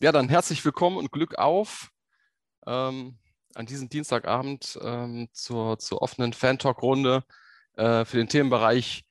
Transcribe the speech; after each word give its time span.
Ja, 0.00 0.10
dann 0.10 0.28
herzlich 0.28 0.64
willkommen 0.64 0.96
und 0.96 1.12
Glück 1.12 1.36
auf 1.38 1.90
ähm, 2.66 3.16
an 3.54 3.66
diesem 3.66 3.88
Dienstagabend 3.88 4.76
ähm, 4.82 5.28
zur, 5.32 5.78
zur 5.78 6.02
offenen 6.02 6.32
Fan-Talk-Runde 6.32 7.22
äh, 7.76 8.04
für 8.04 8.16
den 8.16 8.28
Themenbereich 8.28 9.04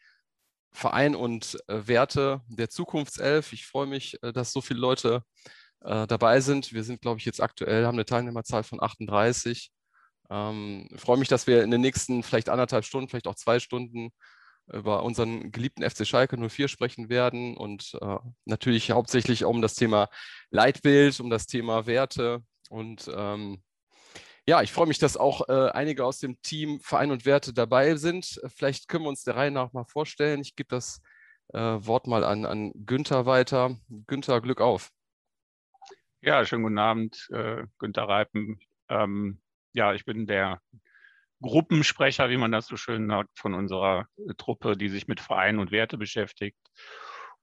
Verein 0.73 1.15
und 1.15 1.57
äh, 1.67 1.87
Werte 1.87 2.41
der 2.47 2.69
Zukunftself. 2.69 3.53
Ich 3.53 3.65
freue 3.65 3.87
mich, 3.87 4.21
äh, 4.23 4.33
dass 4.33 4.51
so 4.51 4.59
viele 4.59 4.81
Leute 4.81 5.23
äh, 5.85 6.05
dabei 6.05 6.41
sind. 6.41 6.73
Wir 6.73 6.83
sind, 6.83 7.01
glaube 7.01 7.19
ich, 7.19 7.25
jetzt 7.25 7.41
aktuell, 7.41 7.85
haben 7.85 7.95
eine 7.95 8.05
Teilnehmerzahl 8.05 8.63
von 8.63 8.83
38. 8.83 9.71
Ähm, 10.29 10.89
ich 10.93 10.99
freue 10.99 11.17
mich, 11.17 11.29
dass 11.29 11.47
wir 11.47 11.63
in 11.63 11.71
den 11.71 11.81
nächsten 11.81 12.23
vielleicht 12.23 12.49
anderthalb 12.49 12.83
Stunden, 12.83 13.07
vielleicht 13.07 13.27
auch 13.27 13.35
zwei 13.35 13.59
Stunden 13.61 14.11
über 14.71 15.03
unseren 15.03 15.51
geliebten 15.51 15.87
FC 15.87 16.07
Schalke 16.07 16.37
04 16.37 16.67
sprechen 16.67 17.09
werden 17.09 17.57
und 17.57 17.97
äh, 18.01 18.17
natürlich 18.45 18.91
hauptsächlich 18.91 19.45
um 19.45 19.61
das 19.61 19.75
Thema 19.75 20.09
Leitbild, 20.49 21.19
um 21.19 21.29
das 21.29 21.47
Thema 21.47 21.85
Werte 21.85 22.41
und 22.69 23.09
ähm, 23.13 23.61
ja, 24.45 24.61
ich 24.61 24.73
freue 24.73 24.87
mich, 24.87 24.99
dass 24.99 25.15
auch 25.15 25.47
äh, 25.47 25.69
einige 25.71 26.03
aus 26.03 26.19
dem 26.19 26.41
Team 26.41 26.81
Verein 26.81 27.11
und 27.11 27.25
Werte 27.25 27.53
dabei 27.53 27.95
sind. 27.95 28.41
Vielleicht 28.53 28.89
können 28.89 29.05
wir 29.05 29.09
uns 29.09 29.23
der 29.23 29.37
Reihe 29.37 29.51
nach 29.51 29.71
mal 29.71 29.85
vorstellen. 29.85 30.41
Ich 30.41 30.57
gebe 30.57 30.67
das 30.67 31.01
äh, 31.53 31.59
Wort 31.59 32.07
mal 32.07 32.25
an, 32.25 32.45
an 32.45 32.73
Günther 32.75 33.25
weiter. 33.25 33.77
Günther, 34.07 34.41
Glück 34.41 34.59
auf. 34.59 34.89
Ja, 36.19 36.45
schönen 36.45 36.63
guten 36.63 36.77
Abend, 36.77 37.29
äh, 37.31 37.63
Günther 37.77 38.03
Reipen. 38.03 38.59
Ähm, 38.89 39.41
ja, 39.73 39.93
ich 39.93 40.03
bin 40.03 40.25
der 40.25 40.61
Gruppensprecher, 41.43 42.29
wie 42.29 42.37
man 42.37 42.51
das 42.51 42.65
so 42.65 42.77
schön 42.77 43.07
sagt, 43.07 43.37
von 43.37 43.53
unserer 43.53 44.07
äh, 44.17 44.33
Truppe, 44.35 44.75
die 44.75 44.89
sich 44.89 45.07
mit 45.07 45.19
Verein 45.19 45.59
und 45.59 45.71
Werte 45.71 45.97
beschäftigt. 45.97 46.57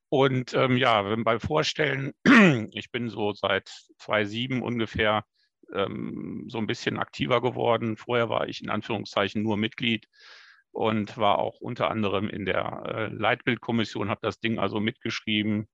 Und 0.09 0.55
ähm, 0.55 0.77
ja, 0.77 1.03
beim 1.03 1.39
Vorstellen, 1.39 2.13
ich 2.73 2.91
bin 2.91 3.09
so 3.09 3.33
seit 3.33 3.69
2007 3.99 4.61
ungefähr 4.61 5.25
ähm, 5.73 6.47
so 6.49 6.59
ein 6.59 6.67
bisschen 6.67 6.99
aktiver 6.99 7.41
geworden. 7.41 7.97
Vorher 7.97 8.29
war 8.29 8.49
ich 8.49 8.63
in 8.63 8.71
Anführungszeichen 8.71 9.43
nur 9.43 9.57
Mitglied 9.57 10.09
und 10.73 11.17
war 11.17 11.39
auch 11.39 11.61
unter 11.61 11.91
anderem 11.91 12.29
in 12.29 12.45
der 12.45 12.83
äh, 12.87 13.07
Leitbildkommission, 13.07 14.09
habe 14.09 14.21
das 14.23 14.41
Ding 14.41 14.59
also 14.59 14.81
mitgeschrieben. 14.81 15.69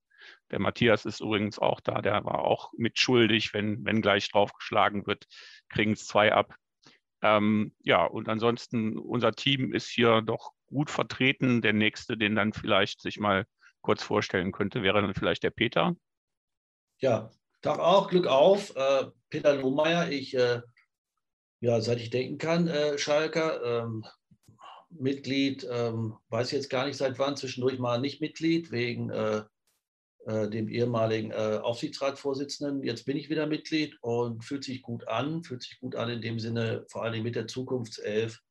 Der 0.51 0.58
Matthias 0.58 1.05
ist 1.05 1.20
übrigens 1.20 1.58
auch 1.58 1.81
da, 1.81 2.03
der 2.03 2.25
war 2.25 2.41
auch 2.41 2.73
mitschuldig, 2.77 3.55
wenn, 3.55 3.84
wenn 3.84 4.03
gleich 4.03 4.31
draufgeschlagen 4.31 5.06
wird, 5.06 5.27
kriegen 5.69 5.92
es 5.92 6.06
zwei 6.06 6.33
ab. 6.33 6.55
Ähm, 7.22 7.75
ja, 7.83 8.05
und 8.05 8.28
ansonsten, 8.28 8.98
unser 8.98 9.33
Team 9.33 9.72
ist 9.72 9.89
hier 9.89 10.22
doch 10.22 10.53
gut 10.67 10.91
vertreten. 10.91 11.62
Der 11.62 11.73
nächste, 11.73 12.17
den 12.17 12.34
dann 12.34 12.53
vielleicht 12.53 13.00
sich 13.00 13.19
mal 13.19 13.47
kurz 13.81 14.03
vorstellen 14.03 14.53
könnte, 14.53 14.83
wäre 14.83 15.00
dann 15.00 15.14
vielleicht 15.14 15.42
der 15.42 15.50
Peter. 15.50 15.97
Ja, 16.98 17.31
Tag 17.62 17.78
auch, 17.78 18.08
Glück 18.08 18.27
auf. 18.27 18.75
Äh, 18.77 19.06
Peter 19.31 19.55
Lohmeier, 19.56 20.11
ich, 20.11 20.36
äh, 20.36 20.61
ja, 21.61 21.81
seit 21.81 22.00
ich 22.00 22.11
denken 22.11 22.39
kann, 22.39 22.69
äh, 22.69 22.98
Schalker, 22.98 23.84
ähm, 23.84 24.05
Mitglied, 24.91 25.67
ähm, 25.70 26.17
weiß 26.28 26.53
jetzt 26.53 26.70
gar 26.70 26.86
nicht 26.86 26.97
seit 26.97 27.19
wann, 27.19 27.36
zwischendurch 27.36 27.78
mal 27.78 28.01
nicht 28.01 28.20
Mitglied, 28.20 28.70
wegen 28.70 29.11
äh, 29.11 29.42
dem 30.27 30.69
ehemaligen 30.69 31.31
äh, 31.31 31.61
Aufsichtsratsvorsitzenden. 31.63 32.83
Jetzt 32.83 33.05
bin 33.05 33.17
ich 33.17 33.31
wieder 33.31 33.47
Mitglied 33.47 33.97
und 34.01 34.45
fühlt 34.45 34.65
sich 34.65 34.83
gut 34.83 35.07
an, 35.07 35.45
fühlt 35.45 35.63
sich 35.63 35.79
gut 35.79 35.95
an 35.95 36.11
in 36.11 36.21
dem 36.21 36.41
Sinne, 36.41 36.85
vor 36.89 37.05
allem 37.05 37.23
mit 37.23 37.37
der 37.37 37.47
Zukunftself, 37.47 38.43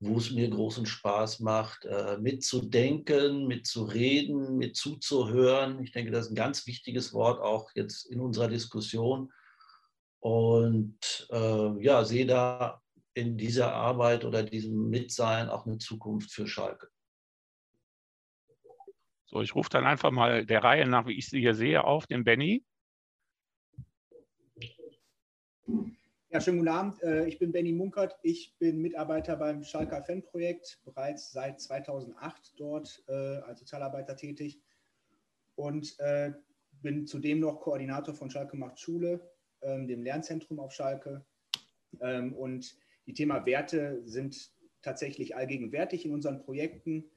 wo 0.00 0.16
es 0.18 0.30
mir 0.30 0.48
großen 0.48 0.86
Spaß 0.86 1.40
macht, 1.40 1.84
äh, 1.84 2.16
mitzudenken, 2.18 3.46
mitzureden, 3.46 4.56
mit 4.56 4.76
zuzuhören. 4.76 5.82
Ich 5.82 5.92
denke, 5.92 6.10
das 6.10 6.26
ist 6.26 6.32
ein 6.32 6.36
ganz 6.36 6.66
wichtiges 6.66 7.12
Wort 7.12 7.40
auch 7.40 7.70
jetzt 7.74 8.06
in 8.06 8.20
unserer 8.20 8.48
Diskussion. 8.48 9.32
Und 10.20 11.28
äh, 11.30 11.84
ja, 11.84 12.04
sehe 12.04 12.26
da 12.26 12.82
in 13.14 13.36
dieser 13.38 13.74
Arbeit 13.74 14.24
oder 14.24 14.42
diesem 14.42 14.90
Mitsein 14.90 15.48
auch 15.48 15.66
eine 15.66 15.78
Zukunft 15.78 16.30
für 16.30 16.46
Schalke. 16.46 16.88
So, 19.36 19.42
ich 19.42 19.54
rufe 19.54 19.68
dann 19.68 19.84
einfach 19.84 20.12
mal 20.12 20.46
der 20.46 20.64
Reihe 20.64 20.86
nach, 20.86 21.06
wie 21.06 21.18
ich 21.18 21.28
sie 21.28 21.40
hier 21.40 21.54
sehe, 21.54 21.84
auf, 21.84 22.06
den 22.06 22.24
Benny. 22.24 22.64
Ja, 26.30 26.40
schönen 26.40 26.56
guten 26.56 26.70
Abend. 26.70 27.02
Äh, 27.02 27.26
ich 27.28 27.38
bin 27.38 27.52
Benny 27.52 27.72
Munkert. 27.72 28.18
Ich 28.22 28.56
bin 28.58 28.80
Mitarbeiter 28.80 29.36
beim 29.36 29.62
Schalker 29.62 30.02
Fan-Projekt, 30.02 30.80
bereits 30.86 31.32
seit 31.32 31.60
2008 31.60 32.54
dort 32.56 33.04
äh, 33.08 33.12
als 33.12 33.60
Sozialarbeiter 33.60 34.16
tätig 34.16 34.58
und 35.56 36.00
äh, 36.00 36.32
bin 36.80 37.06
zudem 37.06 37.40
noch 37.40 37.60
Koordinator 37.60 38.14
von 38.14 38.30
Schalke 38.30 38.56
macht 38.56 38.80
Schule, 38.80 39.20
ähm, 39.60 39.86
dem 39.86 40.02
Lernzentrum 40.02 40.60
auf 40.60 40.72
Schalke. 40.72 41.26
Ähm, 42.00 42.32
und 42.32 42.74
die 43.04 43.12
Thema 43.12 43.44
Werte 43.44 44.00
sind 44.06 44.50
tatsächlich 44.80 45.36
allgegenwärtig 45.36 46.06
in 46.06 46.12
unseren 46.12 46.38
Projekten. 46.38 47.10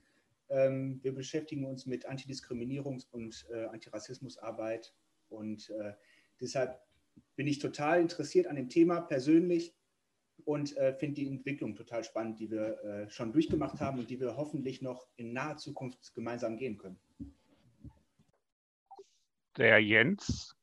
Ähm, 0.49 0.99
wir 1.03 1.13
beschäftigen 1.13 1.65
uns 1.65 1.85
mit 1.85 2.09
Antidiskriminierungs- 2.09 3.07
und 3.11 3.45
äh, 3.51 3.65
Antirassismusarbeit 3.65 4.93
und 5.29 5.69
äh, 5.69 5.93
deshalb 6.41 6.79
bin 7.35 7.47
ich 7.47 7.59
total 7.59 8.01
interessiert 8.01 8.47
an 8.47 8.55
dem 8.55 8.69
Thema 8.69 9.01
persönlich 9.01 9.75
und 10.45 10.75
äh, 10.77 10.93
finde 10.93 11.15
die 11.15 11.27
Entwicklung 11.27 11.75
total 11.75 12.03
spannend, 12.03 12.39
die 12.39 12.49
wir 12.49 12.83
äh, 12.83 13.09
schon 13.09 13.31
durchgemacht 13.31 13.79
haben 13.79 13.99
und 13.99 14.09
die 14.09 14.19
wir 14.19 14.37
hoffentlich 14.37 14.81
noch 14.81 15.07
in 15.15 15.33
naher 15.33 15.57
Zukunft 15.57 16.13
gemeinsam 16.15 16.57
gehen 16.57 16.77
können. 16.77 16.99
Der 19.57 19.79
Jens. 19.79 20.55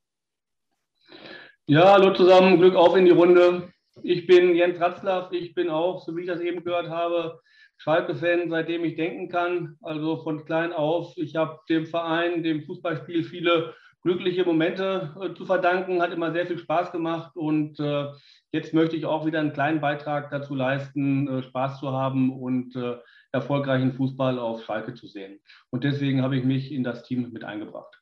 Ja, 1.67 1.93
hallo 1.93 2.15
zusammen, 2.15 2.59
Glück 2.59 2.75
auf 2.75 2.97
in 2.97 3.05
die 3.05 3.11
Runde. 3.11 3.73
Ich 4.03 4.27
bin 4.27 4.55
Jens 4.55 4.81
Ratzlaff, 4.81 5.33
ich 5.33 5.55
bin 5.55 5.69
auch, 5.69 6.05
so 6.05 6.17
wie 6.17 6.23
ich 6.23 6.27
das 6.27 6.41
eben 6.41 6.63
gehört 6.63 6.89
habe, 6.89 7.41
Schalke-Fan, 7.79 8.51
seitdem 8.51 8.85
ich 8.85 8.97
denken 8.97 9.29
kann, 9.29 9.77
also 9.83 10.23
von 10.23 10.45
klein 10.45 10.73
auf. 10.73 11.17
Ich 11.17 11.37
habe 11.37 11.61
dem 11.69 11.87
Verein, 11.87 12.43
dem 12.43 12.63
Fußballspiel 12.63 13.25
viele 13.25 13.75
glückliche 14.03 14.45
Momente 14.45 15.15
äh, 15.21 15.35
zu 15.35 15.47
verdanken, 15.47 16.01
hat 16.01 16.13
immer 16.13 16.31
sehr 16.33 16.47
viel 16.47 16.59
Spaß 16.59 16.93
gemacht 16.93 17.37
und 17.37 17.81
äh, 17.81 18.07
jetzt 18.53 18.73
möchte 18.73 18.95
ich 18.95 19.05
auch 19.05 19.27
wieder 19.27 19.41
einen 19.41 19.53
kleinen 19.53 19.81
Beitrag 19.81 20.31
dazu 20.31 20.55
leisten, 20.55 21.27
äh, 21.27 21.43
Spaß 21.43 21.81
zu 21.81 21.91
haben 21.91 22.33
und 22.33 22.77
äh, 22.77 22.99
erfolgreichen 23.33 23.93
Fußball 23.93 24.39
auf 24.39 24.65
Schalke 24.65 24.95
zu 24.95 25.09
sehen. 25.09 25.41
Und 25.71 25.83
deswegen 25.83 26.23
habe 26.23 26.37
ich 26.37 26.45
mich 26.45 26.71
in 26.71 26.85
das 26.85 27.03
Team 27.03 27.31
mit 27.33 27.43
eingebracht. 27.43 28.01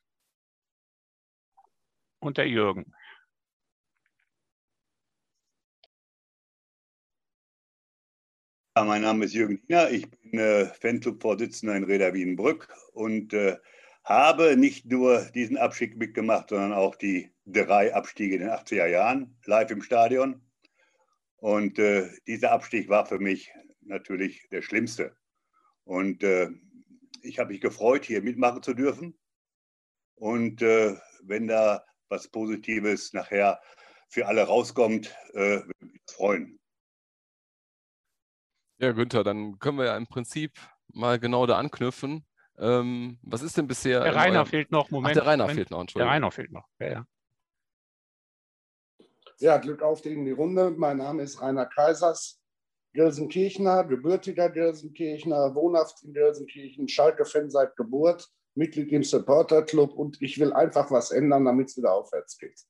Und 2.19 2.37
der 2.37 2.47
Jürgen. 2.47 2.93
Ja, 8.77 8.83
mein 8.83 9.03
Name 9.03 9.23
ist 9.23 9.33
Jürgen 9.33 9.61
Diener. 9.65 9.89
Ich 9.89 10.05
bin 10.11 10.37
äh, 10.37 10.65
Fanclub-Vorsitzender 10.65 11.77
in 11.77 11.85
Reda 11.85 12.13
Wienbrück 12.13 12.67
und 12.91 13.31
äh, 13.31 13.55
habe 14.03 14.57
nicht 14.57 14.85
nur 14.85 15.21
diesen 15.33 15.55
Abstieg 15.55 15.95
mitgemacht, 15.95 16.49
sondern 16.49 16.73
auch 16.73 16.97
die 16.97 17.31
drei 17.45 17.95
Abstiege 17.95 18.35
in 18.35 18.41
den 18.41 18.49
80er 18.49 18.87
Jahren 18.87 19.39
live 19.45 19.71
im 19.71 19.81
Stadion. 19.81 20.41
Und 21.37 21.79
äh, 21.79 22.09
dieser 22.27 22.51
Abstieg 22.51 22.89
war 22.89 23.05
für 23.05 23.17
mich 23.17 23.49
natürlich 23.79 24.45
der 24.51 24.61
schlimmste. 24.61 25.15
Und 25.85 26.21
äh, 26.23 26.49
ich 27.21 27.39
habe 27.39 27.53
mich 27.53 27.61
gefreut, 27.61 28.03
hier 28.03 28.21
mitmachen 28.21 28.61
zu 28.61 28.73
dürfen. 28.73 29.17
Und 30.15 30.61
äh, 30.61 30.97
wenn 31.23 31.47
da 31.47 31.85
was 32.09 32.27
Positives 32.27 33.13
nachher 33.13 33.61
für 34.09 34.27
alle 34.27 34.43
rauskommt, 34.43 35.15
äh, 35.31 35.61
würde 35.63 35.73
mich 35.79 36.01
freuen. 36.11 36.59
Ja, 38.85 38.91
Günther, 38.91 39.23
dann 39.23 39.57
können 39.57 39.79
wir 39.79 39.85
ja 39.85 39.97
im 39.97 40.05
Prinzip 40.05 40.51
mal 40.93 41.17
genau 41.17 41.47
da 41.47 41.57
anknüpfen. 41.57 42.23
Ähm, 42.59 43.17
was 43.23 43.41
ist 43.41 43.57
denn 43.57 43.65
bisher? 43.65 44.03
Der 44.03 44.15
Rainer 44.15 44.41
eurem... 44.41 44.45
fehlt 44.45 44.71
noch. 44.71 44.91
Moment. 44.91 45.17
Ach, 45.17 45.21
der 45.23 45.25
Rainer 45.25 45.45
Moment. 45.45 45.57
fehlt 45.57 45.71
noch, 45.71 45.81
Entschuldigung. 45.81 46.07
Der 46.07 46.15
Rainer 46.15 46.31
fehlt 46.31 46.51
noch. 46.51 46.67
Ja, 46.79 46.87
ja. 46.91 47.07
ja, 49.39 49.57
Glück 49.57 49.81
auf 49.81 50.05
in 50.05 50.23
die 50.23 50.31
Runde. 50.31 50.69
Mein 50.69 50.97
Name 50.97 51.23
ist 51.23 51.41
Rainer 51.41 51.65
Kaisers, 51.65 52.39
Gelsenkirchener, 52.93 53.85
gebürtiger 53.85 54.51
Gelsenkirchener, 54.51 55.55
wohnhaft 55.55 56.03
in 56.03 56.13
Gelsenkirchen, 56.13 56.87
Schalke-Fan 56.87 57.49
seit 57.49 57.75
Geburt, 57.75 58.29
Mitglied 58.53 58.91
im 58.91 59.03
Supporter-Club 59.03 59.93
und 59.93 60.21
ich 60.21 60.39
will 60.39 60.53
einfach 60.53 60.91
was 60.91 61.09
ändern, 61.09 61.43
damit 61.45 61.69
es 61.69 61.77
wieder 61.77 61.91
aufwärts 61.91 62.37
geht. 62.37 62.67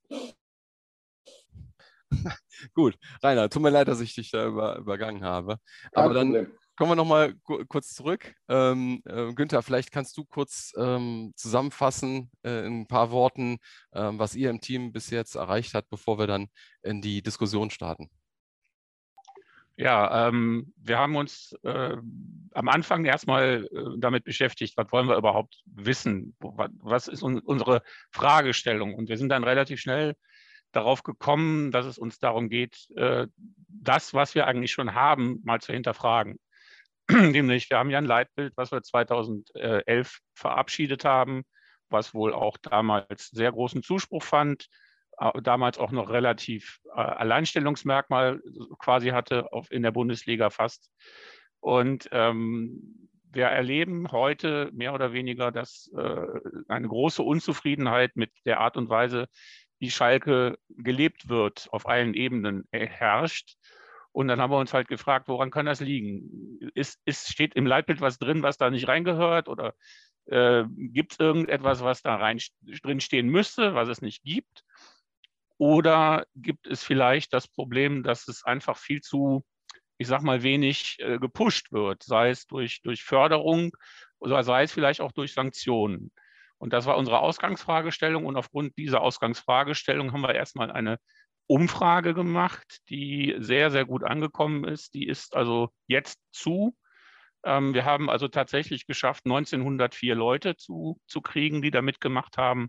Gut, 2.74 2.96
Rainer, 3.22 3.48
tut 3.48 3.62
mir 3.62 3.70
leid, 3.70 3.88
dass 3.88 4.00
ich 4.00 4.14
dich 4.14 4.30
da 4.30 4.46
über, 4.46 4.76
übergangen 4.78 5.24
habe. 5.24 5.58
Aber 5.92 6.14
dann 6.14 6.28
Problem. 6.28 6.52
kommen 6.76 6.90
wir 6.92 6.96
nochmal 6.96 7.34
kurz 7.68 7.94
zurück. 7.94 8.34
Ähm, 8.48 9.02
äh, 9.04 9.32
Günther, 9.32 9.62
vielleicht 9.62 9.92
kannst 9.92 10.16
du 10.16 10.24
kurz 10.24 10.72
ähm, 10.78 11.32
zusammenfassen 11.36 12.30
äh, 12.44 12.66
in 12.66 12.82
ein 12.82 12.86
paar 12.86 13.10
Worten, 13.10 13.58
äh, 13.92 14.10
was 14.12 14.34
ihr 14.34 14.50
im 14.50 14.60
Team 14.60 14.92
bis 14.92 15.10
jetzt 15.10 15.34
erreicht 15.34 15.74
habt, 15.74 15.90
bevor 15.90 16.18
wir 16.18 16.26
dann 16.26 16.48
in 16.82 17.02
die 17.02 17.22
Diskussion 17.22 17.70
starten. 17.70 18.10
Ja, 19.78 20.28
ähm, 20.28 20.72
wir 20.78 20.98
haben 20.98 21.16
uns 21.16 21.54
äh, 21.62 21.96
am 22.52 22.68
Anfang 22.68 23.04
erstmal 23.04 23.68
äh, 23.70 23.98
damit 23.98 24.24
beschäftigt, 24.24 24.74
was 24.78 24.90
wollen 24.90 25.06
wir 25.06 25.18
überhaupt 25.18 25.60
wissen? 25.66 26.34
Was 26.40 27.08
ist 27.08 27.22
unsere 27.22 27.82
Fragestellung? 28.10 28.94
Und 28.94 29.10
wir 29.10 29.18
sind 29.18 29.28
dann 29.28 29.44
relativ 29.44 29.78
schnell 29.78 30.16
darauf 30.72 31.02
gekommen, 31.02 31.70
dass 31.70 31.86
es 31.86 31.98
uns 31.98 32.18
darum 32.18 32.48
geht, 32.48 32.88
äh, 32.96 33.26
das, 33.68 34.14
was 34.14 34.34
wir 34.34 34.46
eigentlich 34.46 34.72
schon 34.72 34.94
haben, 34.94 35.40
mal 35.44 35.60
zu 35.60 35.72
hinterfragen. 35.72 36.38
Nämlich, 37.10 37.70
wir 37.70 37.78
haben 37.78 37.90
ja 37.90 37.98
ein 37.98 38.04
Leitbild, 38.04 38.52
was 38.56 38.72
wir 38.72 38.82
2011 38.82 40.18
verabschiedet 40.34 41.04
haben, 41.04 41.44
was 41.88 42.14
wohl 42.14 42.32
auch 42.32 42.56
damals 42.58 43.28
sehr 43.28 43.52
großen 43.52 43.82
Zuspruch 43.82 44.24
fand, 44.24 44.68
damals 45.42 45.78
auch 45.78 45.92
noch 45.92 46.10
relativ 46.10 46.80
äh, 46.94 47.00
Alleinstellungsmerkmal 47.00 48.42
quasi 48.78 49.10
hatte 49.10 49.48
in 49.70 49.82
der 49.82 49.92
Bundesliga 49.92 50.50
fast. 50.50 50.90
Und 51.60 52.08
ähm, 52.12 53.08
wir 53.32 53.46
erleben 53.46 54.10
heute 54.12 54.70
mehr 54.72 54.94
oder 54.94 55.12
weniger, 55.12 55.52
dass 55.52 55.90
äh, 55.96 56.26
eine 56.68 56.88
große 56.88 57.22
Unzufriedenheit 57.22 58.16
mit 58.16 58.30
der 58.44 58.60
Art 58.60 58.76
und 58.76 58.88
Weise, 58.88 59.28
wie 59.78 59.90
Schalke 59.90 60.58
gelebt 60.68 61.28
wird, 61.28 61.68
auf 61.70 61.88
allen 61.88 62.14
Ebenen 62.14 62.66
herrscht. 62.70 63.56
Und 64.12 64.28
dann 64.28 64.40
haben 64.40 64.50
wir 64.50 64.58
uns 64.58 64.72
halt 64.72 64.88
gefragt, 64.88 65.28
woran 65.28 65.50
kann 65.50 65.66
das 65.66 65.80
liegen? 65.80 66.58
Ist, 66.74 67.00
ist, 67.04 67.30
steht 67.30 67.54
im 67.54 67.66
Leitbild 67.66 68.00
was 68.00 68.18
drin, 68.18 68.42
was 68.42 68.56
da 68.56 68.70
nicht 68.70 68.88
reingehört? 68.88 69.48
Oder 69.48 69.74
äh, 70.26 70.64
gibt 70.68 71.12
es 71.12 71.20
irgendetwas, 71.20 71.82
was 71.82 72.02
da 72.02 72.16
rein 72.16 72.40
drin 72.62 73.00
stehen 73.00 73.28
müsste, 73.28 73.74
was 73.74 73.88
es 73.88 74.00
nicht 74.00 74.22
gibt? 74.22 74.64
Oder 75.58 76.26
gibt 76.34 76.66
es 76.66 76.82
vielleicht 76.82 77.32
das 77.32 77.48
Problem, 77.48 78.02
dass 78.02 78.28
es 78.28 78.44
einfach 78.44 78.76
viel 78.76 79.00
zu, 79.00 79.44
ich 79.98 80.06
sag 80.06 80.22
mal, 80.22 80.42
wenig 80.42 80.96
äh, 81.00 81.18
gepusht 81.18 81.72
wird, 81.72 82.02
sei 82.02 82.30
es 82.30 82.46
durch, 82.46 82.82
durch 82.82 83.02
Förderung 83.02 83.72
oder 84.18 84.42
sei 84.44 84.64
es 84.64 84.72
vielleicht 84.72 85.00
auch 85.00 85.12
durch 85.12 85.32
Sanktionen? 85.32 86.10
Und 86.58 86.72
das 86.72 86.86
war 86.86 86.96
unsere 86.96 87.20
Ausgangsfragestellung. 87.20 88.26
Und 88.26 88.36
aufgrund 88.36 88.76
dieser 88.78 89.02
Ausgangsfragestellung 89.02 90.12
haben 90.12 90.22
wir 90.22 90.34
erstmal 90.34 90.70
eine 90.70 90.98
Umfrage 91.46 92.14
gemacht, 92.14 92.78
die 92.88 93.34
sehr, 93.38 93.70
sehr 93.70 93.84
gut 93.84 94.02
angekommen 94.02 94.64
ist. 94.64 94.94
Die 94.94 95.06
ist 95.06 95.36
also 95.36 95.70
jetzt 95.86 96.18
zu. 96.32 96.76
Ähm, 97.44 97.74
wir 97.74 97.84
haben 97.84 98.10
also 98.10 98.28
tatsächlich 98.28 98.86
geschafft, 98.86 99.24
1904 99.26 100.14
Leute 100.14 100.56
zu, 100.56 101.00
zu 101.06 101.20
kriegen, 101.20 101.62
die 101.62 101.70
da 101.70 101.82
mitgemacht 101.82 102.36
haben. 102.36 102.68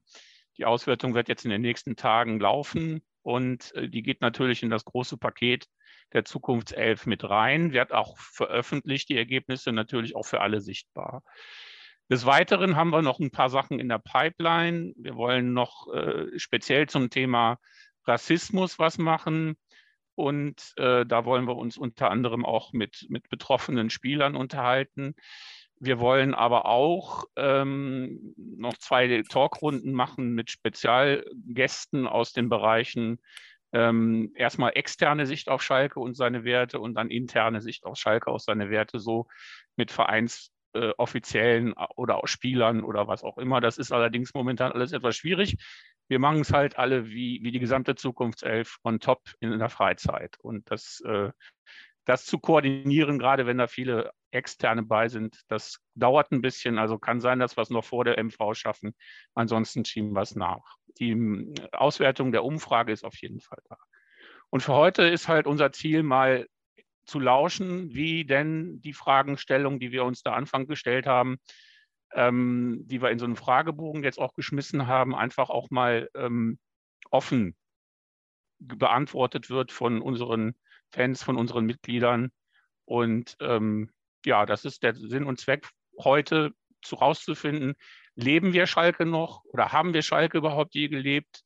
Die 0.58 0.66
Auswertung 0.66 1.14
wird 1.14 1.30
jetzt 1.30 1.46
in 1.46 1.52
den 1.52 1.62
nächsten 1.62 1.96
Tagen 1.96 2.40
laufen 2.40 3.02
und 3.24 3.74
äh, 3.76 3.90
die 3.90 4.04
geht 4.04 4.22
natürlich 4.22 4.64
in 4.64 4.70
das 4.70 4.86
große 4.86 5.18
Paket 5.18 5.66
der 6.14 6.24
Zukunftself 6.24 7.06
mit 7.06 7.28
rein, 7.30 7.74
wird 7.74 7.92
auch 7.92 8.18
veröffentlicht, 8.18 9.10
die 9.10 9.18
Ergebnisse 9.18 9.72
natürlich 9.72 10.16
auch 10.16 10.26
für 10.26 10.42
alle 10.42 10.62
sichtbar. 10.62 11.24
Des 12.10 12.26
Weiteren 12.26 12.76
haben 12.76 12.92
wir 12.92 13.02
noch 13.02 13.20
ein 13.20 13.32
paar 13.32 13.50
Sachen 13.50 13.80
in 13.80 13.90
der 13.90 14.00
Pipeline. 14.00 14.94
Wir 14.98 15.16
wollen 15.16 15.54
noch 15.54 15.94
äh, 15.94 16.40
speziell 16.40 16.88
zum 16.88 17.10
Thema 17.10 17.60
Rassismus 18.06 18.80
was 18.80 18.98
machen. 18.98 19.58
Und 20.16 20.74
äh, 20.78 21.06
da 21.06 21.26
wollen 21.26 21.46
wir 21.46 21.58
uns 21.58 21.78
unter 21.78 22.10
anderem 22.10 22.46
auch 22.46 22.74
mit, 22.74 23.06
mit 23.10 23.30
betroffenen 23.30 23.90
Spielern 23.90 24.36
unterhalten. 24.36 25.16
Wir 25.80 26.00
wollen 26.00 26.34
aber 26.34 26.66
auch 26.66 27.26
ähm, 27.36 28.34
noch 28.36 28.78
zwei 28.78 29.22
Talkrunden 29.30 29.94
machen 29.94 30.34
mit 30.34 30.50
Spezialgästen 30.50 32.08
aus 32.08 32.34
den 32.34 32.50
Bereichen 32.50 33.20
ähm, 33.74 34.32
erstmal 34.36 34.72
externe 34.76 35.26
Sicht 35.26 35.50
auf 35.50 35.62
Schalke 35.62 36.00
und 36.00 36.16
seine 36.16 36.44
Werte 36.44 36.80
und 36.80 36.96
dann 36.96 37.10
interne 37.10 37.62
Sicht 37.62 37.86
auf 37.86 37.98
Schalke 37.98 38.32
aus 38.32 38.46
seine 38.46 38.70
Werte, 38.70 39.00
so 39.00 39.28
mit 39.76 39.92
Vereinsoffiziellen 39.92 40.57
äh, 40.78 40.94
oder 41.96 42.18
auch 42.18 42.28
Spielern 42.28 42.84
oder 42.84 43.08
was 43.08 43.24
auch 43.24 43.38
immer. 43.38 43.62
Das 43.62 43.78
ist 43.78 43.92
allerdings 43.92 44.34
momentan 44.34 44.72
alles 44.72 44.92
etwas 44.94 45.16
schwierig. 45.16 45.58
Wir 46.08 46.20
machen 46.20 46.42
es 46.42 46.54
halt 46.54 46.78
alle 46.78 47.08
wie, 47.08 47.40
wie 47.44 47.52
die 47.52 47.60
gesamte 47.60 47.96
Zukunftself 47.96 48.78
on 48.84 49.00
top 49.00 49.22
in 49.40 49.58
der 49.58 49.70
Freizeit. 49.70 50.38
Und 50.40 50.70
das, 50.72 51.02
äh, 51.06 51.32
das 52.06 52.26
zu 52.26 52.40
koordinieren, 52.40 53.20
gerade 53.20 53.46
wenn 53.46 53.58
da 53.58 53.68
viele 53.68 54.12
Externe 54.32 54.84
bei 54.84 55.10
sind. 55.10 55.42
Das 55.50 55.80
dauert 55.96 56.32
ein 56.32 56.42
bisschen, 56.42 56.78
also 56.78 56.98
kann 56.98 57.20
sein, 57.20 57.40
dass 57.40 57.58
wir 57.58 57.62
es 57.62 57.70
noch 57.70 57.84
vor 57.84 58.06
der 58.06 58.18
MV 58.24 58.54
schaffen. 58.54 58.96
Ansonsten 59.34 59.84
schieben 59.84 60.14
wir 60.14 60.22
es 60.22 60.36
nach. 60.36 60.78
Die 61.00 61.12
hm, 61.12 61.54
Auswertung 61.72 62.32
der 62.32 62.44
Umfrage 62.44 62.92
ist 62.92 63.04
auf 63.04 63.16
jeden 63.22 63.42
Fall 63.42 63.60
da. 63.70 63.78
Und 64.50 64.62
für 64.62 64.74
heute 64.74 65.04
ist 65.04 65.28
halt 65.28 65.48
unser 65.48 65.72
Ziel, 65.74 66.04
mal 66.04 66.48
zu 67.08 67.20
lauschen, 67.20 67.94
wie 67.94 68.26
denn 68.26 68.82
die 68.82 68.94
Fragestellung, 68.94 69.80
die 69.80 69.92
wir 69.92 70.04
uns 70.04 70.22
da 70.24 70.34
Anfang 70.34 70.68
gestellt 70.68 71.08
haben, 71.08 71.38
ähm, 72.14 72.84
die 72.86 73.02
wir 73.02 73.10
in 73.10 73.20
so 73.20 73.26
einem 73.26 73.36
Fragebogen 73.36 74.04
jetzt 74.04 74.20
auch 74.20 74.34
geschmissen 74.34 74.88
haben, 74.88 75.16
einfach 75.16 75.50
auch 75.50 75.70
mal 75.70 76.10
ähm, 76.16 76.60
offen 77.10 77.56
beantwortet 78.60 79.50
wird 79.50 79.72
von 79.72 80.02
unseren 80.02 80.56
Fans, 80.90 81.24
von 81.24 81.38
unseren 81.38 81.66
Mitgliedern. 81.66 82.32
Und 82.86 83.38
ähm, 83.40 83.92
ja, 84.26 84.46
das 84.46 84.66
ist 84.66 84.84
der 84.84 84.96
Sinn 84.96 85.26
und 85.26 85.40
Zweck 85.40 85.70
heute 86.00 86.52
zu 86.82 86.96
rauszufinden, 86.96 87.76
leben 88.16 88.54
wir 88.54 88.68
Schalke 88.68 89.06
noch 89.06 89.44
oder 89.46 89.72
haben 89.72 89.94
wir 89.94 90.02
Schalke 90.02 90.38
überhaupt 90.38 90.74
je 90.76 90.88
gelebt? 90.88 91.44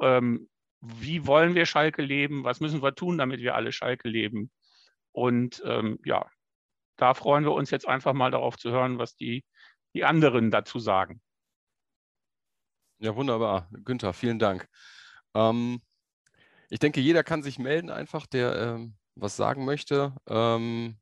Ähm, 0.00 0.48
wie 0.80 1.26
wollen 1.26 1.54
wir 1.54 1.66
Schalke 1.66 2.02
leben? 2.02 2.44
Was 2.44 2.60
müssen 2.60 2.82
wir 2.82 2.94
tun, 2.94 3.18
damit 3.18 3.40
wir 3.40 3.54
alle 3.54 3.72
Schalke 3.72 4.08
leben? 4.08 4.50
Und 5.16 5.62
ähm, 5.64 5.98
ja, 6.04 6.30
da 6.96 7.14
freuen 7.14 7.44
wir 7.44 7.52
uns 7.52 7.70
jetzt 7.70 7.88
einfach 7.88 8.12
mal 8.12 8.30
darauf 8.30 8.58
zu 8.58 8.70
hören, 8.70 8.98
was 8.98 9.16
die, 9.16 9.46
die 9.94 10.04
anderen 10.04 10.50
dazu 10.50 10.78
sagen. 10.78 11.22
Ja, 12.98 13.16
wunderbar. 13.16 13.70
Günther, 13.72 14.12
vielen 14.12 14.38
Dank. 14.38 14.68
Ähm, 15.32 15.80
ich 16.68 16.80
denke, 16.80 17.00
jeder 17.00 17.24
kann 17.24 17.42
sich 17.42 17.58
melden, 17.58 17.88
einfach, 17.88 18.26
der 18.26 18.56
ähm, 18.56 18.96
was 19.14 19.36
sagen 19.36 19.64
möchte. 19.64 20.14
Ähm, 20.28 20.98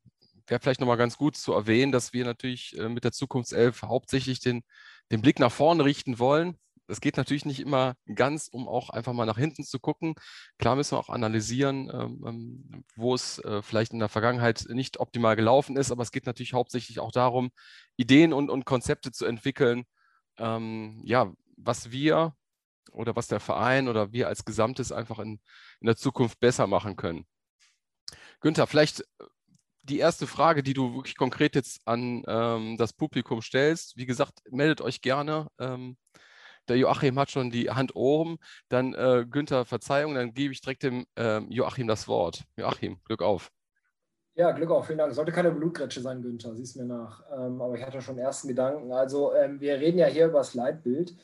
wäre 0.47 0.61
vielleicht 0.61 0.79
nochmal 0.79 0.95
ganz 0.95 1.17
gut 1.17 1.35
zu 1.35 1.51
erwähnen, 1.51 1.91
dass 1.91 2.13
wir 2.13 2.23
natürlich 2.23 2.77
äh, 2.77 2.87
mit 2.87 3.03
der 3.03 3.11
Zukunftself 3.11 3.81
hauptsächlich 3.81 4.39
den, 4.39 4.63
den 5.11 5.21
Blick 5.21 5.39
nach 5.39 5.51
vorne 5.51 5.83
richten 5.83 6.19
wollen. 6.19 6.57
Es 6.87 7.01
geht 7.01 7.17
natürlich 7.17 7.45
nicht 7.45 7.59
immer 7.59 7.95
ganz, 8.13 8.47
um 8.47 8.67
auch 8.67 8.89
einfach 8.89 9.13
mal 9.13 9.25
nach 9.25 9.37
hinten 9.37 9.63
zu 9.63 9.79
gucken. 9.79 10.15
Klar 10.59 10.75
müssen 10.75 10.93
wir 10.93 10.99
auch 10.99 11.09
analysieren, 11.09 11.89
ähm, 11.93 12.23
ähm 12.25 12.83
wo 12.95 13.13
es 13.13 13.39
äh, 13.39 13.61
vielleicht 13.61 13.93
in 13.93 13.99
der 13.99 14.09
Vergangenheit 14.09 14.65
nicht 14.69 14.99
optimal 14.99 15.35
gelaufen 15.35 15.77
ist, 15.77 15.91
aber 15.91 16.03
es 16.03 16.11
geht 16.11 16.25
natürlich 16.25 16.53
hauptsächlich 16.53 16.99
auch 16.99 17.11
darum, 17.11 17.51
Ideen 17.97 18.33
und, 18.33 18.49
und 18.49 18.65
Konzepte 18.65 19.11
zu 19.11 19.25
entwickeln, 19.25 19.85
ähm, 20.37 21.01
ja, 21.03 21.31
was 21.57 21.91
wir 21.91 22.35
oder 22.91 23.15
was 23.15 23.27
der 23.27 23.39
Verein 23.39 23.87
oder 23.87 24.11
wir 24.11 24.27
als 24.27 24.45
Gesamtes 24.45 24.91
einfach 24.91 25.19
in, 25.19 25.39
in 25.79 25.87
der 25.87 25.95
Zukunft 25.95 26.39
besser 26.39 26.67
machen 26.67 26.95
können. 26.95 27.25
Günther, 28.41 28.67
vielleicht 28.67 29.03
die 29.83 29.99
erste 29.99 30.27
Frage, 30.27 30.63
die 30.63 30.73
du 30.73 30.95
wirklich 30.95 31.15
konkret 31.15 31.55
jetzt 31.55 31.87
an 31.87 32.23
ähm, 32.27 32.77
das 32.77 32.93
Publikum 32.93 33.41
stellst, 33.41 33.97
wie 33.97 34.05
gesagt, 34.05 34.41
meldet 34.49 34.81
euch 34.81 35.01
gerne. 35.01 35.47
Ähm, 35.59 35.97
der 36.67 36.77
Joachim 36.77 37.19
hat 37.19 37.31
schon 37.31 37.51
die 37.51 37.69
Hand 37.69 37.95
oben. 37.95 38.37
Dann 38.69 38.93
äh, 38.93 39.25
Günther, 39.29 39.65
Verzeihung, 39.65 40.15
dann 40.15 40.33
gebe 40.33 40.53
ich 40.53 40.61
direkt 40.61 40.83
dem 40.83 41.05
ähm, 41.15 41.47
Joachim 41.49 41.87
das 41.87 42.07
Wort. 42.07 42.43
Joachim, 42.57 42.99
Glück 43.05 43.21
auf. 43.21 43.51
Ja, 44.37 44.51
Glück 44.51 44.69
auf, 44.69 44.87
vielen 44.87 44.97
Dank. 44.97 45.13
Sollte 45.13 45.31
keine 45.31 45.51
Blutgrätsche 45.51 46.01
sein, 46.01 46.21
Günther, 46.21 46.53
siehst 46.55 46.75
mir 46.75 46.83
nach. 46.83 47.23
Ähm, 47.31 47.61
aber 47.61 47.75
ich 47.75 47.85
hatte 47.85 48.01
schon 48.01 48.17
ersten 48.17 48.49
Gedanken. 48.49 48.91
Also, 48.91 49.33
ähm, 49.33 49.61
wir 49.61 49.79
reden 49.79 49.97
ja 49.97 50.07
hier 50.07 50.25
über 50.25 50.39
das 50.39 50.53
Leitbild 50.53 51.15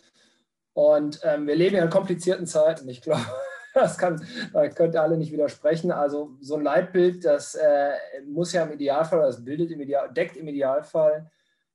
und 0.74 1.19
ähm, 1.24 1.45
wir 1.45 1.55
leben 1.55 1.75
ja 1.75 1.83
in 1.83 1.89
komplizierten 1.89 2.48
Zeiten. 2.48 2.88
Ich 2.88 3.01
glaube, 3.01 3.25
das 3.74 3.98
kann, 3.98 4.25
da 4.53 4.69
könnt 4.69 4.95
ihr 4.95 5.01
alle 5.01 5.17
nicht 5.17 5.33
widersprechen. 5.33 5.91
Also 5.91 6.38
so 6.39 6.55
ein 6.55 6.63
Leitbild, 6.63 7.25
das 7.25 7.55
äh, 7.55 7.91
muss 8.27 8.53
ja 8.53 8.63
im 8.63 8.71
Idealfall, 8.71 9.19
das 9.19 9.43
bildet 9.43 9.71
im 9.71 9.81
Ideal, 9.81 10.12
deckt 10.13 10.38
im 10.38 10.48
Idealfall 10.48 11.29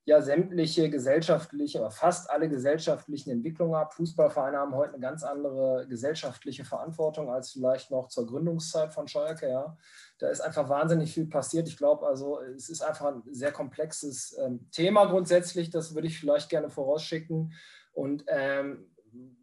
ja 0.07 0.23
sämtliche 0.23 0.89
gesellschaftliche, 0.89 1.81
aber 1.81 1.91
fast 1.91 2.31
alle 2.31 2.49
gesellschaftlichen 2.49 3.31
Entwicklungen 3.31 3.75
ab. 3.75 3.93
Fußballvereine 3.95 4.57
haben 4.57 4.75
heute 4.75 4.95
eine 4.95 5.03
ganz 5.03 5.25
andere 5.25 5.85
gesellschaftliche 5.89 6.65
Verantwortung 6.65 7.29
als 7.29 7.51
vielleicht 7.51 7.91
noch 7.91 8.07
zur 8.07 8.25
Gründungszeit 8.25 8.93
von 8.93 9.09
Schalke. 9.09 9.49
Ja. 9.49 9.77
Da 10.19 10.29
ist 10.29 10.41
einfach 10.41 10.69
wahnsinnig 10.69 11.13
viel 11.13 11.27
passiert. 11.27 11.67
Ich 11.67 11.77
glaube 11.77 12.07
also, 12.07 12.41
es 12.41 12.69
ist 12.69 12.83
einfach 12.83 13.07
ein 13.07 13.23
sehr 13.33 13.51
komplexes 13.51 14.39
ähm, 14.39 14.71
Thema 14.71 15.07
grundsätzlich. 15.07 15.71
Das 15.71 15.93
würde 15.97 16.07
ich 16.07 16.21
vielleicht 16.21 16.51
gerne 16.51 16.71
vorausschicken. 16.71 17.53
Und 17.93 18.25
ähm, 18.29 18.87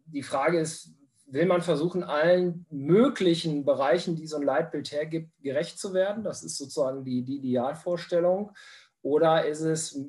die 0.06 0.22
Frage 0.22 0.58
ist, 0.58 0.94
will 1.26 1.44
man 1.44 1.60
versuchen, 1.60 2.04
allen 2.04 2.64
möglichen 2.70 3.66
Bereichen, 3.66 4.16
die 4.16 4.26
so 4.26 4.36
ein 4.36 4.42
Leitbild 4.42 4.92
hergibt, 4.92 5.30
gerecht 5.42 5.78
zu 5.78 5.92
werden. 5.92 6.24
Das 6.24 6.42
ist 6.42 6.56
sozusagen 6.56 7.04
die, 7.04 7.22
die 7.22 7.36
Idealvorstellung. 7.36 8.52
Oder 9.02 9.46
ist 9.46 9.60
es 9.60 10.00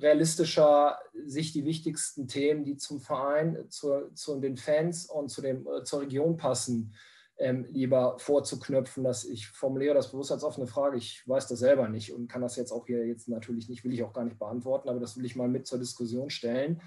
realistischer, 0.00 0.98
sich 1.26 1.52
die 1.52 1.64
wichtigsten 1.64 2.28
Themen, 2.28 2.64
die 2.64 2.76
zum 2.76 3.00
Verein, 3.00 3.66
zu, 3.68 4.10
zu 4.14 4.40
den 4.40 4.56
Fans 4.56 5.06
und 5.06 5.28
zu 5.28 5.42
dem, 5.42 5.66
äh, 5.66 5.84
zur 5.84 6.02
Region 6.02 6.36
passen, 6.36 6.94
ähm, 7.36 7.66
lieber 7.70 8.18
vorzuknöpfen, 8.18 9.02
dass 9.02 9.24
ich 9.24 9.48
formuliere 9.48 9.94
das 9.94 10.10
bewusst 10.10 10.30
als 10.30 10.44
offene 10.44 10.66
Frage. 10.66 10.96
Ich 10.96 11.26
weiß 11.26 11.48
das 11.48 11.58
selber 11.58 11.88
nicht 11.88 12.12
und 12.12 12.28
kann 12.28 12.42
das 12.42 12.56
jetzt 12.56 12.70
auch 12.72 12.86
hier 12.86 13.06
jetzt 13.06 13.28
natürlich 13.28 13.68
nicht, 13.68 13.84
will 13.84 13.92
ich 13.92 14.02
auch 14.02 14.12
gar 14.12 14.24
nicht 14.24 14.38
beantworten, 14.38 14.88
aber 14.88 15.00
das 15.00 15.16
will 15.16 15.24
ich 15.24 15.36
mal 15.36 15.48
mit 15.48 15.66
zur 15.66 15.78
Diskussion 15.78 16.30
stellen. 16.30 16.80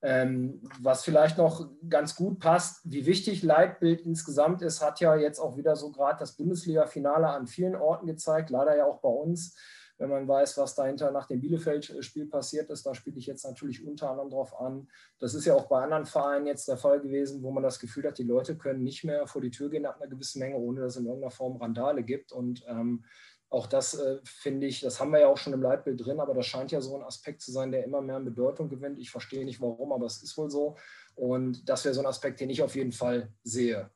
Ähm, 0.00 0.62
was 0.80 1.02
vielleicht 1.02 1.38
noch 1.38 1.68
ganz 1.88 2.14
gut 2.14 2.38
passt, 2.38 2.80
wie 2.84 3.06
wichtig 3.06 3.42
Leitbild 3.42 4.02
insgesamt 4.02 4.62
ist, 4.62 4.80
hat 4.80 5.00
ja 5.00 5.16
jetzt 5.16 5.40
auch 5.40 5.56
wieder 5.56 5.74
so 5.74 5.90
gerade 5.90 6.20
das 6.20 6.36
Bundesliga-Finale 6.36 7.26
an 7.26 7.48
vielen 7.48 7.74
Orten 7.74 8.06
gezeigt, 8.06 8.50
leider 8.50 8.76
ja 8.76 8.84
auch 8.84 9.00
bei 9.00 9.08
uns 9.08 9.56
wenn 9.98 10.10
man 10.10 10.28
weiß, 10.28 10.56
was 10.58 10.74
dahinter 10.74 11.10
nach 11.10 11.26
dem 11.26 11.40
Bielefeld-Spiel 11.40 12.26
passiert 12.26 12.70
ist. 12.70 12.86
Da 12.86 12.94
spiele 12.94 13.18
ich 13.18 13.26
jetzt 13.26 13.44
natürlich 13.44 13.84
unter 13.84 14.10
anderem 14.10 14.30
drauf 14.30 14.58
an. 14.58 14.88
Das 15.18 15.34
ist 15.34 15.44
ja 15.44 15.54
auch 15.54 15.66
bei 15.66 15.82
anderen 15.82 16.06
Vereinen 16.06 16.46
jetzt 16.46 16.68
der 16.68 16.76
Fall 16.76 17.00
gewesen, 17.00 17.42
wo 17.42 17.50
man 17.50 17.64
das 17.64 17.78
Gefühl 17.78 18.06
hat, 18.06 18.18
die 18.18 18.22
Leute 18.22 18.56
können 18.56 18.82
nicht 18.84 19.04
mehr 19.04 19.26
vor 19.26 19.42
die 19.42 19.50
Tür 19.50 19.68
gehen 19.70 19.82
nach 19.82 20.00
einer 20.00 20.08
gewissen 20.08 20.38
Menge, 20.38 20.56
ohne 20.56 20.80
dass 20.80 20.94
es 20.94 21.00
in 21.00 21.06
irgendeiner 21.06 21.32
Form 21.32 21.56
Randale 21.56 22.04
gibt. 22.04 22.30
Und 22.30 22.64
ähm, 22.68 23.04
auch 23.50 23.66
das 23.66 23.94
äh, 23.94 24.20
finde 24.24 24.66
ich, 24.66 24.80
das 24.80 25.00
haben 25.00 25.10
wir 25.10 25.20
ja 25.20 25.26
auch 25.26 25.38
schon 25.38 25.52
im 25.52 25.62
Leitbild 25.62 26.04
drin, 26.04 26.20
aber 26.20 26.34
das 26.34 26.46
scheint 26.46 26.70
ja 26.70 26.80
so 26.80 26.96
ein 26.96 27.02
Aspekt 27.02 27.40
zu 27.40 27.50
sein, 27.50 27.72
der 27.72 27.84
immer 27.84 28.00
mehr 28.00 28.16
an 28.16 28.24
Bedeutung 28.24 28.68
gewinnt. 28.68 28.98
Ich 28.98 29.10
verstehe 29.10 29.44
nicht 29.44 29.60
warum, 29.60 29.92
aber 29.92 30.06
es 30.06 30.22
ist 30.22 30.36
wohl 30.36 30.50
so. 30.50 30.76
Und 31.14 31.68
das 31.68 31.84
wäre 31.84 31.94
so 31.94 32.00
ein 32.00 32.06
Aspekt, 32.06 32.40
den 32.40 32.50
ich 32.50 32.62
auf 32.62 32.76
jeden 32.76 32.92
Fall 32.92 33.32
sehe 33.42 33.90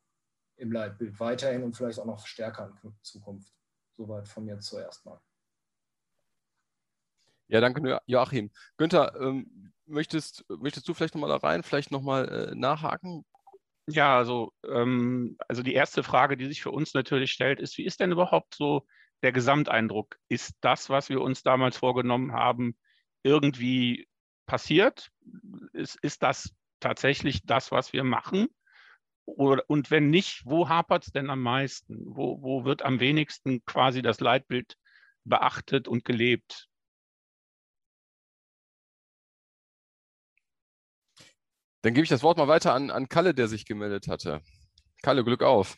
im 0.57 0.71
Leitbild 0.71 1.19
weiterhin 1.19 1.63
und 1.63 1.77
vielleicht 1.77 1.99
auch 1.99 2.05
noch 2.05 2.25
stärker 2.25 2.73
in 2.83 2.93
Zukunft. 3.01 3.53
Soweit 3.95 4.27
von 4.27 4.45
mir 4.45 4.59
zuerst 4.59 5.05
mal. 5.05 5.21
Ja, 7.47 7.61
danke, 7.61 7.99
Joachim. 8.05 8.51
Günther, 8.77 9.15
ähm, 9.19 9.73
möchtest, 9.85 10.45
möchtest 10.49 10.87
du 10.87 10.93
vielleicht 10.93 11.15
nochmal 11.15 11.29
da 11.29 11.37
rein, 11.37 11.63
vielleicht 11.63 11.91
nochmal 11.91 12.51
äh, 12.51 12.55
nachhaken? 12.55 13.25
Ja, 13.87 14.17
also, 14.17 14.53
ähm, 14.65 15.35
also 15.47 15.61
die 15.61 15.73
erste 15.73 16.03
Frage, 16.03 16.37
die 16.37 16.45
sich 16.47 16.61
für 16.61 16.71
uns 16.71 16.93
natürlich 16.93 17.31
stellt, 17.31 17.59
ist, 17.59 17.77
wie 17.77 17.85
ist 17.85 17.99
denn 17.99 18.11
überhaupt 18.11 18.55
so 18.55 18.87
der 19.23 19.33
Gesamteindruck? 19.33 20.17
Ist 20.29 20.55
das, 20.61 20.89
was 20.89 21.09
wir 21.09 21.21
uns 21.21 21.43
damals 21.43 21.77
vorgenommen 21.77 22.31
haben, 22.31 22.77
irgendwie 23.23 24.07
passiert? 24.45 25.09
Ist, 25.73 25.97
ist 26.01 26.23
das 26.23 26.53
tatsächlich 26.79 27.45
das, 27.45 27.71
was 27.71 27.91
wir 27.93 28.03
machen? 28.03 28.47
Oder, 29.25 29.63
und 29.67 29.91
wenn 29.91 30.09
nicht, 30.09 30.45
wo 30.45 30.67
hapert 30.69 31.05
es 31.05 31.11
denn 31.11 31.29
am 31.29 31.41
meisten? 31.41 32.03
Wo, 32.05 32.41
wo 32.41 32.65
wird 32.65 32.83
am 32.83 32.99
wenigsten 32.99 33.63
quasi 33.65 34.01
das 34.01 34.19
Leitbild 34.19 34.75
beachtet 35.23 35.87
und 35.87 36.03
gelebt? 36.05 36.67
Dann 41.83 41.93
gebe 41.93 42.03
ich 42.03 42.09
das 42.09 42.23
Wort 42.23 42.37
mal 42.37 42.47
weiter 42.47 42.73
an, 42.73 42.89
an 42.89 43.09
Kalle, 43.09 43.33
der 43.33 43.49
sich 43.49 43.65
gemeldet 43.65 44.07
hatte. 44.07 44.41
Kalle, 45.01 45.23
Glück 45.25 45.43
auf. 45.43 45.77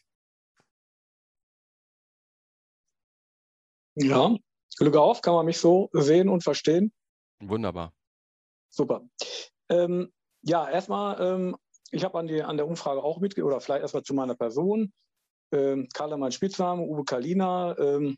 Ja, 3.96 4.36
Glück 4.78 4.96
auf, 4.98 5.22
kann 5.22 5.34
man 5.34 5.48
mich 5.48 5.58
so 5.58 5.90
sehen 5.94 6.30
und 6.30 6.44
verstehen? 6.44 6.94
Wunderbar. 7.40 7.92
Super. 8.70 9.02
Ähm, 9.70 10.12
ja, 10.44 10.70
erstmal, 10.70 11.20
ähm, 11.20 11.58
ich 11.90 12.04
habe 12.04 12.20
an, 12.20 12.30
an 12.30 12.58
der 12.58 12.68
Umfrage 12.68 13.02
auch 13.02 13.20
mitgegeben, 13.20 13.48
oder 13.48 13.60
vielleicht 13.60 13.82
erstmal 13.82 14.04
zu 14.04 14.14
meiner 14.14 14.36
Person. 14.36 14.94
Ähm, 15.52 15.88
Kalle, 15.92 16.18
mein 16.18 16.32
Spitzname, 16.32 16.84
Uwe 16.84 17.04
Kalina, 17.04 17.76
ähm, 17.80 18.16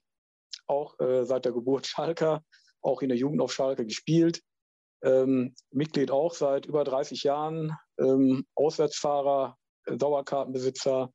auch 0.65 1.00
äh, 1.00 1.24
seit 1.24 1.46
der 1.46 1.53
Geburt 1.53 1.88
Schalker, 1.88 2.44
auch 2.82 3.01
in 3.01 3.10
der 3.10 3.17
Jugend 3.17 3.39
auf 3.39 3.53
Schalke 3.53 3.86
gespielt 3.86 4.41
ähm, 5.04 5.56
Mitglied 5.72 6.12
auch 6.12 6.34
seit 6.34 6.66
über 6.66 6.84
30 6.84 7.24
Jahren, 7.24 7.77
ähm, 8.00 8.46
Auswärtsfahrer, 8.56 9.58
äh, 9.86 9.98
Dauerkartenbesitzer 9.98 11.12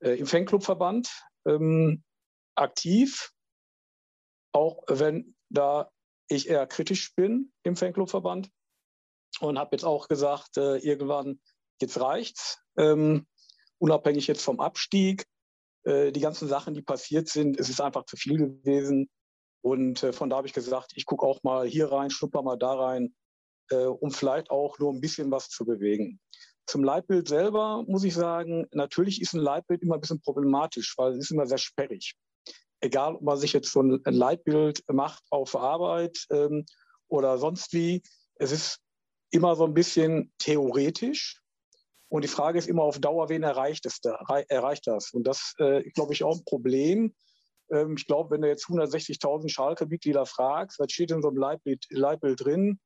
äh, 0.00 0.18
im 0.18 0.26
Fanclubverband 0.26 1.10
ähm, 1.46 2.02
aktiv, 2.54 3.30
auch 4.52 4.82
wenn 4.88 5.34
da 5.50 5.90
ich 6.28 6.48
eher 6.48 6.66
kritisch 6.66 7.14
bin 7.14 7.52
im 7.62 7.76
Fanclubverband 7.76 8.50
und 9.40 9.58
habe 9.58 9.70
jetzt 9.72 9.84
auch 9.84 10.08
gesagt, 10.08 10.56
äh, 10.56 10.78
irgendwann 10.78 11.40
jetzt 11.80 12.00
reicht's, 12.00 12.60
ähm, 12.78 13.26
unabhängig 13.78 14.26
jetzt 14.26 14.42
vom 14.42 14.60
Abstieg. 14.60 15.26
Äh, 15.84 16.12
die 16.12 16.20
ganzen 16.20 16.48
Sachen, 16.48 16.74
die 16.74 16.82
passiert 16.82 17.28
sind, 17.28 17.58
es 17.58 17.68
ist 17.68 17.80
einfach 17.80 18.06
zu 18.06 18.16
viel 18.16 18.38
gewesen. 18.38 19.08
Und 19.64 20.02
äh, 20.02 20.12
von 20.12 20.28
da 20.28 20.36
habe 20.36 20.46
ich 20.46 20.52
gesagt, 20.52 20.92
ich 20.94 21.06
gucke 21.06 21.24
auch 21.24 21.42
mal 21.42 21.66
hier 21.66 21.90
rein, 21.90 22.10
schnupper 22.10 22.42
mal 22.42 22.58
da 22.58 22.74
rein, 22.74 23.14
äh, 23.70 23.86
um 23.86 24.10
vielleicht 24.10 24.50
auch 24.50 24.78
nur 24.78 24.92
ein 24.92 25.00
bisschen 25.00 25.30
was 25.30 25.48
zu 25.48 25.64
bewegen. 25.64 26.20
Zum 26.66 26.84
Leitbild 26.84 27.28
selber 27.28 27.82
muss 27.86 28.04
ich 28.04 28.12
sagen, 28.12 28.66
natürlich 28.72 29.22
ist 29.22 29.32
ein 29.32 29.40
Leitbild 29.40 29.80
immer 29.80 29.94
ein 29.94 30.02
bisschen 30.02 30.20
problematisch, 30.20 30.98
weil 30.98 31.12
es 31.12 31.18
ist 31.24 31.30
immer 31.30 31.46
sehr 31.46 31.56
sperrig. 31.56 32.14
Egal, 32.80 33.14
ob 33.14 33.22
man 33.22 33.38
sich 33.38 33.54
jetzt 33.54 33.72
so 33.72 33.80
ein 33.80 34.02
Leitbild 34.04 34.84
macht 34.92 35.24
auf 35.30 35.56
Arbeit 35.56 36.26
ähm, 36.30 36.66
oder 37.08 37.38
sonst 37.38 37.72
wie, 37.72 38.02
es 38.34 38.52
ist 38.52 38.80
immer 39.30 39.56
so 39.56 39.64
ein 39.64 39.72
bisschen 39.72 40.30
theoretisch. 40.36 41.40
Und 42.08 42.22
die 42.22 42.28
Frage 42.28 42.58
ist 42.58 42.68
immer 42.68 42.82
auf 42.82 42.98
Dauer, 42.98 43.30
wen 43.30 43.42
erreicht, 43.42 43.86
es 43.86 44.00
da, 44.02 44.18
erreicht 44.48 44.86
das? 44.86 45.12
Und 45.12 45.26
das 45.26 45.54
äh, 45.56 45.88
glaube 45.92 46.12
ich, 46.12 46.22
auch 46.22 46.36
ein 46.36 46.44
Problem, 46.44 47.14
ähm, 47.70 47.94
ich 47.96 48.06
glaube, 48.06 48.30
wenn 48.30 48.42
du 48.42 48.48
jetzt 48.48 48.66
160.000 48.66 49.48
Schalke-Mitglieder 49.48 50.26
fragst, 50.26 50.78
was 50.78 50.92
steht 50.92 51.10
in 51.10 51.22
so 51.22 51.28
einem 51.28 51.38
Leitbild, 51.38 51.84
Leitbild 51.90 52.44
drin, 52.44 52.80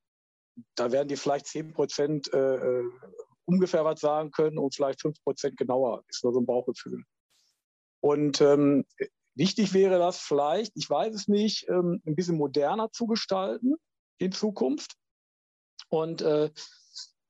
da 0.75 0.93
werden 0.93 1.09
die 1.09 1.17
vielleicht 1.17 1.47
10 1.47 1.73
Prozent 1.73 2.33
äh, 2.33 2.57
äh, 2.57 2.85
ungefähr 3.45 3.85
was 3.85 4.01
sagen 4.01 4.31
können 4.31 4.59
und 4.59 4.75
vielleicht 4.75 5.01
5 5.03 5.23
Prozent 5.23 5.57
genauer. 5.57 6.03
Ist 6.09 6.25
nur 6.25 6.33
so 6.33 6.41
ein 6.41 6.47
Bauchgefühl. 6.47 7.03
Und 8.01 8.41
ähm, 8.41 8.85
wichtig 9.35 9.73
wäre 9.75 9.99
das 9.99 10.19
vielleicht, 10.19 10.73
ich 10.77 10.89
weiß 10.89 11.15
es 11.15 11.29
nicht, 11.29 11.69
ähm, 11.69 12.03
ein 12.07 12.15
bisschen 12.15 12.37
moderner 12.37 12.91
zu 12.93 13.07
gestalten 13.07 13.75
in 14.19 14.33
Zukunft. 14.33 14.95
Und 15.89 16.23
äh, 16.23 16.51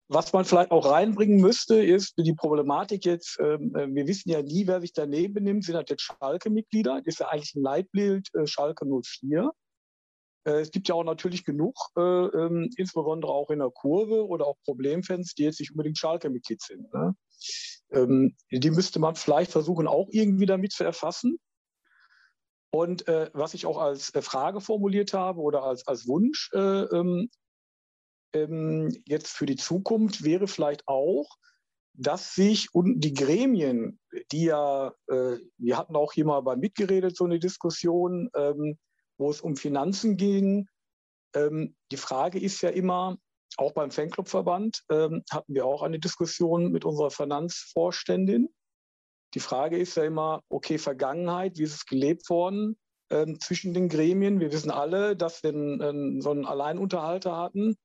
was 0.09 0.33
man 0.33 0.45
vielleicht 0.45 0.71
auch 0.71 0.91
reinbringen 0.91 1.41
müsste, 1.41 1.85
ist 1.85 2.15
die 2.17 2.35
Problematik 2.35 3.05
jetzt, 3.05 3.39
ähm, 3.41 3.75
äh, 3.77 3.87
wir 3.95 4.07
wissen 4.07 4.31
ja 4.31 4.43
nie, 4.43 4.67
wer 4.67 4.81
sich 4.81 4.93
daneben 4.93 5.45
nimmt, 5.45 5.65
sind 5.65 5.75
das 5.75 5.85
jetzt 5.89 6.03
Schalke-Mitglieder, 6.03 7.03
ist 7.05 7.21
ja 7.21 7.29
eigentlich 7.29 7.55
ein 7.55 7.63
Leitbild 7.63 8.29
äh, 8.35 8.47
Schalke 8.47 8.87
04. 8.87 9.51
Äh, 10.45 10.61
es 10.61 10.71
gibt 10.71 10.89
ja 10.89 10.95
auch 10.95 11.05
natürlich 11.05 11.45
genug, 11.45 11.75
äh, 11.97 12.01
ähm, 12.01 12.71
insbesondere 12.77 13.33
auch 13.33 13.51
in 13.51 13.59
der 13.59 13.71
Kurve 13.71 14.27
oder 14.27 14.47
auch 14.47 14.57
Problemfans, 14.65 15.35
die 15.35 15.45
jetzt 15.45 15.61
nicht 15.61 15.73
unbedingt 15.73 15.99
Schalke-Mitglied 15.99 16.63
sind. 16.63 16.93
Ne? 16.93 17.15
Ähm, 17.93 18.35
die 18.51 18.71
müsste 18.71 18.99
man 19.01 19.15
vielleicht 19.15 19.53
versuchen, 19.53 19.87
auch 19.87 20.09
irgendwie 20.11 20.47
damit 20.47 20.73
zu 20.73 20.85
erfassen. 20.85 21.39
Und 22.71 23.09
äh, 23.09 23.31
was 23.35 23.55
ich 23.55 23.67
auch 23.67 23.79
als 23.79 24.15
äh, 24.15 24.23
Frage 24.23 24.61
formuliert 24.61 25.13
habe 25.13 25.41
oder 25.41 25.65
als, 25.65 25.87
als 25.87 26.07
Wunsch, 26.07 26.51
ähm, 26.55 27.29
ähm, 28.33 28.95
jetzt 29.07 29.37
für 29.37 29.47
die 29.47 29.57
Zukunft 29.57 30.25
wäre 30.25 30.49
vielleicht 30.49 30.87
auch, 30.87 31.29
dass 31.95 32.35
sich 32.35 32.73
und 32.73 33.01
die 33.01 33.13
Gremien, 33.13 33.99
die 34.31 34.45
ja, 34.45 34.93
äh, 35.09 35.39
wir 35.57 35.77
hatten 35.77 35.97
auch 35.97 36.13
hier 36.13 36.25
mal 36.25 36.41
beim 36.41 36.61
Mitgeredet 36.61 37.17
so 37.17 37.25
eine 37.25 37.41
Diskussion, 37.41 38.31
ähm, 38.37 38.79
wo 39.19 39.31
es 39.31 39.41
um 39.41 39.57
Finanzen 39.57 40.17
ging. 40.17 40.69
Ähm, 41.35 41.75
die 41.91 41.97
Frage 41.97 42.39
ist 42.39 42.63
ja 42.63 42.71
immer, 42.71 43.19
auch 43.57 43.73
beim 43.73 43.91
Fanclubverband 43.91 44.85
ähm, 44.91 45.25
hatten 45.31 45.55
wir 45.55 45.67
auch 45.67 45.83
eine 45.83 45.99
Diskussion 45.99 46.71
mit 46.71 46.85
unserer 46.85 47.11
Finanzvorständin. 47.11 48.49
Die 49.35 49.41
Frage 49.41 49.77
ist 49.77 49.97
ja 49.97 50.05
immer, 50.05 50.43
okay, 50.49 50.79
Vergangenheit, 50.79 51.59
wie 51.59 51.65
ist 51.65 51.75
es 51.75 51.87
gelebt 51.87 52.31
worden 52.31 52.79
ähm, 53.11 53.41
zwischen 53.41 53.75
den 53.75 53.89
Gremien? 53.89 54.39
Wir 54.39 54.53
wissen 54.53 54.71
alle, 54.71 55.17
dass 55.17 55.43
wir 55.43 55.51
einen, 55.51 56.21
so 56.21 56.31
einen 56.31 56.47
Alleinunterhalter 56.47 57.37
hatten, 57.37 57.77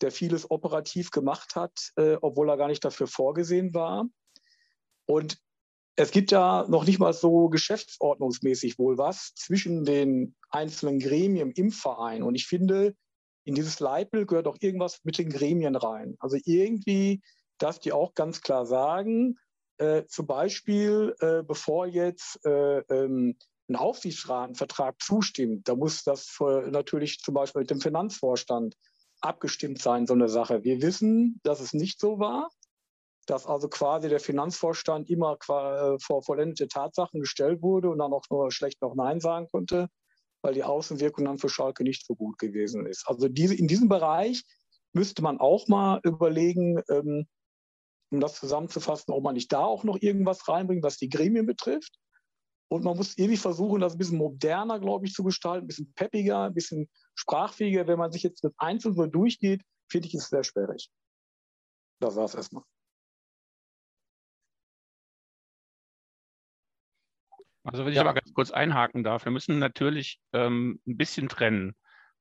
der 0.00 0.10
vieles 0.10 0.50
operativ 0.50 1.10
gemacht 1.10 1.56
hat, 1.56 1.92
äh, 1.96 2.16
obwohl 2.20 2.48
er 2.48 2.56
gar 2.56 2.68
nicht 2.68 2.84
dafür 2.84 3.06
vorgesehen 3.06 3.74
war. 3.74 4.06
Und 5.06 5.38
es 5.96 6.10
gibt 6.10 6.32
ja 6.32 6.66
noch 6.68 6.84
nicht 6.84 6.98
mal 6.98 7.12
so 7.12 7.48
geschäftsordnungsmäßig 7.48 8.78
wohl 8.78 8.98
was 8.98 9.32
zwischen 9.34 9.84
den 9.84 10.34
einzelnen 10.50 10.98
Gremien 10.98 11.52
im 11.52 11.70
Verein. 11.70 12.22
Und 12.22 12.34
ich 12.34 12.46
finde, 12.46 12.94
in 13.44 13.54
dieses 13.54 13.78
Leitbild 13.80 14.28
gehört 14.28 14.48
auch 14.48 14.56
irgendwas 14.60 15.00
mit 15.04 15.18
den 15.18 15.30
Gremien 15.30 15.76
rein. 15.76 16.16
Also 16.18 16.36
irgendwie, 16.44 17.22
dass 17.58 17.78
die 17.78 17.92
auch 17.92 18.14
ganz 18.14 18.40
klar 18.40 18.66
sagen, 18.66 19.36
äh, 19.78 20.04
zum 20.06 20.26
Beispiel, 20.26 21.14
äh, 21.20 21.42
bevor 21.42 21.86
jetzt 21.86 22.44
äh, 22.44 22.78
ähm, 22.78 23.36
ein 23.68 23.76
Aufsichtsratenvertrag 23.76 25.00
zustimmt, 25.00 25.68
da 25.68 25.74
muss 25.74 26.04
das 26.04 26.26
für, 26.26 26.68
natürlich 26.70 27.20
zum 27.20 27.34
Beispiel 27.34 27.60
mit 27.60 27.70
dem 27.70 27.80
Finanzvorstand 27.80 28.74
abgestimmt 29.24 29.80
sein, 29.80 30.06
so 30.06 30.14
eine 30.14 30.28
Sache. 30.28 30.64
Wir 30.64 30.82
wissen, 30.82 31.40
dass 31.42 31.60
es 31.60 31.72
nicht 31.72 31.98
so 31.98 32.18
war, 32.18 32.50
dass 33.26 33.46
also 33.46 33.68
quasi 33.68 34.08
der 34.08 34.20
Finanzvorstand 34.20 35.08
immer 35.08 35.38
äh, 35.48 35.98
vor 35.98 36.22
vollendete 36.22 36.68
Tatsachen 36.68 37.20
gestellt 37.20 37.62
wurde 37.62 37.88
und 37.88 37.98
dann 37.98 38.12
auch 38.12 38.24
nur 38.30 38.52
schlecht 38.52 38.82
noch 38.82 38.94
Nein 38.94 39.20
sagen 39.20 39.48
konnte, 39.50 39.88
weil 40.42 40.54
die 40.54 40.64
Außenwirkung 40.64 41.24
dann 41.24 41.38
für 41.38 41.48
Schalke 41.48 41.84
nicht 41.84 42.06
so 42.06 42.14
gut 42.14 42.38
gewesen 42.38 42.86
ist. 42.86 43.08
Also 43.08 43.28
diese, 43.28 43.54
in 43.54 43.66
diesem 43.66 43.88
Bereich 43.88 44.44
müsste 44.92 45.22
man 45.22 45.40
auch 45.40 45.68
mal 45.68 46.00
überlegen, 46.04 46.82
ähm, 46.90 47.26
um 48.10 48.20
das 48.20 48.38
zusammenzufassen, 48.38 49.12
ob 49.12 49.24
man 49.24 49.34
nicht 49.34 49.52
da 49.52 49.64
auch 49.64 49.84
noch 49.84 49.98
irgendwas 50.00 50.46
reinbringt, 50.46 50.84
was 50.84 50.98
die 50.98 51.08
Gremien 51.08 51.46
betrifft. 51.46 51.98
Und 52.68 52.82
man 52.84 52.96
muss 52.96 53.16
irgendwie 53.18 53.36
versuchen, 53.36 53.80
das 53.80 53.94
ein 53.94 53.98
bisschen 53.98 54.18
moderner, 54.18 54.80
glaube 54.80 55.06
ich, 55.06 55.12
zu 55.12 55.22
gestalten, 55.22 55.64
ein 55.64 55.68
bisschen 55.68 55.92
peppiger, 55.94 56.44
ein 56.44 56.54
bisschen 56.54 56.88
sprachfähiger. 57.14 57.86
Wenn 57.86 57.98
man 57.98 58.10
sich 58.10 58.22
jetzt 58.22 58.42
das 58.42 58.52
einzeln 58.58 58.94
so 58.94 59.06
durchgeht, 59.06 59.62
finde 59.90 60.08
ich 60.08 60.14
es 60.14 60.28
sehr 60.28 60.44
schwierig. 60.44 60.90
Das 62.00 62.16
war 62.16 62.24
es 62.24 62.34
erstmal. 62.34 62.64
Also 67.64 67.84
wenn 67.84 67.92
ich 67.92 67.96
ja. 67.96 68.02
aber 68.02 68.14
ganz 68.14 68.32
kurz 68.34 68.50
einhaken 68.50 69.04
darf, 69.04 69.24
wir 69.24 69.32
müssen 69.32 69.58
natürlich 69.58 70.20
ähm, 70.32 70.80
ein 70.86 70.96
bisschen 70.96 71.28
trennen. 71.28 71.74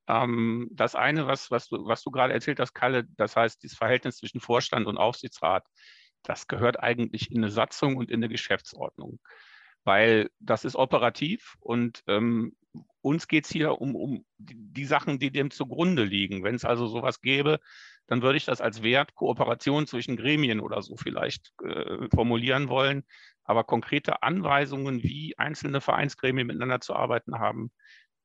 Ähm, 0.08 0.70
das 0.72 0.96
eine, 0.96 1.28
was, 1.28 1.52
was, 1.52 1.68
du, 1.68 1.86
was 1.86 2.02
du 2.02 2.12
gerade 2.12 2.34
erzählt 2.34 2.60
hast, 2.60 2.74
Kalle, 2.74 3.06
das 3.18 3.36
heißt, 3.36 3.64
das 3.64 3.74
Verhältnis 3.74 4.18
zwischen 4.18 4.40
Vorstand 4.40 4.88
und 4.88 4.98
Aufsichtsrat, 4.98 5.66
das 6.24 6.48
gehört 6.48 6.80
eigentlich 6.80 7.32
in 7.32 7.38
eine 7.40 7.52
Satzung 7.52 7.98
und 7.98 8.10
in 8.10 8.20
eine 8.20 8.30
Geschäftsordnung 8.30 9.20
weil 9.84 10.30
das 10.40 10.66
ist 10.66 10.76
operativ 10.76 11.56
und 11.60 12.04
ähm, 12.08 12.56
uns 13.02 13.28
geht 13.28 13.46
es 13.46 13.52
hier 13.52 13.80
um, 13.82 13.96
um 13.96 14.26
die 14.38 14.86
Sachen, 14.86 15.20
die 15.20 15.32
dem 15.32 15.52
zugrunde 15.52 16.04
liegen. 16.04 16.44
Wenn 16.44 16.56
es 16.56 16.66
also 16.66 16.88
sowas 16.88 17.22
gäbe, 17.22 17.60
dann 18.08 18.22
würde 18.22 18.38
ich 18.38 18.46
das 18.46 18.62
als 18.62 18.82
Wert 18.82 19.14
Kooperation 19.16 19.88
zwischen 19.88 20.18
Gremien 20.18 20.60
oder 20.60 20.82
so 20.82 20.96
vielleicht 20.98 21.54
äh, 21.64 22.08
formulieren 22.14 22.70
wollen. 22.70 23.04
Aber 23.44 23.64
konkrete 23.64 24.24
Anweisungen, 24.24 25.04
wie 25.04 25.38
einzelne 25.38 25.82
Vereinsgremien 25.82 26.48
miteinander 26.48 26.80
zu 26.80 26.96
arbeiten 26.96 27.40
haben, 27.40 27.72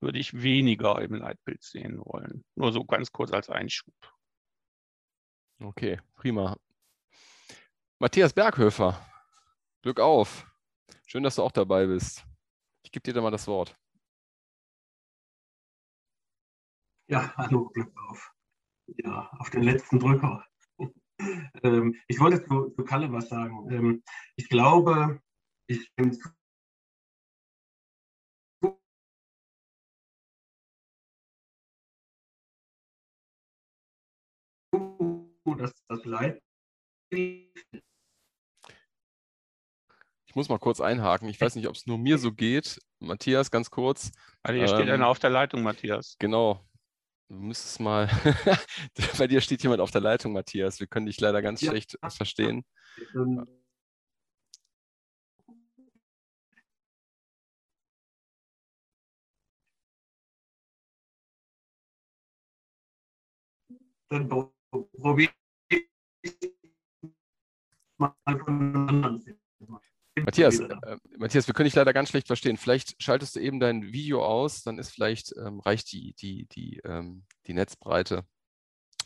würde 0.01 0.19
ich 0.19 0.43
weniger 0.43 1.01
im 1.03 1.15
Leitbild 1.15 1.63
sehen 1.63 1.99
wollen. 1.99 2.45
Nur 2.55 2.73
so 2.73 2.85
ganz 2.85 3.13
kurz 3.13 3.33
als 3.33 3.51
Einschub. 3.51 3.95
Okay, 5.61 5.99
prima. 6.15 6.57
Matthias 7.99 8.33
Berghöfer, 8.33 9.05
Glück 9.83 9.99
auf. 9.99 10.48
Schön, 11.07 11.23
dass 11.23 11.37
du 11.37 11.43
auch 11.43 11.53
dabei 11.53 11.87
bist. 11.87 12.25
Ich 12.83 12.93
gebe 12.93 13.03
dir 13.03 13.15
da 13.15 13.21
mal 13.21 13.31
das 13.31 13.47
Wort. 13.47 13.75
Ja, 17.11 17.35
hallo, 17.37 17.69
Glück 17.71 17.93
auf. 18.09 18.33
Ja, 18.87 19.31
auf 19.39 19.51
den 19.51 19.63
letzten 19.63 19.99
Drücker. 19.99 20.47
ähm, 21.63 21.95
ich 22.07 22.21
wollte 22.21 22.45
zu, 22.45 22.71
zu 22.71 22.85
Kalle 22.85 23.11
was 23.13 23.29
sagen. 23.29 23.71
Ähm, 23.71 24.03
ich 24.37 24.49
glaube, 24.49 25.21
ich 25.67 25.91
bin 25.95 26.13
zu 26.13 26.29
dass 35.59 35.75
das 35.89 36.05
Leid 36.05 36.43
muss 40.39 40.49
mal 40.49 40.59
kurz 40.59 40.81
einhaken. 40.81 41.29
Ich 41.29 41.41
weiß 41.41 41.57
nicht, 41.57 41.67
ob 41.67 41.75
es 41.75 41.87
nur 41.87 41.99
mir 41.99 42.17
so 42.17 42.31
geht. 42.33 42.81
Matthias, 43.01 43.51
ganz 43.51 43.71
kurz. 43.71 44.13
Also 44.45 44.57
hier 44.57 44.69
ähm, 44.69 44.77
steht 44.77 44.89
einer 44.89 45.09
auf 45.09 45.19
der 45.19 45.31
Leitung, 45.31 45.65
Matthias. 45.65 46.15
Genau. 46.21 46.65
Du 47.29 47.35
müsstest 47.35 47.81
mal. 47.81 48.09
Bei 49.19 49.27
dir 49.27 49.41
steht 49.41 49.65
jemand 49.65 49.81
auf 49.81 49.91
der 49.91 50.01
Leitung, 50.01 50.33
Matthias. 50.33 50.79
Wir 50.79 50.87
können 50.87 51.07
dich 51.07 51.21
leider 51.21 51.43
ganz 51.43 51.61
ja. 51.61 51.73
schlecht 51.73 51.99
verstehen. 52.09 52.65
Dann 64.09 64.53
probiere 65.01 65.33
ich 65.69 65.83
mal 67.99 68.15
von 68.25 68.89
anderen 68.89 69.38
Matthias, 70.25 70.61
äh, 70.61 70.97
Matthias, 71.17 71.47
wir 71.47 71.55
können 71.55 71.67
dich 71.67 71.75
leider 71.75 71.93
ganz 71.93 72.11
schlecht 72.11 72.27
verstehen. 72.27 72.57
Vielleicht 72.57 73.03
schaltest 73.03 73.37
du 73.37 73.41
eben 73.41 73.61
dein 73.61 73.93
Video 73.93 74.25
aus, 74.25 74.63
dann 74.63 74.79
ist 74.79 74.91
vielleicht 74.91 75.35
ähm, 75.37 75.61
reicht 75.61 75.93
die, 75.93 76.15
die, 76.15 76.47
die, 76.47 76.81
ähm, 76.85 77.25
die 77.47 77.55
Netzbreite, 77.55 78.25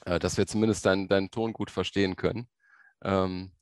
äh, 0.04 0.18
dass 0.18 0.36
wir 0.36 0.46
zumindest 0.46 0.86
deinen 0.86 1.08
dein 1.08 1.30
Ton 1.30 1.52
gut 1.52 1.70
verstehen 1.70 2.16
können. 2.16 2.48
Ähm, 3.02 3.52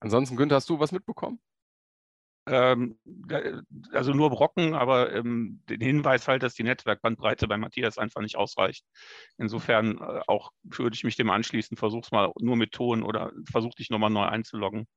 ansonsten, 0.00 0.36
Günther, 0.36 0.56
hast 0.56 0.68
du 0.70 0.78
was 0.78 0.92
mitbekommen? 0.92 1.40
Ähm, 2.50 2.98
also 3.92 4.12
nur 4.12 4.30
Brocken, 4.30 4.74
aber 4.74 5.14
ähm, 5.14 5.62
den 5.68 5.80
Hinweis 5.80 6.26
halt, 6.26 6.42
dass 6.42 6.54
die 6.54 6.64
Netzwerkbandbreite 6.64 7.46
bei 7.46 7.56
Matthias 7.56 7.96
einfach 7.96 8.20
nicht 8.22 8.36
ausreicht. 8.36 8.84
Insofern 9.38 9.98
äh, 9.98 10.20
auch 10.26 10.50
würde 10.64 10.94
ich 10.94 11.04
mich 11.04 11.14
dem 11.14 11.30
anschließen, 11.30 11.76
versuch's 11.76 12.10
mal 12.10 12.32
nur 12.40 12.56
mit 12.56 12.72
Ton 12.72 13.04
oder 13.04 13.30
versuch 13.48 13.74
dich 13.74 13.90
nochmal 13.90 14.10
neu 14.10 14.24
einzuloggen. 14.24 14.88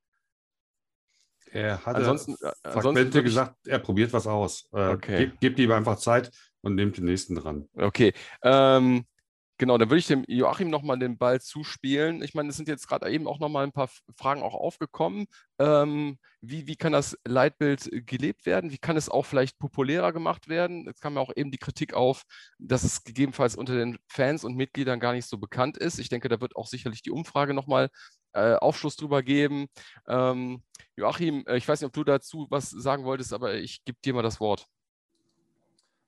Er 1.52 1.86
hat 1.86 1.96
ansonsten, 1.98 2.36
äh, 2.42 2.52
ansonsten 2.64 3.24
gesagt, 3.24 3.68
er 3.68 3.78
probiert 3.78 4.12
was 4.14 4.26
aus. 4.26 4.68
Äh, 4.74 4.88
okay. 4.88 5.18
Gebt, 5.26 5.40
gebt 5.42 5.60
ihm 5.60 5.72
einfach 5.72 5.98
Zeit 5.98 6.32
und 6.62 6.74
nehmt 6.74 6.98
den 6.98 7.06
nächsten 7.06 7.36
dran. 7.36 7.70
Okay. 7.76 8.14
Ähm, 8.42 9.06
Genau, 9.60 9.78
dann 9.78 9.90
würde 9.90 10.00
ich 10.00 10.08
dem 10.08 10.26
Joachim 10.28 10.70
nochmal 10.70 10.98
den 10.98 11.18
Ball 11.18 11.40
zuspielen. 11.40 12.24
Ich 12.24 12.34
meine, 12.34 12.50
es 12.50 12.58
sind 12.58 12.68
jetzt 12.68 12.88
gerade 12.88 13.10
eben 13.12 13.28
auch 13.28 13.40
nochmal 13.40 13.64
ein 13.64 13.72
paar 13.72 13.90
Fragen 14.18 14.42
auch 14.42 14.56
aufgekommen. 14.56 15.28
Ähm, 15.60 16.18
wie, 16.42 16.66
wie 16.68 16.76
kann 16.76 16.92
das 16.92 17.18
Leitbild 17.24 17.90
gelebt 18.08 18.46
werden? 18.48 18.72
Wie 18.72 18.80
kann 18.80 18.98
es 18.98 19.10
auch 19.10 19.26
vielleicht 19.26 19.60
populärer 19.60 20.12
gemacht 20.12 20.50
werden? 20.50 20.86
Jetzt 20.88 21.02
kam 21.02 21.16
ja 21.16 21.22
auch 21.22 21.32
eben 21.36 21.52
die 21.52 21.60
Kritik 21.60 21.94
auf, 21.94 22.24
dass 22.58 22.84
es 22.84 23.04
gegebenenfalls 23.04 23.56
unter 23.56 23.76
den 23.76 23.98
Fans 24.08 24.44
und 24.44 24.56
Mitgliedern 24.56 25.00
gar 25.00 25.14
nicht 25.14 25.28
so 25.28 25.38
bekannt 25.38 25.78
ist. 25.78 26.00
Ich 26.00 26.10
denke, 26.10 26.30
da 26.30 26.42
wird 26.42 26.56
auch 26.56 26.68
sicherlich 26.68 27.04
die 27.04 27.12
Umfrage 27.12 27.54
nochmal 27.54 27.90
äh, 28.34 28.56
Aufschluss 28.56 28.96
drüber 28.96 29.22
geben. 29.24 29.68
Ähm, 30.08 30.64
Joachim, 30.96 31.44
äh, 31.48 31.58
ich 31.58 31.68
weiß 31.68 31.80
nicht, 31.82 31.88
ob 31.88 31.94
du 31.94 32.04
dazu 32.04 32.48
was 32.50 32.70
sagen 32.72 33.04
wolltest, 33.06 33.34
aber 33.34 33.54
ich 33.56 33.84
gebe 33.86 34.00
dir 34.04 34.14
mal 34.16 34.24
das 34.24 34.40
Wort. 34.40 34.68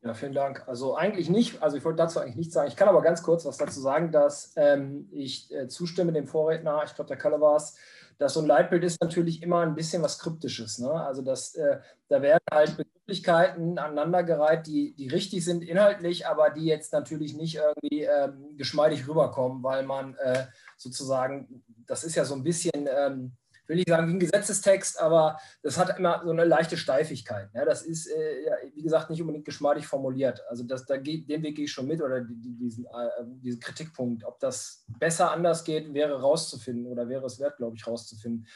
Ja, 0.05 0.13
vielen 0.13 0.35
Dank. 0.35 0.67
Also 0.67 0.95
eigentlich 0.95 1.31
nicht, 1.31 1.63
also 1.63 1.77
ich 1.77 1.83
wollte 1.83 1.97
dazu 1.97 2.19
eigentlich 2.19 2.35
nichts 2.35 2.53
sagen. 2.53 2.67
Ich 2.67 2.75
kann 2.75 2.87
aber 2.87 3.01
ganz 3.01 3.23
kurz 3.23 3.43
was 3.43 3.57
dazu 3.57 3.81
sagen, 3.81 4.11
dass 4.11 4.53
ähm, 4.55 5.09
ich 5.11 5.51
äh, 5.51 5.67
zustimme 5.67 6.13
dem 6.13 6.27
Vorredner, 6.27 6.83
ich 6.85 6.93
glaube, 6.93 7.07
der 7.07 7.17
Kalle 7.17 7.41
war 7.41 7.55
es, 7.55 7.75
dass 8.19 8.35
so 8.35 8.39
ein 8.39 8.45
Leitbild 8.45 8.83
ist 8.83 9.01
natürlich 9.01 9.41
immer 9.41 9.61
ein 9.61 9.73
bisschen 9.73 10.03
was 10.03 10.19
Kryptisches. 10.19 10.77
Ne? 10.77 10.91
Also 10.91 11.23
das, 11.23 11.55
äh, 11.55 11.79
da 12.07 12.21
werden 12.21 12.39
halt 12.51 12.77
Begrifflichkeiten 12.77 13.79
aneinandergereiht, 13.79 14.67
die, 14.67 14.93
die 14.93 15.07
richtig 15.07 15.43
sind 15.43 15.63
inhaltlich, 15.63 16.27
aber 16.27 16.51
die 16.51 16.65
jetzt 16.65 16.93
natürlich 16.93 17.33
nicht 17.33 17.55
irgendwie 17.55 18.03
ähm, 18.03 18.55
geschmeidig 18.57 19.07
rüberkommen, 19.07 19.63
weil 19.63 19.83
man 19.87 20.13
äh, 20.17 20.45
sozusagen, 20.77 21.63
das 21.87 22.03
ist 22.03 22.13
ja 22.13 22.25
so 22.25 22.35
ein 22.35 22.43
bisschen 22.43 22.87
ähm, 22.95 23.31
will 23.67 23.77
nicht 23.77 23.89
sagen 23.89 24.07
wie 24.07 24.13
ein 24.13 24.19
Gesetzestext, 24.19 24.99
aber 24.99 25.39
das 25.63 25.77
hat 25.77 25.97
immer 25.97 26.21
so 26.23 26.31
eine 26.31 26.45
leichte 26.45 26.77
Steifigkeit. 26.77 27.49
Ja, 27.53 27.65
das 27.65 27.81
ist, 27.81 28.07
äh, 28.07 28.71
wie 28.73 28.83
gesagt, 28.83 29.09
nicht 29.09 29.21
unbedingt 29.21 29.45
geschmeidig 29.45 29.87
formuliert. 29.87 30.43
Also 30.49 30.63
das, 30.63 30.85
da 30.85 30.97
geht, 30.97 31.29
den 31.29 31.43
Weg 31.43 31.55
gehe 31.55 31.65
ich 31.65 31.71
schon 31.71 31.87
mit 31.87 32.01
oder 32.01 32.21
die, 32.21 32.55
diesen, 32.55 32.85
äh, 32.85 33.23
diesen 33.25 33.59
Kritikpunkt. 33.59 34.23
Ob 34.23 34.39
das 34.39 34.85
besser 34.99 35.31
anders 35.31 35.63
geht, 35.63 35.93
wäre 35.93 36.21
rauszufinden 36.21 36.87
oder 36.87 37.09
wäre 37.09 37.25
es 37.25 37.39
wert, 37.39 37.57
glaube 37.57 37.75
ich, 37.75 37.85
rauszufinden. 37.85 38.47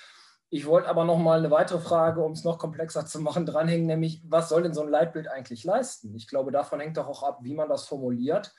Ich 0.52 0.66
wollte 0.66 0.90
aber 0.90 1.06
noch 1.06 1.20
mal 1.20 1.38
eine 1.38 1.52
weitere 1.52 1.80
Frage, 1.80 2.22
um 2.22 2.32
es 2.32 2.44
noch 2.44 2.58
komplexer 2.58 3.06
zu 3.06 3.20
machen, 3.20 3.46
dranhängen, 3.46 3.86
nämlich, 3.86 4.24
was 4.26 4.50
soll 4.50 4.64
denn 4.64 4.74
so 4.74 4.82
ein 4.82 4.90
Leitbild 4.90 5.28
eigentlich 5.28 5.64
leisten? 5.64 6.16
Ich 6.16 6.28
glaube, 6.28 6.52
davon 6.52 6.80
hängt 6.80 6.98
doch 6.98 7.08
auch 7.08 7.22
ab, 7.22 7.40
wie 7.44 7.54
man 7.54 7.70
das 7.70 7.86
formuliert 7.86 8.56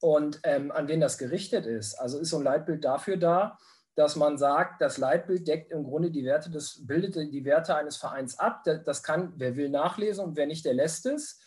und 0.00 0.40
ähm, 0.44 0.70
an 0.70 0.88
wen 0.88 1.00
das 1.00 1.16
gerichtet 1.16 1.64
ist. 1.64 1.94
Also 1.94 2.18
ist 2.18 2.30
so 2.30 2.36
ein 2.36 2.44
Leitbild 2.44 2.84
dafür 2.84 3.16
da, 3.16 3.58
dass 4.00 4.16
man 4.16 4.38
sagt, 4.38 4.80
das 4.80 4.96
Leitbild 4.96 5.46
deckt 5.46 5.70
im 5.72 5.84
Grunde 5.84 6.10
die 6.10 6.24
Werte 6.24 6.50
des, 6.50 6.86
bildet 6.86 7.16
die 7.16 7.44
Werte 7.44 7.76
eines 7.76 7.98
Vereins 7.98 8.38
ab. 8.38 8.64
Das 8.64 9.02
kann, 9.02 9.34
wer 9.36 9.56
will, 9.56 9.68
nachlesen 9.68 10.24
und 10.24 10.36
wer 10.36 10.46
nicht, 10.46 10.64
der 10.64 10.72
lässt 10.72 11.04
es. 11.04 11.38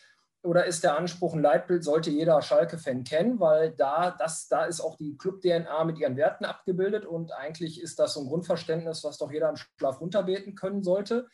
Oder 0.44 0.66
ist 0.66 0.84
der 0.84 0.96
Anspruch, 0.96 1.34
ein 1.34 1.42
Leitbild 1.42 1.84
sollte 1.84 2.12
jeder 2.12 2.39
Schalke-Fan 2.44 3.06
kennen, 3.06 3.39
weil 3.39 3.72
da, 3.72 4.12
das, 4.12 4.50
da 4.50 4.66
ist 4.66 4.82
auch 4.82 4.98
die 4.98 5.18
Club-DNA 5.18 5.84
mit 5.86 5.98
ihren 5.98 6.16
Werten 6.16 6.46
abgebildet 6.46 7.08
und 7.08 7.32
eigentlich 7.32 7.82
ist 7.82 7.98
das 7.98 8.13
so 8.13 8.20
ein 8.22 8.28
Grundverständnis, 8.28 9.04
was 9.04 9.18
doch 9.18 9.32
jeder 9.32 9.50
im 9.50 9.56
Schlaf 9.56 10.00
runterbeten 10.00 10.54
können 10.54 10.84
sollte. 10.84 11.28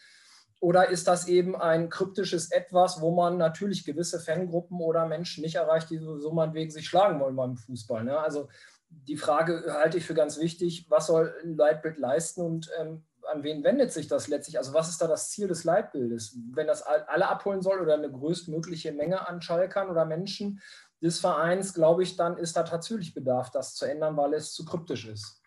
Oder 0.62 0.90
ist 0.90 1.10
das 1.10 1.28
eben 1.28 1.56
ein 1.56 1.90
kryptisches 1.90 2.50
Etwas, 2.52 3.02
wo 3.02 3.12
man 3.12 3.38
natürlich 3.38 3.84
gewisse 3.84 4.22
Fangruppen 4.22 4.80
oder 4.80 5.06
Menschen 5.06 5.42
nicht 5.42 5.56
erreicht, 5.56 5.90
die 5.90 5.98
so 5.98 6.32
meinetwegen 6.32 6.72
sich 6.72 6.88
schlagen 6.88 7.20
wollen 7.20 7.36
beim 7.36 7.58
Fußball? 7.58 8.06
Ne? 8.06 8.18
Also 8.18 8.48
die 8.90 9.18
Frage 9.18 9.74
halte 9.74 9.98
ich 9.98 10.06
für 10.06 10.14
ganz 10.14 10.40
wichtig, 10.40 10.88
was 10.90 11.08
soll 11.08 11.34
ein 11.44 11.56
Leitbild 11.56 11.98
leisten 11.98 12.42
und 12.42 12.70
ähm, 12.80 13.04
an 13.32 13.44
wen 13.44 13.64
wendet 13.64 13.92
sich 13.92 14.08
das 14.08 14.28
letztlich? 14.28 14.58
Also 14.58 14.74
was 14.74 14.90
ist 14.90 15.02
da 15.02 15.08
das 15.08 15.30
Ziel 15.30 15.48
des 15.48 15.64
Leitbildes? 15.64 16.38
Wenn 16.54 16.68
das 16.68 16.82
alle 16.82 17.28
abholen 17.28 17.62
soll 17.62 17.80
oder 17.80 17.94
eine 17.94 18.12
größtmögliche 18.12 18.92
Menge 18.92 19.28
an 19.28 19.42
Schalkern 19.42 19.90
oder 19.90 20.06
Menschen 20.06 20.62
des 21.02 21.20
Vereins, 21.20 21.74
glaube 21.74 22.04
ich, 22.04 22.16
dann 22.16 22.38
ist 22.38 22.58
da 22.58 22.64
tatsächlich 22.64 23.14
Bedarf, 23.14 23.52
das 23.52 23.76
zu 23.76 23.86
ändern, 23.86 24.18
weil 24.18 24.34
es 24.34 24.54
zu 24.54 24.66
kryptisch 24.66 25.08
ist. 25.08 25.39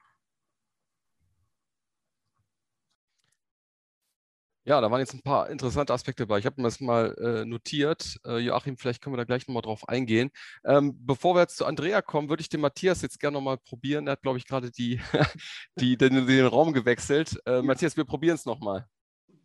Ja, 4.65 4.81
da 4.81 4.91
waren 4.91 5.01
jetzt 5.01 5.13
ein 5.13 5.23
paar 5.23 5.51
interessante 5.51 5.93
Aspekte 5.93 6.27
bei. 6.27 6.39
Ich 6.39 6.47
habe 6.47 6.61
mir 6.61 6.69
das 6.69 6.81
mal 6.81 7.17
äh, 7.19 7.45
notiert. 7.45 8.19
Äh, 8.25 8.39
Joachim, 8.39 8.77
vielleicht 8.77 9.03
können 9.03 9.13
wir 9.13 9.19
da 9.19 9.25
gleich 9.25 9.49
nochmal 9.49 9.63
drauf 9.63 9.89
eingehen. 9.89 10.31
Ähm, 10.65 10.95
bevor 11.01 11.35
wir 11.35 11.41
jetzt 11.41 11.57
zu 11.57 11.67
Andrea 11.67 12.01
kommen, 12.01 12.29
würde 12.29 12.43
ich 12.43 12.49
den 12.49 12.61
Matthias 12.61 13.03
jetzt 13.03 13.19
gerne 13.19 13.35
nochmal 13.35 13.59
probieren. 13.59 14.07
Er 14.07 14.13
hat, 14.13 14.23
glaube 14.23 14.39
ich, 14.39 14.47
gerade 14.47 14.71
die, 14.71 15.01
die, 15.81 15.97
den, 15.97 16.27
den, 16.29 16.47
Raum 16.47 16.73
gewechselt. 16.73 17.41
Äh, 17.45 17.55
ja. 17.55 17.63
Matthias, 17.63 17.97
wir 17.97 18.05
probieren 18.05 18.37
es 18.37 18.47
nochmal. 18.47 18.87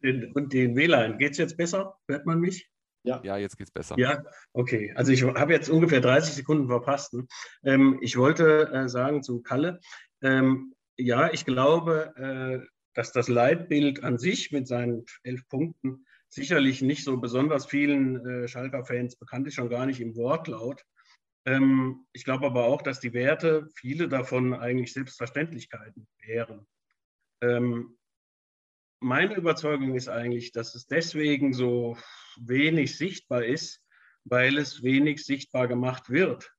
Und 0.03 0.53
den 0.53 0.75
WLAN, 0.75 1.17
geht 1.17 1.31
es 1.31 1.39
jetzt 1.39 1.57
besser? 1.57 1.97
Hört 2.07 2.27
man 2.27 2.39
mich? 2.39 2.69
Ja, 3.01 3.19
ja 3.23 3.37
jetzt 3.37 3.57
geht 3.57 3.67
es 3.67 3.73
besser. 3.73 3.95
Ja, 3.97 4.23
okay. 4.53 4.93
Also 4.95 5.11
ich 5.11 5.23
habe 5.23 5.53
jetzt 5.53 5.69
ungefähr 5.69 6.01
30 6.01 6.35
Sekunden 6.35 6.67
verpasst. 6.67 7.15
Ähm, 7.63 7.97
ich 8.01 8.17
wollte 8.17 8.69
äh, 8.71 8.87
sagen 8.87 9.23
zu 9.23 9.41
Kalle, 9.41 9.79
ähm, 10.21 10.75
ja, 10.95 11.31
ich 11.31 11.45
glaube, 11.45 12.13
äh, 12.17 12.67
dass 12.97 13.11
das 13.11 13.27
Leitbild 13.27 14.03
an 14.03 14.17
sich 14.17 14.51
mit 14.51 14.67
seinen 14.67 15.05
elf 15.21 15.47
Punkten 15.49 16.07
sicherlich 16.29 16.81
nicht 16.81 17.03
so 17.03 17.17
besonders 17.17 17.67
vielen 17.67 18.25
äh, 18.25 18.47
Schalker-Fans 18.47 19.17
bekannt 19.17 19.45
ist, 19.45 19.53
schon 19.53 19.69
gar 19.69 19.85
nicht 19.85 20.01
im 20.01 20.15
Wortlaut. 20.15 20.83
Ähm, 21.45 22.07
ich 22.11 22.23
glaube 22.23 22.47
aber 22.47 22.65
auch, 22.65 22.81
dass 22.81 22.99
die 22.99 23.13
Werte, 23.13 23.69
viele 23.75 24.07
davon 24.07 24.55
eigentlich 24.55 24.93
Selbstverständlichkeiten 24.93 26.07
wären. 26.25 26.65
Ähm, 27.41 27.99
meine 28.99 29.35
Überzeugung 29.35 29.93
ist 29.93 30.09
eigentlich, 30.09 30.51
dass 30.51 30.73
es 30.73 30.87
deswegen 30.87 31.53
so 31.53 31.99
wenig 32.39 32.97
sichtbar 32.97 33.45
ist, 33.45 33.79
weil 34.23 34.57
es 34.57 34.81
wenig 34.81 35.23
sichtbar 35.23 35.67
gemacht 35.67 36.09
wird. 36.09 36.51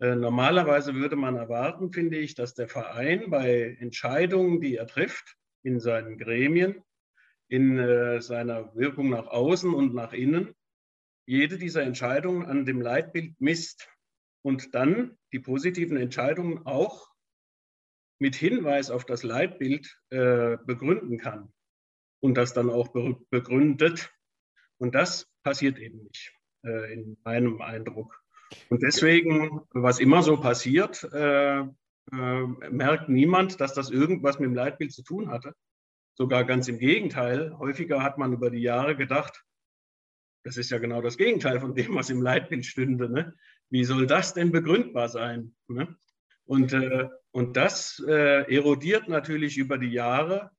Äh, 0.00 0.14
normalerweise 0.14 0.94
würde 0.94 1.16
man 1.16 1.34
erwarten, 1.34 1.92
finde 1.92 2.18
ich, 2.18 2.36
dass 2.36 2.54
der 2.54 2.68
Verein 2.68 3.30
bei 3.30 3.76
Entscheidungen, 3.80 4.60
die 4.60 4.76
er 4.76 4.86
trifft, 4.86 5.36
in 5.62 5.80
seinen 5.80 6.18
Gremien, 6.18 6.82
in 7.48 7.78
äh, 7.78 8.20
seiner 8.20 8.74
Wirkung 8.74 9.10
nach 9.10 9.26
außen 9.26 9.72
und 9.72 9.94
nach 9.94 10.12
innen, 10.12 10.54
jede 11.26 11.58
dieser 11.58 11.82
Entscheidungen 11.82 12.46
an 12.46 12.64
dem 12.64 12.80
Leitbild 12.80 13.40
misst 13.40 13.88
und 14.42 14.74
dann 14.74 15.16
die 15.32 15.38
positiven 15.38 15.96
Entscheidungen 15.96 16.66
auch 16.66 17.08
mit 18.18 18.34
Hinweis 18.34 18.90
auf 18.90 19.04
das 19.04 19.22
Leitbild 19.22 19.98
äh, 20.10 20.56
begründen 20.64 21.18
kann 21.18 21.52
und 22.20 22.34
das 22.36 22.52
dann 22.52 22.70
auch 22.70 22.88
begründet. 23.30 24.12
Und 24.78 24.94
das 24.94 25.28
passiert 25.42 25.78
eben 25.78 26.02
nicht, 26.04 26.32
äh, 26.64 26.92
in 26.92 27.18
meinem 27.24 27.60
Eindruck. 27.60 28.22
Und 28.68 28.82
deswegen, 28.82 29.62
was 29.70 29.98
immer 29.98 30.22
so 30.22 30.40
passiert, 30.40 31.04
äh, 31.12 31.64
äh, 32.10 32.42
merkt 32.70 33.08
niemand, 33.08 33.60
dass 33.60 33.74
das 33.74 33.90
irgendwas 33.90 34.38
mit 34.38 34.48
dem 34.48 34.54
Leitbild 34.54 34.92
zu 34.92 35.02
tun 35.02 35.30
hatte. 35.30 35.54
Sogar 36.14 36.44
ganz 36.44 36.68
im 36.68 36.78
Gegenteil. 36.78 37.56
Häufiger 37.58 38.02
hat 38.02 38.18
man 38.18 38.32
über 38.32 38.50
die 38.50 38.60
Jahre 38.60 38.96
gedacht, 38.96 39.44
das 40.44 40.56
ist 40.56 40.70
ja 40.70 40.78
genau 40.78 41.00
das 41.00 41.16
Gegenteil 41.16 41.60
von 41.60 41.74
dem, 41.74 41.94
was 41.94 42.10
im 42.10 42.20
Leitbild 42.20 42.66
stünde. 42.66 43.08
Ne? 43.08 43.34
Wie 43.70 43.84
soll 43.84 44.06
das 44.06 44.34
denn 44.34 44.50
begründbar 44.50 45.08
sein? 45.08 45.54
Ne? 45.68 45.96
Und, 46.44 46.72
äh, 46.72 47.08
und 47.30 47.56
das 47.56 48.02
äh, 48.06 48.52
erodiert 48.52 49.08
natürlich 49.08 49.56
über 49.56 49.78
die 49.78 49.92
Jahre 49.92 50.50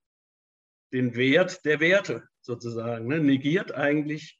den 0.93 1.15
Wert 1.15 1.65
der 1.65 1.79
Werte 1.79 2.23
sozusagen, 2.39 3.07
ne? 3.07 3.19
negiert 3.19 3.73
eigentlich 3.73 4.39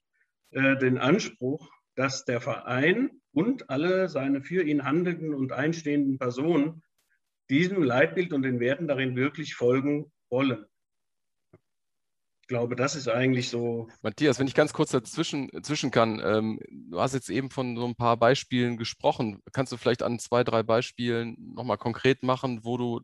äh, 0.52 0.78
den 0.78 0.98
Anspruch, 0.98 1.70
dass 1.96 2.26
der 2.26 2.42
Verein 2.42 3.22
und 3.34 3.70
alle 3.70 4.08
seine 4.08 4.42
für 4.42 4.64
ihn 4.64 4.84
handelnden 4.84 5.34
und 5.34 5.52
einstehenden 5.52 6.18
Personen 6.18 6.84
diesem 7.50 7.84
Leitbild 7.84 8.34
und 8.34 8.44
den 8.44 8.60
Werten 8.60 8.88
darin 8.88 9.16
wirklich 9.16 9.56
folgen 9.56 10.12
wollen. 10.30 10.66
Ich 12.42 12.48
glaube, 12.48 12.76
das 12.76 12.96
ist 12.96 13.08
eigentlich 13.08 13.50
so. 13.50 13.88
Matthias, 14.02 14.38
wenn 14.38 14.48
ich 14.48 14.54
ganz 14.54 14.74
kurz 14.74 14.92
dazwischen, 14.92 15.48
dazwischen 15.54 15.92
kann, 15.92 16.22
ähm, 16.24 16.60
du 16.70 17.00
hast 17.00 17.14
jetzt 17.14 17.30
eben 17.30 17.50
von 17.50 17.78
so 17.78 17.86
ein 17.86 17.96
paar 17.96 18.18
Beispielen 18.18 18.76
gesprochen. 18.78 19.42
Kannst 19.54 19.72
du 19.72 19.78
vielleicht 19.78 20.04
an 20.04 20.20
zwei, 20.20 20.44
drei 20.44 20.62
Beispielen 20.62 21.38
nochmal 21.56 21.78
konkret 21.78 22.22
machen, 22.22 22.60
wo 22.64 22.78
du 22.78 23.02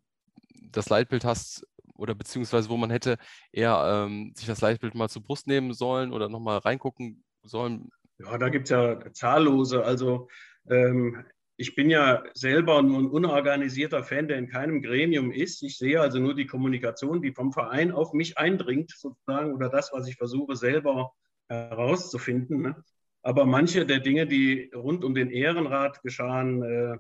das 0.62 0.89
Leitbild 0.89 1.23
hast 1.23 1.65
oder 1.95 2.15
beziehungsweise 2.15 2.69
wo 2.69 2.75
man 2.75 2.89
hätte 2.89 3.17
eher 3.52 4.08
ähm, 4.08 4.34
sich 4.36 4.45
das 4.45 4.62
Leitbild 4.62 4.93
mal 4.93 5.10
zur 5.10 5.23
Brust 5.23 5.47
nehmen 5.47 5.73
sollen 5.73 6.12
oder 6.12 6.28
nochmal 6.28 6.58
reingucken 6.58 7.23
sollen? 7.43 7.89
Ja, 8.17 8.38
da 8.38 8.49
gibt 8.49 8.65
es 8.65 8.71
ja 8.71 8.99
zahllose. 9.13 9.86
Also 9.86 10.28
ähm, 10.69 11.23
ich 11.60 11.76
bin 11.76 11.89
ja 11.89 12.24
selber 12.34 12.82
nur 12.82 13.00
ein 13.00 13.10
unorganisierter 13.10 14.02
Fan, 14.02 14.30
der 14.30 14.38
in 14.38 14.48
keinem 14.48 14.82
Gremium 14.82 15.30
ist. 15.30 15.62
Ich 15.62 15.78
sehe 15.78 16.00
also 16.00 16.17
nur 16.17 16.34
die 16.34 16.48
Kommunikation, 16.48 17.22
die 17.22 17.34
vom 17.34 17.52
Verein 17.52 17.91
auf 17.91 18.13
mich 18.13 18.38
eindringt, 18.38 18.91
sozusagen, 18.91 19.54
oder 19.54 19.67
das, 19.67 19.91
was 19.91 20.08
ich 20.08 20.15
versuche 20.15 20.56
selber 20.56 21.12
herauszufinden. 21.50 22.62
Ne? 22.62 22.84
Aber 23.24 23.45
manche 23.45 23.86
der 23.86 24.00
Dinge, 24.00 24.26
die 24.26 24.72
rund 24.74 25.04
um 25.04 25.13
den 25.13 25.32
Ehrenrat 25.32 26.02
geschahen, 26.02 26.63
äh, 26.63 26.98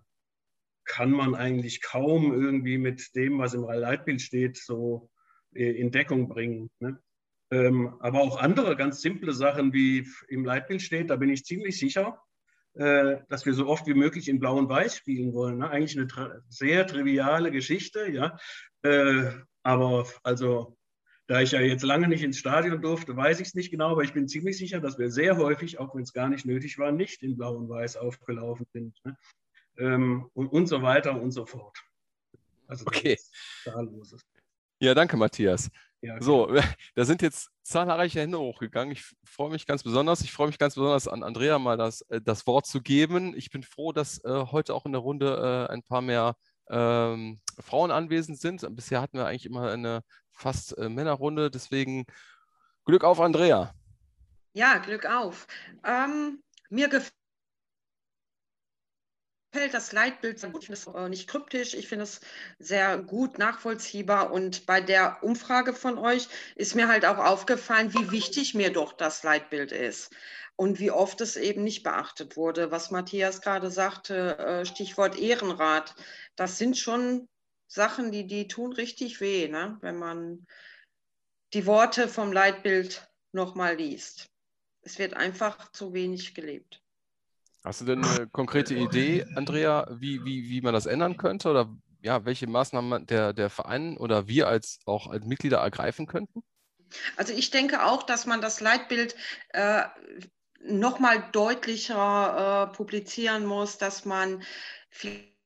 kann 0.83 1.11
man 1.11 1.35
eigentlich 1.35 1.81
kaum 1.81 2.33
irgendwie 2.33 2.77
mit 2.77 3.15
dem, 3.15 3.39
was 3.39 3.53
im 3.53 3.63
Leitbild 3.63 4.21
steht, 4.21 4.57
so 4.57 5.09
äh, 5.53 5.71
in 5.71 5.91
Deckung 5.91 6.27
bringen. 6.27 6.69
Ne? 6.79 7.01
Ähm, 7.49 7.95
aber 8.01 8.19
auch 8.19 8.37
andere 8.37 8.75
ganz 8.75 8.99
simple 8.99 9.31
Sachen, 9.31 9.71
wie 9.71 10.05
im 10.27 10.43
Leitbild 10.43 10.81
steht, 10.81 11.11
da 11.11 11.15
bin 11.15 11.29
ich 11.29 11.45
ziemlich 11.45 11.79
sicher, 11.79 12.21
dass 12.73 13.45
wir 13.45 13.53
so 13.53 13.67
oft 13.67 13.87
wie 13.87 13.93
möglich 13.93 14.29
in 14.29 14.39
Blau 14.39 14.57
und 14.57 14.69
Weiß 14.69 14.95
spielen 14.95 15.33
wollen. 15.33 15.57
Ne? 15.57 15.69
Eigentlich 15.69 15.97
eine 15.97 16.07
tra 16.07 16.35
sehr 16.49 16.87
triviale 16.87 17.51
Geschichte, 17.51 18.09
ja. 18.09 18.37
Äh, 18.83 19.31
aber 19.63 20.07
also, 20.23 20.77
da 21.27 21.41
ich 21.41 21.51
ja 21.51 21.61
jetzt 21.61 21.83
lange 21.83 22.07
nicht 22.07 22.23
ins 22.23 22.37
Stadion 22.37 22.81
durfte, 22.81 23.15
weiß 23.15 23.39
ich 23.39 23.49
es 23.49 23.53
nicht 23.53 23.71
genau, 23.71 23.91
aber 23.91 24.03
ich 24.03 24.13
bin 24.13 24.27
ziemlich 24.27 24.57
sicher, 24.57 24.79
dass 24.79 24.97
wir 24.97 25.11
sehr 25.11 25.37
häufig, 25.37 25.79
auch 25.79 25.93
wenn 25.95 26.03
es 26.03 26.13
gar 26.13 26.29
nicht 26.29 26.45
nötig 26.45 26.77
war, 26.79 26.91
nicht 26.91 27.21
in 27.21 27.37
Blau 27.37 27.55
und 27.55 27.69
Weiß 27.69 27.97
aufgelaufen 27.97 28.65
sind. 28.73 28.97
Ne? 29.03 29.17
Ähm, 29.77 30.29
und, 30.33 30.47
und 30.47 30.67
so 30.67 30.81
weiter 30.81 31.19
und 31.19 31.31
so 31.31 31.45
fort. 31.45 31.77
Also, 32.67 32.85
okay. 32.85 33.17
Ja, 34.79 34.93
danke, 34.93 35.17
Matthias. 35.17 35.69
Ja, 36.01 36.21
so, 36.21 36.47
da 36.95 37.05
sind 37.05 37.21
jetzt 37.21 37.49
zahlreiche 37.63 38.21
Hände 38.21 38.39
hochgegangen. 38.39 38.91
Ich 38.91 39.03
freue 39.23 39.49
mich 39.49 39.65
ganz 39.65 39.83
besonders. 39.83 40.21
Ich 40.21 40.31
freue 40.31 40.47
mich 40.47 40.57
ganz 40.57 40.75
besonders 40.75 41.07
an 41.07 41.23
Andrea 41.23 41.59
mal 41.59 41.77
das, 41.77 42.01
äh, 42.09 42.21
das 42.21 42.47
Wort 42.47 42.65
zu 42.65 42.81
geben. 42.81 43.33
Ich 43.35 43.49
bin 43.49 43.63
froh, 43.63 43.91
dass 43.91 44.23
äh, 44.23 44.45
heute 44.51 44.73
auch 44.73 44.85
in 44.85 44.93
der 44.93 45.01
Runde 45.01 45.67
äh, 45.69 45.73
ein 45.73 45.83
paar 45.83 46.01
mehr 46.01 46.35
ähm, 46.69 47.41
Frauen 47.59 47.91
anwesend 47.91 48.39
sind. 48.39 48.65
Bisher 48.75 49.01
hatten 49.01 49.17
wir 49.17 49.25
eigentlich 49.25 49.45
immer 49.45 49.71
eine 49.71 50.01
fast 50.31 50.77
äh, 50.77 50.87
Männerrunde. 50.89 51.51
Deswegen 51.51 52.05
Glück 52.85 53.03
auf, 53.03 53.19
Andrea. 53.19 53.73
Ja, 54.53 54.77
Glück 54.77 55.05
auf. 55.05 55.47
Ähm, 55.83 56.41
mir 56.69 56.87
gefällt 56.87 57.18
gefällt 59.51 59.73
das 59.73 59.91
Leitbild 59.91 60.39
sehr 60.39 60.49
gut. 60.51 60.61
Ich 60.61 60.67
finde 60.67 60.99
es 61.03 61.09
nicht 61.09 61.27
kryptisch, 61.27 61.73
ich 61.73 61.87
finde 61.87 62.03
es 62.03 62.21
sehr 62.59 62.97
gut 62.97 63.37
nachvollziehbar. 63.37 64.31
Und 64.31 64.65
bei 64.65 64.81
der 64.81 65.23
Umfrage 65.23 65.73
von 65.73 65.97
euch 65.97 66.27
ist 66.55 66.75
mir 66.75 66.87
halt 66.87 67.05
auch 67.05 67.17
aufgefallen, 67.17 67.93
wie 67.93 68.11
wichtig 68.11 68.53
mir 68.53 68.71
doch 68.71 68.93
das 68.93 69.23
Leitbild 69.23 69.71
ist 69.71 70.13
und 70.55 70.79
wie 70.79 70.91
oft 70.91 71.21
es 71.21 71.35
eben 71.35 71.63
nicht 71.63 71.83
beachtet 71.83 72.37
wurde. 72.37 72.71
Was 72.71 72.91
Matthias 72.91 73.41
gerade 73.41 73.71
sagte, 73.71 74.37
äh, 74.37 74.65
Stichwort 74.65 75.17
Ehrenrat, 75.17 75.95
das 76.35 76.57
sind 76.57 76.77
schon 76.77 77.27
Sachen, 77.67 78.11
die, 78.11 78.27
die 78.27 78.47
tun 78.47 78.73
richtig 78.73 79.21
weh, 79.21 79.47
ne? 79.47 79.77
wenn 79.81 79.97
man 79.97 80.45
die 81.53 81.65
Worte 81.65 82.07
vom 82.07 82.31
Leitbild 82.31 83.07
nochmal 83.31 83.75
liest. 83.75 84.29
Es 84.81 84.99
wird 84.99 85.13
einfach 85.13 85.71
zu 85.71 85.93
wenig 85.93 86.35
gelebt. 86.35 86.81
Hast 87.63 87.81
du 87.81 87.85
denn 87.85 88.03
eine 88.03 88.27
konkrete 88.27 88.73
Idee, 88.73 89.25
Andrea, 89.35 89.87
wie, 89.91 90.23
wie, 90.23 90.49
wie 90.49 90.61
man 90.61 90.73
das 90.73 90.85
ändern 90.85 91.17
könnte 91.17 91.49
oder 91.49 91.69
ja, 92.01 92.23
welche 92.25 92.47
Maßnahmen 92.47 93.05
der, 93.07 93.33
der 93.33 93.49
Verein 93.49 93.97
oder 93.97 94.27
wir 94.27 94.47
als 94.47 94.79
auch 94.85 95.07
als 95.07 95.25
Mitglieder 95.25 95.57
ergreifen 95.57 96.07
könnten? 96.07 96.41
Also 97.17 97.33
ich 97.33 97.51
denke 97.51 97.85
auch, 97.85 98.03
dass 98.03 98.25
man 98.25 98.41
das 98.41 98.61
Leitbild 98.61 99.15
äh, 99.49 99.83
nochmal 100.63 101.23
deutlicher 101.31 102.69
äh, 102.71 102.75
publizieren 102.75 103.45
muss, 103.45 103.77
dass 103.77 104.05
man 104.05 104.41
vielleicht 104.89 105.38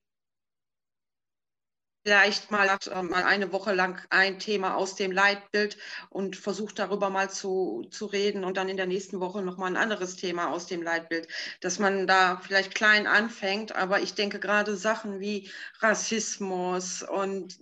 mal, 2.06 2.68
äh, 2.68 3.04
mal 3.04 3.24
eine 3.24 3.52
Woche 3.52 3.74
lang 3.74 4.02
ein 4.10 4.40
Thema 4.40 4.76
aus 4.76 4.96
dem 4.96 5.12
Leitbild 5.12 5.78
und 6.10 6.36
versucht 6.36 6.80
darüber 6.80 7.10
mal 7.10 7.30
zu, 7.30 7.88
zu 7.92 8.06
reden 8.06 8.44
und 8.44 8.58
dann 8.58 8.70
in 8.70 8.78
der 8.78 8.88
nächsten 8.88 9.20
Woche 9.20 9.42
nochmal 9.42 9.72
ein 9.72 9.78
anderes 9.78 10.16
Thema 10.16 10.52
aus 10.52 10.68
dem 10.68 10.84
Leitbild, 10.84 11.28
dass 11.62 11.80
man 11.80 12.08
da 12.08 12.38
vielleicht 12.38 12.76
klein 12.76 13.08
anfängt, 13.08 13.76
aber 13.76 14.02
ich 14.02 14.16
denke 14.16 14.40
gerade 14.40 14.76
Sachen 14.76 15.20
wie 15.20 15.50
Rassismus 15.80 17.04
und 17.04 17.60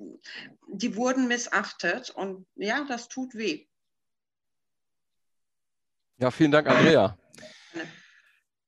die 0.67 0.95
wurden 0.95 1.27
missachtet 1.27 2.09
und 2.09 2.45
ja, 2.55 2.85
das 2.87 3.07
tut 3.07 3.35
weh. 3.35 3.67
Ja, 6.17 6.31
vielen 6.31 6.51
Dank, 6.51 6.67
Andrea. 6.67 7.17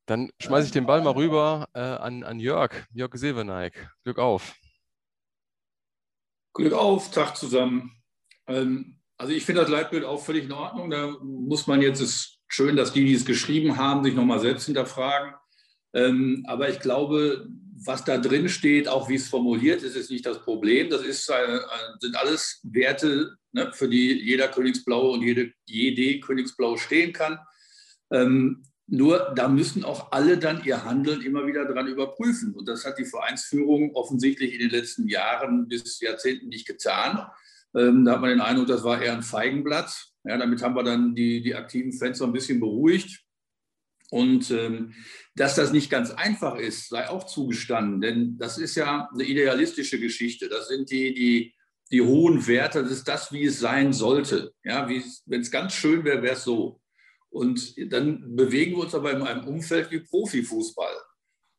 Dann 0.05 0.31
schmeiße 0.41 0.65
ich 0.67 0.73
den 0.73 0.85
Ball 0.85 1.01
mal 1.01 1.13
rüber 1.13 1.67
äh, 1.73 1.79
an, 1.79 2.23
an 2.23 2.39
Jörg, 2.39 2.73
Jörg 2.91 3.13
Seveneik. 3.15 3.89
Glück 4.03 4.19
auf. 4.19 4.53
Glück 6.53 6.73
auf, 6.73 7.11
Tag 7.11 7.35
zusammen. 7.35 7.91
Ähm, 8.47 8.99
also 9.17 9.33
ich 9.33 9.45
finde 9.45 9.61
das 9.61 9.69
Leitbild 9.69 10.03
auch 10.03 10.23
völlig 10.23 10.45
in 10.45 10.51
Ordnung. 10.51 10.89
Da 10.89 11.17
muss 11.21 11.67
man 11.67 11.81
jetzt, 11.81 12.01
es 12.01 12.09
ist 12.09 12.39
schön, 12.47 12.75
dass 12.75 12.93
die, 12.93 13.05
die 13.05 13.13
es 13.13 13.25
geschrieben 13.25 13.77
haben, 13.77 14.03
sich 14.03 14.13
nochmal 14.13 14.39
selbst 14.39 14.65
hinterfragen. 14.65 15.33
Ähm, 15.93 16.43
aber 16.47 16.69
ich 16.69 16.79
glaube, 16.79 17.47
was 17.85 18.03
da 18.03 18.17
drin 18.17 18.49
steht, 18.49 18.87
auch 18.87 19.09
wie 19.09 19.15
es 19.15 19.27
formuliert 19.27 19.83
ist, 19.83 19.95
ist 19.95 20.11
nicht 20.11 20.25
das 20.25 20.41
Problem. 20.41 20.89
Das 20.89 21.01
ist, 21.01 21.29
äh, 21.29 21.59
sind 21.99 22.15
alles 22.15 22.59
Werte, 22.63 23.35
ne, 23.51 23.71
für 23.73 23.89
die 23.89 24.13
jeder 24.21 24.47
Königsblau 24.47 25.11
und 25.11 25.21
jede, 25.21 25.51
jede 25.65 26.19
Königsblau 26.19 26.77
stehen 26.77 27.13
kann. 27.13 27.39
Ähm, 28.11 28.63
nur 28.93 29.33
da 29.35 29.47
müssen 29.47 29.83
auch 29.83 30.11
alle 30.11 30.37
dann 30.37 30.63
ihr 30.63 30.85
Handeln 30.85 31.23
immer 31.23 31.47
wieder 31.47 31.65
dran 31.65 31.87
überprüfen. 31.87 32.53
Und 32.53 32.67
das 32.67 32.85
hat 32.85 32.99
die 32.99 33.05
Vereinsführung 33.05 33.95
offensichtlich 33.95 34.53
in 34.53 34.59
den 34.59 34.69
letzten 34.69 35.07
Jahren 35.07 35.67
bis 35.67 35.99
Jahrzehnten 35.99 36.49
nicht 36.49 36.67
getan. 36.67 37.25
Ähm, 37.75 38.05
da 38.05 38.11
hat 38.11 38.21
man 38.21 38.29
den 38.29 38.39
Eindruck, 38.39 38.67
das 38.67 38.83
war 38.83 39.01
eher 39.01 39.13
ein 39.13 39.23
Feigenblatt. 39.23 40.11
Ja, 40.25 40.37
damit 40.37 40.61
haben 40.61 40.75
wir 40.75 40.83
dann 40.83 41.15
die, 41.15 41.41
die 41.41 41.55
aktiven 41.55 41.91
Fans 41.91 42.19
so 42.19 42.25
ein 42.25 42.33
bisschen 42.33 42.59
beruhigt. 42.59 43.23
Und 44.11 44.51
ähm, 44.51 44.93
dass 45.35 45.55
das 45.55 45.73
nicht 45.73 45.89
ganz 45.89 46.11
einfach 46.11 46.55
ist, 46.59 46.89
sei 46.89 47.09
auch 47.09 47.23
zugestanden, 47.23 47.99
denn 47.99 48.37
das 48.37 48.59
ist 48.59 48.75
ja 48.75 49.09
eine 49.11 49.23
idealistische 49.23 49.99
Geschichte. 49.99 50.49
Das 50.49 50.67
sind 50.67 50.91
die, 50.91 51.15
die, 51.15 51.55
die 51.91 52.01
hohen 52.03 52.45
Werte, 52.45 52.83
das 52.83 52.91
ist 52.91 53.07
das, 53.07 53.31
wie 53.31 53.45
es 53.45 53.59
sein 53.59 53.91
sollte. 53.91 54.53
Ja, 54.63 54.87
wenn 54.87 55.41
es 55.41 55.49
ganz 55.49 55.73
schön 55.73 56.05
wäre, 56.05 56.21
wäre 56.21 56.35
es 56.35 56.43
so. 56.43 56.79
Und 57.33 57.73
dann 57.91 58.35
bewegen 58.35 58.73
wir 58.73 58.83
uns 58.83 58.93
aber 58.93 59.11
in 59.11 59.23
einem 59.23 59.47
Umfeld 59.47 59.89
wie 59.89 60.01
Profifußball. 60.01 60.93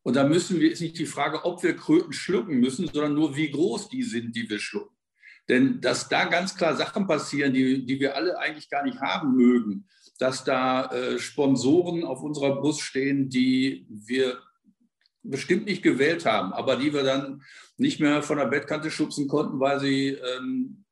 Und 0.05 0.15
da 0.15 0.23
müssen 0.23 0.61
wir, 0.61 0.71
ist 0.71 0.81
nicht 0.81 0.99
die 0.99 1.05
Frage, 1.05 1.45
ob 1.45 1.65
wir 1.65 1.75
Kröten 1.75 2.13
schlucken 2.13 2.61
müssen, 2.61 2.87
sondern 2.87 3.15
nur, 3.15 3.35
wie 3.35 3.51
groß 3.51 3.89
die 3.89 4.05
sind, 4.05 4.37
die 4.37 4.49
wir 4.49 4.61
schlucken. 4.61 4.95
Denn 5.49 5.81
dass 5.81 6.09
da 6.09 6.27
ganz 6.27 6.55
klar 6.55 6.77
Sachen 6.77 7.09
passieren, 7.09 7.53
die, 7.53 7.85
die 7.85 7.99
wir 7.99 8.15
alle 8.15 8.39
eigentlich 8.39 8.71
gar 8.71 8.85
nicht 8.85 9.01
haben 9.01 9.35
mögen, 9.35 9.89
dass 10.19 10.45
da 10.45 10.93
äh, 10.93 11.19
Sponsoren 11.19 12.05
auf 12.05 12.23
unserer 12.23 12.55
Brust 12.61 12.81
stehen, 12.81 13.29
die 13.29 13.85
wir 13.91 14.39
bestimmt 15.25 15.67
nicht 15.67 15.83
gewählt 15.83 16.25
haben, 16.25 16.53
aber 16.53 16.77
die 16.77 16.95
wir 16.95 17.03
dann 17.03 17.43
nicht 17.79 17.99
mehr 17.99 18.23
von 18.23 18.39
der 18.39 18.47
Bettkante 18.47 18.93
schubsen 18.93 19.27
konnten, 19.27 19.59
weil 19.59 19.81
sie 19.81 20.11
ähm, 20.11 20.85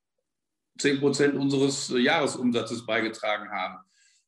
10 0.78 0.98
Prozent 0.98 1.36
unseres 1.36 1.88
Jahresumsatzes 1.96 2.84
beigetragen 2.84 3.48
haben. 3.50 3.78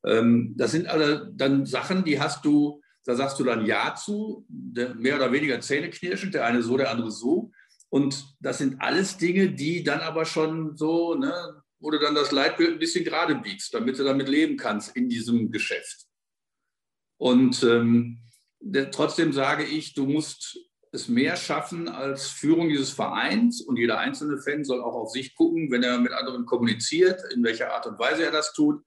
Ähm, 0.04 0.54
das 0.56 0.72
sind 0.72 0.86
alle 0.86 1.30
dann 1.34 1.66
Sachen, 1.66 2.04
die 2.04 2.20
hast 2.20 2.44
du, 2.44 2.82
da 3.04 3.14
sagst 3.14 3.38
du 3.38 3.44
dann 3.44 3.66
Ja 3.66 3.94
zu, 3.94 4.46
mehr 4.48 5.16
oder 5.16 5.32
weniger 5.32 5.60
zähneknirschend, 5.60 6.34
der 6.34 6.46
eine 6.46 6.62
so, 6.62 6.76
der 6.76 6.90
andere 6.90 7.10
so. 7.10 7.50
Und 7.88 8.34
das 8.40 8.58
sind 8.58 8.80
alles 8.80 9.18
Dinge, 9.18 9.50
die 9.52 9.84
dann 9.84 10.00
aber 10.00 10.24
schon 10.24 10.76
so, 10.76 11.14
ne, 11.14 11.62
wo 11.78 11.90
du 11.90 11.98
dann 11.98 12.14
das 12.14 12.32
Leitbild 12.32 12.72
ein 12.72 12.78
bisschen 12.78 13.04
gerade 13.04 13.36
biegst, 13.36 13.72
damit 13.74 13.98
du 13.98 14.04
damit 14.04 14.28
leben 14.28 14.56
kannst 14.56 14.96
in 14.96 15.08
diesem 15.08 15.50
Geschäft. 15.50 16.06
Und 17.18 17.62
ähm, 17.62 18.20
trotzdem 18.90 19.32
sage 19.32 19.64
ich, 19.64 19.94
du 19.94 20.06
musst 20.06 20.58
es 20.92 21.08
mehr 21.08 21.36
schaffen 21.36 21.88
als 21.88 22.28
Führung 22.28 22.68
dieses 22.68 22.90
Vereins 22.90 23.60
und 23.60 23.76
jeder 23.76 23.98
einzelne 23.98 24.38
Fan 24.38 24.64
soll 24.64 24.80
auch 24.80 24.94
auf 24.94 25.10
sich 25.10 25.34
gucken, 25.34 25.70
wenn 25.70 25.82
er 25.82 25.98
mit 25.98 26.12
anderen 26.12 26.46
kommuniziert, 26.46 27.20
in 27.32 27.42
welcher 27.42 27.72
Art 27.72 27.86
und 27.86 27.98
Weise 27.98 28.24
er 28.24 28.30
das 28.30 28.52
tut 28.52 28.82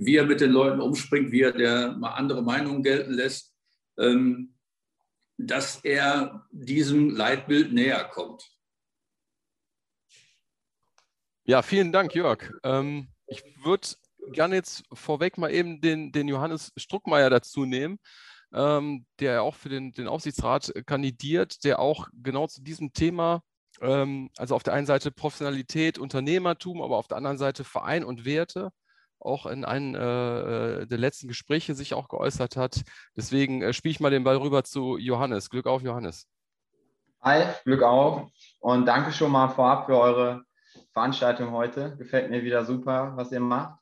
wie 0.00 0.16
er 0.16 0.24
mit 0.24 0.40
den 0.40 0.50
Leuten 0.50 0.80
umspringt, 0.80 1.30
wie 1.30 1.42
er 1.42 1.52
der 1.52 1.92
mal 1.92 2.12
andere 2.12 2.42
Meinungen 2.42 2.82
gelten 2.82 3.12
lässt, 3.12 3.54
ähm, 3.98 4.54
dass 5.36 5.84
er 5.84 6.46
diesem 6.50 7.10
Leitbild 7.10 7.72
näher 7.72 8.04
kommt. 8.04 8.42
Ja, 11.44 11.60
vielen 11.60 11.92
Dank, 11.92 12.14
Jörg. 12.14 12.50
Ähm, 12.62 13.08
ich 13.26 13.42
würde 13.62 13.88
gerne 14.32 14.54
jetzt 14.54 14.84
vorweg 14.92 15.36
mal 15.36 15.52
eben 15.52 15.82
den, 15.82 16.12
den 16.12 16.28
Johannes 16.28 16.72
Struckmeier 16.78 17.28
dazu 17.28 17.66
nehmen, 17.66 17.98
ähm, 18.54 19.04
der 19.18 19.42
auch 19.42 19.54
für 19.54 19.68
den, 19.68 19.92
den 19.92 20.08
Aufsichtsrat 20.08 20.72
kandidiert, 20.86 21.62
der 21.64 21.78
auch 21.78 22.08
genau 22.14 22.46
zu 22.46 22.62
diesem 22.62 22.94
Thema, 22.94 23.42
ähm, 23.82 24.30
also 24.38 24.54
auf 24.54 24.62
der 24.62 24.72
einen 24.72 24.86
Seite 24.86 25.10
Professionalität, 25.10 25.98
Unternehmertum, 25.98 26.80
aber 26.80 26.96
auf 26.96 27.08
der 27.08 27.18
anderen 27.18 27.38
Seite 27.38 27.64
Verein 27.64 28.04
und 28.04 28.24
Werte, 28.24 28.70
auch 29.20 29.46
in 29.46 29.64
einem 29.64 29.94
äh, 29.94 30.80
äh, 30.80 30.86
der 30.86 30.98
letzten 30.98 31.28
Gespräche 31.28 31.74
sich 31.74 31.94
auch 31.94 32.08
geäußert 32.08 32.56
hat. 32.56 32.82
Deswegen 33.16 33.62
äh, 33.62 33.72
spiele 33.72 33.92
ich 33.92 34.00
mal 34.00 34.10
den 34.10 34.24
Ball 34.24 34.36
rüber 34.36 34.64
zu 34.64 34.96
Johannes. 34.96 35.50
Glück 35.50 35.66
auf, 35.66 35.82
Johannes. 35.82 36.26
Hi, 37.22 37.44
Glück 37.64 37.82
auf 37.82 38.30
und 38.60 38.86
danke 38.86 39.12
schon 39.12 39.30
mal 39.30 39.48
vorab 39.48 39.86
für 39.86 39.98
eure 39.98 40.42
Veranstaltung 40.92 41.52
heute. 41.52 41.96
Gefällt 41.98 42.30
mir 42.30 42.42
wieder 42.42 42.64
super, 42.64 43.12
was 43.16 43.30
ihr 43.30 43.40
macht. 43.40 43.78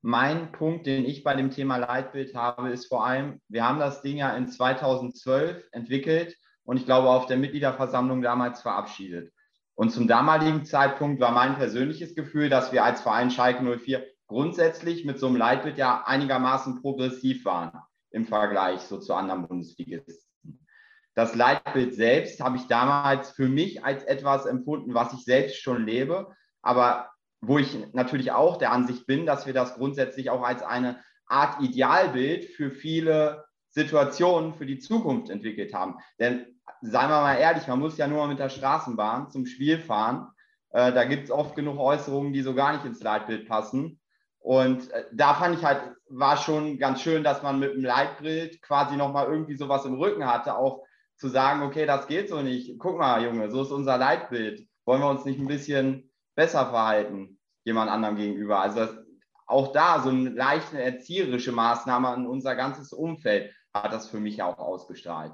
Mein 0.00 0.50
Punkt, 0.52 0.86
den 0.86 1.04
ich 1.04 1.22
bei 1.22 1.34
dem 1.36 1.50
Thema 1.50 1.76
Leitbild 1.76 2.34
habe, 2.34 2.70
ist 2.70 2.86
vor 2.86 3.06
allem, 3.06 3.40
wir 3.48 3.68
haben 3.68 3.78
das 3.78 4.02
Ding 4.02 4.16
ja 4.16 4.34
in 4.34 4.48
2012 4.48 5.68
entwickelt 5.70 6.36
und 6.64 6.76
ich 6.76 6.86
glaube 6.86 7.10
auf 7.10 7.26
der 7.26 7.36
Mitgliederversammlung 7.36 8.22
damals 8.22 8.62
verabschiedet. 8.62 9.32
Und 9.74 9.90
zum 9.90 10.08
damaligen 10.08 10.64
Zeitpunkt 10.64 11.20
war 11.20 11.32
mein 11.32 11.56
persönliches 11.56 12.14
Gefühl, 12.14 12.48
dass 12.48 12.72
wir 12.72 12.84
als 12.84 13.00
Verein 13.00 13.30
Schalke 13.30 13.62
04 13.62 14.04
grundsätzlich 14.32 15.04
mit 15.04 15.18
so 15.18 15.26
einem 15.26 15.36
Leitbild 15.36 15.76
ja 15.76 16.04
einigermaßen 16.06 16.80
progressiv 16.80 17.44
waren 17.44 17.72
im 18.10 18.26
Vergleich 18.26 18.80
so 18.80 18.98
zu 18.98 19.14
anderen 19.14 19.46
Bundesligisten. 19.46 20.66
Das 21.14 21.34
Leitbild 21.34 21.94
selbst 21.94 22.40
habe 22.40 22.56
ich 22.56 22.66
damals 22.66 23.32
für 23.32 23.48
mich 23.48 23.84
als 23.84 24.04
etwas 24.04 24.46
empfunden, 24.46 24.94
was 24.94 25.12
ich 25.12 25.24
selbst 25.24 25.60
schon 25.60 25.84
lebe, 25.84 26.34
aber 26.62 27.10
wo 27.42 27.58
ich 27.58 27.76
natürlich 27.92 28.32
auch 28.32 28.56
der 28.56 28.72
Ansicht 28.72 29.06
bin, 29.06 29.26
dass 29.26 29.46
wir 29.46 29.52
das 29.52 29.74
grundsätzlich 29.74 30.30
auch 30.30 30.42
als 30.42 30.62
eine 30.62 31.02
Art 31.26 31.60
Idealbild 31.60 32.46
für 32.46 32.70
viele 32.70 33.44
Situationen 33.70 34.54
für 34.54 34.64
die 34.64 34.78
Zukunft 34.78 35.28
entwickelt 35.28 35.74
haben. 35.74 35.98
Denn 36.18 36.46
seien 36.80 37.10
wir 37.10 37.20
mal 37.20 37.36
ehrlich, 37.36 37.66
man 37.66 37.80
muss 37.80 37.98
ja 37.98 38.06
nur 38.06 38.26
mit 38.28 38.38
der 38.38 38.48
Straßenbahn 38.48 39.30
zum 39.30 39.44
Spiel 39.44 39.78
fahren. 39.78 40.28
Äh, 40.70 40.92
da 40.92 41.04
gibt 41.04 41.24
es 41.24 41.30
oft 41.30 41.54
genug 41.54 41.78
Äußerungen, 41.78 42.32
die 42.32 42.42
so 42.42 42.54
gar 42.54 42.72
nicht 42.72 42.86
ins 42.86 43.02
Leitbild 43.02 43.46
passen. 43.46 44.00
Und 44.42 44.90
äh, 44.90 45.04
da 45.12 45.34
fand 45.34 45.58
ich 45.58 45.64
halt, 45.64 45.94
war 46.08 46.36
schon 46.36 46.78
ganz 46.78 47.00
schön, 47.00 47.22
dass 47.22 47.42
man 47.42 47.60
mit 47.60 47.74
dem 47.74 47.84
Leitbild 47.84 48.60
quasi 48.60 48.96
nochmal 48.96 49.26
irgendwie 49.26 49.56
sowas 49.56 49.84
im 49.84 49.94
Rücken 49.94 50.26
hatte, 50.26 50.56
auch 50.56 50.84
zu 51.16 51.28
sagen, 51.28 51.62
okay, 51.62 51.86
das 51.86 52.08
geht 52.08 52.28
so 52.28 52.42
nicht. 52.42 52.78
Guck 52.78 52.98
mal, 52.98 53.22
Junge, 53.22 53.50
so 53.50 53.62
ist 53.62 53.70
unser 53.70 53.96
Leitbild. 53.98 54.66
Wollen 54.84 55.00
wir 55.00 55.08
uns 55.08 55.24
nicht 55.24 55.38
ein 55.38 55.46
bisschen 55.46 56.10
besser 56.34 56.66
verhalten, 56.70 57.38
jemand 57.64 57.90
anderem 57.90 58.16
gegenüber? 58.16 58.60
Also 58.60 58.80
das, 58.80 58.98
auch 59.46 59.72
da 59.72 60.00
so 60.00 60.08
eine 60.08 60.30
leichte 60.30 60.82
erzieherische 60.82 61.52
Maßnahme 61.52 62.08
an 62.08 62.26
unser 62.26 62.56
ganzes 62.56 62.92
Umfeld 62.92 63.54
hat 63.72 63.92
das 63.92 64.08
für 64.08 64.18
mich 64.18 64.42
auch 64.42 64.58
ausgestrahlt. 64.58 65.32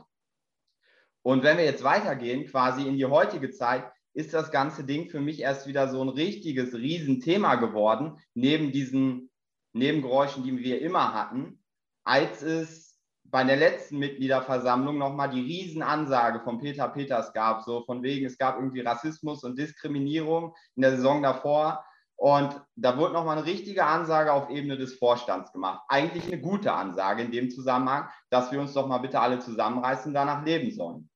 Und 1.22 1.42
wenn 1.42 1.56
wir 1.56 1.64
jetzt 1.64 1.84
weitergehen, 1.84 2.46
quasi 2.46 2.86
in 2.86 2.96
die 2.96 3.06
heutige 3.06 3.50
Zeit, 3.50 3.90
ist 4.18 4.34
das 4.34 4.50
ganze 4.50 4.82
Ding 4.82 5.08
für 5.08 5.20
mich 5.20 5.42
erst 5.42 5.68
wieder 5.68 5.86
so 5.86 6.02
ein 6.02 6.08
richtiges 6.08 6.74
Riesenthema 6.74 7.54
geworden, 7.54 8.18
neben 8.34 8.72
diesen 8.72 9.30
Nebengeräuschen, 9.74 10.42
die 10.42 10.58
wir 10.58 10.82
immer 10.82 11.14
hatten, 11.14 11.62
als 12.02 12.42
es 12.42 12.98
bei 13.22 13.44
der 13.44 13.54
letzten 13.54 13.98
Mitgliederversammlung 13.98 14.98
nochmal 14.98 15.30
die 15.30 15.42
Riesenansage 15.42 16.40
von 16.40 16.58
Peter 16.58 16.88
Peters 16.88 17.32
gab, 17.32 17.62
so 17.62 17.84
von 17.84 18.02
wegen, 18.02 18.26
es 18.26 18.38
gab 18.38 18.56
irgendwie 18.56 18.80
Rassismus 18.80 19.44
und 19.44 19.56
Diskriminierung 19.56 20.52
in 20.74 20.82
der 20.82 20.96
Saison 20.96 21.22
davor. 21.22 21.84
Und 22.16 22.60
da 22.74 22.98
wurde 22.98 23.12
nochmal 23.12 23.38
eine 23.38 23.46
richtige 23.46 23.86
Ansage 23.86 24.32
auf 24.32 24.50
Ebene 24.50 24.76
des 24.76 24.94
Vorstands 24.94 25.52
gemacht. 25.52 25.84
Eigentlich 25.86 26.26
eine 26.26 26.40
gute 26.40 26.72
Ansage 26.72 27.22
in 27.22 27.30
dem 27.30 27.50
Zusammenhang, 27.50 28.08
dass 28.30 28.50
wir 28.50 28.60
uns 28.60 28.72
doch 28.72 28.88
mal 28.88 28.98
bitte 28.98 29.20
alle 29.20 29.38
zusammenreißen 29.38 30.08
und 30.08 30.14
danach 30.14 30.44
leben 30.44 30.72
sollen. 30.72 31.08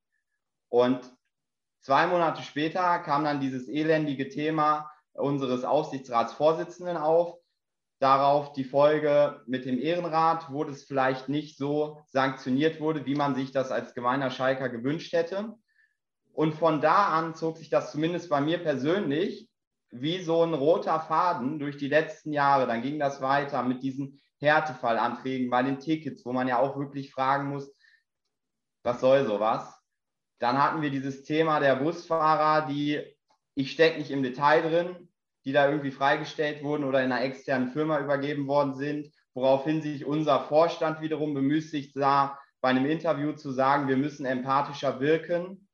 Und 0.69 1.01
Zwei 1.83 2.07
Monate 2.07 2.42
später 2.42 3.01
kam 3.01 3.25
dann 3.25 3.40
dieses 3.40 3.68
elendige 3.68 4.29
Thema 4.29 4.88
unseres 5.14 5.64
Aufsichtsratsvorsitzenden 5.64 6.97
auf. 6.97 7.37
Darauf 7.99 8.53
die 8.53 8.64
Folge 8.64 9.42
mit 9.47 9.64
dem 9.64 9.81
Ehrenrat, 9.81 10.53
wo 10.53 10.62
das 10.62 10.85
vielleicht 10.85 11.29
nicht 11.29 11.59
so 11.59 12.01
sanktioniert 12.07 12.81
wurde, 12.81 13.05
wie 13.05 13.16
man 13.16 13.35
sich 13.35 13.51
das 13.51 13.73
als 13.73 13.95
gemeiner 13.95 14.31
Schalker 14.31 14.68
gewünscht 14.68 15.12
hätte. 15.12 15.55
Und 16.33 16.55
von 16.55 16.81
da 16.81 17.09
an 17.09 17.35
zog 17.35 17.59
sich 17.59 17.68
das 17.68 17.90
zumindest 17.90 18.31
bei 18.31 18.40
mir 18.40 18.59
persönlich 18.59 19.49
wie 19.90 20.23
so 20.23 20.42
ein 20.45 20.55
roter 20.55 21.01
Faden 21.01 21.59
durch 21.59 21.79
die 21.79 21.88
letzten 21.88 22.33
Jahre. 22.33 22.68
Dann 22.68 22.83
ging 22.83 23.01
das 23.01 23.21
weiter 23.21 23.64
mit 23.64 23.83
diesen 23.83 24.21
Härtefallanträgen 24.38 25.51
bei 25.51 25.64
den 25.64 25.81
Tickets, 25.81 26.25
wo 26.25 26.33
man 26.33 26.47
ja 26.47 26.61
auch 26.61 26.79
wirklich 26.79 27.12
fragen 27.12 27.49
muss, 27.49 27.75
was 28.85 29.01
soll 29.01 29.27
sowas? 29.27 29.82
Dann 30.42 30.61
hatten 30.61 30.83
wir 30.83 30.90
dieses 30.90 31.22
Thema 31.22 31.61
der 31.61 31.76
Busfahrer, 31.76 32.66
die, 32.66 33.00
ich 33.55 33.70
stecke 33.70 34.00
nicht 34.00 34.11
im 34.11 34.24
Detail 34.24 34.62
drin, 34.62 35.09
die 35.44 35.52
da 35.52 35.68
irgendwie 35.68 35.92
freigestellt 35.92 36.64
wurden 36.64 36.83
oder 36.83 36.98
in 36.98 37.12
einer 37.12 37.22
externen 37.22 37.68
Firma 37.68 38.00
übergeben 38.00 38.48
worden 38.48 38.74
sind, 38.74 39.12
woraufhin 39.35 39.83
sich 39.83 40.05
unser 40.05 40.40
Vorstand 40.40 41.00
wiederum 41.00 41.33
bemüßigt 41.33 41.94
sah, 41.94 42.37
bei 42.61 42.70
einem 42.70 42.87
Interview 42.87 43.35
zu 43.35 43.52
sagen, 43.52 43.87
wir 43.87 43.96
müssen 43.96 44.26
empathischer 44.26 44.98
wirken. 44.98 45.68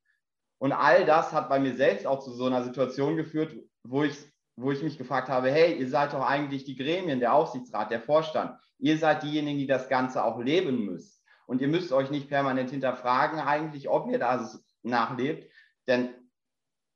Und 0.59 0.71
all 0.71 1.03
das 1.03 1.33
hat 1.33 1.49
bei 1.49 1.59
mir 1.59 1.75
selbst 1.75 2.05
auch 2.05 2.19
zu 2.19 2.31
so 2.31 2.45
einer 2.45 2.63
Situation 2.63 3.17
geführt, 3.17 3.55
wo 3.83 4.03
ich, 4.03 4.19
wo 4.55 4.71
ich 4.71 4.83
mich 4.83 4.99
gefragt 4.99 5.29
habe, 5.29 5.49
hey, 5.49 5.79
ihr 5.79 5.89
seid 5.89 6.13
doch 6.13 6.23
eigentlich 6.23 6.63
die 6.63 6.75
Gremien, 6.75 7.19
der 7.19 7.33
Aufsichtsrat, 7.33 7.89
der 7.89 8.01
Vorstand. 8.01 8.55
Ihr 8.77 8.99
seid 8.99 9.23
diejenigen, 9.23 9.57
die 9.57 9.65
das 9.65 9.89
Ganze 9.89 10.23
auch 10.23 10.39
leben 10.39 10.85
müsst. 10.85 11.18
Und 11.49 11.61
ihr 11.61 11.67
müsst 11.67 11.91
euch 11.91 12.11
nicht 12.11 12.29
permanent 12.29 12.69
hinterfragen, 12.69 13.39
eigentlich, 13.39 13.89
ob 13.89 14.07
ihr 14.11 14.19
das 14.19 14.63
nachlebt, 14.83 15.51
denn 15.87 16.13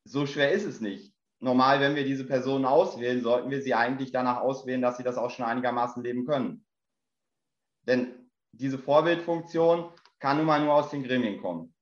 so 0.04 0.26
schwer 0.26 0.52
ist 0.52 0.64
es 0.64 0.80
nicht. 0.80 1.12
Normal, 1.40 1.80
wenn 1.80 1.96
wir 1.96 2.04
diese 2.04 2.24
Personen 2.24 2.64
auswählen, 2.64 3.20
sollten 3.20 3.50
wir 3.50 3.62
sie 3.62 3.74
eigentlich 3.74 4.12
danach 4.12 4.36
auswählen, 4.36 4.80
dass 4.80 4.96
sie 4.96 5.02
das 5.02 5.16
auch 5.16 5.30
schon 5.30 5.44
einigermaßen 5.44 6.04
leben 6.04 6.24
können. 6.24 6.64
Denn 7.88 8.30
diese 8.52 8.78
Vorbildfunktion 8.78 9.92
kann 10.20 10.36
nun 10.36 10.46
mal 10.46 10.64
nur 10.64 10.74
aus 10.74 10.90
den 10.90 11.02
Gremien 11.02 11.42
kommen, 11.42 11.74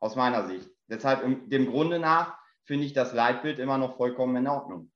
aus 0.00 0.16
meiner 0.16 0.48
Sicht. 0.48 0.68
Deshalb 0.88 1.22
dem 1.48 1.70
Grunde 1.70 2.00
nach 2.00 2.36
finde 2.64 2.86
ich 2.86 2.92
das 2.92 3.12
Leitbild 3.12 3.60
immer 3.60 3.78
noch 3.78 3.96
vollkommen 3.96 4.34
in 4.34 4.48
Ordnung. 4.48 4.90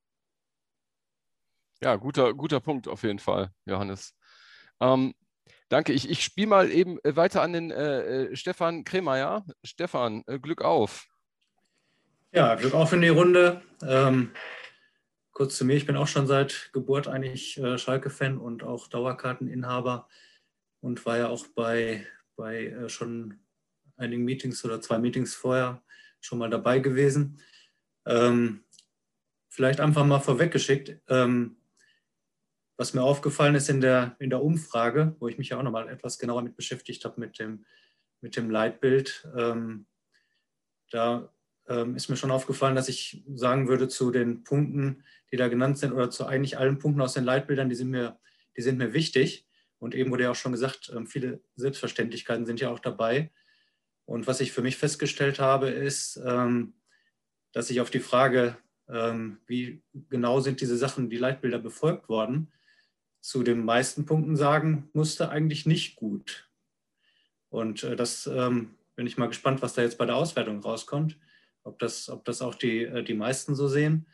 Ja, 1.80 1.94
guter, 1.94 2.34
guter 2.34 2.58
Punkt 2.58 2.88
auf 2.88 3.04
jeden 3.04 3.20
Fall, 3.20 3.52
Johannes. 3.66 4.16
Ähm, 4.80 5.14
danke. 5.68 5.92
Ich, 5.92 6.10
ich 6.10 6.22
spiele 6.22 6.48
mal 6.48 6.70
eben 6.70 6.98
äh, 7.04 7.16
weiter 7.16 7.42
an 7.42 7.52
den 7.52 7.70
äh, 7.70 8.24
äh 8.24 8.36
Stefan 8.36 8.84
Kremeyer. 8.84 9.44
Stefan, 9.62 10.22
äh, 10.26 10.38
Glück 10.38 10.62
auf. 10.62 11.06
Ja, 12.32 12.54
Glück 12.56 12.74
auf 12.74 12.92
in 12.92 13.00
die 13.00 13.08
Runde. 13.08 13.62
Ähm, 13.82 14.32
kurz 15.30 15.56
zu 15.56 15.64
mir, 15.64 15.76
ich 15.76 15.86
bin 15.86 15.96
auch 15.96 16.08
schon 16.08 16.26
seit 16.26 16.70
Geburt 16.72 17.08
eigentlich 17.08 17.58
äh, 17.58 17.78
Schalke-Fan 17.78 18.38
und 18.38 18.62
auch 18.62 18.88
Dauerkarteninhaber 18.88 20.08
und 20.80 21.04
war 21.06 21.18
ja 21.18 21.28
auch 21.28 21.46
bei, 21.48 22.06
bei 22.36 22.66
äh, 22.66 22.88
schon 22.88 23.38
einigen 23.96 24.24
Meetings 24.24 24.64
oder 24.64 24.80
zwei 24.80 24.98
Meetings 24.98 25.34
vorher 25.34 25.82
schon 26.20 26.38
mal 26.38 26.50
dabei 26.50 26.78
gewesen. 26.78 27.40
Ähm, 28.06 28.64
vielleicht 29.48 29.80
einfach 29.80 30.04
mal 30.04 30.20
vorweggeschickt. 30.20 31.00
Ähm, 31.08 31.56
was 32.76 32.94
mir 32.94 33.02
aufgefallen 33.02 33.54
ist 33.54 33.68
in 33.68 33.80
der, 33.80 34.16
in 34.18 34.30
der 34.30 34.42
Umfrage, 34.42 35.14
wo 35.20 35.28
ich 35.28 35.38
mich 35.38 35.50
ja 35.50 35.58
auch 35.58 35.62
nochmal 35.62 35.88
etwas 35.88 36.18
genauer 36.18 36.42
mit 36.42 36.56
beschäftigt 36.56 37.04
habe, 37.04 37.20
mit 37.20 37.38
dem, 37.38 37.64
mit 38.20 38.36
dem 38.36 38.50
Leitbild, 38.50 39.28
ähm, 39.36 39.86
da 40.90 41.32
ähm, 41.68 41.96
ist 41.96 42.08
mir 42.08 42.16
schon 42.16 42.30
aufgefallen, 42.30 42.74
dass 42.74 42.88
ich 42.88 43.24
sagen 43.34 43.68
würde, 43.68 43.88
zu 43.88 44.10
den 44.10 44.44
Punkten, 44.44 45.04
die 45.30 45.36
da 45.36 45.48
genannt 45.48 45.78
sind, 45.78 45.92
oder 45.92 46.10
zu 46.10 46.26
eigentlich 46.26 46.58
allen 46.58 46.78
Punkten 46.78 47.00
aus 47.00 47.14
den 47.14 47.24
Leitbildern, 47.24 47.68
die 47.68 47.74
sind 47.74 47.90
mir, 47.90 48.18
die 48.56 48.62
sind 48.62 48.78
mir 48.78 48.92
wichtig. 48.92 49.48
Und 49.78 49.94
eben 49.94 50.10
wurde 50.10 50.24
ja 50.24 50.30
auch 50.30 50.36
schon 50.36 50.52
gesagt, 50.52 50.92
ähm, 50.94 51.06
viele 51.06 51.42
Selbstverständlichkeiten 51.56 52.46
sind 52.46 52.60
ja 52.60 52.70
auch 52.70 52.78
dabei. 52.78 53.30
Und 54.06 54.26
was 54.26 54.40
ich 54.40 54.52
für 54.52 54.62
mich 54.62 54.76
festgestellt 54.76 55.38
habe, 55.38 55.70
ist, 55.70 56.20
ähm, 56.24 56.74
dass 57.52 57.70
ich 57.70 57.80
auf 57.80 57.90
die 57.90 58.00
Frage, 58.00 58.56
ähm, 58.88 59.38
wie 59.46 59.82
genau 60.10 60.40
sind 60.40 60.60
diese 60.60 60.76
Sachen, 60.76 61.08
die 61.08 61.16
Leitbilder 61.16 61.58
befolgt 61.58 62.08
worden, 62.08 62.52
zu 63.24 63.42
den 63.42 63.64
meisten 63.64 64.04
Punkten 64.04 64.36
sagen 64.36 64.90
musste, 64.92 65.30
eigentlich 65.30 65.64
nicht 65.64 65.96
gut. 65.96 66.50
Und 67.48 67.82
äh, 67.82 67.96
das 67.96 68.26
ähm, 68.26 68.74
bin 68.96 69.06
ich 69.06 69.16
mal 69.16 69.28
gespannt, 69.28 69.62
was 69.62 69.72
da 69.72 69.80
jetzt 69.80 69.96
bei 69.96 70.04
der 70.04 70.16
Auswertung 70.16 70.60
rauskommt, 70.60 71.16
ob 71.62 71.78
das, 71.78 72.10
ob 72.10 72.26
das 72.26 72.42
auch 72.42 72.54
die, 72.54 72.82
äh, 72.82 73.02
die 73.02 73.14
meisten 73.14 73.54
so 73.54 73.66
sehen. 73.66 74.06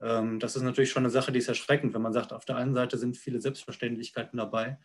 Ähm, 0.00 0.38
das 0.38 0.54
ist 0.54 0.62
natürlich 0.62 0.90
schon 0.90 1.02
eine 1.02 1.10
Sache, 1.10 1.32
die 1.32 1.40
ist 1.40 1.48
erschreckend, 1.48 1.94
wenn 1.94 2.02
man 2.02 2.12
sagt, 2.12 2.32
auf 2.32 2.44
der 2.44 2.54
einen 2.54 2.74
Seite 2.74 2.96
sind 2.96 3.16
viele 3.16 3.40
Selbstverständlichkeiten 3.40 4.36
dabei, 4.36 4.78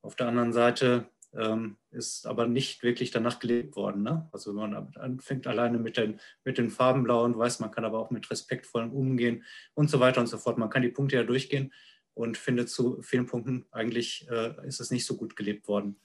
auf 0.00 0.16
der 0.16 0.28
anderen 0.28 0.54
Seite 0.54 1.06
ähm, 1.34 1.76
ist 1.90 2.26
aber 2.26 2.46
nicht 2.46 2.82
wirklich 2.82 3.10
danach 3.10 3.40
gelebt 3.40 3.76
worden. 3.76 4.04
Ne? 4.04 4.26
Also 4.32 4.56
wenn 4.56 4.70
man 4.70 4.94
anfängt 4.96 5.46
alleine 5.46 5.76
mit 5.76 5.98
den, 5.98 6.18
mit 6.44 6.56
den 6.56 6.70
Farbenblauen, 6.70 7.36
weiß 7.36 7.60
man 7.60 7.72
kann 7.72 7.84
aber 7.84 7.98
auch 7.98 8.10
mit 8.10 8.30
respektvollem 8.30 8.90
umgehen 8.90 9.44
und 9.74 9.90
so 9.90 10.00
weiter 10.00 10.22
und 10.22 10.28
so 10.28 10.38
fort. 10.38 10.56
Man 10.56 10.70
kann 10.70 10.80
die 10.80 10.88
Punkte 10.88 11.16
ja 11.16 11.24
durchgehen 11.24 11.74
und 12.14 12.36
findet 12.36 12.68
zu 12.68 13.00
vielen 13.02 13.26
Punkten 13.26 13.66
eigentlich 13.70 14.26
äh, 14.30 14.54
ist 14.66 14.80
es 14.80 14.90
nicht 14.90 15.06
so 15.06 15.16
gut 15.16 15.36
gelebt 15.36 15.68
worden. 15.68 15.96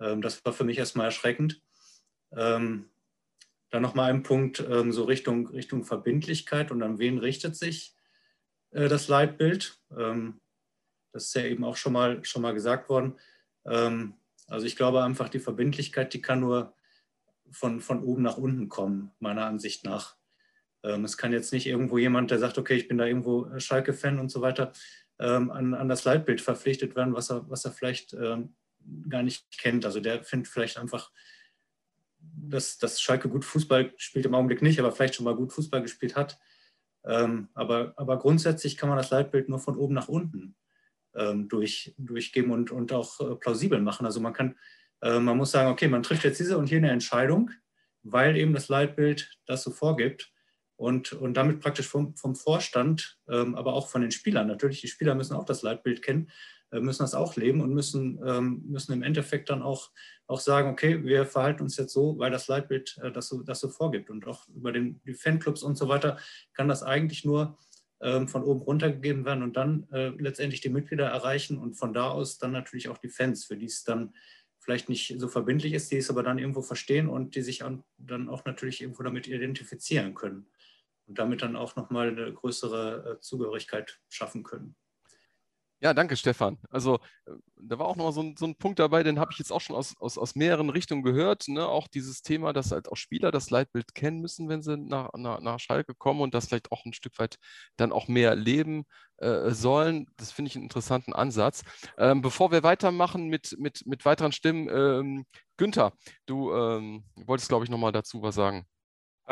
Ähm, 0.00 0.22
das 0.22 0.44
war 0.44 0.52
für 0.52 0.64
mich 0.64 0.78
erstmal 0.78 1.06
erschreckend. 1.06 1.60
Ähm, 2.32 2.88
dann 3.70 3.82
nochmal 3.82 4.10
ein 4.10 4.22
Punkt 4.22 4.60
ähm, 4.60 4.92
so 4.92 5.04
Richtung, 5.04 5.48
Richtung 5.48 5.84
Verbindlichkeit 5.84 6.70
und 6.70 6.82
an 6.82 6.98
wen 6.98 7.18
richtet 7.18 7.56
sich 7.56 7.96
äh, 8.70 8.88
das 8.88 9.08
Leitbild. 9.08 9.78
Ähm, 9.96 10.40
das 11.12 11.26
ist 11.26 11.34
ja 11.34 11.44
eben 11.44 11.64
auch 11.64 11.76
schon 11.76 11.92
mal, 11.92 12.24
schon 12.24 12.42
mal 12.42 12.54
gesagt 12.54 12.88
worden. 12.88 13.18
Ähm, 13.64 14.14
also 14.46 14.66
ich 14.66 14.76
glaube 14.76 15.02
einfach, 15.02 15.28
die 15.28 15.40
Verbindlichkeit, 15.40 16.12
die 16.12 16.22
kann 16.22 16.40
nur 16.40 16.74
von, 17.50 17.80
von 17.80 18.02
oben 18.02 18.22
nach 18.22 18.38
unten 18.38 18.68
kommen, 18.68 19.12
meiner 19.20 19.46
Ansicht 19.46 19.84
nach. 19.84 20.16
Ähm, 20.82 21.04
es 21.04 21.16
kann 21.16 21.32
jetzt 21.32 21.52
nicht 21.52 21.66
irgendwo 21.66 21.98
jemand, 21.98 22.30
der 22.30 22.38
sagt, 22.38 22.58
okay, 22.58 22.74
ich 22.74 22.88
bin 22.88 22.98
da 22.98 23.06
irgendwo 23.06 23.48
Schalke-Fan 23.58 24.18
und 24.18 24.30
so 24.30 24.40
weiter, 24.40 24.72
an, 25.26 25.74
an, 25.74 25.88
das 25.88 26.04
Leitbild 26.04 26.40
verpflichtet 26.40 26.96
werden, 26.96 27.14
was 27.14 27.30
er, 27.30 27.48
was 27.48 27.64
er 27.64 27.72
vielleicht 27.72 28.12
ähm, 28.14 28.56
gar 29.08 29.22
nicht 29.22 29.58
kennt. 29.58 29.84
Also 29.84 30.00
der 30.00 30.24
findet 30.24 30.48
vielleicht 30.48 30.78
einfach, 30.78 31.10
dass, 32.18 32.78
dass 32.78 33.00
Schalke 33.00 33.28
gut 33.28 33.44
Fußball 33.44 33.92
spielt 33.96 34.26
im 34.26 34.34
Augenblick 34.34 34.62
nicht, 34.62 34.78
aber 34.78 34.92
vielleicht 34.92 35.14
schon 35.14 35.24
mal 35.24 35.36
gut 35.36 35.52
Fußball 35.52 35.82
gespielt 35.82 36.16
hat. 36.16 36.38
Ähm, 37.04 37.48
aber, 37.54 37.94
aber 37.96 38.18
grundsätzlich 38.18 38.76
kann 38.76 38.88
man 38.88 38.98
das 38.98 39.10
Leitbild 39.10 39.48
nur 39.48 39.58
von 39.58 39.76
oben 39.76 39.94
nach 39.94 40.08
unten 40.08 40.54
ähm, 41.14 41.48
durch, 41.48 41.94
durchgeben 41.98 42.52
und, 42.52 42.70
und 42.70 42.92
auch 42.92 43.20
äh, 43.20 43.34
plausibel 43.36 43.80
machen. 43.80 44.06
Also 44.06 44.20
man 44.20 44.32
kann, 44.32 44.56
äh, 45.00 45.18
man 45.18 45.36
muss 45.36 45.50
sagen, 45.50 45.70
okay, 45.70 45.88
man 45.88 46.02
trifft 46.02 46.24
jetzt 46.24 46.40
diese 46.40 46.58
und 46.58 46.68
hier 46.68 46.78
eine 46.78 46.90
Entscheidung, 46.90 47.50
weil 48.02 48.36
eben 48.36 48.54
das 48.54 48.68
Leitbild 48.68 49.36
das 49.46 49.62
so 49.62 49.70
vorgibt. 49.70 50.31
Und, 50.82 51.12
und 51.12 51.34
damit 51.34 51.60
praktisch 51.60 51.86
vom, 51.86 52.16
vom 52.16 52.34
Vorstand, 52.34 53.16
ähm, 53.28 53.54
aber 53.54 53.74
auch 53.74 53.86
von 53.88 54.00
den 54.00 54.10
Spielern. 54.10 54.48
Natürlich, 54.48 54.80
die 54.80 54.88
Spieler 54.88 55.14
müssen 55.14 55.36
auch 55.36 55.44
das 55.44 55.62
Leitbild 55.62 56.02
kennen, 56.02 56.28
äh, 56.72 56.80
müssen 56.80 57.04
das 57.04 57.14
auch 57.14 57.36
leben 57.36 57.60
und 57.60 57.72
müssen, 57.72 58.18
ähm, 58.26 58.64
müssen 58.66 58.92
im 58.92 59.04
Endeffekt 59.04 59.48
dann 59.48 59.62
auch, 59.62 59.92
auch 60.26 60.40
sagen, 60.40 60.70
okay, 60.70 61.04
wir 61.04 61.24
verhalten 61.24 61.62
uns 61.62 61.76
jetzt 61.76 61.92
so, 61.92 62.18
weil 62.18 62.32
das 62.32 62.48
Leitbild 62.48 62.98
äh, 63.00 63.12
das, 63.12 63.28
so, 63.28 63.44
das 63.44 63.60
so 63.60 63.68
vorgibt. 63.68 64.10
Und 64.10 64.26
auch 64.26 64.48
über 64.48 64.72
den, 64.72 65.00
die 65.06 65.14
Fanclubs 65.14 65.62
und 65.62 65.78
so 65.78 65.88
weiter 65.88 66.18
kann 66.52 66.66
das 66.66 66.82
eigentlich 66.82 67.24
nur 67.24 67.56
ähm, 68.00 68.26
von 68.26 68.42
oben 68.42 68.62
runtergegeben 68.62 69.24
werden 69.24 69.44
und 69.44 69.56
dann 69.56 69.86
äh, 69.92 70.08
letztendlich 70.18 70.62
die 70.62 70.68
Mitglieder 70.68 71.06
erreichen 71.06 71.58
und 71.58 71.74
von 71.74 71.94
da 71.94 72.10
aus 72.10 72.38
dann 72.38 72.50
natürlich 72.50 72.88
auch 72.88 72.98
die 72.98 73.08
Fans, 73.08 73.44
für 73.44 73.56
die 73.56 73.66
es 73.66 73.84
dann 73.84 74.16
vielleicht 74.58 74.88
nicht 74.88 75.14
so 75.16 75.28
verbindlich 75.28 75.74
ist, 75.74 75.92
die 75.92 75.98
es 75.98 76.10
aber 76.10 76.24
dann 76.24 76.40
irgendwo 76.40 76.62
verstehen 76.62 77.08
und 77.08 77.36
die 77.36 77.42
sich 77.42 77.62
dann 77.98 78.28
auch 78.28 78.44
natürlich 78.44 78.80
irgendwo 78.80 79.04
damit 79.04 79.28
identifizieren 79.28 80.14
können 80.14 80.48
und 81.12 81.18
damit 81.18 81.42
dann 81.42 81.56
auch 81.56 81.76
nochmal 81.76 82.08
eine 82.08 82.32
größere 82.32 83.16
äh, 83.16 83.20
Zugehörigkeit 83.20 84.00
schaffen 84.08 84.42
können. 84.42 84.76
Ja, 85.82 85.92
danke, 85.92 86.16
Stefan. 86.16 86.56
Also 86.70 87.00
äh, 87.26 87.32
da 87.56 87.78
war 87.78 87.86
auch 87.86 87.96
noch 87.96 88.12
so 88.12 88.22
ein, 88.22 88.34
so 88.38 88.46
ein 88.46 88.56
Punkt 88.56 88.78
dabei, 88.78 89.02
den 89.02 89.18
habe 89.18 89.32
ich 89.32 89.38
jetzt 89.38 89.52
auch 89.52 89.60
schon 89.60 89.76
aus, 89.76 89.94
aus, 89.98 90.16
aus 90.16 90.34
mehreren 90.34 90.70
Richtungen 90.70 91.02
gehört. 91.02 91.48
Ne? 91.48 91.68
Auch 91.68 91.86
dieses 91.86 92.22
Thema, 92.22 92.54
dass 92.54 92.72
halt 92.72 92.88
auch 92.88 92.96
Spieler 92.96 93.30
das 93.30 93.50
Leitbild 93.50 93.94
kennen 93.94 94.22
müssen, 94.22 94.48
wenn 94.48 94.62
sie 94.62 94.78
nach, 94.78 95.10
nach, 95.18 95.40
nach 95.40 95.60
Schalke 95.60 95.94
kommen 95.94 96.22
und 96.22 96.32
das 96.32 96.46
vielleicht 96.46 96.72
auch 96.72 96.86
ein 96.86 96.94
Stück 96.94 97.18
weit 97.18 97.36
dann 97.76 97.92
auch 97.92 98.08
mehr 98.08 98.34
leben 98.34 98.84
äh, 99.18 99.50
sollen. 99.50 100.06
Das 100.16 100.32
finde 100.32 100.48
ich 100.48 100.56
einen 100.56 100.64
interessanten 100.64 101.12
Ansatz. 101.12 101.62
Ähm, 101.98 102.22
bevor 102.22 102.52
wir 102.52 102.62
weitermachen 102.62 103.26
mit, 103.28 103.54
mit, 103.58 103.84
mit 103.84 104.06
weiteren 104.06 104.32
Stimmen, 104.32 104.70
ähm, 104.70 105.26
Günther, 105.58 105.92
du 106.24 106.54
ähm, 106.54 107.04
wolltest, 107.16 107.50
glaube 107.50 107.66
ich, 107.66 107.70
nochmal 107.70 107.92
dazu 107.92 108.22
was 108.22 108.34
sagen. 108.34 108.66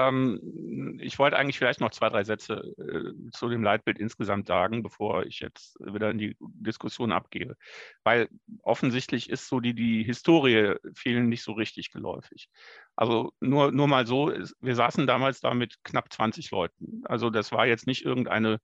Ähm, 0.08 0.98
ich 1.00 1.18
wollte 1.18 1.36
eigentlich 1.36 1.58
vielleicht 1.58 1.80
noch 1.80 1.90
zwei, 1.90 2.08
drei 2.08 2.24
Sätze 2.24 2.74
äh, 2.78 3.30
zu 3.32 3.48
dem 3.48 3.62
Leitbild 3.62 3.98
insgesamt 3.98 4.46
sagen, 4.46 4.82
bevor 4.82 5.26
ich 5.26 5.40
jetzt 5.40 5.76
wieder 5.80 6.10
in 6.10 6.18
die 6.18 6.36
Diskussion 6.40 7.12
abgebe. 7.12 7.56
Weil 8.04 8.28
offensichtlich 8.62 9.30
ist 9.30 9.48
so 9.48 9.60
die, 9.60 9.74
die 9.74 10.02
Historie 10.02 10.76
vielen 10.94 11.28
nicht 11.28 11.42
so 11.42 11.52
richtig 11.52 11.90
geläufig. 11.90 12.48
Also 12.96 13.32
nur, 13.40 13.72
nur 13.72 13.88
mal 13.88 14.06
so, 14.06 14.32
wir 14.60 14.74
saßen 14.74 15.06
damals 15.06 15.40
da 15.40 15.54
mit 15.54 15.76
knapp 15.84 16.12
20 16.12 16.50
Leuten. 16.50 17.02
Also 17.04 17.30
das 17.30 17.52
war 17.52 17.66
jetzt 17.66 17.86
nicht 17.86 18.04
irgendeine 18.04 18.60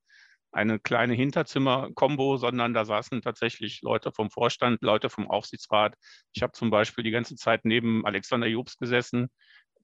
eine 0.52 0.78
kleine 0.78 1.12
Hinterzimmer-Kombo, 1.12 2.38
sondern 2.38 2.72
da 2.72 2.86
saßen 2.86 3.20
tatsächlich 3.20 3.82
Leute 3.82 4.10
vom 4.10 4.30
Vorstand, 4.30 4.80
Leute 4.80 5.10
vom 5.10 5.30
Aufsichtsrat. 5.30 5.94
Ich 6.32 6.42
habe 6.42 6.52
zum 6.52 6.70
Beispiel 6.70 7.04
die 7.04 7.10
ganze 7.10 7.36
Zeit 7.36 7.66
neben 7.66 8.06
Alexander 8.06 8.46
Jobs 8.46 8.78
gesessen, 8.78 9.28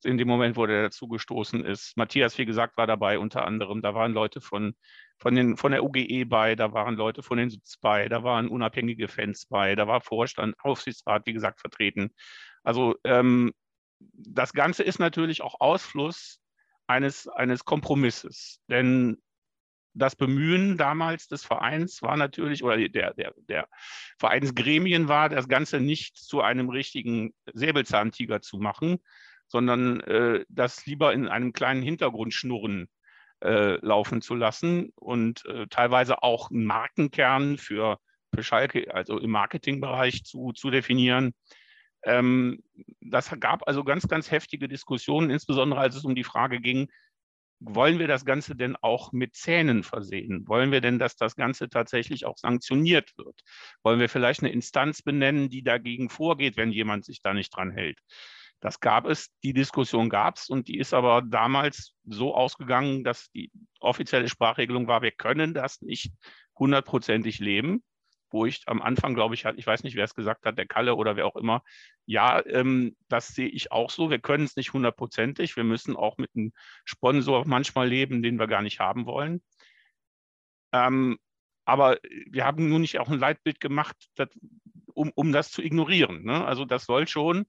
in 0.04 0.18
dem 0.18 0.28
Moment, 0.28 0.56
wo 0.56 0.66
der 0.66 0.82
dazugestoßen 0.82 1.64
ist. 1.64 1.96
Matthias, 1.96 2.36
wie 2.38 2.46
gesagt, 2.46 2.76
war 2.76 2.86
dabei 2.86 3.18
unter 3.18 3.46
anderem. 3.46 3.82
Da 3.82 3.94
waren 3.94 4.12
Leute 4.12 4.40
von, 4.40 4.74
von, 5.18 5.34
den, 5.34 5.56
von 5.56 5.72
der 5.72 5.84
UGE 5.84 6.24
bei, 6.26 6.54
da 6.54 6.72
waren 6.72 6.96
Leute 6.96 7.22
von 7.22 7.38
den 7.38 7.50
SITS 7.50 7.78
bei, 7.78 8.08
da 8.08 8.22
waren 8.22 8.48
unabhängige 8.48 9.08
Fans 9.08 9.46
bei, 9.46 9.74
da 9.74 9.86
war 9.86 10.00
Vorstand, 10.00 10.56
Aufsichtsrat, 10.60 11.26
wie 11.26 11.32
gesagt, 11.32 11.60
vertreten. 11.60 12.12
Also 12.62 12.96
ähm, 13.04 13.52
das 13.98 14.52
Ganze 14.52 14.82
ist 14.82 14.98
natürlich 14.98 15.42
auch 15.42 15.60
Ausfluss 15.60 16.40
eines, 16.86 17.28
eines 17.28 17.64
Kompromisses. 17.64 18.60
Denn 18.68 19.18
das 19.94 20.16
Bemühen 20.16 20.78
damals 20.78 21.28
des 21.28 21.44
Vereins 21.44 22.02
war 22.02 22.16
natürlich, 22.16 22.64
oder 22.64 22.76
der, 22.76 23.14
der, 23.14 23.34
der 23.36 23.68
Vereinsgremien 24.18 25.08
war, 25.08 25.28
das 25.28 25.48
Ganze 25.48 25.80
nicht 25.80 26.16
zu 26.16 26.40
einem 26.40 26.70
richtigen 26.70 27.34
Säbelzahntiger 27.52 28.40
zu 28.40 28.58
machen, 28.58 28.98
sondern 29.52 30.00
äh, 30.00 30.44
das 30.48 30.86
lieber 30.86 31.12
in 31.12 31.28
einem 31.28 31.52
kleinen 31.52 31.82
Hintergrund 31.82 32.32
schnurren 32.32 32.88
äh, 33.44 33.76
laufen 33.84 34.22
zu 34.22 34.34
lassen 34.34 34.92
und 34.96 35.44
äh, 35.44 35.66
teilweise 35.68 36.22
auch 36.22 36.50
einen 36.50 36.64
Markenkern 36.64 37.58
für, 37.58 37.98
für 38.34 38.42
Schalke, 38.42 38.92
also 38.94 39.18
im 39.18 39.30
Marketingbereich 39.30 40.24
zu, 40.24 40.52
zu 40.52 40.70
definieren. 40.70 41.34
Ähm, 42.04 42.62
das 43.02 43.30
gab 43.40 43.68
also 43.68 43.84
ganz, 43.84 44.08
ganz 44.08 44.30
heftige 44.30 44.68
Diskussionen, 44.68 45.28
insbesondere 45.28 45.80
als 45.80 45.96
es 45.96 46.04
um 46.04 46.14
die 46.14 46.24
Frage 46.24 46.58
ging, 46.58 46.88
wollen 47.60 47.98
wir 47.98 48.08
das 48.08 48.24
Ganze 48.24 48.56
denn 48.56 48.74
auch 48.80 49.12
mit 49.12 49.36
Zähnen 49.36 49.82
versehen? 49.84 50.48
Wollen 50.48 50.72
wir 50.72 50.80
denn, 50.80 50.98
dass 50.98 51.14
das 51.14 51.36
Ganze 51.36 51.68
tatsächlich 51.68 52.24
auch 52.24 52.38
sanktioniert 52.38 53.16
wird? 53.18 53.38
Wollen 53.84 54.00
wir 54.00 54.08
vielleicht 54.08 54.40
eine 54.40 54.50
Instanz 54.50 55.02
benennen, 55.02 55.50
die 55.50 55.62
dagegen 55.62 56.08
vorgeht, 56.08 56.56
wenn 56.56 56.72
jemand 56.72 57.04
sich 57.04 57.20
da 57.20 57.34
nicht 57.34 57.54
dran 57.54 57.70
hält? 57.70 57.98
Das 58.62 58.80
gab 58.80 59.06
es, 59.06 59.28
die 59.42 59.52
Diskussion 59.52 60.08
gab 60.08 60.36
es 60.36 60.48
und 60.48 60.68
die 60.68 60.78
ist 60.78 60.94
aber 60.94 61.20
damals 61.20 61.94
so 62.04 62.34
ausgegangen, 62.34 63.04
dass 63.04 63.30
die 63.32 63.52
offizielle 63.80 64.28
Sprachregelung 64.28 64.86
war, 64.86 65.02
wir 65.02 65.10
können 65.10 65.52
das 65.52 65.82
nicht 65.82 66.12
hundertprozentig 66.58 67.40
leben 67.40 67.82
wo 68.32 68.46
ich 68.46 68.62
am 68.66 68.82
Anfang, 68.82 69.14
glaube 69.14 69.34
ich, 69.34 69.44
ich 69.44 69.66
weiß 69.66 69.82
nicht, 69.84 69.96
wer 69.96 70.04
es 70.04 70.14
gesagt 70.14 70.46
hat, 70.46 70.58
der 70.58 70.66
Kalle 70.66 70.94
oder 70.94 71.16
wer 71.16 71.26
auch 71.26 71.36
immer, 71.36 71.62
ja, 72.06 72.44
ähm, 72.46 72.96
das 73.08 73.28
sehe 73.28 73.48
ich 73.48 73.72
auch 73.72 73.90
so. 73.90 74.10
Wir 74.10 74.18
können 74.18 74.44
es 74.44 74.56
nicht 74.56 74.72
hundertprozentig. 74.72 75.56
Wir 75.56 75.64
müssen 75.64 75.96
auch 75.96 76.16
mit 76.18 76.30
einem 76.34 76.52
Sponsor 76.84 77.46
manchmal 77.46 77.88
leben, 77.88 78.22
den 78.22 78.38
wir 78.38 78.46
gar 78.46 78.62
nicht 78.62 78.80
haben 78.80 79.06
wollen. 79.06 79.42
Ähm, 80.72 81.18
aber 81.64 81.98
wir 82.26 82.44
haben 82.44 82.68
nun 82.68 82.80
nicht 82.80 82.98
auch 82.98 83.08
ein 83.08 83.18
Leitbild 83.18 83.60
gemacht, 83.60 83.96
das, 84.16 84.28
um, 84.94 85.12
um 85.14 85.32
das 85.32 85.50
zu 85.50 85.62
ignorieren. 85.62 86.24
Ne? 86.24 86.44
Also 86.44 86.64
das 86.64 86.86
soll 86.86 87.06
schon, 87.06 87.46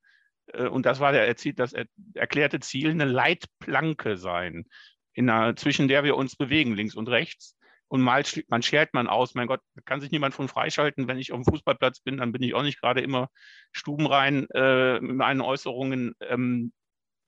und 0.69 0.85
das 0.85 0.99
war 0.99 1.11
der, 1.11 1.33
das 1.33 1.73
erklärte 2.13 2.59
Ziel, 2.59 2.91
eine 2.91 3.05
Leitplanke 3.05 4.17
sein, 4.17 4.65
in 5.13 5.29
einer, 5.29 5.55
zwischen 5.55 5.87
der 5.87 6.03
wir 6.03 6.15
uns 6.15 6.35
bewegen, 6.35 6.75
links 6.75 6.95
und 6.95 7.09
rechts 7.09 7.55
und 7.93 8.01
mal 8.01 8.23
man 8.47 8.63
schert 8.63 8.95
man 8.95 9.07
aus. 9.07 9.35
Mein 9.35 9.45
Gott, 9.45 9.61
kann 9.85 10.01
sich 10.01 10.09
niemand 10.09 10.33
von 10.33 10.47
freischalten. 10.47 11.07
Wenn 11.07 11.19
ich 11.19 11.31
auf 11.31 11.39
dem 11.39 11.45
Fußballplatz 11.45 11.99
bin, 11.99 12.17
dann 12.17 12.31
bin 12.31 12.41
ich 12.41 12.55
auch 12.55 12.63
nicht 12.63 12.81
gerade 12.81 13.01
immer 13.01 13.29
stubenrein 13.71 14.47
äh, 14.49 14.99
mit 14.99 15.15
meinen 15.15 15.41
Äußerungen. 15.41 16.15
Ähm, 16.21 16.73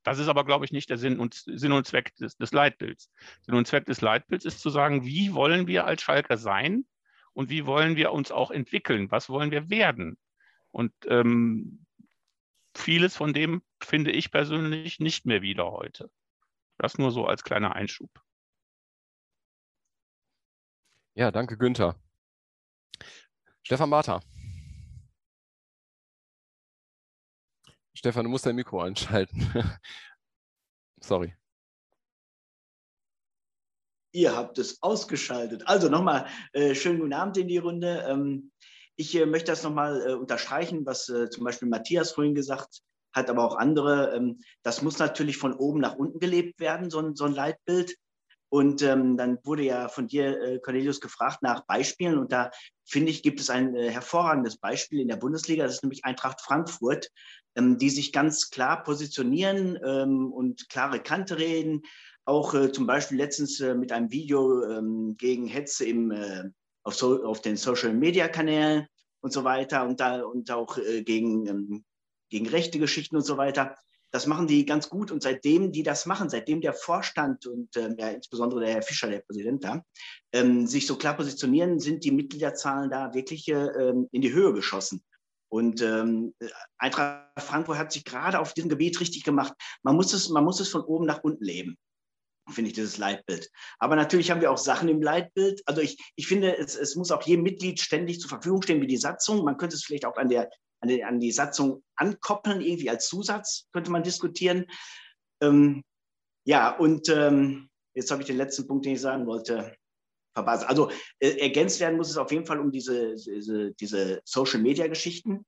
das 0.01 0.17
ist 0.17 0.27
aber, 0.27 0.43
glaube 0.43 0.65
ich, 0.65 0.71
nicht 0.71 0.89
der 0.89 0.97
Sinn 0.97 1.19
und, 1.19 1.35
Sinn 1.35 1.71
und 1.71 1.85
Zweck 1.85 2.15
des, 2.15 2.35
des 2.37 2.51
Leitbilds. 2.51 3.11
Sinn 3.41 3.53
und 3.53 3.67
Zweck 3.67 3.85
des 3.85 4.01
Leitbilds 4.01 4.43
ist 4.43 4.59
zu 4.59 4.71
sagen, 4.71 5.05
wie 5.05 5.35
wollen 5.35 5.67
wir 5.67 5.85
als 5.85 6.01
Schalker 6.01 6.37
sein 6.37 6.85
und 7.33 7.51
wie 7.51 7.67
wollen 7.67 7.95
wir 7.95 8.11
uns 8.11 8.31
auch 8.31 8.49
entwickeln? 8.49 9.11
Was 9.11 9.29
wollen 9.29 9.51
wir 9.51 9.69
werden? 9.69 10.17
Und 10.71 10.93
ähm, 11.07 11.84
vieles 12.77 13.15
von 13.15 13.33
dem 13.33 13.63
finde 13.81 14.11
ich 14.11 14.31
persönlich 14.31 14.99
nicht 14.99 15.25
mehr 15.25 15.41
wieder 15.41 15.71
heute. 15.71 16.11
Das 16.77 16.97
nur 16.97 17.11
so 17.11 17.25
als 17.25 17.43
kleiner 17.43 17.75
Einschub. 17.75 18.09
Ja, 21.13 21.31
danke, 21.31 21.57
Günther. 21.57 21.95
Stefan 23.63 23.89
Bartha. 23.89 24.21
Stefan, 27.93 28.25
du 28.25 28.29
musst 28.29 28.45
dein 28.45 28.55
Mikro 28.55 28.81
einschalten. 28.81 29.51
Sorry. 30.99 31.33
Ihr 34.11 34.35
habt 34.35 34.57
es 34.57 34.81
ausgeschaltet. 34.83 35.67
Also 35.67 35.89
nochmal 35.89 36.27
äh, 36.53 36.75
schönen 36.75 36.99
guten 36.99 37.13
Abend 37.13 37.37
in 37.37 37.47
die 37.47 37.57
Runde. 37.57 38.05
Ähm, 38.07 38.51
ich 38.95 39.15
äh, 39.15 39.25
möchte 39.25 39.51
das 39.51 39.63
nochmal 39.63 40.01
äh, 40.07 40.13
unterstreichen, 40.13 40.85
was 40.85 41.09
äh, 41.09 41.29
zum 41.29 41.43
Beispiel 41.43 41.67
Matthias 41.67 42.11
vorhin 42.11 42.35
gesagt 42.35 42.81
hat, 43.13 43.29
aber 43.29 43.43
auch 43.43 43.55
andere. 43.55 44.13
Ähm, 44.15 44.39
das 44.63 44.81
muss 44.81 44.99
natürlich 44.99 45.37
von 45.37 45.53
oben 45.53 45.79
nach 45.79 45.95
unten 45.95 46.19
gelebt 46.19 46.59
werden, 46.59 46.89
so 46.89 46.99
ein, 46.99 47.15
so 47.15 47.25
ein 47.25 47.33
Leitbild. 47.33 47.95
Und 48.49 48.81
ähm, 48.83 49.17
dann 49.17 49.39
wurde 49.43 49.63
ja 49.63 49.89
von 49.89 50.07
dir, 50.07 50.41
äh, 50.41 50.59
Cornelius, 50.59 51.01
gefragt 51.01 51.41
nach 51.41 51.65
Beispielen. 51.65 52.17
Und 52.17 52.31
da 52.31 52.51
finde 52.85 53.11
ich, 53.11 53.23
gibt 53.23 53.39
es 53.39 53.49
ein 53.49 53.75
äh, 53.75 53.89
hervorragendes 53.89 54.57
Beispiel 54.57 55.01
in 55.01 55.07
der 55.07 55.17
Bundesliga. 55.17 55.63
Das 55.65 55.75
ist 55.75 55.83
nämlich 55.83 56.05
Eintracht 56.05 56.41
Frankfurt, 56.41 57.09
ähm, 57.55 57.77
die 57.77 57.89
sich 57.89 58.13
ganz 58.13 58.49
klar 58.51 58.83
positionieren 58.83 59.77
ähm, 59.83 60.31
und 60.31 60.69
klare 60.69 61.01
Kante 61.01 61.37
reden. 61.37 61.81
Auch 62.23 62.53
äh, 62.53 62.71
zum 62.71 62.87
Beispiel 62.87 63.17
letztens 63.17 63.59
mit 63.59 63.91
einem 63.91 64.11
Video 64.11 64.63
ähm, 64.63 65.15
gegen 65.17 65.47
Hetze 65.47 65.85
im, 65.85 66.11
auf, 66.85 66.95
so, 66.95 67.23
auf, 67.25 67.41
den 67.41 67.57
Social-Media-Kanälen 67.57 68.87
und 69.21 69.33
so 69.33 69.43
weiter 69.43 69.85
und, 69.85 69.99
da, 69.99 70.21
und 70.21 70.49
auch 70.51 70.77
äh, 70.77 71.03
gegen, 71.03 71.47
ähm, 71.47 71.85
gegen 72.29 72.47
rechte 72.47 72.79
Geschichten 72.79 73.15
und 73.15 73.25
so 73.25 73.37
weiter. 73.37 73.75
Das 74.11 74.27
machen 74.27 74.47
die 74.47 74.65
ganz 74.65 74.87
gut 74.87 75.11
und 75.11 75.23
seitdem 75.23 75.73
die 75.73 75.83
das 75.83 76.05
machen, 76.05 76.29
seitdem 76.29 76.61
der 76.61 76.73
Vorstand 76.73 77.47
und 77.47 77.75
ähm, 77.75 77.95
ja, 77.97 78.09
insbesondere 78.09 78.61
der 78.61 78.75
Herr 78.75 78.81
Fischer, 78.81 79.09
der 79.09 79.19
Präsident 79.19 79.63
da, 79.63 79.83
ähm, 80.31 80.67
sich 80.67 80.87
so 80.87 80.95
klar 80.95 81.17
positionieren, 81.17 81.79
sind 81.79 82.05
die 82.05 82.11
Mitgliederzahlen 82.11 82.89
da 82.89 83.13
wirklich 83.13 83.47
äh, 83.49 83.93
in 84.11 84.21
die 84.21 84.31
Höhe 84.31 84.53
geschossen. 84.53 85.03
Und 85.49 85.81
ähm, 85.81 86.33
Eintracht 86.77 87.25
Frankfurt 87.37 87.77
hat 87.77 87.91
sich 87.91 88.03
gerade 88.03 88.39
auf 88.39 88.53
diesem 88.53 88.69
Gebiet 88.69 88.99
richtig 88.99 89.23
gemacht. 89.23 89.53
Man 89.83 89.95
muss 89.95 90.13
es, 90.13 90.29
man 90.29 90.43
muss 90.43 90.59
es 90.59 90.69
von 90.69 90.81
oben 90.81 91.05
nach 91.05 91.23
unten 91.23 91.43
leben 91.43 91.77
finde 92.49 92.69
ich, 92.69 92.75
dieses 92.75 92.97
Leitbild. 92.97 93.49
Aber 93.79 93.95
natürlich 93.95 94.31
haben 94.31 94.41
wir 94.41 94.51
auch 94.51 94.57
Sachen 94.57 94.89
im 94.89 95.01
Leitbild. 95.01 95.61
Also 95.65 95.81
ich, 95.81 95.97
ich 96.15 96.27
finde, 96.27 96.57
es, 96.57 96.75
es 96.75 96.95
muss 96.95 97.11
auch 97.11 97.23
jedem 97.23 97.43
Mitglied 97.43 97.79
ständig 97.79 98.19
zur 98.19 98.29
Verfügung 98.29 98.61
stehen, 98.61 98.81
wie 98.81 98.87
die 98.87 98.97
Satzung. 98.97 99.43
Man 99.43 99.57
könnte 99.57 99.75
es 99.75 99.83
vielleicht 99.83 100.05
auch 100.05 100.17
an 100.17 100.29
der 100.29 100.49
an 100.81 100.89
die, 100.89 101.03
an 101.03 101.19
die 101.19 101.31
Satzung 101.31 101.83
ankoppeln, 101.95 102.61
irgendwie 102.61 102.89
als 102.89 103.07
Zusatz, 103.07 103.67
könnte 103.71 103.91
man 103.91 104.03
diskutieren. 104.03 104.65
Ähm, 105.41 105.83
ja, 106.45 106.77
und 106.77 107.09
ähm, 107.09 107.69
jetzt 107.95 108.11
habe 108.11 108.21
ich 108.21 108.27
den 108.27 108.37
letzten 108.37 108.67
Punkt, 108.67 108.85
den 108.85 108.93
ich 108.93 109.01
sagen 109.01 109.25
wollte, 109.25 109.75
verpasst. 110.35 110.65
Also 110.65 110.91
äh, 111.19 111.37
ergänzt 111.39 111.79
werden 111.79 111.97
muss 111.97 112.09
es 112.09 112.17
auf 112.17 112.31
jeden 112.31 112.45
Fall 112.45 112.59
um 112.59 112.71
diese, 112.71 113.15
diese, 113.15 113.73
diese 113.73 114.21
Social-Media-Geschichten. 114.25 115.45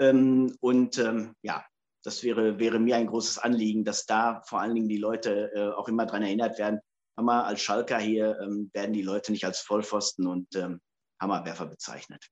Ähm, 0.00 0.56
und 0.60 0.98
ähm, 0.98 1.34
ja, 1.42 1.64
das 2.08 2.22
wäre, 2.22 2.58
wäre 2.58 2.78
mir 2.78 2.96
ein 2.96 3.06
großes 3.06 3.36
Anliegen, 3.36 3.84
dass 3.84 4.06
da 4.06 4.40
vor 4.46 4.60
allen 4.60 4.74
Dingen 4.74 4.88
die 4.88 4.96
Leute 4.96 5.52
äh, 5.54 5.68
auch 5.74 5.88
immer 5.88 6.06
daran 6.06 6.22
erinnert 6.22 6.58
werden, 6.58 6.80
Hammer 7.18 7.44
als 7.44 7.60
Schalker 7.60 7.98
hier 7.98 8.38
ähm, 8.40 8.70
werden 8.72 8.94
die 8.94 9.02
Leute 9.02 9.30
nicht 9.30 9.44
als 9.44 9.60
Vollpfosten 9.60 10.26
und 10.26 10.54
ähm, 10.56 10.80
Hammerwerfer 11.20 11.66
bezeichnet. 11.66 12.26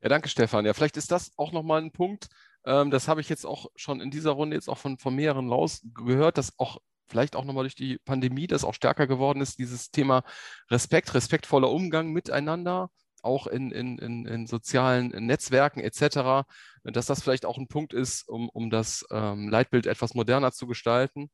Ja, 0.00 0.08
danke, 0.08 0.28
Stefan. 0.28 0.66
Ja, 0.66 0.74
vielleicht 0.74 0.96
ist 0.96 1.12
das 1.12 1.30
auch 1.36 1.52
nochmal 1.52 1.82
ein 1.82 1.92
Punkt. 1.92 2.26
Ähm, 2.64 2.90
das 2.90 3.06
habe 3.06 3.20
ich 3.20 3.28
jetzt 3.28 3.46
auch 3.46 3.66
schon 3.76 4.00
in 4.00 4.10
dieser 4.10 4.32
Runde 4.32 4.56
jetzt 4.56 4.68
auch 4.68 4.78
von, 4.78 4.98
von 4.98 5.14
mehreren 5.14 5.48
raus 5.48 5.86
gehört, 5.94 6.36
dass 6.36 6.58
auch 6.58 6.78
vielleicht 7.06 7.36
auch 7.36 7.44
nochmal 7.44 7.64
durch 7.64 7.76
die 7.76 7.98
Pandemie 7.98 8.48
das 8.48 8.64
auch 8.64 8.74
stärker 8.74 9.06
geworden 9.06 9.40
ist, 9.40 9.58
dieses 9.60 9.92
Thema 9.92 10.24
Respekt, 10.68 11.14
respektvoller 11.14 11.70
Umgang 11.70 12.10
miteinander, 12.10 12.90
auch 13.22 13.46
in, 13.46 13.70
in, 13.70 13.98
in, 13.98 14.26
in 14.26 14.46
sozialen 14.46 15.08
Netzwerken 15.26 15.80
etc., 15.80 16.46
dass 16.84 17.06
das 17.06 17.22
vielleicht 17.22 17.46
auch 17.46 17.58
ein 17.58 17.68
Punkt 17.68 17.94
ist, 17.94 18.28
um, 18.28 18.48
um 18.48 18.70
das 18.70 19.04
ähm, 19.10 19.48
Leitbild 19.48 19.86
etwas 19.86 20.14
moderner 20.14 20.52
zu 20.52 20.66
gestalten. 20.66 21.30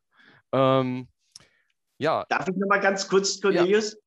Ähm, 0.52 1.08
ja. 1.98 2.24
Darf 2.28 2.48
ich 2.48 2.56
nochmal 2.56 2.80
ganz 2.80 3.08
kurz, 3.08 3.40
Cornelius? 3.40 3.92
Ja. 3.92 3.98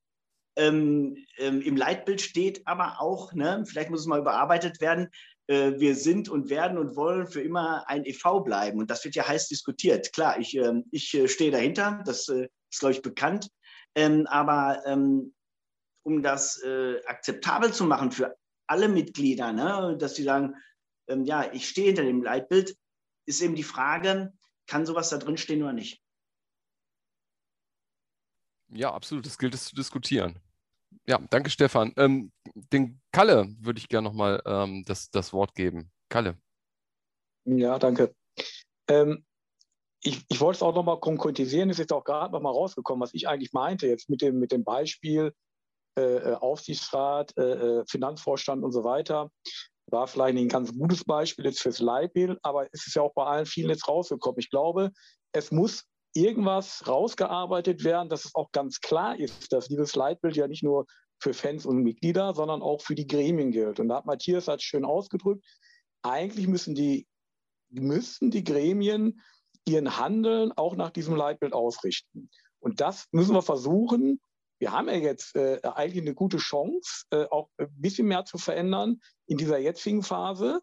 Ähm, 0.57 1.17
ähm, 1.37 1.61
Im 1.61 1.77
Leitbild 1.77 2.21
steht 2.21 2.61
aber 2.65 2.99
auch, 2.99 3.33
ne, 3.33 3.63
vielleicht 3.65 3.89
muss 3.89 4.01
es 4.01 4.05
mal 4.05 4.19
überarbeitet 4.19 4.81
werden, 4.81 5.09
äh, 5.47 5.79
wir 5.79 5.95
sind 5.95 6.29
und 6.29 6.49
werden 6.49 6.77
und 6.77 6.95
wollen 6.95 7.27
für 7.27 7.41
immer 7.41 7.87
ein 7.87 8.05
EV 8.05 8.41
bleiben. 8.43 8.79
Und 8.79 8.89
das 8.89 9.03
wird 9.05 9.15
ja 9.15 9.27
heiß 9.27 9.47
diskutiert. 9.47 10.11
Klar, 10.13 10.39
ich, 10.39 10.55
ähm, 10.55 10.85
äh, 10.91 10.97
ich 10.97 11.31
stehe 11.31 11.51
dahinter, 11.51 12.01
das 12.05 12.27
äh, 12.29 12.47
ist, 12.69 12.79
glaube 12.79 12.93
ich, 12.93 13.01
bekannt. 13.01 13.49
Ähm, 13.95 14.27
aber 14.27 14.81
ähm, 14.85 15.33
um 16.03 16.21
das 16.21 16.61
äh, 16.63 17.03
akzeptabel 17.05 17.73
zu 17.73 17.85
machen 17.85 18.11
für 18.11 18.35
alle 18.67 18.87
Mitglieder, 18.87 19.51
ne, 19.53 19.97
dass 19.97 20.15
sie 20.15 20.23
sagen, 20.23 20.55
ähm, 21.07 21.25
ja, 21.25 21.51
ich 21.51 21.67
stehe 21.67 21.87
hinter 21.87 22.03
dem 22.03 22.23
Leitbild, 22.23 22.77
ist 23.25 23.41
eben 23.41 23.55
die 23.55 23.63
Frage, 23.63 24.33
kann 24.67 24.85
sowas 24.85 25.09
da 25.09 25.17
drin 25.17 25.37
stehen 25.37 25.61
oder 25.61 25.73
nicht? 25.73 26.01
Ja, 28.69 28.93
absolut. 28.93 29.25
Das 29.25 29.37
gilt 29.37 29.53
es 29.53 29.65
zu 29.65 29.75
diskutieren. 29.75 30.39
Ja, 31.05 31.19
danke, 31.29 31.49
Stefan. 31.49 31.93
Ähm, 31.97 32.31
den 32.55 33.01
Kalle 33.11 33.53
würde 33.59 33.79
ich 33.79 33.89
gerne 33.89 34.07
nochmal 34.07 34.41
ähm, 34.45 34.83
das, 34.85 35.09
das 35.09 35.33
Wort 35.33 35.55
geben. 35.55 35.91
Kalle. 36.09 36.37
Ja, 37.45 37.79
danke. 37.79 38.15
Ähm, 38.87 39.25
ich, 40.03 40.25
ich 40.29 40.39
wollte 40.39 40.57
es 40.57 40.63
auch 40.63 40.75
nochmal 40.75 40.99
konkretisieren, 40.99 41.69
ist 41.69 41.79
jetzt 41.79 41.93
auch 41.93 42.03
gerade 42.03 42.33
nochmal 42.33 42.53
rausgekommen, 42.53 43.01
was 43.01 43.13
ich 43.13 43.27
eigentlich 43.27 43.53
meinte 43.53 43.87
jetzt 43.87 44.09
mit 44.09 44.21
dem, 44.21 44.39
mit 44.39 44.51
dem 44.51 44.63
Beispiel 44.63 45.33
äh, 45.97 46.01
äh 46.01 46.33
Aufsichtsrat, 46.35 47.35
äh, 47.37 47.41
äh, 47.41 47.83
Finanzvorstand 47.89 48.63
und 48.63 48.71
so 48.71 48.83
weiter. 48.83 49.29
War 49.87 50.07
vielleicht 50.07 50.37
ein 50.37 50.47
ganz 50.47 50.71
gutes 50.73 51.03
Beispiel 51.03 51.45
jetzt 51.45 51.61
fürs 51.61 51.79
Leitbild, 51.79 52.39
aber 52.43 52.67
es 52.71 52.87
ist 52.87 52.95
ja 52.95 53.01
auch 53.01 53.13
bei 53.13 53.25
allen 53.25 53.45
vielen 53.45 53.69
jetzt 53.69 53.87
rausgekommen. 53.87 54.39
Ich 54.39 54.49
glaube, 54.49 54.91
es 55.33 55.51
muss 55.51 55.83
irgendwas 56.13 56.87
rausgearbeitet 56.87 57.83
werden, 57.83 58.09
dass 58.09 58.25
es 58.25 58.35
auch 58.35 58.51
ganz 58.51 58.79
klar 58.79 59.17
ist, 59.17 59.51
dass 59.51 59.67
dieses 59.67 59.95
Leitbild 59.95 60.35
ja 60.35 60.47
nicht 60.47 60.63
nur 60.63 60.85
für 61.21 61.33
Fans 61.33 61.65
und 61.65 61.83
Mitglieder, 61.83 62.33
sondern 62.33 62.61
auch 62.61 62.81
für 62.81 62.95
die 62.95 63.07
Gremien 63.07 63.51
gilt. 63.51 63.79
Und 63.79 63.89
da 63.89 63.97
hat 63.97 64.05
Matthias 64.05 64.47
hat 64.47 64.61
schön 64.61 64.85
ausgedrückt, 64.85 65.45
eigentlich 66.03 66.47
müssen 66.47 66.73
die, 66.75 67.07
müssen 67.69 68.31
die 68.31 68.43
Gremien 68.43 69.21
ihren 69.65 69.97
Handeln 69.97 70.51
auch 70.53 70.75
nach 70.75 70.89
diesem 70.89 71.15
Leitbild 71.15 71.53
ausrichten. 71.53 72.29
Und 72.59 72.81
das 72.81 73.07
müssen 73.11 73.35
wir 73.35 73.43
versuchen. 73.43 74.19
Wir 74.61 74.71
haben 74.71 74.89
ja 74.89 74.95
jetzt 74.95 75.35
äh, 75.35 75.59
eigentlich 75.63 76.03
eine 76.03 76.13
gute 76.13 76.37
Chance, 76.37 77.05
äh, 77.09 77.25
auch 77.31 77.49
ein 77.57 77.67
bisschen 77.77 78.07
mehr 78.07 78.25
zu 78.25 78.37
verändern 78.37 79.01
in 79.25 79.37
dieser 79.37 79.57
jetzigen 79.57 80.03
Phase, 80.03 80.61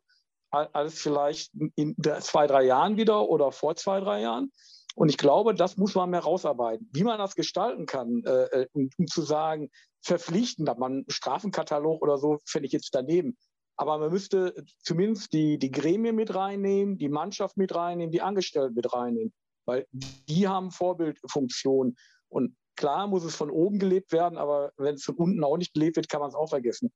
als 0.50 1.00
vielleicht 1.00 1.50
in 1.74 1.96
zwei, 2.20 2.46
drei 2.46 2.62
Jahren 2.62 2.96
wieder 2.96 3.28
oder 3.28 3.50
vor 3.50 3.74
zwei, 3.74 3.98
drei 3.98 4.20
Jahren. 4.20 4.52
Und 4.94 5.08
ich 5.08 5.18
glaube, 5.18 5.52
das 5.52 5.76
muss 5.76 5.96
man 5.96 6.10
mehr 6.10 6.20
rausarbeiten. 6.20 6.88
Wie 6.92 7.02
man 7.02 7.18
das 7.18 7.34
gestalten 7.34 7.86
kann, 7.86 8.22
äh, 8.24 8.44
äh 8.44 8.68
um, 8.72 8.88
um, 8.98 9.06
zu 9.08 9.22
sagen, 9.22 9.68
verpflichten, 10.00 10.64
dass 10.64 10.78
man 10.78 10.92
einen 10.92 11.04
Strafenkatalog 11.10 12.00
oder 12.00 12.18
so, 12.18 12.38
fände 12.46 12.66
ich 12.66 12.72
jetzt 12.72 12.94
daneben. 12.94 13.36
Aber 13.76 13.98
man 13.98 14.12
müsste 14.12 14.54
zumindest 14.80 15.32
die, 15.32 15.58
die 15.58 15.72
Gremien 15.72 16.14
mit 16.14 16.32
reinnehmen, 16.36 16.98
die 16.98 17.08
Mannschaft 17.08 17.56
mit 17.56 17.74
reinnehmen, 17.74 18.12
die 18.12 18.22
Angestellten 18.22 18.74
mit 18.74 18.92
reinnehmen, 18.92 19.32
weil 19.66 19.88
die 19.92 20.46
haben 20.46 20.70
Vorbildfunktion. 20.70 21.96
Und 22.28 22.56
klar 22.78 23.06
muss 23.08 23.24
es 23.24 23.36
von 23.36 23.50
oben 23.50 23.78
gelebt 23.78 24.12
werden, 24.12 24.38
aber 24.38 24.72
wenn 24.78 24.94
es 24.94 25.04
von 25.04 25.16
unten 25.16 25.44
auch 25.44 25.58
nicht 25.58 25.74
gelebt 25.74 25.96
wird, 25.96 26.08
kann 26.08 26.20
man 26.20 26.30
es 26.30 26.34
auch 26.34 26.48
vergessen. 26.48 26.90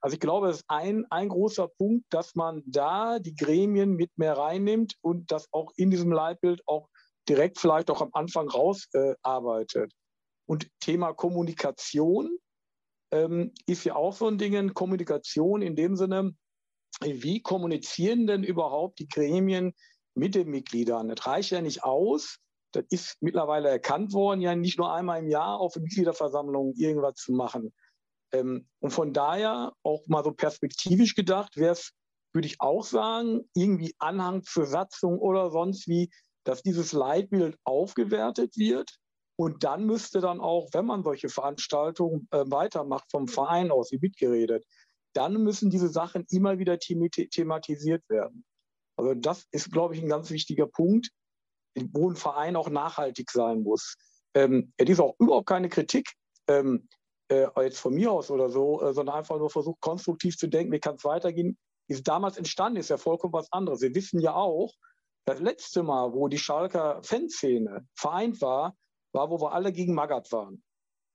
Also 0.00 0.14
ich 0.14 0.20
glaube, 0.20 0.48
es 0.48 0.58
ist 0.58 0.64
ein, 0.68 1.06
ein 1.10 1.28
großer 1.28 1.68
Punkt, 1.68 2.04
dass 2.10 2.34
man 2.34 2.62
da 2.66 3.18
die 3.18 3.34
Gremien 3.34 3.94
mit 3.94 4.10
mehr 4.16 4.36
reinnimmt 4.36 4.94
und 5.00 5.32
das 5.32 5.48
auch 5.52 5.72
in 5.76 5.90
diesem 5.90 6.12
Leitbild 6.12 6.60
auch 6.66 6.88
direkt 7.28 7.58
vielleicht 7.58 7.90
auch 7.90 8.02
am 8.02 8.10
Anfang 8.12 8.48
rausarbeitet. 8.48 9.92
Äh, 9.92 9.96
und 10.46 10.68
Thema 10.80 11.12
Kommunikation 11.12 12.36
ähm, 13.12 13.52
ist 13.66 13.84
ja 13.84 13.94
auch 13.94 14.12
so 14.12 14.26
ein 14.26 14.38
Ding, 14.38 14.74
Kommunikation 14.74 15.62
in 15.62 15.76
dem 15.76 15.96
Sinne, 15.96 16.34
wie 17.00 17.40
kommunizieren 17.40 18.26
denn 18.26 18.42
überhaupt 18.42 18.98
die 18.98 19.08
Gremien 19.08 19.72
mit 20.14 20.34
den 20.34 20.48
Mitgliedern? 20.48 21.08
Das 21.08 21.26
reicht 21.26 21.52
ja 21.52 21.62
nicht 21.62 21.84
aus. 21.84 22.38
Das 22.72 22.84
ist 22.90 23.16
mittlerweile 23.20 23.68
erkannt 23.68 24.12
worden, 24.12 24.40
ja 24.40 24.54
nicht 24.54 24.78
nur 24.78 24.92
einmal 24.92 25.20
im 25.20 25.28
Jahr 25.28 25.60
auf 25.60 25.76
Mitgliederversammlungen 25.76 26.74
irgendwas 26.74 27.14
zu 27.16 27.32
machen. 27.32 27.72
Ähm, 28.32 28.66
und 28.80 28.90
von 28.90 29.12
daher 29.12 29.72
auch 29.82 30.06
mal 30.06 30.24
so 30.24 30.32
perspektivisch 30.32 31.14
gedacht, 31.14 31.56
wäre 31.56 31.72
es, 31.72 31.92
würde 32.32 32.46
ich 32.46 32.60
auch 32.60 32.84
sagen, 32.84 33.48
irgendwie 33.54 33.94
Anhang 33.98 34.42
zur 34.42 34.66
Satzung 34.66 35.18
oder 35.18 35.50
sonst 35.50 35.86
wie, 35.86 36.10
dass 36.44 36.62
dieses 36.62 36.92
Leitbild 36.92 37.56
aufgewertet 37.64 38.56
wird 38.56 38.98
und 39.36 39.64
dann 39.64 39.86
müsste 39.86 40.20
dann 40.20 40.40
auch, 40.40 40.68
wenn 40.72 40.86
man 40.86 41.02
solche 41.02 41.28
Veranstaltungen 41.28 42.28
äh, 42.30 42.44
weitermacht, 42.46 43.10
vom 43.10 43.28
Verein 43.28 43.70
aus, 43.70 43.92
wie 43.92 43.98
mitgeredet, 43.98 44.64
dann 45.14 45.42
müssen 45.42 45.70
diese 45.70 45.88
Sachen 45.88 46.24
immer 46.30 46.58
wieder 46.58 46.78
thematisiert 46.78 48.08
werden. 48.08 48.44
Also 48.96 49.14
das 49.14 49.46
ist, 49.50 49.72
glaube 49.72 49.94
ich, 49.94 50.02
ein 50.02 50.08
ganz 50.08 50.30
wichtiger 50.30 50.66
Punkt, 50.66 51.10
wo 51.92 52.10
ein 52.10 52.16
Verein 52.16 52.56
auch 52.56 52.68
nachhaltig 52.68 53.30
sein 53.30 53.62
muss. 53.62 53.94
Ähm, 54.34 54.72
es 54.76 54.88
ist 54.88 55.00
auch 55.00 55.14
überhaupt 55.18 55.46
keine 55.48 55.68
Kritik 55.68 56.12
ähm, 56.48 56.88
äh, 57.28 57.46
jetzt 57.62 57.78
von 57.78 57.94
mir 57.94 58.12
aus 58.12 58.30
oder 58.30 58.50
so, 58.50 58.82
äh, 58.82 58.92
sondern 58.92 59.16
einfach 59.16 59.38
nur 59.38 59.50
versucht, 59.50 59.80
konstruktiv 59.80 60.36
zu 60.36 60.48
denken, 60.48 60.72
wie 60.72 60.80
kann 60.80 60.96
es 60.96 61.04
weitergehen. 61.04 61.58
Es 61.88 62.02
damals 62.02 62.38
entstanden 62.38 62.78
ist, 62.78 62.88
ja 62.88 62.96
vollkommen 62.96 63.32
was 63.32 63.52
anderes. 63.52 63.80
Wir 63.80 63.94
wissen 63.94 64.20
ja 64.20 64.34
auch, 64.34 64.72
das 65.24 65.40
letzte 65.40 65.82
Mal, 65.82 66.12
wo 66.12 66.28
die 66.28 66.38
Schalker 66.38 67.00
Fanszene 67.02 67.86
vereint 67.94 68.40
war, 68.40 68.76
war, 69.12 69.30
wo 69.30 69.40
wir 69.40 69.52
alle 69.52 69.72
gegen 69.72 69.94
Magath 69.94 70.32
waren. 70.32 70.62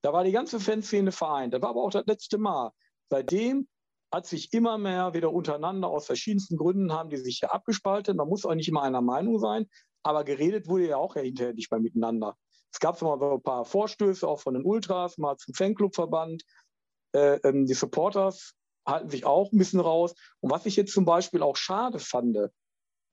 Da 0.04 0.14
war 0.14 0.24
die 0.24 0.32
ganze 0.32 0.60
Fanszene 0.60 1.12
vereint. 1.12 1.54
Das 1.54 1.62
war 1.62 1.72
aber 1.72 1.84
auch 1.84 1.92
das 1.92 2.06
letzte 2.06 2.38
Mal. 2.38 2.72
Seitdem 3.10 3.68
hat 4.14 4.26
sich 4.26 4.54
immer 4.54 4.78
mehr 4.78 5.14
wieder 5.14 5.34
untereinander 5.34 5.90
aus 5.90 6.06
verschiedensten 6.06 6.56
Gründen 6.56 6.94
haben 6.94 7.10
die 7.10 7.18
sich 7.18 7.42
ja 7.42 7.50
abgespalten. 7.50 8.16
Man 8.16 8.30
muss 8.30 8.46
auch 8.46 8.56
nicht 8.56 8.70
immer 8.70 8.84
einer 8.84 9.02
Meinung 9.02 9.40
sein, 9.40 9.68
aber 10.08 10.24
geredet 10.24 10.68
wurde 10.68 10.88
ja 10.88 10.98
auch 10.98 11.16
ja 11.16 11.22
hinterher 11.22 11.54
nicht 11.54 11.72
mehr 11.72 11.80
miteinander. 11.80 12.38
Es 12.72 12.80
gab 12.80 13.02
mal 13.02 13.22
ein 13.22 13.42
paar 13.42 13.66
Vorstöße 13.66 14.28
auch 14.28 14.40
von 14.40 14.54
den 14.54 14.64
Ultras, 14.64 15.18
mal 15.18 15.38
zum 15.38 15.54
Fanclubverband. 15.54 16.44
Äh, 17.14 17.40
ähm, 17.44 17.66
die 17.66 17.74
Supporters 17.74 18.54
halten 18.86 19.10
sich 19.10 19.26
auch 19.26 19.52
ein 19.52 19.58
bisschen 19.58 19.80
raus. 19.80 20.14
Und 20.40 20.52
was 20.52 20.66
ich 20.66 20.76
jetzt 20.76 20.94
zum 20.94 21.06
Beispiel 21.06 21.42
auch 21.42 21.56
schade 21.56 22.00
fand, 22.00 22.38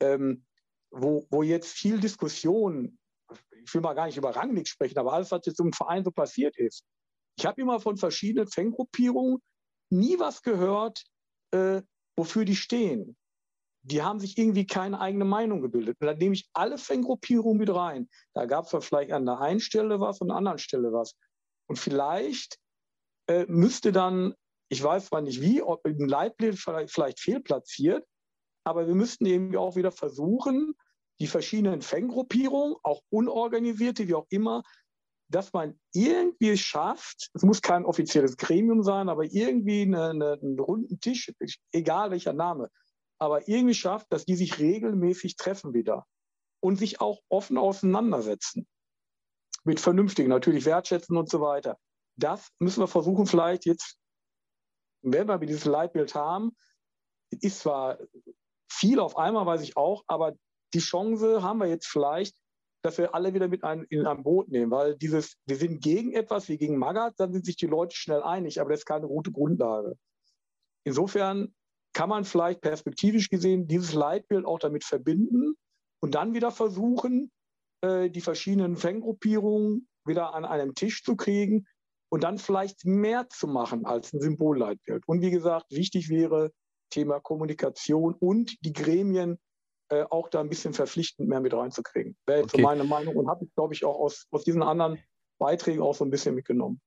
ähm, 0.00 0.44
wo, 0.90 1.26
wo 1.30 1.42
jetzt 1.42 1.72
viel 1.72 2.00
Diskussion 2.00 2.98
ich 3.64 3.74
will 3.74 3.80
mal 3.80 3.94
gar 3.94 4.06
nicht 4.06 4.16
über 4.16 4.34
Rangnick 4.36 4.68
sprechen, 4.68 4.98
aber 4.98 5.12
alles, 5.12 5.30
was 5.30 5.46
jetzt 5.46 5.60
im 5.60 5.72
Verein 5.72 6.04
so 6.04 6.10
passiert 6.10 6.56
ist. 6.56 6.84
Ich 7.36 7.46
habe 7.46 7.60
immer 7.60 7.80
von 7.80 7.96
verschiedenen 7.96 8.48
Fangruppierungen 8.48 9.38
nie 9.90 10.18
was 10.18 10.42
gehört, 10.42 11.04
äh, 11.52 11.82
wofür 12.16 12.44
die 12.44 12.56
stehen. 12.56 13.16
Die 13.86 14.02
haben 14.02 14.18
sich 14.18 14.38
irgendwie 14.38 14.66
keine 14.66 15.00
eigene 15.00 15.24
Meinung 15.24 15.60
gebildet. 15.60 15.98
Und 16.00 16.06
da 16.06 16.14
nehme 16.14 16.34
ich 16.34 16.48
alle 16.54 16.78
Fangruppierungen 16.78 17.58
mit 17.58 17.72
rein. 17.72 18.08
Da 18.32 18.46
gab 18.46 18.64
es 18.64 18.84
vielleicht 18.84 19.12
an 19.12 19.26
der 19.26 19.40
einen 19.40 19.60
Stelle 19.60 20.00
was 20.00 20.20
und 20.20 20.30
an 20.30 20.34
der 20.34 20.38
anderen 20.38 20.58
Stelle 20.58 20.92
was. 20.92 21.14
Und 21.66 21.78
vielleicht 21.78 22.58
äh, 23.28 23.44
müsste 23.46 23.92
dann, 23.92 24.34
ich 24.68 24.82
weiß 24.82 25.06
zwar 25.06 25.20
nicht 25.20 25.40
wie, 25.40 25.62
ob 25.62 25.84
ein 25.84 26.08
Leitbild 26.08 26.58
vielleicht, 26.58 26.92
vielleicht 26.92 27.20
fehlplatziert, 27.20 28.04
aber 28.64 28.86
wir 28.86 28.94
müssten 28.94 29.26
irgendwie 29.26 29.58
auch 29.58 29.76
wieder 29.76 29.92
versuchen, 29.92 30.74
die 31.20 31.26
verschiedenen 31.26 31.82
Fanggruppierungen, 31.82 32.76
auch 32.82 33.02
unorganisierte, 33.10 34.08
wie 34.08 34.14
auch 34.14 34.26
immer, 34.30 34.62
dass 35.28 35.52
man 35.52 35.78
irgendwie 35.92 36.56
schafft, 36.56 37.30
es 37.34 37.42
muss 37.42 37.62
kein 37.62 37.84
offizielles 37.84 38.36
Gremium 38.36 38.82
sein, 38.82 39.08
aber 39.08 39.24
irgendwie 39.24 39.82
eine, 39.82 40.10
eine, 40.10 40.32
einen 40.40 40.58
runden 40.58 41.00
Tisch, 41.00 41.32
egal 41.72 42.10
welcher 42.10 42.32
Name, 42.32 42.68
aber 43.24 43.48
irgendwie 43.48 43.74
schafft, 43.74 44.12
dass 44.12 44.24
die 44.24 44.36
sich 44.36 44.58
regelmäßig 44.58 45.36
treffen 45.36 45.74
wieder 45.74 46.06
und 46.60 46.76
sich 46.76 47.00
auch 47.00 47.20
offen 47.28 47.58
auseinandersetzen. 47.58 48.66
Mit 49.64 49.80
vernünftigen, 49.80 50.28
natürlich 50.28 50.64
wertschätzen 50.64 51.16
und 51.16 51.30
so 51.30 51.40
weiter. 51.40 51.78
Das 52.16 52.48
müssen 52.58 52.80
wir 52.80 52.86
versuchen, 52.86 53.26
vielleicht 53.26 53.64
jetzt, 53.64 53.96
wenn 55.02 55.26
wir 55.26 55.38
dieses 55.38 55.64
Leitbild 55.64 56.14
haben, 56.14 56.56
ist 57.30 57.60
zwar 57.60 57.98
viel 58.70 59.00
auf 59.00 59.16
einmal, 59.16 59.46
weiß 59.46 59.62
ich 59.62 59.76
auch, 59.76 60.04
aber 60.06 60.34
die 60.74 60.80
Chance 60.80 61.42
haben 61.42 61.60
wir 61.60 61.66
jetzt 61.66 61.86
vielleicht, 61.86 62.36
dass 62.82 62.98
wir 62.98 63.14
alle 63.14 63.32
wieder 63.32 63.48
mit 63.48 63.64
ein, 63.64 63.84
in 63.84 64.06
ein 64.06 64.22
Boot 64.22 64.48
nehmen, 64.48 64.70
weil 64.70 64.96
dieses, 64.96 65.36
wir 65.46 65.56
sind 65.56 65.82
gegen 65.82 66.12
etwas, 66.12 66.48
wie 66.48 66.58
gegen 66.58 66.76
Magath, 66.76 67.14
dann 67.16 67.32
sind 67.32 67.46
sich 67.46 67.56
die 67.56 67.66
Leute 67.66 67.96
schnell 67.96 68.22
einig, 68.22 68.60
aber 68.60 68.70
das 68.70 68.80
ist 68.80 68.86
keine 68.86 69.06
gute 69.06 69.32
Grundlage. 69.32 69.96
Insofern 70.84 71.54
kann 71.94 72.08
man 72.08 72.24
vielleicht 72.24 72.60
perspektivisch 72.60 73.30
gesehen 73.30 73.66
dieses 73.66 73.94
Leitbild 73.94 74.44
auch 74.44 74.58
damit 74.58 74.84
verbinden 74.84 75.54
und 76.00 76.14
dann 76.14 76.34
wieder 76.34 76.50
versuchen, 76.50 77.30
äh, 77.80 78.10
die 78.10 78.20
verschiedenen 78.20 78.76
Fanggruppierungen 78.76 79.88
wieder 80.04 80.34
an 80.34 80.44
einem 80.44 80.74
Tisch 80.74 81.02
zu 81.02 81.16
kriegen 81.16 81.66
und 82.10 82.22
dann 82.22 82.38
vielleicht 82.38 82.84
mehr 82.84 83.28
zu 83.30 83.46
machen 83.46 83.86
als 83.86 84.12
ein 84.12 84.20
Symbolleitbild. 84.20 85.04
Und 85.06 85.22
wie 85.22 85.30
gesagt, 85.30 85.70
wichtig 85.70 86.10
wäre 86.10 86.52
Thema 86.90 87.20
Kommunikation 87.20 88.14
und 88.14 88.56
die 88.64 88.72
Gremien 88.72 89.38
äh, 89.90 90.04
auch 90.10 90.28
da 90.28 90.40
ein 90.40 90.48
bisschen 90.48 90.74
verpflichtend 90.74 91.28
mehr 91.28 91.40
mit 91.40 91.54
reinzukriegen. 91.54 92.16
Wäre 92.26 92.40
jetzt 92.40 92.54
okay. 92.54 92.62
so 92.62 92.68
meine 92.68 92.84
Meinung 92.84 93.16
und 93.16 93.28
habe 93.28 93.44
ich, 93.44 93.54
glaube 93.54 93.74
ich, 93.74 93.84
auch 93.84 93.98
aus, 93.98 94.26
aus 94.30 94.44
diesen 94.44 94.62
anderen 94.62 95.02
Beiträgen 95.38 95.82
auch 95.82 95.94
so 95.94 96.04
ein 96.04 96.10
bisschen 96.10 96.34
mitgenommen. 96.34 96.80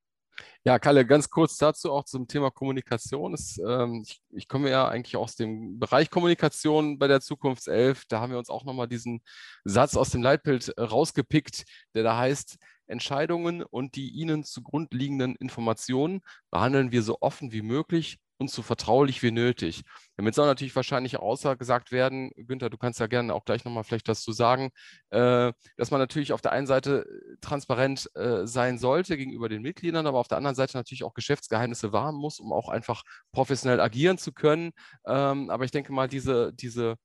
Ja, 0.64 0.80
Kalle, 0.80 1.06
ganz 1.06 1.30
kurz 1.30 1.58
dazu 1.58 1.92
auch 1.92 2.04
zum 2.04 2.28
Thema 2.28 2.52
Kommunikation. 2.52 3.34
Ist, 3.34 3.60
ähm, 3.60 4.04
ich, 4.06 4.22
ich, 4.32 4.48
komme 4.48 4.70
ja 4.70 4.88
eigentlich 4.88 5.16
aus 5.16 5.36
dem 5.36 5.80
Bereich 5.80 6.10
Kommunikation 6.10 7.00
bei 7.00 7.08
der 7.08 7.22
Zukunftself. 7.22 8.04
Da 8.08 8.20
haben 8.20 8.32
wir 8.32 8.38
uns 8.38 8.50
auch 8.50 8.66
nochmal 8.66 8.88
diesen 8.88 9.22
Satz 9.64 9.96
aus 9.96 10.10
dem 10.10 10.22
Leitbild 10.22 10.70
äh, 10.78 10.82
rausgepickt, 10.82 11.66
der 11.96 12.04
da 12.04 12.18
heißt, 12.18 12.58
Entscheidungen 12.88 13.64
und 13.64 13.96
die 13.96 14.10
ihnen 14.10 14.44
zugrunde 14.44 14.96
liegenden 14.96 15.36
Informationen 15.36 16.22
behandeln 16.52 16.92
wir 16.92 17.04
so 17.04 17.18
offen 17.22 17.52
wie 17.52 17.62
möglich 17.62 18.20
und 18.38 18.52
so 18.52 18.62
vertraulich 18.62 19.24
wie 19.24 19.32
nötig. 19.32 19.84
Damit 20.16 20.36
soll 20.36 20.48
natürlich 20.48 20.76
wahrscheinlich 20.76 21.18
außer 21.18 21.56
gesagt 21.56 21.92
werden, 21.92 22.32
Günther, 22.36 22.70
du 22.70 22.78
kannst 22.78 23.00
ja 23.00 23.08
gerne 23.08 23.34
auch 23.34 23.46
gleich 23.46 23.66
nochmal 23.66 23.84
vielleicht 23.84 24.08
was 24.08 24.22
zu 24.22 24.32
sagen, 24.32 24.70
äh, 25.10 25.52
dass 25.78 25.92
man 25.92 26.00
natürlich 26.00 26.34
auf 26.34 26.42
der 26.42 26.52
einen 26.52 26.68
Seite 26.68 27.06
äh, 27.06 27.38
transparent 27.42 28.10
äh, 28.16 28.46
sein 28.46 28.78
sollte 28.78 29.18
gegenüber 29.18 29.50
den 29.50 29.62
Mitgliedern, 29.62 30.08
aber 30.08 30.20
auf 30.20 30.28
der 30.28 30.38
anderen 30.38 30.56
Seite 30.56 30.78
natürlich 30.78 31.04
auch 31.04 31.14
Geschäftsgeheimnisse 31.14 31.94
wahren 31.94 32.16
muss, 32.16 32.40
um 32.40 32.54
auch 32.54 32.70
einfach 32.70 33.04
professionell 33.32 33.80
agieren 33.80 34.18
zu 34.18 34.32
können. 34.32 34.72
Ähm, 35.06 35.50
aber 35.50 35.66
ich 35.66 35.72
denke 35.72 35.94
mal, 35.94 36.08
diese, 36.08 36.54
diese, 36.54 36.96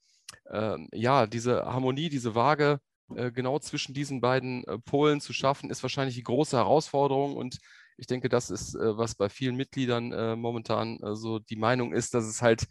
ähm, 0.50 0.88
ja, 0.92 1.26
diese 1.26 1.64
Harmonie, 1.64 2.08
diese 2.08 2.34
Waage, 2.34 2.80
äh, 3.16 3.30
genau 3.30 3.58
zwischen 3.58 3.94
diesen 3.94 4.20
beiden 4.20 4.64
äh, 4.64 4.78
Polen 4.78 5.20
zu 5.20 5.32
schaffen, 5.32 5.70
ist 5.70 5.82
wahrscheinlich 5.82 6.14
die 6.14 6.22
große 6.22 6.56
Herausforderung 6.56 7.36
und 7.36 7.58
ich 7.97 8.07
denke, 8.07 8.28
das 8.28 8.51
ist, 8.51 8.74
äh, 8.74 8.97
was 8.97 9.14
bei 9.14 9.28
vielen 9.28 9.57
Mitgliedern 9.57 10.12
äh, 10.12 10.36
momentan 10.36 10.99
äh, 11.03 11.14
so 11.14 11.38
die 11.38 11.57
Meinung 11.57 11.93
ist, 11.93 12.14
dass 12.14 12.24
es 12.24 12.43
halt 12.43 12.66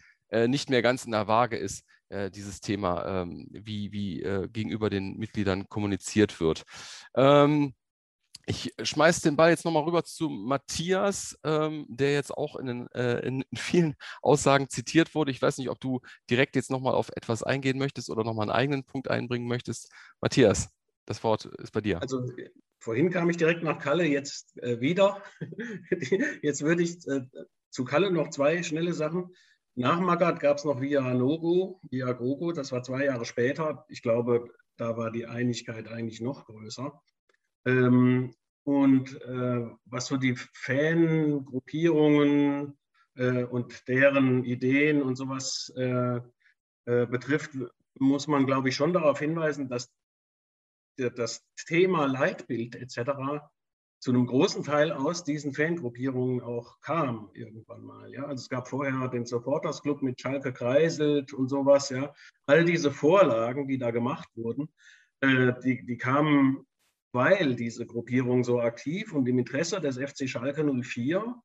nicht 0.47 0.69
mehr 0.69 0.81
ganz 0.81 1.03
in 1.03 1.11
der 1.11 1.27
Waage 1.27 1.57
ist, 1.57 1.83
dieses 2.09 2.61
Thema, 2.61 3.23
ähm, 3.23 3.49
wie, 3.51 3.91
wie 3.91 4.25
gegenüber 4.47 4.89
den 4.89 5.17
Mitgliedern 5.17 5.67
kommuniziert 5.67 6.39
wird. 6.39 6.63
Ähm, 7.15 7.73
ich 8.45 8.73
schmeiße 8.81 9.23
den 9.23 9.35
Ball 9.35 9.49
jetzt 9.49 9.65
nochmal 9.65 9.83
rüber 9.83 10.05
zu 10.05 10.29
Matthias, 10.29 11.37
ähm, 11.43 11.85
der 11.89 12.13
jetzt 12.13 12.31
auch 12.31 12.55
in, 12.55 12.65
den, 12.65 12.87
in, 12.87 13.43
vielen 13.57 13.95
Aussagen 14.21 14.69
zitiert 14.69 15.15
wurde. 15.15 15.31
Ich 15.31 15.41
weiß 15.41 15.57
nicht, 15.57 15.69
ob 15.69 15.81
du 15.81 15.99
direkt 16.29 16.55
jetzt 16.55 16.71
nochmal 16.71 16.93
auf 16.93 17.09
etwas 17.09 17.43
eingehen 17.43 17.77
möchtest 17.77 18.09
oder 18.09 18.23
nochmal 18.23 18.49
einen 18.49 18.57
eigenen 18.57 18.85
Punkt 18.85 19.09
einbringen 19.09 19.49
möchtest. 19.49 19.91
Matthias, 20.21 20.69
das 21.05 21.25
Wort 21.25 21.43
ist 21.43 21.73
bei 21.73 21.81
dir. 21.81 22.01
Also 22.01 22.25
vorhin 22.81 23.11
kam 23.11 23.29
ich 23.29 23.37
direkt 23.37 23.63
nach 23.63 23.79
Kalle, 23.79 24.05
jetzt 24.05 24.61
äh, 24.61 24.81
wieder. 24.81 25.23
jetzt 26.41 26.63
würde 26.63 26.83
ich 26.83 27.07
äh, 27.07 27.21
zu 27.69 27.85
Kalle 27.85 28.11
noch 28.11 28.29
zwei 28.29 28.61
schnelle 28.63 28.91
Sachen. 28.93 29.33
Nach 29.75 30.01
Magat 30.01 30.41
gab 30.41 30.57
es 30.57 30.65
noch 30.65 30.81
Via 30.81 31.13
Nogo, 31.13 31.79
Via 31.89 32.11
Grogo, 32.11 32.51
das 32.51 32.73
war 32.73 32.83
zwei 32.83 33.05
Jahre 33.05 33.23
später. 33.23 33.85
Ich 33.87 34.01
glaube, 34.01 34.51
da 34.75 34.97
war 34.97 35.11
die 35.11 35.27
Einigkeit 35.27 35.87
eigentlich 35.87 36.19
noch 36.19 36.45
größer. 36.45 37.01
Ähm, 37.65 38.33
und 38.63 39.21
äh, 39.21 39.65
was 39.85 40.07
so 40.07 40.17
die 40.17 40.35
Fangruppierungen 40.35 42.77
äh, 43.15 43.43
und 43.43 43.87
deren 43.87 44.43
Ideen 44.43 45.01
und 45.01 45.15
sowas 45.15 45.71
äh, 45.77 46.19
äh 46.85 47.05
betrifft, 47.05 47.51
muss 47.99 48.27
man, 48.27 48.45
glaube 48.45 48.69
ich, 48.69 48.75
schon 48.75 48.93
darauf 48.93 49.19
hinweisen, 49.19 49.67
dass 49.69 49.93
das 51.09 51.43
Thema 51.65 52.05
Leitbild 52.05 52.75
etc. 52.75 53.41
zu 53.99 54.11
einem 54.11 54.27
großen 54.27 54.63
Teil 54.63 54.91
aus 54.91 55.23
diesen 55.23 55.53
Fangruppierungen 55.53 56.41
auch 56.41 56.79
kam 56.81 57.29
irgendwann 57.33 57.83
mal. 57.83 58.13
Ja? 58.13 58.23
Also 58.25 58.41
es 58.41 58.49
gab 58.49 58.67
vorher 58.67 59.07
den 59.07 59.25
Supporters 59.25 59.81
Club 59.81 60.01
mit 60.01 60.21
Schalke 60.21 60.53
Kreiselt 60.53 61.33
und 61.33 61.49
sowas. 61.49 61.89
Ja? 61.89 62.13
All 62.45 62.65
diese 62.65 62.91
Vorlagen, 62.91 63.67
die 63.67 63.77
da 63.77 63.91
gemacht 63.91 64.29
wurden, 64.35 64.69
äh, 65.21 65.53
die, 65.63 65.85
die 65.85 65.97
kamen, 65.97 66.65
weil 67.13 67.55
diese 67.55 67.85
Gruppierungen 67.85 68.43
so 68.43 68.61
aktiv 68.61 69.13
und 69.13 69.27
im 69.27 69.39
Interesse 69.39 69.81
des 69.81 69.97
FC 69.97 70.29
Schalke 70.29 70.63
04 70.63 71.35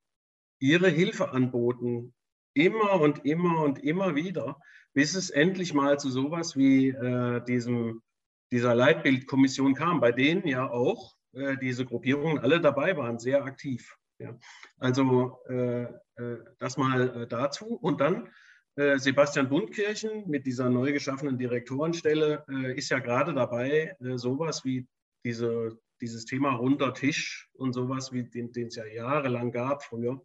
ihre 0.58 0.88
Hilfe 0.88 1.30
anboten, 1.30 2.14
immer 2.54 3.00
und 3.00 3.24
immer 3.24 3.62
und 3.62 3.82
immer 3.84 4.14
wieder, 4.14 4.58
bis 4.94 5.14
es 5.14 5.30
endlich 5.30 5.74
mal 5.74 5.98
zu 5.98 6.10
sowas 6.10 6.56
wie 6.56 6.88
äh, 6.88 7.44
diesem, 7.44 8.02
dieser 8.50 8.74
Leitbildkommission 8.74 9.74
kam, 9.74 10.00
bei 10.00 10.12
denen 10.12 10.46
ja 10.46 10.68
auch 10.70 11.16
äh, 11.32 11.56
diese 11.58 11.84
Gruppierungen 11.84 12.38
alle 12.38 12.60
dabei 12.60 12.96
waren, 12.96 13.18
sehr 13.18 13.44
aktiv. 13.44 13.96
Ja. 14.18 14.38
Also 14.78 15.38
äh, 15.48 15.82
äh 15.82 16.38
das 16.58 16.76
mal 16.76 17.22
äh, 17.22 17.26
dazu. 17.26 17.66
Und 17.66 18.00
dann 18.00 18.28
äh, 18.76 18.98
Sebastian 18.98 19.48
Bundkirchen 19.48 20.28
mit 20.28 20.46
dieser 20.46 20.70
neu 20.70 20.92
geschaffenen 20.92 21.38
Direktorenstelle 21.38 22.44
ist 22.74 22.90
ja 22.90 22.98
gerade 22.98 23.34
dabei, 23.34 23.96
sowas 24.00 24.64
wie 24.64 24.86
diese, 25.24 25.78
dieses 26.00 26.24
Thema 26.24 26.54
runder 26.54 26.94
Tisch 26.94 27.48
und 27.54 27.72
sowas, 27.72 28.12
wie 28.12 28.24
den, 28.24 28.50
es 28.54 28.76
ja 28.76 28.84
jahrelang 28.84 29.50
gab 29.50 29.82
früher, 29.82 30.22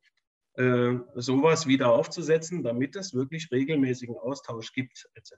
sowas 1.15 1.65
wieder 1.65 1.93
aufzusetzen, 1.93 2.61
damit 2.61 2.97
es 2.97 3.13
wirklich 3.13 3.49
regelmäßigen 3.51 4.17
Austausch 4.17 4.73
gibt, 4.73 5.07
etc. 5.13 5.33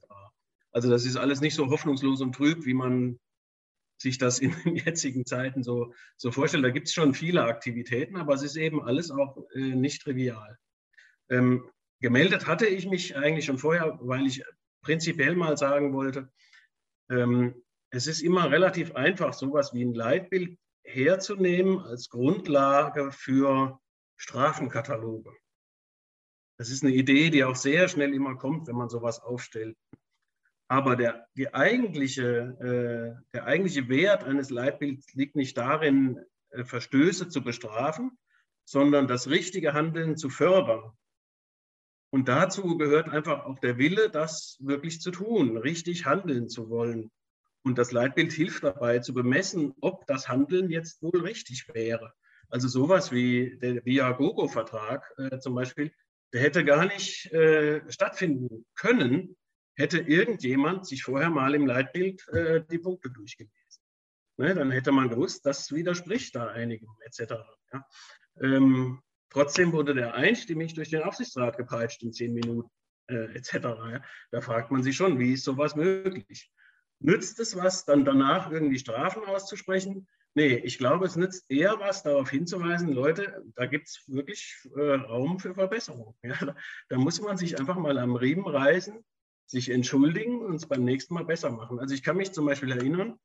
Also 0.73 0.89
das 0.89 1.05
ist 1.05 1.15
alles 1.15 1.39
nicht 1.39 1.55
so 1.55 1.69
hoffnungslos 1.69 2.21
und 2.21 2.33
trüb, 2.33 2.65
wie 2.65 2.73
man 2.73 3.19
sich 3.97 4.17
das 4.17 4.39
in 4.39 4.53
den 4.63 4.75
jetzigen 4.85 5.25
Zeiten 5.25 5.63
so, 5.63 5.93
so 6.17 6.31
vorstellt. 6.31 6.65
Da 6.65 6.71
gibt 6.71 6.87
es 6.87 6.93
schon 6.93 7.13
viele 7.13 7.43
Aktivitäten, 7.43 8.17
aber 8.17 8.33
es 8.33 8.43
ist 8.43 8.57
eben 8.57 8.83
alles 8.83 9.11
auch 9.11 9.37
äh, 9.53 9.59
nicht 9.59 10.01
trivial. 10.01 10.57
Ähm, 11.29 11.69
gemeldet 12.01 12.47
hatte 12.47 12.65
ich 12.65 12.87
mich 12.87 13.15
eigentlich 13.15 13.45
schon 13.45 13.59
vorher, 13.59 13.97
weil 14.01 14.25
ich 14.25 14.43
prinzipiell 14.81 15.35
mal 15.35 15.57
sagen 15.57 15.93
wollte, 15.93 16.31
ähm, 17.09 17.63
es 17.91 18.07
ist 18.07 18.21
immer 18.21 18.51
relativ 18.51 18.95
einfach, 18.95 19.33
sowas 19.33 19.73
wie 19.73 19.85
ein 19.85 19.93
Leitbild 19.93 20.57
herzunehmen 20.83 21.79
als 21.79 22.09
Grundlage 22.09 23.11
für 23.11 23.79
Strafenkataloge. 24.17 25.31
Das 26.57 26.69
ist 26.69 26.83
eine 26.83 26.93
Idee, 26.93 27.29
die 27.29 27.43
auch 27.43 27.55
sehr 27.55 27.87
schnell 27.87 28.13
immer 28.13 28.35
kommt, 28.35 28.67
wenn 28.67 28.75
man 28.75 28.89
sowas 28.89 29.19
aufstellt. 29.19 29.77
Aber 30.73 30.95
der, 30.95 31.27
die 31.37 31.53
eigentliche, 31.53 32.25
äh, 32.59 33.23
der 33.31 33.45
eigentliche 33.45 33.89
Wert 33.89 34.23
eines 34.23 34.49
Leitbilds 34.49 35.13
liegt 35.13 35.35
nicht 35.35 35.55
darin, 35.55 36.19
äh, 36.49 36.63
Verstöße 36.63 37.29
zu 37.29 37.43
bestrafen, 37.43 38.17
sondern 38.65 39.07
das 39.07 39.29
richtige 39.29 39.73
Handeln 39.73 40.17
zu 40.17 40.31
fördern. 40.31 40.91
Und 42.11 42.27
dazu 42.27 42.75
gehört 42.75 43.07
einfach 43.07 43.45
auch 43.45 43.59
der 43.59 43.77
Wille, 43.77 44.09
das 44.09 44.57
wirklich 44.61 44.99
zu 44.99 45.11
tun, 45.11 45.57
richtig 45.57 46.07
handeln 46.07 46.49
zu 46.49 46.71
wollen. 46.71 47.11
Und 47.61 47.77
das 47.77 47.91
Leitbild 47.91 48.31
hilft 48.31 48.63
dabei 48.63 48.97
zu 48.97 49.13
bemessen, 49.13 49.75
ob 49.79 50.07
das 50.07 50.27
Handeln 50.27 50.71
jetzt 50.71 51.03
wohl 51.03 51.21
richtig 51.21 51.67
wäre. 51.71 52.15
Also 52.49 52.67
sowas 52.67 53.11
wie 53.11 53.59
der 53.59 53.85
Viagogo-Vertrag 53.85 55.05
äh, 55.19 55.37
zum 55.37 55.53
Beispiel, 55.53 55.93
der 56.33 56.41
hätte 56.41 56.65
gar 56.65 56.87
nicht 56.87 57.31
äh, 57.31 57.83
stattfinden 57.91 58.65
können, 58.73 59.35
hätte 59.75 59.99
irgendjemand 59.99 60.85
sich 60.85 61.03
vorher 61.03 61.29
mal 61.29 61.55
im 61.55 61.65
Leitbild 61.65 62.27
äh, 62.29 62.63
die 62.69 62.79
Punkte 62.79 63.09
durchgelesen. 63.09 63.53
Ne, 64.37 64.55
dann 64.55 64.71
hätte 64.71 64.91
man 64.91 65.09
gewusst, 65.09 65.45
das 65.45 65.71
widerspricht 65.71 66.35
da 66.35 66.47
einigem 66.47 66.89
etc. 67.01 67.35
Ja. 67.71 67.85
Ähm, 68.41 69.01
trotzdem 69.29 69.71
wurde 69.71 69.93
der 69.93 70.15
einstimmig 70.15 70.73
durch 70.73 70.89
den 70.89 71.03
Aufsichtsrat 71.03 71.57
gepeitscht 71.57 72.01
in 72.01 72.13
zehn 72.13 72.33
Minuten 72.33 72.69
äh, 73.07 73.35
etc. 73.35 73.53
Ja. 73.53 74.01
Da 74.31 74.41
fragt 74.41 74.71
man 74.71 74.81
sich 74.81 74.95
schon, 74.95 75.19
wie 75.19 75.33
ist 75.33 75.43
sowas 75.43 75.75
möglich? 75.75 76.51
Nützt 76.99 77.39
es 77.39 77.55
was, 77.55 77.85
dann 77.85 78.05
danach 78.05 78.49
irgendwie 78.49 78.79
Strafen 78.79 79.23
auszusprechen? 79.25 80.07
Nee, 80.35 80.55
ich 80.55 80.79
glaube, 80.79 81.05
es 81.05 81.15
nützt 81.15 81.45
eher 81.51 81.79
was, 81.79 82.01
darauf 82.01 82.29
hinzuweisen, 82.29 82.91
Leute, 82.91 83.43
da 83.55 83.67
gibt 83.67 83.87
es 83.87 84.03
wirklich 84.07 84.57
äh, 84.75 84.95
Raum 84.95 85.37
für 85.37 85.53
Verbesserung. 85.53 86.15
Ja, 86.23 86.55
da, 86.89 86.97
muss 86.97 87.21
man 87.21 87.37
sich 87.37 87.59
einfach 87.59 87.75
mal 87.75 87.99
am 87.99 88.15
Riemen 88.15 88.47
reißen, 88.47 89.03
sich 89.53 89.69
entschuldigen 89.69 90.41
und 90.41 90.55
es 90.55 90.67
beim 90.67 90.83
nächsten 90.83 91.13
Mal 91.13 91.25
besser 91.25 91.49
machen. 91.49 91.79
Also 91.79 91.95
ich 91.95 92.03
kann 92.03 92.17
mich 92.17 92.31
zum 92.31 92.45
Beispiel 92.45 92.71
erinnern, 92.71 93.17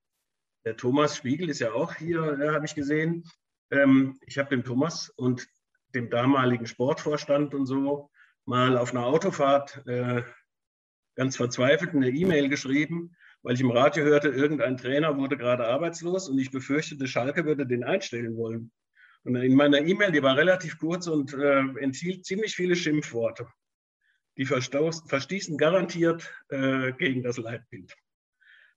der 0.64 0.76
Thomas 0.76 1.16
Spiegel 1.16 1.48
ist 1.48 1.60
ja 1.60 1.72
auch 1.72 1.94
hier, 1.94 2.38
äh, 2.38 2.50
habe 2.50 2.66
ich 2.66 2.74
gesehen. 2.74 3.24
Ähm, 3.70 4.18
ich 4.26 4.38
habe 4.38 4.50
dem 4.50 4.64
Thomas 4.64 5.10
und 5.10 5.48
dem 5.94 6.10
damaligen 6.10 6.66
Sportvorstand 6.66 7.54
und 7.54 7.66
so 7.66 8.10
mal 8.44 8.76
auf 8.76 8.92
einer 8.92 9.06
Autofahrt 9.06 9.82
äh, 9.86 10.22
ganz 11.16 11.36
verzweifelt 11.36 11.94
eine 11.94 12.10
E-Mail 12.10 12.48
geschrieben 12.48 13.16
weil 13.42 13.54
ich 13.54 13.60
im 13.60 13.70
Radio 13.70 14.04
hörte, 14.04 14.28
irgendein 14.28 14.76
Trainer 14.76 15.16
wurde 15.16 15.36
gerade 15.36 15.66
arbeitslos 15.66 16.28
und 16.28 16.38
ich 16.38 16.50
befürchtete, 16.50 17.06
Schalke 17.06 17.44
würde 17.44 17.66
den 17.66 17.84
einstellen 17.84 18.36
wollen. 18.36 18.72
Und 19.24 19.36
in 19.36 19.54
meiner 19.54 19.80
E-Mail, 19.80 20.12
die 20.12 20.22
war 20.22 20.36
relativ 20.36 20.78
kurz 20.78 21.06
und 21.06 21.34
äh, 21.34 21.60
enthielt 21.80 22.24
ziemlich 22.24 22.54
viele 22.54 22.76
Schimpfworte. 22.76 23.46
Die 24.38 24.46
verstießen 24.46 25.58
garantiert 25.58 26.32
äh, 26.48 26.92
gegen 26.92 27.22
das 27.22 27.38
Leitbild. 27.38 27.94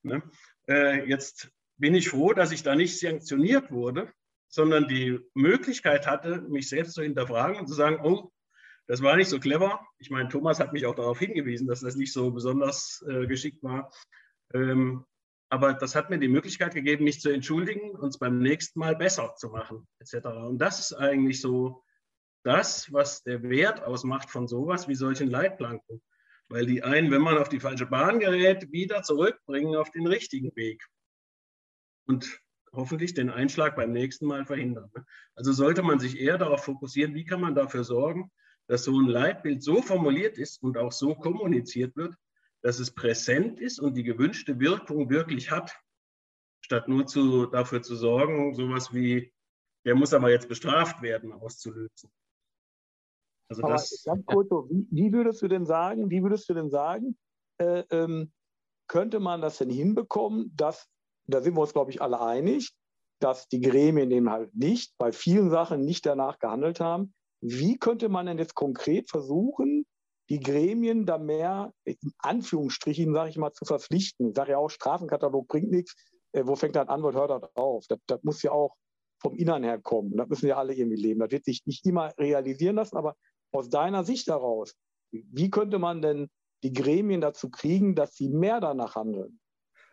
Ne? 0.01 0.23
Äh, 0.67 1.07
jetzt 1.07 1.51
bin 1.77 1.93
ich 1.95 2.09
froh, 2.09 2.33
dass 2.33 2.51
ich 2.51 2.63
da 2.63 2.75
nicht 2.75 2.99
sanktioniert 2.99 3.71
wurde, 3.71 4.11
sondern 4.49 4.87
die 4.87 5.19
Möglichkeit 5.33 6.07
hatte, 6.07 6.41
mich 6.41 6.67
selbst 6.67 6.93
zu 6.93 7.03
hinterfragen 7.03 7.57
und 7.57 7.67
zu 7.67 7.75
sagen, 7.75 7.99
oh, 8.03 8.31
das 8.87 9.01
war 9.01 9.15
nicht 9.15 9.29
so 9.29 9.39
clever. 9.39 9.85
Ich 9.99 10.09
meine, 10.09 10.29
Thomas 10.29 10.59
hat 10.59 10.73
mich 10.73 10.85
auch 10.85 10.95
darauf 10.95 11.19
hingewiesen, 11.19 11.67
dass 11.67 11.81
das 11.81 11.95
nicht 11.95 12.11
so 12.11 12.31
besonders 12.31 13.05
äh, 13.07 13.27
geschickt 13.27 13.63
war. 13.63 13.91
Ähm, 14.53 15.05
aber 15.49 15.73
das 15.73 15.95
hat 15.95 16.09
mir 16.09 16.17
die 16.17 16.27
Möglichkeit 16.27 16.73
gegeben, 16.73 17.03
mich 17.03 17.21
zu 17.21 17.29
entschuldigen 17.29 17.91
und 17.91 18.09
es 18.09 18.17
beim 18.17 18.39
nächsten 18.39 18.79
Mal 18.79 18.95
besser 18.95 19.35
zu 19.35 19.49
machen, 19.49 19.87
etc. 19.99 20.25
Und 20.25 20.57
das 20.57 20.79
ist 20.79 20.93
eigentlich 20.93 21.39
so 21.39 21.83
das, 22.43 22.91
was 22.91 23.23
der 23.23 23.43
Wert 23.43 23.83
ausmacht 23.83 24.29
von 24.29 24.47
sowas 24.47 24.87
wie 24.87 24.95
solchen 24.95 25.29
Leitplanken. 25.29 26.01
Weil 26.49 26.65
die 26.65 26.83
einen, 26.83 27.11
wenn 27.11 27.21
man 27.21 27.37
auf 27.37 27.49
die 27.49 27.59
falsche 27.59 27.85
Bahn 27.85 28.19
gerät, 28.19 28.71
wieder 28.71 29.03
zurückbringen 29.03 29.75
auf 29.75 29.89
den 29.91 30.07
richtigen 30.07 30.55
Weg. 30.55 30.83
Und 32.07 32.41
hoffentlich 32.73 33.13
den 33.13 33.29
Einschlag 33.29 33.75
beim 33.75 33.91
nächsten 33.91 34.25
Mal 34.25 34.45
verhindern. 34.45 34.89
Ne? 34.95 35.05
Also 35.35 35.51
sollte 35.51 35.83
man 35.83 35.99
sich 35.99 36.19
eher 36.19 36.37
darauf 36.37 36.63
fokussieren, 36.63 37.13
wie 37.13 37.25
kann 37.25 37.41
man 37.41 37.55
dafür 37.55 37.83
sorgen, 37.83 38.31
dass 38.67 38.83
so 38.83 38.99
ein 38.99 39.07
Leitbild 39.07 39.63
so 39.63 39.81
formuliert 39.81 40.37
ist 40.37 40.61
und 40.63 40.77
auch 40.77 40.91
so 40.91 41.15
kommuniziert 41.15 41.95
wird, 41.95 42.15
dass 42.61 42.79
es 42.79 42.91
präsent 42.91 43.59
ist 43.59 43.79
und 43.79 43.95
die 43.95 44.03
gewünschte 44.03 44.59
Wirkung 44.59 45.09
wirklich 45.09 45.51
hat, 45.51 45.75
statt 46.61 46.87
nur 46.87 47.05
zu, 47.07 47.47
dafür 47.47 47.81
zu 47.81 47.95
sorgen, 47.95 48.53
sowas 48.53 48.93
wie, 48.93 49.33
der 49.83 49.95
muss 49.95 50.13
aber 50.13 50.29
jetzt 50.29 50.47
bestraft 50.47 51.01
werden, 51.01 51.33
auszulösen. 51.33 52.11
Also 53.51 53.63
aber 53.63 53.73
das, 53.73 54.03
ganz 54.05 54.25
kurz, 54.25 54.49
wie, 54.69 54.87
wie, 54.91 55.11
würdest 55.11 55.41
du 55.41 55.49
denn 55.49 55.65
sagen, 55.65 56.09
wie 56.09 56.23
würdest 56.23 56.47
du 56.47 56.53
denn 56.53 56.69
sagen, 56.69 57.17
äh, 57.57 57.83
ähm, 57.91 58.31
könnte 58.87 59.19
man 59.19 59.41
das 59.41 59.57
denn 59.57 59.69
hinbekommen, 59.69 60.53
dass, 60.55 60.87
da 61.27 61.41
sind 61.41 61.55
wir 61.55 61.61
uns, 61.61 61.73
glaube 61.73 61.91
ich, 61.91 62.01
alle 62.01 62.21
einig, 62.21 62.73
dass 63.19 63.49
die 63.49 63.59
Gremien 63.59 64.09
eben 64.09 64.29
halt 64.29 64.55
nicht, 64.55 64.97
bei 64.97 65.11
vielen 65.11 65.49
Sachen 65.49 65.81
nicht 65.81 66.05
danach 66.05 66.39
gehandelt 66.39 66.79
haben. 66.79 67.13
Wie 67.41 67.77
könnte 67.77 68.07
man 68.07 68.25
denn 68.25 68.37
jetzt 68.37 68.55
konkret 68.55 69.09
versuchen, 69.09 69.85
die 70.29 70.39
Gremien 70.39 71.05
da 71.05 71.17
mehr, 71.17 71.73
in 71.83 71.97
Anführungsstrichen, 72.19 73.13
sage 73.13 73.31
ich 73.31 73.37
mal, 73.37 73.51
zu 73.51 73.65
verpflichten. 73.65 74.29
Ich 74.29 74.35
sage 74.35 74.51
ja 74.51 74.59
auch, 74.59 74.69
Strafenkatalog 74.69 75.45
bringt 75.49 75.71
nichts. 75.71 75.93
Äh, 76.31 76.43
wo 76.45 76.55
fängt 76.55 76.77
das 76.77 76.87
an, 76.87 77.03
wo 77.03 77.11
hört 77.11 77.31
das 77.31 77.53
auf? 77.55 77.85
Das, 77.89 77.99
das 78.07 78.23
muss 78.23 78.41
ja 78.41 78.51
auch 78.51 78.77
vom 79.21 79.35
Innern 79.35 79.63
her 79.63 79.79
kommen. 79.79 80.15
Das 80.15 80.29
müssen 80.29 80.47
ja 80.47 80.57
alle 80.57 80.73
irgendwie 80.73 81.01
leben. 81.01 81.19
Das 81.19 81.31
wird 81.31 81.43
sich 81.43 81.65
nicht 81.65 81.85
immer 81.85 82.13
realisieren 82.17 82.77
lassen, 82.77 82.95
aber 82.95 83.15
aus 83.51 83.69
deiner 83.69 84.03
Sicht 84.03 84.27
heraus, 84.27 84.75
wie 85.11 85.49
könnte 85.49 85.79
man 85.79 86.01
denn 86.01 86.29
die 86.63 86.73
Gremien 86.73 87.21
dazu 87.21 87.49
kriegen, 87.49 87.95
dass 87.95 88.15
sie 88.15 88.29
mehr 88.29 88.59
danach 88.59 88.95
handeln? 88.95 89.39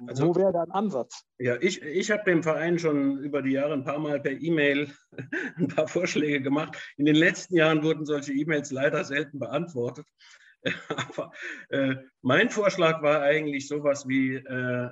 Also, 0.06 0.28
Wo 0.28 0.36
wäre 0.36 0.52
da 0.52 0.62
ein 0.62 0.70
Ansatz? 0.70 1.24
Ja, 1.38 1.56
ich, 1.60 1.82
ich 1.82 2.10
habe 2.12 2.22
dem 2.24 2.44
Verein 2.44 2.78
schon 2.78 3.18
über 3.18 3.42
die 3.42 3.52
Jahre 3.52 3.72
ein 3.72 3.82
paar 3.82 3.98
Mal 3.98 4.20
per 4.20 4.30
E-Mail 4.30 4.92
ein 5.56 5.68
paar 5.68 5.88
Vorschläge 5.88 6.40
gemacht. 6.40 6.78
In 6.96 7.04
den 7.04 7.16
letzten 7.16 7.56
Jahren 7.56 7.82
wurden 7.82 8.06
solche 8.06 8.32
E-Mails 8.32 8.70
leider 8.70 9.02
selten 9.04 9.40
beantwortet. 9.40 10.06
Aber 10.88 11.32
äh, 11.70 11.96
mein 12.22 12.50
Vorschlag 12.50 13.02
war 13.02 13.22
eigentlich 13.22 13.66
sowas 13.66 14.06
wie 14.06 14.36
äh, 14.36 14.90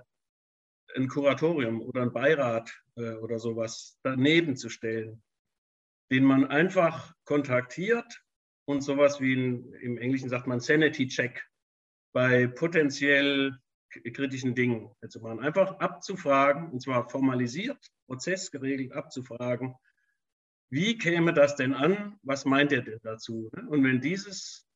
ein 0.96 1.08
Kuratorium 1.08 1.82
oder 1.82 2.02
ein 2.02 2.12
Beirat 2.12 2.72
äh, 2.96 3.12
oder 3.14 3.38
sowas 3.38 3.98
daneben 4.02 4.56
zu 4.56 4.68
stellen, 4.68 5.22
den 6.10 6.24
man 6.24 6.46
einfach 6.46 7.14
kontaktiert 7.24 8.25
und 8.66 8.82
sowas 8.82 9.20
wie 9.20 9.34
ein, 9.34 9.72
im 9.74 9.98
Englischen 9.98 10.28
sagt 10.28 10.46
man 10.46 10.60
Sanity 10.60 11.08
Check 11.08 11.48
bei 12.12 12.46
potenziell 12.46 13.58
kritischen 14.12 14.54
Dingen 14.54 14.90
zu 15.08 15.20
machen. 15.20 15.40
Einfach 15.40 15.78
abzufragen, 15.78 16.70
und 16.70 16.82
zwar 16.82 17.08
formalisiert, 17.08 17.78
prozessgeregelt 18.06 18.92
abzufragen, 18.92 19.74
wie 20.68 20.98
käme 20.98 21.32
das 21.32 21.56
denn 21.56 21.74
an? 21.74 22.18
Was 22.22 22.44
meint 22.44 22.72
er 22.72 22.82
denn 22.82 22.98
dazu? 23.02 23.50
Und 23.68 23.84
wenn 23.84 24.00
dieses, 24.00 24.66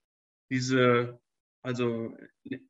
diese, 0.50 1.20
also 1.62 2.16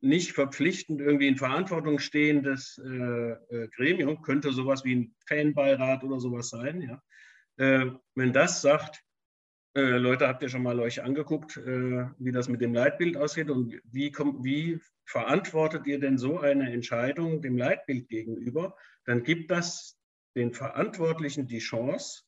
nicht 0.01 0.31
verpflichtend 0.31 1.01
irgendwie 1.01 1.27
in 1.27 1.37
Verantwortung 1.37 1.99
stehendes 1.99 2.81
äh, 2.83 2.89
äh, 2.89 3.67
Gremium, 3.75 4.21
könnte 4.23 4.51
sowas 4.51 4.83
wie 4.83 4.95
ein 4.95 5.15
Fanbeirat 5.27 6.03
oder 6.03 6.19
sowas 6.19 6.49
sein, 6.49 6.81
ja. 6.81 7.01
Äh, 7.57 7.91
wenn 8.15 8.33
das 8.33 8.61
sagt, 8.61 9.03
äh, 9.75 9.97
Leute, 9.97 10.27
habt 10.27 10.43
ihr 10.43 10.49
schon 10.49 10.63
mal 10.63 10.79
euch 10.79 11.01
angeguckt, 11.03 11.57
äh, 11.57 12.05
wie 12.17 12.31
das 12.31 12.49
mit 12.49 12.61
dem 12.61 12.73
Leitbild 12.73 13.15
aussieht 13.15 13.49
und 13.49 13.79
wie, 13.85 14.11
kommt, 14.11 14.43
wie 14.43 14.79
verantwortet 15.05 15.87
ihr 15.87 15.99
denn 15.99 16.17
so 16.17 16.39
eine 16.39 16.71
Entscheidung 16.71 17.41
dem 17.41 17.57
Leitbild 17.57 18.09
gegenüber? 18.09 18.75
Dann 19.05 19.23
gibt 19.23 19.49
das 19.49 19.97
den 20.35 20.53
Verantwortlichen 20.53 21.47
die 21.47 21.59
Chance, 21.59 22.23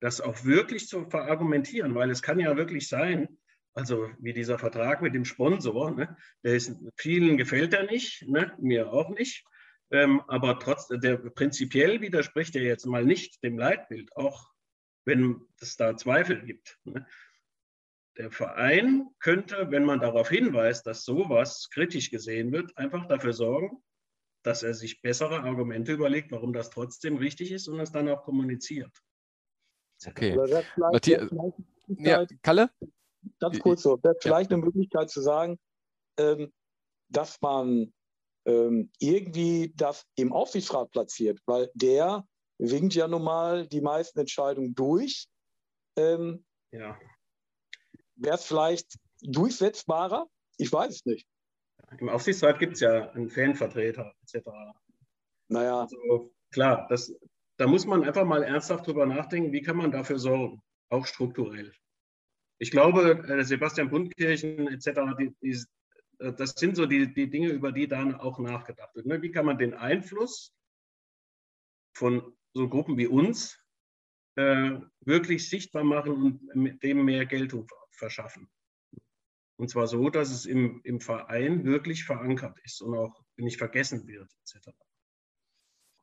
das 0.00 0.20
auch 0.20 0.44
wirklich 0.44 0.88
zu 0.88 1.08
verargumentieren, 1.08 1.94
weil 1.94 2.10
es 2.10 2.22
kann 2.22 2.38
ja 2.38 2.56
wirklich 2.56 2.88
sein, 2.88 3.38
also 3.74 4.10
wie 4.18 4.32
dieser 4.32 4.58
Vertrag 4.58 5.02
mit 5.02 5.14
dem 5.14 5.24
Sponsor, 5.24 5.90
ne, 5.90 6.16
der 6.44 6.54
ist, 6.54 6.76
vielen 6.96 7.36
gefällt 7.36 7.72
er 7.72 7.84
nicht, 7.84 8.26
ne, 8.28 8.52
mir 8.58 8.92
auch 8.92 9.10
nicht, 9.10 9.44
ähm, 9.90 10.22
aber 10.28 10.58
trotz, 10.58 10.88
der 10.88 11.16
prinzipiell 11.16 12.00
widerspricht 12.00 12.56
er 12.56 12.62
jetzt 12.62 12.86
mal 12.86 13.04
nicht 13.04 13.42
dem 13.42 13.58
Leitbild, 13.58 14.14
auch 14.16 14.50
wenn 15.06 15.40
es 15.60 15.76
da 15.76 15.96
Zweifel 15.96 16.44
gibt. 16.44 16.78
Ne? 16.84 17.06
Der 18.18 18.30
Verein 18.30 19.08
könnte, 19.20 19.70
wenn 19.70 19.84
man 19.84 20.00
darauf 20.00 20.30
hinweist, 20.30 20.86
dass 20.86 21.04
sowas 21.04 21.68
kritisch 21.70 22.10
gesehen 22.10 22.50
wird, 22.52 22.76
einfach 22.76 23.06
dafür 23.06 23.32
sorgen, 23.32 23.82
dass 24.42 24.62
er 24.62 24.74
sich 24.74 25.02
bessere 25.02 25.42
Argumente 25.42 25.92
überlegt, 25.92 26.32
warum 26.32 26.52
das 26.52 26.70
trotzdem 26.70 27.16
richtig 27.16 27.52
ist 27.52 27.68
und 27.68 27.78
es 27.80 27.92
dann 27.92 28.08
auch 28.08 28.22
kommuniziert. 28.22 28.90
Okay. 30.06 30.36
Matthias, 30.76 31.30
ja, 31.88 32.26
Kalle? 32.42 32.70
Ganz 33.40 33.58
kurz 33.58 33.82
so, 33.82 34.02
wäre 34.02 34.16
vielleicht 34.20 34.50
ja. 34.50 34.56
eine 34.56 34.64
Möglichkeit 34.64 35.10
zu 35.10 35.20
sagen, 35.20 35.58
ähm, 36.18 36.52
dass 37.08 37.40
man 37.40 37.92
ähm, 38.46 38.90
irgendwie 38.98 39.72
das 39.76 40.06
im 40.16 40.32
Aufsichtsrat 40.32 40.90
platziert, 40.90 41.40
weil 41.46 41.70
der 41.74 42.26
winkt 42.58 42.94
ja 42.94 43.08
nun 43.08 43.22
mal 43.22 43.66
die 43.66 43.80
meisten 43.80 44.18
Entscheidungen 44.18 44.74
durch. 44.74 45.28
Ähm, 45.96 46.44
ja. 46.72 46.98
Wäre 48.16 48.36
es 48.36 48.44
vielleicht 48.44 48.98
durchsetzbarer? 49.22 50.26
Ich 50.56 50.72
weiß 50.72 50.94
es 50.94 51.04
nicht. 51.04 51.26
Im 51.98 52.08
Aufsichtsrat 52.08 52.58
gibt 52.58 52.74
es 52.74 52.80
ja 52.80 53.10
einen 53.10 53.30
Fanvertreter 53.30 54.12
etc. 54.22 54.48
Naja. 55.48 55.82
Also, 55.82 56.34
klar, 56.50 56.86
das, 56.88 57.14
da 57.56 57.66
muss 57.66 57.86
man 57.86 58.04
einfach 58.04 58.24
mal 58.24 58.42
ernsthaft 58.42 58.86
drüber 58.86 59.06
nachdenken, 59.06 59.52
wie 59.52 59.62
kann 59.62 59.76
man 59.76 59.90
dafür 59.90 60.18
sorgen, 60.18 60.62
auch 60.88 61.06
strukturell. 61.06 61.72
Ich 62.58 62.70
glaube, 62.70 63.24
äh, 63.28 63.44
Sebastian 63.44 63.90
Bundkirchen 63.90 64.68
etc., 64.68 65.00
die, 65.18 65.34
die, 65.42 65.62
das 66.18 66.54
sind 66.56 66.76
so 66.76 66.86
die, 66.86 67.12
die 67.12 67.30
Dinge, 67.30 67.50
über 67.50 67.72
die 67.72 67.86
dann 67.86 68.14
auch 68.14 68.38
nachgedacht 68.38 68.94
wird. 68.94 69.06
Ne? 69.06 69.20
Wie 69.22 69.30
kann 69.30 69.46
man 69.46 69.58
den 69.58 69.74
Einfluss 69.74 70.52
von 71.94 72.35
so 72.56 72.68
Gruppen 72.68 72.96
wie 72.96 73.06
uns 73.06 73.58
äh, 74.36 74.72
wirklich 75.00 75.48
sichtbar 75.48 75.84
machen 75.84 76.12
und 76.12 76.56
mit 76.56 76.82
dem 76.82 77.04
mehr 77.04 77.26
Geltung 77.26 77.66
verschaffen. 77.90 78.48
Und 79.58 79.70
zwar 79.70 79.86
so, 79.86 80.10
dass 80.10 80.30
es 80.30 80.44
im, 80.46 80.80
im 80.84 81.00
Verein 81.00 81.64
wirklich 81.64 82.04
verankert 82.04 82.58
ist 82.64 82.82
und 82.82 82.96
auch 82.96 83.22
nicht 83.36 83.58
vergessen 83.58 84.06
wird, 84.06 84.30
etc. 84.42 84.68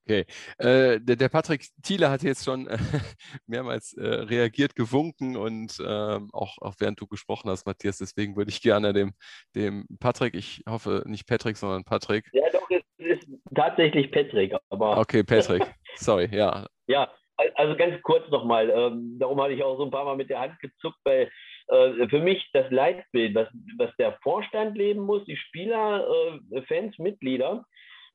Okay, 0.05 0.25
äh, 0.57 0.99
der, 0.99 1.15
der, 1.15 1.29
Patrick 1.29 1.65
Thiele 1.81 2.09
hat 2.09 2.23
jetzt 2.23 2.43
schon 2.43 2.67
äh, 2.67 2.77
mehrmals 3.47 3.93
äh, 3.93 4.05
reagiert, 4.05 4.75
gewunken 4.75 5.37
und 5.37 5.77
ähm, 5.79 6.29
auch, 6.33 6.57
auch 6.59 6.75
während 6.79 6.99
du 6.99 7.07
gesprochen 7.07 7.49
hast, 7.49 7.65
Matthias. 7.65 7.99
Deswegen 7.99 8.35
würde 8.35 8.51
ich 8.51 8.61
gerne 8.61 8.91
dem, 8.91 9.13
dem 9.55 9.87
Patrick, 9.99 10.33
ich 10.33 10.61
hoffe 10.67 11.03
nicht 11.05 11.25
Patrick, 11.25 11.55
sondern 11.55 11.85
Patrick. 11.85 12.29
Ja, 12.33 12.43
doch, 12.51 12.69
es 12.69 12.83
ist 12.97 13.27
tatsächlich 13.55 14.11
Patrick. 14.11 14.53
Aber 14.69 14.97
okay, 14.97 15.23
Patrick, 15.23 15.63
sorry, 15.95 16.29
ja. 16.31 16.65
Ja, 16.87 17.11
also 17.55 17.75
ganz 17.75 18.01
kurz 18.03 18.29
nochmal. 18.29 18.69
Ähm, 18.69 19.17
darum 19.19 19.41
hatte 19.41 19.53
ich 19.53 19.63
auch 19.63 19.77
so 19.77 19.85
ein 19.85 19.91
paar 19.91 20.05
Mal 20.05 20.15
mit 20.15 20.29
der 20.29 20.39
Hand 20.39 20.59
gezuckt, 20.59 20.99
weil 21.03 21.29
äh, 21.67 22.07
für 22.09 22.19
mich 22.19 22.49
das 22.53 22.69
Leitbild, 22.71 23.35
was, 23.35 23.47
was 23.77 23.95
der 23.97 24.17
Vorstand 24.21 24.77
leben 24.77 25.01
muss, 25.01 25.23
die 25.25 25.37
Spieler, 25.37 26.05
äh, 26.51 26.61
Fans, 26.63 26.97
Mitglieder, 26.99 27.65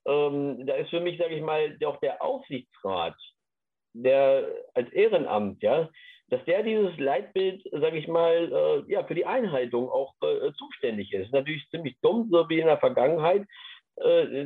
ähm, 0.06 0.66
da 0.66 0.74
ist 0.74 0.90
für 0.90 1.00
mich, 1.00 1.18
sage 1.18 1.34
ich 1.34 1.42
mal, 1.42 1.76
auch 1.84 1.98
der 2.00 2.22
Aufsichtsrat, 2.22 3.16
der 3.94 4.46
als 4.74 4.90
Ehrenamt, 4.92 5.62
ja, 5.62 5.88
dass 6.30 6.44
der 6.44 6.62
dieses 6.62 6.96
Leitbild, 6.98 7.62
sage 7.72 7.98
ich 7.98 8.06
mal, 8.06 8.84
äh, 8.86 8.92
ja, 8.92 9.04
für 9.04 9.14
die 9.14 9.26
Einhaltung 9.26 9.88
auch 9.90 10.14
äh, 10.22 10.52
zuständig 10.52 11.12
ist. 11.12 11.32
Natürlich 11.32 11.68
ziemlich 11.70 11.96
dumm, 12.02 12.28
so 12.30 12.48
wie 12.48 12.60
in 12.60 12.66
der 12.66 12.78
Vergangenheit, 12.78 13.46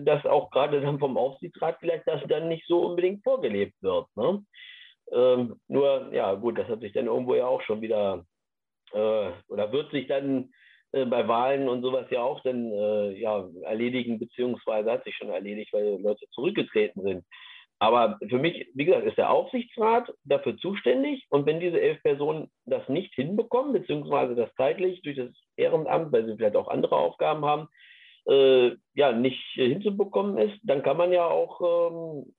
dass 0.04 0.24
auch 0.24 0.50
gerade 0.50 0.80
dann 0.80 0.98
vom 0.98 1.16
Aufsichtsrat 1.16 1.76
vielleicht 1.80 2.06
das 2.06 2.22
dann 2.28 2.48
nicht 2.48 2.66
so 2.66 2.86
unbedingt 2.86 3.22
vorgelebt 3.22 3.74
wird. 3.82 4.06
Ne? 4.16 4.42
Ähm, 5.12 5.60
nur, 5.68 6.08
ja, 6.12 6.34
gut, 6.34 6.58
das 6.58 6.68
hat 6.68 6.80
sich 6.80 6.92
dann 6.92 7.06
irgendwo 7.06 7.34
ja 7.34 7.46
auch 7.46 7.62
schon 7.62 7.82
wieder, 7.82 8.24
äh, 8.92 9.30
oder 9.48 9.72
wird 9.72 9.90
sich 9.90 10.06
dann 10.06 10.50
äh, 10.92 11.04
bei 11.04 11.26
Wahlen 11.28 11.68
und 11.68 11.82
sowas 11.82 12.06
ja 12.10 12.22
auch 12.22 12.40
dann 12.42 12.72
äh, 12.72 13.12
ja, 13.18 13.48
erledigen, 13.62 14.18
beziehungsweise 14.18 14.90
hat 14.90 15.04
sich 15.04 15.16
schon 15.16 15.28
erledigt, 15.28 15.72
weil 15.72 16.00
Leute 16.00 16.26
zurückgetreten 16.30 17.02
sind. 17.02 17.24
Aber 17.78 18.16
für 18.28 18.38
mich, 18.38 18.68
wie 18.74 18.84
gesagt, 18.84 19.06
ist 19.06 19.18
der 19.18 19.30
Aufsichtsrat 19.30 20.08
dafür 20.22 20.56
zuständig. 20.58 21.26
Und 21.30 21.46
wenn 21.46 21.58
diese 21.58 21.80
elf 21.80 22.00
Personen 22.04 22.48
das 22.64 22.88
nicht 22.88 23.12
hinbekommen, 23.14 23.72
beziehungsweise 23.72 24.36
das 24.36 24.54
zeitlich 24.54 25.02
durch 25.02 25.16
das 25.16 25.30
Ehrenamt, 25.56 26.12
weil 26.12 26.24
sie 26.24 26.36
vielleicht 26.36 26.54
auch 26.54 26.68
andere 26.68 26.96
Aufgaben 26.96 27.44
haben, 27.44 27.68
äh, 28.26 28.72
ja, 28.94 29.12
nicht 29.12 29.42
hinzubekommen 29.54 30.38
ist, 30.38 30.58
dann 30.62 30.82
kann 30.82 30.96
man 30.96 31.12
ja 31.12 31.26
auch 31.26 31.60
ähm, 31.60 32.34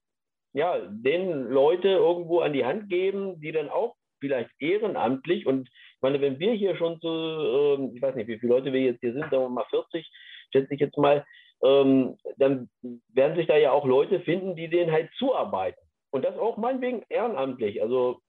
ja, 0.54 0.80
den 0.80 1.50
Leute 1.50 1.90
irgendwo 1.90 2.40
an 2.40 2.54
die 2.54 2.66
Hand 2.66 2.90
geben, 2.90 3.40
die 3.42 3.52
dann 3.52 3.70
auch 3.70 3.96
vielleicht 4.20 4.50
ehrenamtlich 4.60 5.46
und 5.46 5.68
ich 5.68 6.02
meine, 6.02 6.22
wenn 6.22 6.40
wir 6.40 6.54
hier 6.54 6.76
schon 6.76 7.00
so, 7.02 7.76
ähm, 7.78 7.92
ich 7.96 8.02
weiß 8.02 8.16
nicht, 8.16 8.28
wie 8.28 8.38
viele 8.40 8.54
Leute 8.54 8.74
wir 8.74 8.82
jetzt 8.82 9.00
hier 9.00 9.14
sind, 9.14 9.24
sagen 9.24 9.44
wir 9.44 9.50
mal 9.50 9.66
40, 9.70 10.10
schätze 10.52 10.74
ich 10.74 10.80
jetzt 10.80 10.98
mal, 10.98 11.26
ähm, 11.64 12.18
dann 12.38 12.70
werden 13.14 13.38
sich 13.38 13.48
da 13.48 13.58
ja 13.58 13.72
auch 13.72 13.86
Leute 13.86 14.20
finden, 14.20 14.56
die 14.56 14.70
denen 14.70 14.92
halt 14.92 15.10
zuarbeiten. 15.18 15.80
Und 16.12 16.26
das 16.26 16.38
auch 16.38 16.58
meinetwegen 16.58 17.04
ehrenamtlich, 17.10 17.82
also 17.82 18.20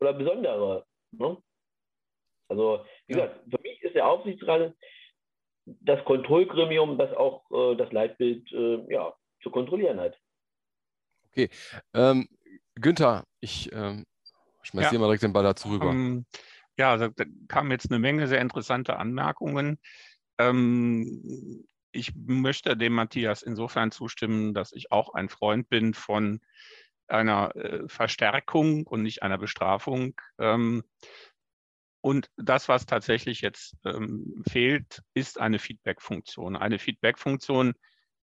oder 0.00 0.12
besondere. 0.12 0.84
Ne? 1.12 1.38
Also, 2.48 2.84
wie 3.06 3.14
ja. 3.14 3.26
gesagt, 3.26 3.40
für 3.50 3.60
mich 3.62 3.82
ist 3.82 3.94
der 3.94 4.08
Aufsichtsrat 4.08 4.74
das 5.66 6.04
Kontrollgremium, 6.04 6.96
das 6.96 7.12
auch 7.16 7.42
äh, 7.50 7.76
das 7.76 7.92
Leitbild 7.92 8.50
äh, 8.52 8.92
ja, 8.92 9.12
zu 9.42 9.50
kontrollieren 9.50 10.00
hat. 10.00 10.16
Okay. 11.30 11.50
Ähm, 11.92 12.28
Günther, 12.76 13.24
ich 13.40 13.70
ähm, 13.72 14.06
schmeiß 14.62 14.84
ja. 14.86 14.90
dir 14.90 14.98
mal 14.98 15.06
direkt 15.06 15.24
den 15.24 15.32
Ball 15.32 15.42
dazu 15.42 15.68
rüber. 15.68 15.90
Ähm, 15.90 16.24
ja, 16.78 16.96
da 16.96 17.10
kamen 17.48 17.70
jetzt 17.70 17.90
eine 17.90 17.98
Menge 17.98 18.26
sehr 18.28 18.40
interessante 18.40 18.96
Anmerkungen. 18.96 19.78
Ähm, 20.38 21.64
ich 21.92 22.12
möchte 22.14 22.76
dem 22.76 22.92
Matthias 22.92 23.42
insofern 23.42 23.90
zustimmen, 23.90 24.54
dass 24.54 24.72
ich 24.72 24.92
auch 24.92 25.14
ein 25.14 25.28
Freund 25.28 25.68
bin 25.68 25.94
von 25.94 26.40
einer 27.08 27.54
äh, 27.56 27.88
Verstärkung 27.88 28.86
und 28.86 29.02
nicht 29.02 29.22
einer 29.22 29.38
Bestrafung. 29.38 30.20
Ähm, 30.38 30.84
und 32.06 32.30
das, 32.36 32.68
was 32.68 32.86
tatsächlich 32.86 33.40
jetzt 33.40 33.76
ähm, 33.84 34.44
fehlt, 34.48 35.02
ist 35.12 35.40
eine 35.40 35.58
Feedback-Funktion. 35.58 36.54
Eine 36.54 36.78
Feedback-Funktion 36.78 37.74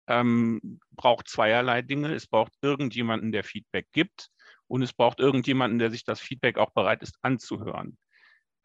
ähm, 0.06 0.80
braucht 0.92 1.28
zweierlei 1.28 1.82
Dinge. 1.82 2.14
Es 2.14 2.26
braucht 2.26 2.54
irgendjemanden, 2.62 3.32
der 3.32 3.44
Feedback 3.44 3.88
gibt 3.92 4.30
und 4.66 4.80
es 4.80 4.94
braucht 4.94 5.20
irgendjemanden, 5.20 5.78
der 5.78 5.90
sich 5.90 6.04
das 6.04 6.20
Feedback 6.20 6.56
auch 6.56 6.70
bereit 6.70 7.02
ist 7.02 7.18
anzuhören. 7.20 7.98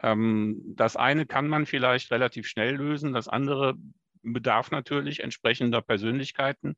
Ähm, 0.02 0.62
das 0.78 0.96
eine 0.96 1.26
kann 1.26 1.50
man 1.50 1.66
vielleicht 1.66 2.10
relativ 2.12 2.48
schnell 2.48 2.76
lösen, 2.78 3.12
das 3.12 3.28
andere 3.28 3.74
bedarf 4.24 4.72
natürlich 4.72 5.20
entsprechender 5.20 5.82
Persönlichkeiten. 5.82 6.78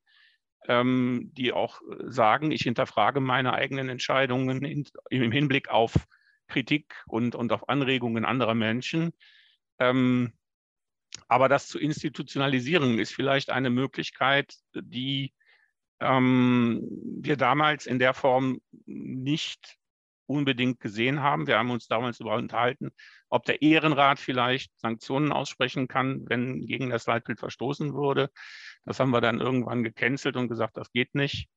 ähm, 0.68 1.30
die 1.34 1.54
auch 1.54 1.82
sagen, 2.08 2.50
ich 2.52 2.64
hinterfrage 2.64 3.20
meine 3.20 3.54
eigenen 3.54 3.90
Entscheidungen 3.90 4.66
in, 4.66 4.88
im 5.12 5.32
Hinblick 5.32 5.70
auf 5.70 6.08
Kritik 6.54 7.04
und, 7.08 7.36
und 7.36 7.52
auf 7.52 7.68
Anregungen 7.68 8.26
anderer 8.26 8.54
Menschen. 8.54 9.12
Ähm, 9.80 10.34
aber 11.28 11.50
das 11.50 11.68
zu 11.68 11.80
institutionalisieren 11.80 13.00
ist 13.00 13.14
vielleicht 13.14 13.50
eine 13.50 13.70
Möglichkeit, 13.70 14.56
die 14.74 15.34
ähm, 16.00 16.88
wir 17.22 17.38
damals 17.38 17.86
in 17.86 18.00
der 18.00 18.14
Form 18.14 18.60
nicht 18.86 19.78
unbedingt 20.26 20.80
gesehen 20.80 21.22
haben. 21.22 21.48
Wir 21.48 21.58
haben 21.58 21.72
uns 21.72 21.88
damals 21.88 22.18
darüber 22.18 22.36
unterhalten, 22.36 22.92
ob 23.30 23.46
der 23.46 23.62
Ehrenrat 23.62 24.20
vielleicht 24.20 24.78
Sanktionen 24.80 25.32
aussprechen 25.32 25.88
kann, 25.88 26.28
wenn 26.30 26.66
gegen 26.66 26.90
das 26.90 27.08
Leitbild 27.08 27.40
verstoßen 27.40 27.94
wurde. 27.94 28.30
Das 28.86 29.00
haben 29.00 29.12
wir 29.12 29.22
dann 29.22 29.42
irgendwann 29.42 29.84
gecancelt 29.84 30.36
und 30.36 30.48
gesagt, 30.48 30.78
das 30.78 30.92
geht 30.92 31.14
nicht. 31.16 31.50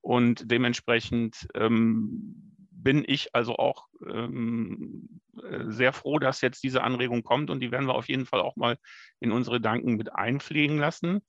Und 0.00 0.50
dementsprechend 0.50 1.46
ähm, 1.54 2.61
bin 2.82 3.04
ich 3.06 3.34
also 3.34 3.56
auch 3.56 3.86
ähm, 4.06 5.20
äh, 5.42 5.64
sehr 5.68 5.92
froh, 5.92 6.18
dass 6.18 6.40
jetzt 6.40 6.62
diese 6.62 6.82
Anregung 6.82 7.22
kommt 7.22 7.50
und 7.50 7.60
die 7.60 7.70
werden 7.70 7.86
wir 7.86 7.94
auf 7.94 8.08
jeden 8.08 8.26
Fall 8.26 8.40
auch 8.40 8.56
mal 8.56 8.76
in 9.20 9.32
unsere 9.32 9.56
Gedanken 9.56 9.96
mit 9.96 10.14
einpflegen 10.14 10.78
lassen. 10.78 11.20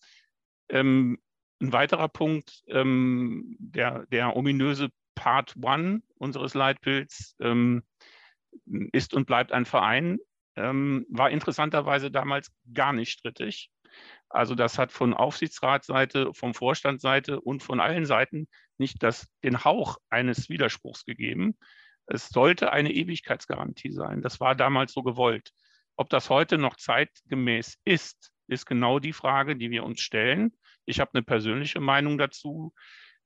Ähm, 0.69 1.19
ein 1.61 1.71
weiterer 1.71 2.09
Punkt, 2.09 2.63
ähm, 2.67 3.55
der, 3.59 4.05
der 4.07 4.35
ominöse 4.35 4.89
Part 5.15 5.55
One 5.61 6.01
unseres 6.15 6.53
Leitbilds 6.53 7.35
ähm, 7.39 7.83
ist 8.91 9.13
und 9.13 9.25
bleibt 9.25 9.51
ein 9.51 9.65
Verein, 9.65 10.19
ähm, 10.55 11.05
war 11.09 11.29
interessanterweise 11.29 12.11
damals 12.11 12.51
gar 12.73 12.93
nicht 12.93 13.11
strittig. 13.11 13.69
Also 14.33 14.55
das 14.55 14.79
hat 14.79 14.91
von 14.91 15.13
Aufsichtsratsseite, 15.13 16.33
vom 16.33 16.55
Vorstandsseite 16.55 17.39
und 17.39 17.61
von 17.61 17.79
allen 17.79 18.05
Seiten 18.05 18.47
nicht 18.79 19.03
das, 19.03 19.27
den 19.43 19.63
Hauch 19.63 19.97
eines 20.09 20.49
Widerspruchs 20.49 21.05
gegeben. 21.05 21.55
Es 22.07 22.29
sollte 22.29 22.71
eine 22.73 22.91
Ewigkeitsgarantie 22.91 23.91
sein. 23.91 24.23
Das 24.23 24.39
war 24.39 24.55
damals 24.55 24.93
so 24.93 25.03
gewollt. 25.03 25.51
Ob 25.97 26.09
das 26.09 26.31
heute 26.31 26.57
noch 26.57 26.77
zeitgemäß 26.77 27.77
ist, 27.85 28.31
ist 28.47 28.65
genau 28.65 28.97
die 28.97 29.13
Frage, 29.13 29.55
die 29.55 29.69
wir 29.69 29.83
uns 29.83 30.01
stellen. 30.01 30.57
Ich 30.85 30.99
habe 30.99 31.11
eine 31.13 31.23
persönliche 31.23 31.79
Meinung 31.79 32.17
dazu, 32.17 32.73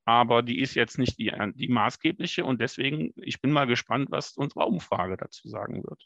aber 0.03 0.43
die 0.43 0.59
ist 0.59 0.75
jetzt 0.75 0.97
nicht 0.97 1.17
die, 1.17 1.31
die 1.55 1.69
maßgebliche 1.69 2.43
und 2.43 2.59
deswegen, 2.59 3.13
ich 3.15 3.39
bin 3.39 3.51
mal 3.51 3.65
gespannt, 3.65 4.11
was 4.11 4.33
unsere 4.33 4.65
Umfrage 4.65 5.15
dazu 5.15 5.47
sagen 5.47 5.85
wird. 5.85 6.05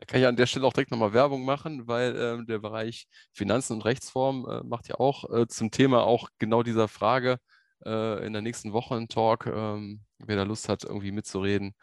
Da 0.00 0.06
kann 0.06 0.20
ich 0.20 0.26
an 0.26 0.36
der 0.36 0.46
Stelle 0.46 0.66
auch 0.66 0.72
direkt 0.72 0.90
nochmal 0.90 1.12
Werbung 1.12 1.44
machen, 1.44 1.86
weil 1.86 2.16
äh, 2.16 2.44
der 2.46 2.58
Bereich 2.58 3.06
Finanzen 3.32 3.74
und 3.74 3.84
Rechtsform 3.84 4.46
äh, 4.48 4.62
macht 4.64 4.88
ja 4.88 4.94
auch 4.96 5.30
äh, 5.30 5.46
zum 5.46 5.70
Thema 5.70 6.04
auch 6.04 6.30
genau 6.38 6.62
dieser 6.62 6.88
Frage 6.88 7.38
äh, 7.84 8.26
in 8.26 8.32
der 8.32 8.42
nächsten 8.42 8.72
Woche 8.72 8.94
einen 8.96 9.08
Talk. 9.08 9.46
Ähm, 9.46 10.00
wer 10.18 10.36
da 10.36 10.42
Lust 10.44 10.70
hat, 10.70 10.84
irgendwie 10.84 11.12
mitzureden, 11.12 11.74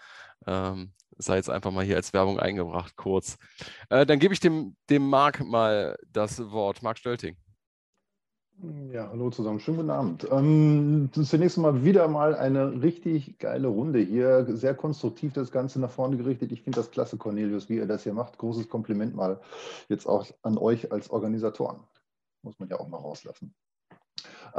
ähm, 0.47 0.93
sei 1.17 1.37
jetzt 1.37 1.49
einfach 1.49 1.71
mal 1.71 1.85
hier 1.85 1.95
als 1.95 2.11
Werbung 2.13 2.39
eingebracht, 2.39 2.95
kurz. 2.95 3.37
Äh, 3.89 4.05
dann 4.07 4.19
gebe 4.19 4.33
ich 4.33 4.39
dem, 4.39 4.75
dem 4.89 5.07
Marc 5.07 5.41
mal 5.45 5.95
das 6.11 6.39
Wort. 6.51 6.81
Marc 6.81 6.97
Stölting. 6.97 7.37
Ja, 8.91 9.09
hallo 9.11 9.29
zusammen, 9.29 9.59
schönen 9.59 9.77
guten 9.77 9.89
Abend. 9.91 10.27
Ähm, 10.31 11.11
zunächst 11.13 11.59
mal 11.59 11.83
wieder 11.83 12.07
mal 12.07 12.33
eine 12.33 12.81
richtig 12.81 13.37
geile 13.37 13.67
Runde 13.67 13.99
hier, 13.99 14.47
sehr 14.49 14.73
konstruktiv 14.73 15.31
das 15.33 15.51
Ganze 15.51 15.79
nach 15.79 15.91
vorne 15.91 16.17
gerichtet. 16.17 16.51
Ich 16.51 16.63
finde 16.63 16.77
das 16.77 16.89
klasse, 16.89 17.17
Cornelius, 17.17 17.69
wie 17.69 17.75
ihr 17.75 17.85
das 17.85 18.01
hier 18.01 18.13
macht. 18.13 18.39
Großes 18.39 18.67
Kompliment 18.67 19.15
mal 19.15 19.39
jetzt 19.89 20.07
auch 20.07 20.25
an 20.41 20.57
euch 20.57 20.91
als 20.91 21.11
Organisatoren. 21.11 21.81
Muss 22.41 22.57
man 22.57 22.67
ja 22.67 22.79
auch 22.79 22.87
mal 22.87 22.97
rauslassen. 22.97 23.53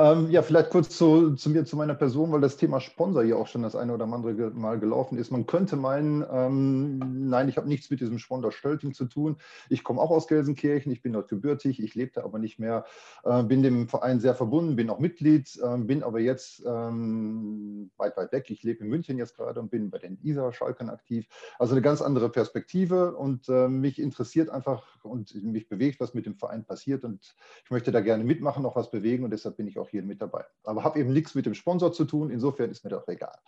Ähm, 0.01 0.31
ja, 0.31 0.43
vielleicht 0.43 0.71
kurz 0.71 0.97
zu, 0.97 1.35
zu, 1.35 1.51
mir, 1.51 1.65
zu 1.65 1.77
meiner 1.77 1.97
Person, 1.97 2.31
weil 2.31 2.41
das 2.41 2.57
Thema 2.57 2.79
Sponsor 2.79 3.25
hier 3.25 3.37
auch 3.37 3.49
schon 3.49 3.65
das 3.65 3.75
eine 3.75 3.93
oder 3.93 4.05
andere 4.05 4.53
Mal 4.53 4.79
gelaufen 4.79 5.19
ist. 5.19 5.33
Man 5.33 5.45
könnte 5.45 5.75
meinen, 5.75 6.25
ähm, 6.31 7.29
nein, 7.29 7.49
ich 7.49 7.57
habe 7.57 7.67
nichts 7.67 7.91
mit 7.91 8.01
diesem 8.01 8.21
Sponsor 8.21 8.53
Stölting 8.53 8.95
zu 8.95 9.07
tun. 9.07 9.39
Ich 9.69 9.83
komme 9.83 10.01
auch 10.01 10.13
aus 10.13 10.29
Gelsenkirchen, 10.29 10.93
ich 10.93 11.03
bin 11.03 11.15
dort 11.15 11.29
gebürtig, 11.29 11.83
ich 11.83 11.97
lebte 11.97 12.23
aber 12.23 12.39
nicht 12.39 12.61
mehr, 12.61 12.85
äh, 13.25 13.43
bin 13.43 13.65
dem 13.65 13.89
Verein 13.89 14.21
sehr 14.21 14.37
verbunden, 14.37 14.77
bin 14.77 14.89
auch 14.89 15.01
Mitglied, 15.01 15.59
äh, 15.61 15.77
bin 15.79 16.05
aber 16.05 16.21
jetzt 16.21 16.63
ähm, 16.65 17.91
weit, 17.97 18.17
weit 18.17 18.31
weg. 18.31 18.51
Ich 18.51 18.63
lebe 18.63 18.85
in 18.85 18.91
München 18.91 19.19
jetzt 19.19 19.37
gerade 19.37 19.59
und 19.59 19.69
bin 19.69 19.91
bei 19.91 19.99
den 19.99 20.17
ISA 20.23 20.53
Schalkern 20.53 20.91
aktiv. 20.91 21.27
Also 21.59 21.75
eine 21.75 21.83
ganz 21.83 22.03
andere 22.03 22.29
Perspektive 22.29 23.17
und 23.17 23.49
äh, 23.49 23.67
mich 23.67 24.01
interessiert 24.01 24.49
einfach 24.49 24.85
und 25.03 25.35
mich 25.43 25.69
bewegt, 25.69 25.99
was 25.99 26.15
mit 26.15 26.25
dem 26.25 26.37
Verein 26.37 26.65
passiert 26.65 27.03
und 27.03 27.35
ich 27.65 27.71
möchte 27.73 27.91
da 27.91 28.01
gerne 28.01 28.23
mitmachen, 28.23 28.65
auch 28.65 28.77
was 28.77 28.93
bewegen 28.93 29.25
und 29.25 29.31
deshalb 29.31 29.57
bin 29.57 29.67
ich 29.67 29.77
auch 29.77 29.88
hier 29.91 30.03
mit 30.03 30.23
dabei. 30.23 30.45
Aber 30.65 30.85
habe 30.85 30.99
eben 30.99 31.13
nichts 31.13 31.35
mit 31.35 31.47
dem 31.47 31.55
Sponsor 31.55 31.93
zu 31.93 32.05
tun, 32.05 32.31
insofern 32.31 32.71
ist 32.71 32.85
mir 32.85 32.91
das 32.91 33.09
egal. 33.09 33.39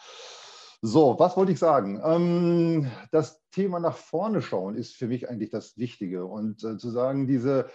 So, 0.82 1.16
was 1.18 1.36
wollte 1.36 1.53
ich 1.53 1.59
sagen? 1.59 2.01
Ähm, 2.03 2.91
das 3.11 3.43
Thema 3.51 3.80
nach 3.80 3.97
vorne 3.97 4.41
schauen 4.41 4.76
ist 4.76 4.97
für 4.97 5.09
mich 5.09 5.28
eigentlich 5.28 5.51
das 5.51 5.76
Wichtige. 5.76 6.24
Und 6.24 6.64
äh, 6.64 6.78
zu 6.78 6.91
sagen, 6.91 7.26
diese, 7.26 7.68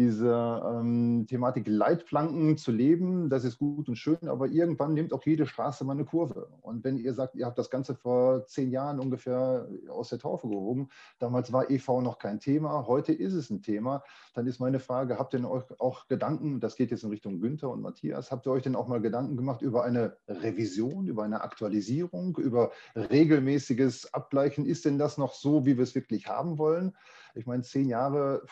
diese 0.00 0.62
ähm, 0.64 1.26
Thematik 1.28 1.66
Leitplanken 1.68 2.56
zu 2.56 2.72
leben, 2.72 3.28
das 3.28 3.44
ist 3.44 3.58
gut 3.58 3.86
und 3.86 3.96
schön, 3.96 4.28
aber 4.28 4.46
irgendwann 4.46 4.94
nimmt 4.94 5.12
auch 5.12 5.22
jede 5.26 5.44
Straße 5.44 5.84
mal 5.84 5.92
eine 5.92 6.06
Kurve. 6.06 6.48
Und 6.62 6.84
wenn 6.84 6.96
ihr 6.96 7.12
sagt, 7.12 7.34
ihr 7.34 7.44
habt 7.44 7.58
das 7.58 7.68
Ganze 7.68 7.94
vor 7.94 8.46
zehn 8.46 8.70
Jahren 8.70 8.98
ungefähr 8.98 9.68
aus 9.90 10.08
der 10.08 10.18
Taufe 10.18 10.48
gehoben, 10.48 10.88
damals 11.18 11.52
war 11.52 11.70
EV 11.70 12.00
noch 12.00 12.18
kein 12.18 12.40
Thema, 12.40 12.86
heute 12.86 13.12
ist 13.12 13.34
es 13.34 13.50
ein 13.50 13.60
Thema, 13.60 14.02
dann 14.32 14.46
ist 14.46 14.58
meine 14.58 14.78
Frage, 14.78 15.18
habt 15.18 15.34
ihr 15.34 15.50
euch 15.50 15.64
auch 15.78 16.08
Gedanken, 16.08 16.60
das 16.60 16.76
geht 16.76 16.90
jetzt 16.90 17.04
in 17.04 17.10
Richtung 17.10 17.38
Günther 17.38 17.68
und 17.68 17.82
Matthias, 17.82 18.32
habt 18.32 18.46
ihr 18.46 18.52
euch 18.52 18.62
denn 18.62 18.76
auch 18.76 18.88
mal 18.88 19.02
Gedanken 19.02 19.36
gemacht 19.36 19.60
über 19.60 19.84
eine 19.84 20.16
Revision, 20.28 21.08
über 21.08 21.24
eine 21.24 21.42
Aktualisierung, 21.42 22.38
über 22.38 22.70
regelmäßiges 22.96 24.14
Abgleichen? 24.14 24.64
Ist 24.64 24.86
denn 24.86 24.98
das 24.98 25.18
noch 25.18 25.34
so, 25.34 25.66
wie 25.66 25.76
wir 25.76 25.84
es 25.84 25.94
wirklich 25.94 26.26
haben 26.26 26.56
wollen? 26.56 26.94
Ich 27.34 27.46
meine, 27.46 27.62
zehn 27.62 27.88
Jahre, 27.88 28.42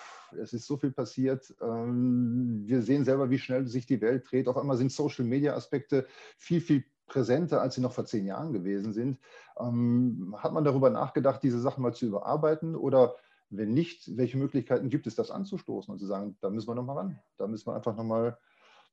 es 0.40 0.52
ist 0.52 0.66
so 0.66 0.76
viel 0.76 0.92
passiert. 0.92 1.54
Ähm, 1.60 2.62
wir 2.64 2.82
sehen 2.82 3.04
selber, 3.04 3.30
wie 3.30 3.38
schnell 3.38 3.66
sich 3.66 3.86
die 3.86 4.00
Welt 4.00 4.30
dreht. 4.30 4.48
Auf 4.48 4.56
einmal 4.56 4.76
sind 4.76 4.92
Social-Media-Aspekte 4.92 6.06
viel, 6.36 6.60
viel 6.60 6.84
präsenter, 7.06 7.60
als 7.60 7.74
sie 7.74 7.80
noch 7.80 7.92
vor 7.92 8.04
zehn 8.04 8.26
Jahren 8.26 8.52
gewesen 8.52 8.92
sind. 8.92 9.18
Ähm, 9.58 10.34
hat 10.38 10.52
man 10.52 10.64
darüber 10.64 10.90
nachgedacht, 10.90 11.42
diese 11.42 11.60
Sachen 11.60 11.82
mal 11.82 11.94
zu 11.94 12.06
überarbeiten? 12.06 12.76
Oder 12.76 13.16
wenn 13.50 13.72
nicht, 13.72 14.16
welche 14.16 14.38
Möglichkeiten 14.38 14.90
gibt 14.90 15.06
es, 15.06 15.14
das 15.14 15.30
anzustoßen 15.30 15.90
und 15.90 15.98
zu 15.98 16.06
sagen, 16.06 16.36
da 16.40 16.50
müssen 16.50 16.68
wir 16.68 16.74
nochmal 16.74 16.96
ran, 16.96 17.18
da 17.38 17.46
müssen 17.46 17.66
wir 17.66 17.74
einfach 17.74 17.96
nochmal 17.96 18.38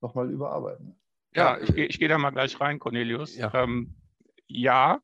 noch 0.02 0.16
mal 0.16 0.30
überarbeiten? 0.30 0.96
Ja, 1.34 1.58
ich, 1.58 1.76
ich 1.76 2.00
gehe 2.00 2.08
da 2.08 2.18
mal 2.18 2.32
gleich 2.32 2.60
rein, 2.60 2.80
Cornelius. 2.80 3.36
Ja, 3.36 3.54
ähm, 3.54 3.96
ja 4.48 5.02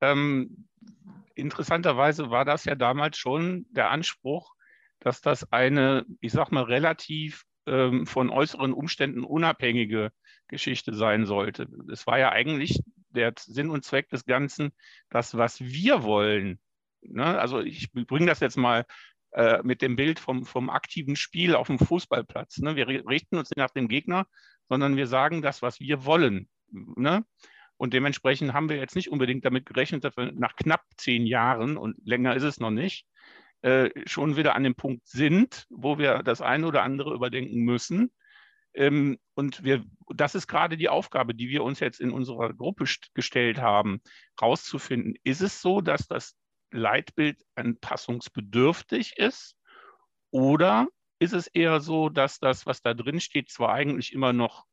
ähm, 0.00 0.66
interessanterweise 1.40 2.30
war 2.30 2.44
das 2.44 2.64
ja 2.64 2.74
damals 2.74 3.18
schon 3.18 3.66
der 3.70 3.90
Anspruch, 3.90 4.54
dass 5.00 5.20
das 5.20 5.50
eine, 5.52 6.04
ich 6.20 6.32
sag 6.32 6.52
mal, 6.52 6.64
relativ 6.64 7.44
ähm, 7.66 8.06
von 8.06 8.30
äußeren 8.30 8.72
Umständen 8.72 9.24
unabhängige 9.24 10.12
Geschichte 10.48 10.94
sein 10.94 11.26
sollte. 11.26 11.68
Es 11.90 12.06
war 12.06 12.18
ja 12.18 12.30
eigentlich 12.30 12.80
der 13.10 13.32
Sinn 13.38 13.70
und 13.70 13.84
Zweck 13.84 14.08
des 14.08 14.24
Ganzen, 14.24 14.72
das, 15.08 15.36
was 15.36 15.60
wir 15.60 16.02
wollen. 16.02 16.60
Ne? 17.02 17.24
Also 17.38 17.60
ich 17.60 17.90
bringe 17.92 18.26
das 18.26 18.40
jetzt 18.40 18.56
mal 18.56 18.84
äh, 19.32 19.60
mit 19.62 19.82
dem 19.82 19.96
Bild 19.96 20.18
vom, 20.18 20.44
vom 20.44 20.70
aktiven 20.70 21.16
Spiel 21.16 21.54
auf 21.54 21.68
dem 21.68 21.78
Fußballplatz. 21.78 22.58
Ne? 22.58 22.76
Wir 22.76 22.88
richten 22.88 23.36
uns 23.36 23.50
nicht 23.50 23.58
nach 23.58 23.70
dem 23.70 23.88
Gegner, 23.88 24.26
sondern 24.68 24.96
wir 24.96 25.06
sagen 25.06 25.42
das, 25.42 25.62
was 25.62 25.80
wir 25.80 26.04
wollen. 26.04 26.48
Ne? 26.70 27.24
Und 27.80 27.94
dementsprechend 27.94 28.52
haben 28.52 28.68
wir 28.68 28.76
jetzt 28.76 28.94
nicht 28.94 29.10
unbedingt 29.10 29.42
damit 29.46 29.64
gerechnet, 29.64 30.04
dass 30.04 30.14
wir 30.14 30.32
nach 30.32 30.54
knapp 30.54 30.84
zehn 30.98 31.24
Jahren, 31.24 31.78
und 31.78 31.96
länger 32.04 32.36
ist 32.36 32.42
es 32.42 32.60
noch 32.60 32.70
nicht, 32.70 33.06
äh, 33.62 33.88
schon 34.04 34.36
wieder 34.36 34.54
an 34.54 34.64
dem 34.64 34.74
Punkt 34.74 35.08
sind, 35.08 35.66
wo 35.70 35.96
wir 35.96 36.22
das 36.22 36.42
eine 36.42 36.66
oder 36.66 36.82
andere 36.82 37.14
überdenken 37.14 37.60
müssen. 37.60 38.12
Ähm, 38.74 39.18
und 39.32 39.64
wir, 39.64 39.82
das 40.14 40.34
ist 40.34 40.46
gerade 40.46 40.76
die 40.76 40.90
Aufgabe, 40.90 41.34
die 41.34 41.48
wir 41.48 41.64
uns 41.64 41.80
jetzt 41.80 42.02
in 42.02 42.10
unserer 42.10 42.52
Gruppe 42.52 42.84
gestellt 43.14 43.56
haben, 43.56 44.02
herauszufinden, 44.38 45.14
ist 45.24 45.40
es 45.40 45.62
so, 45.62 45.80
dass 45.80 46.06
das 46.06 46.36
Leitbild 46.72 47.42
anpassungsbedürftig 47.54 49.16
ist 49.16 49.56
oder 50.30 50.86
ist 51.18 51.32
es 51.32 51.46
eher 51.46 51.80
so, 51.80 52.10
dass 52.10 52.38
das, 52.40 52.66
was 52.66 52.82
da 52.82 52.92
drin 52.92 53.20
steht, 53.20 53.48
zwar 53.48 53.72
eigentlich 53.72 54.12
immer 54.12 54.34
noch 54.34 54.66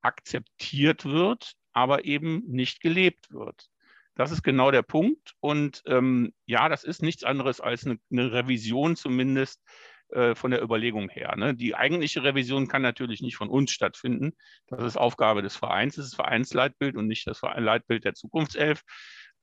akzeptiert 0.00 1.04
wird, 1.04 1.58
aber 1.74 2.04
eben 2.04 2.42
nicht 2.46 2.80
gelebt 2.80 3.30
wird. 3.30 3.68
Das 4.14 4.30
ist 4.30 4.42
genau 4.42 4.70
der 4.70 4.82
Punkt. 4.82 5.34
Und 5.40 5.82
ähm, 5.86 6.32
ja, 6.46 6.68
das 6.68 6.84
ist 6.84 7.02
nichts 7.02 7.24
anderes 7.24 7.60
als 7.60 7.84
eine, 7.84 7.98
eine 8.10 8.32
Revision 8.32 8.96
zumindest 8.96 9.60
äh, 10.10 10.34
von 10.34 10.52
der 10.52 10.62
Überlegung 10.62 11.08
her. 11.08 11.34
Ne? 11.36 11.54
Die 11.54 11.74
eigentliche 11.74 12.22
Revision 12.22 12.68
kann 12.68 12.82
natürlich 12.82 13.20
nicht 13.20 13.36
von 13.36 13.48
uns 13.48 13.72
stattfinden. 13.72 14.32
Das 14.68 14.82
ist 14.82 14.96
Aufgabe 14.96 15.42
des 15.42 15.56
Vereins, 15.56 15.96
das 15.96 16.06
ist 16.06 16.14
Vereinsleitbild 16.14 16.96
und 16.96 17.08
nicht 17.08 17.26
das 17.26 17.42
Leitbild 17.42 18.04
der 18.04 18.14
Zukunftself. 18.14 18.82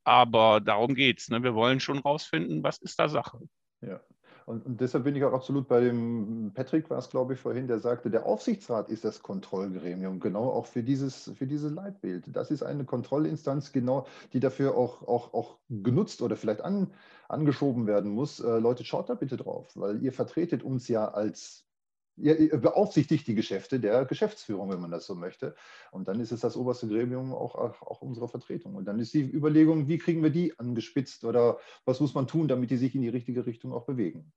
Aber 0.04 0.62
darum 0.62 0.96
geht 0.96 1.20
es. 1.20 1.30
Ne? 1.30 1.44
Wir 1.44 1.54
wollen 1.54 1.80
schon 1.80 2.00
rausfinden, 2.00 2.64
was 2.64 2.78
ist 2.80 2.98
da 2.98 3.10
Sache. 3.10 3.40
Ja. 3.82 4.00
Und, 4.46 4.66
und, 4.66 4.82
deshalb 4.82 5.04
bin 5.04 5.16
ich 5.16 5.24
auch 5.24 5.34
absolut 5.34 5.68
bei 5.68 5.82
dem, 5.82 6.52
Patrick 6.54 6.90
war 6.90 6.98
es, 6.98 7.10
glaube 7.10 7.34
ich, 7.34 7.40
vorhin, 7.40 7.68
der 7.68 7.80
sagte, 7.80 8.10
der 8.10 8.26
Aufsichtsrat 8.26 8.90
ist 8.90 9.06
das 9.06 9.22
Kontrollgremium, 9.22 10.20
genau 10.20 10.50
auch 10.50 10.66
für 10.66 10.84
dieses, 10.84 11.32
für 11.36 11.48
dieses 11.48 11.72
Leitbild. 11.72 12.36
Das 12.36 12.52
ist 12.52 12.64
eine 12.64 12.86
Kontrollinstanz, 12.86 13.72
genau, 13.72 14.06
die 14.34 14.40
dafür 14.40 14.76
auch, 14.76 15.08
auch, 15.08 15.34
auch 15.34 15.58
genutzt 15.70 16.22
oder 16.22 16.36
vielleicht 16.36 16.62
an, 16.62 16.92
angeschoben 17.30 17.88
werden 17.88 18.12
muss. 18.12 18.40
Äh, 18.40 18.60
Leute, 18.60 18.84
schaut 18.84 19.10
da 19.10 19.16
bitte 19.16 19.38
drauf, 19.38 19.72
weil 19.76 20.02
ihr 20.04 20.14
vertretet 20.14 20.64
uns 20.64 20.88
ja 20.88 21.08
als 21.08 21.66
beaufsichtigt 22.16 23.28
die 23.28 23.36
Geschäfte 23.36 23.80
der 23.80 24.06
Geschäftsführung, 24.06 24.72
wenn 24.72 24.82
man 24.82 24.92
das 24.92 25.06
so 25.06 25.16
möchte. 25.16 25.56
Und 25.92 26.08
dann 26.08 26.20
ist 26.20 26.32
es 26.32 26.42
das 26.42 26.56
oberste 26.56 26.88
Gremium 26.88 27.34
auch, 27.34 27.56
auch 27.56 28.02
unserer 28.02 28.28
Vertretung. 28.28 28.76
Und 28.76 28.86
dann 28.86 29.00
ist 29.00 29.14
die 29.14 29.22
Überlegung, 29.22 29.88
wie 29.88 29.98
kriegen 29.98 30.22
wir 30.22 30.30
die 30.30 30.58
angespitzt 30.60 31.24
oder 31.24 31.60
was 31.86 32.00
muss 32.00 32.14
man 32.14 32.28
tun, 32.28 32.48
damit 32.48 32.70
die 32.70 32.78
sich 32.78 32.94
in 32.96 33.02
die 33.02 33.10
richtige 33.10 33.46
Richtung 33.46 33.74
auch 33.74 33.86
bewegen. 33.86 34.32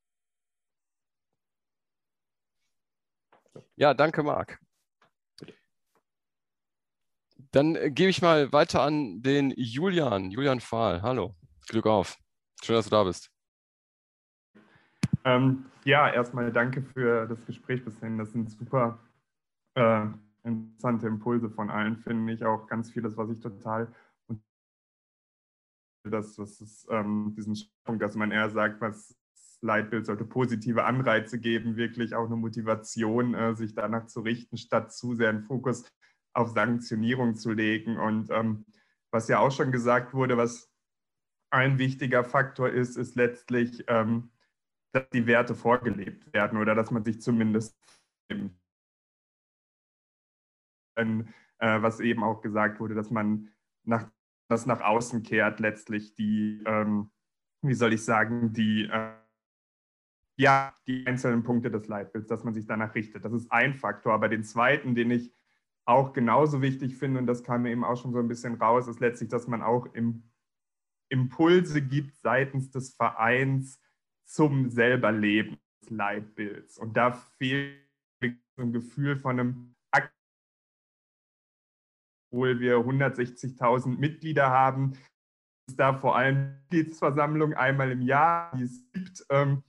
Ja, 3.77 3.95
danke, 3.95 4.22
Marc. 4.22 4.61
Dann 7.53 7.77
äh, 7.77 7.91
gebe 7.91 8.11
ich 8.11 8.22
mal 8.22 8.53
weiter 8.53 8.83
an 8.83 9.22
den 9.22 9.53
Julian, 9.57 10.31
Julian 10.31 10.61
Fahl. 10.61 11.03
Hallo, 11.03 11.35
Glück 11.68 11.87
auf. 11.87 12.18
Schön, 12.62 12.77
dass 12.77 12.87
du 12.87 12.91
da 12.91 13.05
bist. 13.05 13.34
Ähm, 15.25 15.64
ja, 15.85 16.11
erstmal 16.11 16.53
danke 16.53 16.83
für 16.83 17.27
das 17.27 17.45
Gespräch 17.47 17.85
bishin. 17.85 18.18
Das 18.18 18.33
sind 18.33 18.51
super 18.51 18.99
äh, 19.75 20.07
interessante 20.43 21.07
Impulse 21.07 21.51
von 21.51 21.70
allen, 21.70 21.97
finde 21.97 22.33
ich 22.33 22.45
auch 22.45 22.66
ganz 22.66 22.91
vieles, 22.91 23.16
was 23.16 23.31
ich 23.31 23.41
total 23.41 23.93
das, 26.11 26.37
das 26.37 26.61
ist 26.61 26.87
ähm, 26.91 27.35
diesen 27.37 27.57
Punkt, 27.85 28.03
dass 28.03 28.14
man 28.14 28.31
eher 28.31 28.51
sagt, 28.51 28.81
was 28.81 29.16
Leitbild 29.61 30.07
sollte 30.07 30.25
positive 30.25 30.85
Anreize 30.85 31.39
geben, 31.39 31.77
wirklich 31.77 32.14
auch 32.14 32.27
eine 32.27 32.37
Motivation, 32.37 33.35
äh, 33.35 33.55
sich 33.55 33.75
danach 33.75 34.07
zu 34.07 34.20
richten, 34.20 34.59
statt 34.59 34.93
zu 34.93 35.14
sehr 35.14 35.31
einen 35.31 35.45
Fokus 35.45 35.85
auf 36.35 36.51
Sanktionierung 36.51 37.37
zu 37.37 37.53
legen. 37.53 37.97
Und 37.97 38.31
ähm, 38.31 38.66
was 39.11 39.29
ja 39.29 39.39
auch 39.39 39.53
schon 39.53 39.72
gesagt 39.72 40.12
wurde, 40.12 40.37
was 40.37 40.70
ein 41.51 41.79
wichtiger 41.79 42.25
Faktor 42.25 42.68
ist, 42.68 42.97
ist 42.97 43.16
letztlich 43.16 43.85
ähm, 43.87 44.31
dass 44.95 45.09
die 45.11 45.27
Werte 45.27 45.55
vorgelebt 45.55 46.33
werden 46.33 46.59
oder 46.59 46.75
dass 46.75 46.91
man 46.91 47.05
sich 47.05 47.21
zumindest 47.21 47.77
äh, 51.59 51.83
was 51.83 52.01
eben 52.01 52.23
auch 52.23 52.41
gesagt 52.41 52.81
wurde, 52.81 52.95
dass 52.95 53.11
man 53.11 53.51
nach, 53.85 54.09
das 54.49 54.67
nach 54.67 54.81
außen 54.81 55.23
kehrt, 55.23 55.61
letztlich 55.61 56.15
die, 56.15 56.63
ähm, 56.67 57.11
wie 57.63 57.75
soll 57.75 57.93
ich 57.93 58.05
sagen, 58.05 58.53
die, 58.53 58.85
äh, 58.85 59.13
ja, 60.37 60.75
die 60.87 61.07
einzelnen 61.07 61.43
Punkte 61.43 61.71
des 61.71 61.89
Leitbilds, 61.89 62.29
dass 62.29 62.45
man 62.45 62.55
sich 62.55 62.67
danach 62.67 62.95
richtet. 62.95 63.25
Das 63.25 63.33
ist 63.33 63.51
ein 63.51 63.75
Faktor. 63.75 64.13
Aber 64.13 64.29
den 64.29 64.45
zweiten, 64.45 64.95
den 64.95 65.11
ich 65.11 65.33
auch 65.85 66.13
genauso 66.13 66.63
wichtig 66.63 66.97
finde, 66.97 67.21
und 67.21 67.27
das 67.27 67.43
kam 67.43 67.63
mir 67.63 67.71
eben 67.71 67.85
auch 67.85 68.01
schon 68.01 68.13
so 68.13 68.19
ein 68.19 68.29
bisschen 68.29 68.55
raus, 68.55 68.89
ist 68.89 69.01
letztlich, 69.01 69.29
dass 69.29 69.47
man 69.49 69.63
auch 69.63 69.87
im, 69.95 70.25
Impulse 71.09 71.83
gibt 71.83 72.17
seitens 72.17 72.71
des 72.71 72.95
Vereins, 72.95 73.81
zum 74.25 74.70
selber 74.70 75.12
Leben 75.12 75.59
des 75.83 75.91
Leitbilds. 75.91 76.79
Und 76.79 76.97
da 76.97 77.12
fehlt 77.12 77.81
ein 78.57 78.72
Gefühl 78.72 79.16
von 79.16 79.41
einem 79.41 79.75
obwohl 82.35 82.59
wir 82.59 82.79
160.000 82.79 83.97
Mitglieder 83.97 84.51
haben, 84.51 84.95
ist 85.68 85.79
da 85.79 85.95
vor 85.95 86.16
allem 86.16 86.57
Mitgliedsversammlung 86.62 87.55
einmal 87.55 87.93
im 87.93 88.03
Jahr, 88.03 88.51
die 88.57 88.64
es 88.64 88.83
gibt. 88.93 89.25
Ähm, 89.31 89.62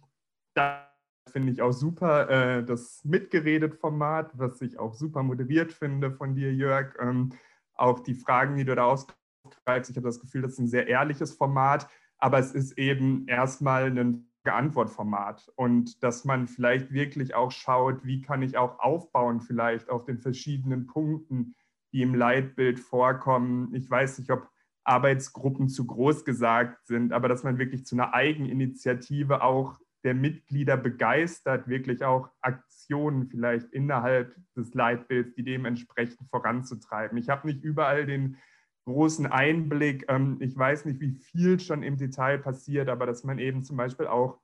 da 0.56 0.92
finde 1.30 1.52
ich 1.52 1.62
auch 1.62 1.72
super 1.72 2.28
äh, 2.28 2.66
das 2.66 3.06
Mitgeredet-Format, 3.06 4.32
was 4.40 4.62
ich 4.62 4.80
auch 4.80 4.96
super 4.96 5.22
moderiert 5.22 5.74
finde 5.74 6.12
von 6.12 6.34
dir, 6.34 6.54
Jörg. 6.56 6.96
Ähm, 7.00 7.34
auch 7.76 8.00
die 8.00 8.16
Fragen, 8.16 8.56
die 8.56 8.66
du 8.66 8.74
da 8.74 8.86
ausgreifst, 8.86 9.92
ich 9.92 9.98
habe 9.98 10.08
das 10.08 10.20
Gefühl, 10.20 10.42
das 10.42 10.54
ist 10.54 10.60
ein 10.60 10.68
sehr 10.68 10.88
ehrliches 10.88 11.34
Format, 11.36 11.88
aber 12.18 12.40
es 12.40 12.54
ist 12.54 12.80
eben 12.80 13.28
erstmal 13.28 13.96
ein 13.96 14.28
Antwortformat 14.54 15.52
und 15.56 16.04
dass 16.04 16.26
man 16.26 16.48
vielleicht 16.48 16.92
wirklich 16.92 17.36
auch 17.36 17.52
schaut, 17.52 18.06
wie 18.06 18.22
kann 18.22 18.42
ich 18.42 18.58
auch 18.58 18.80
aufbauen 18.80 19.42
vielleicht 19.42 19.90
auf 19.90 20.06
den 20.06 20.20
verschiedenen 20.20 20.86
Punkten, 20.86 21.56
die 21.92 22.02
im 22.02 22.14
Leitbild 22.14 22.80
vorkommen. 22.80 23.74
Ich 23.74 23.90
weiß 23.90 24.20
nicht, 24.20 24.32
ob 24.32 24.50
Arbeitsgruppen 24.84 25.68
zu 25.68 25.88
groß 25.88 26.26
gesagt 26.26 26.86
sind, 26.86 27.12
aber 27.12 27.28
dass 27.28 27.44
man 27.44 27.58
wirklich 27.58 27.86
zu 27.86 27.96
einer 27.96 28.14
Eigeninitiative 28.14 29.42
auch 29.42 29.80
der 30.04 30.14
Mitglieder 30.14 30.78
begeistert, 30.78 31.68
wirklich 31.68 32.06
auch 32.06 32.30
Aktionen 32.42 33.26
vielleicht 33.26 33.72
innerhalb 33.74 34.36
des 34.56 34.74
Leitbilds, 34.76 35.34
die 35.34 35.44
dementsprechend 35.44 36.30
voranzutreiben. 36.30 37.18
Ich 37.18 37.30
habe 37.30 37.48
nicht 37.48 37.64
überall 37.64 38.06
den 38.06 38.38
großen 38.86 39.26
Einblick. 39.26 40.06
Ähm, 40.08 40.38
ich 40.40 40.56
weiß 40.56 40.86
nicht, 40.86 41.00
wie 41.00 41.12
viel 41.12 41.60
schon 41.60 41.84
im 41.84 41.98
Detail 41.98 42.38
passiert, 42.38 42.90
aber 42.90 43.06
dass 43.06 43.24
man 43.24 43.40
eben 43.40 43.64
zum 43.64 43.78
Beispiel 43.78 44.08
auch 44.08 44.40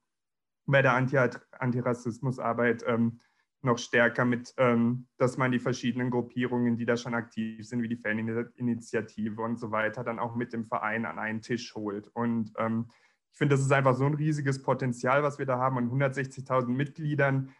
bei 0.65 0.81
der 0.81 0.93
Anti 0.93 1.17
Antirassismusarbeit 1.51 2.83
ähm, 2.87 3.19
noch 3.63 3.77
stärker 3.77 4.25
mit, 4.25 4.53
ähm, 4.57 5.07
dass 5.17 5.37
man 5.37 5.51
die 5.51 5.59
verschiedenen 5.59 6.09
Gruppierungen, 6.09 6.77
die 6.77 6.85
da 6.85 6.97
schon 6.97 7.13
aktiv 7.13 7.67
sind, 7.67 7.83
wie 7.83 7.87
die 7.87 7.97
Faninitiative 7.97 9.41
und 9.41 9.59
so 9.59 9.71
weiter, 9.71 10.03
dann 10.03 10.19
auch 10.19 10.35
mit 10.35 10.53
dem 10.53 10.65
Verein 10.65 11.05
an 11.05 11.19
einen 11.19 11.41
Tisch 11.41 11.75
holt. 11.75 12.07
Und 12.07 12.53
ich 13.33 13.37
finde, 13.37 13.55
das 13.55 13.61
ist 13.61 13.71
einfach 13.71 13.95
so 13.95 14.05
ein 14.05 14.15
riesiges 14.15 14.63
Potenzial, 14.63 15.21
was 15.21 15.37
wir 15.37 15.45
da 15.45 15.59
haben 15.59 15.77
an 15.77 15.91
160.000 15.91 16.69
Mitgliedern, 16.69 17.51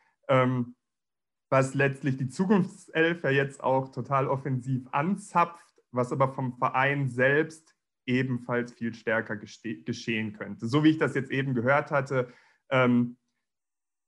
was 1.50 1.74
letztlich 1.76 2.18
die 2.18 2.30
Zukunftself 2.30 3.24
ja 3.24 3.30
jetzt 3.30 3.64
auch 3.64 3.90
total 3.90 4.28
offensiv 4.28 4.88
anzapft 4.92 5.71
was 5.92 6.12
aber 6.12 6.30
vom 6.30 6.54
Verein 6.54 7.08
selbst 7.08 7.76
ebenfalls 8.06 8.74
viel 8.74 8.94
stärker 8.94 9.38
geschehen 9.38 10.34
könnte. 10.34 10.68
So 10.68 10.84
wie 10.84 10.90
ich 10.90 10.98
das 10.98 11.16
jetzt 11.16 11.32
eben 11.32 11.54
gehört 11.54 11.92
hatte, 11.92 12.34
ähm, 12.70 13.18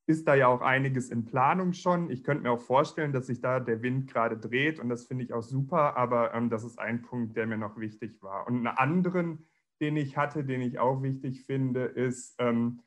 ist 0.05 0.27
da 0.27 0.35
ja 0.35 0.47
auch 0.47 0.61
einiges 0.61 1.09
in 1.09 1.25
Planung 1.25 1.73
schon. 1.73 2.09
Ich 2.09 2.23
könnte 2.23 2.43
mir 2.43 2.51
auch 2.51 2.61
vorstellen, 2.61 3.13
dass 3.13 3.27
sich 3.27 3.39
da 3.39 3.59
der 3.59 3.81
Wind 3.81 4.11
gerade 4.11 4.37
dreht 4.37 4.79
und 4.79 4.89
das 4.89 5.05
finde 5.05 5.23
ich 5.23 5.33
auch 5.33 5.43
super, 5.43 5.95
aber 5.95 6.33
ähm, 6.33 6.49
das 6.49 6.63
ist 6.63 6.77
ein 6.77 7.01
Punkt, 7.01 7.37
der 7.37 7.47
mir 7.47 7.57
noch 7.57 7.77
wichtig 7.77 8.21
war. 8.21 8.47
Und 8.47 8.55
einen 8.55 8.77
anderen, 8.77 9.47
den 9.79 9.95
ich 9.95 10.17
hatte, 10.17 10.43
den 10.43 10.61
ich 10.61 10.79
auch 10.79 11.01
wichtig 11.01 11.45
finde, 11.45 11.85
ist 11.85 12.35
ähm, 12.39 12.81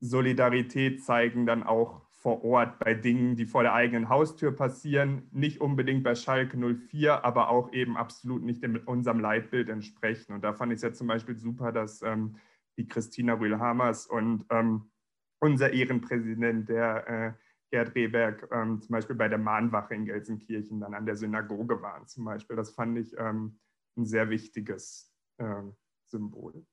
Solidarität 0.00 1.04
zeigen 1.04 1.46
dann 1.46 1.62
auch 1.62 2.05
vor 2.16 2.42
Ort 2.44 2.78
bei 2.78 2.94
Dingen, 2.94 3.36
die 3.36 3.46
vor 3.46 3.62
der 3.62 3.74
eigenen 3.74 4.08
Haustür 4.08 4.50
passieren, 4.50 5.28
nicht 5.32 5.60
unbedingt 5.60 6.02
bei 6.02 6.14
Schalke 6.14 6.56
04, 6.56 7.24
aber 7.24 7.50
auch 7.50 7.72
eben 7.72 7.96
absolut 7.96 8.42
nicht 8.42 8.62
in 8.62 8.78
unserem 8.78 9.20
Leitbild 9.20 9.68
entsprechen. 9.68 10.32
Und 10.32 10.42
da 10.42 10.54
fand 10.54 10.72
ich 10.72 10.76
es 10.76 10.82
jetzt 10.82 10.98
zum 10.98 11.06
Beispiel 11.06 11.36
super, 11.36 11.72
dass 11.72 12.02
ähm, 12.02 12.36
die 12.78 12.88
Christina 12.88 13.34
Rühl-Hamers 13.34 14.06
und 14.06 14.46
ähm, 14.50 14.90
unser 15.38 15.72
Ehrenpräsident, 15.72 16.68
der 16.68 17.08
äh, 17.08 17.32
Gerd 17.70 17.94
Rehberg, 17.94 18.48
ähm, 18.50 18.80
zum 18.80 18.92
Beispiel 18.92 19.16
bei 19.16 19.28
der 19.28 19.38
Mahnwache 19.38 19.94
in 19.94 20.06
Gelsenkirchen 20.06 20.80
dann 20.80 20.94
an 20.94 21.04
der 21.04 21.16
Synagoge 21.16 21.82
waren 21.82 22.06
zum 22.06 22.24
Beispiel. 22.24 22.56
Das 22.56 22.70
fand 22.70 22.98
ich 22.98 23.14
ähm, 23.18 23.58
ein 23.96 24.06
sehr 24.06 24.30
wichtiges 24.30 25.12
äh, 25.36 25.62
Symbol. 26.06 26.64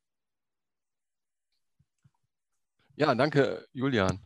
Ja, 2.96 3.14
danke, 3.16 3.68
Julian. 3.74 4.20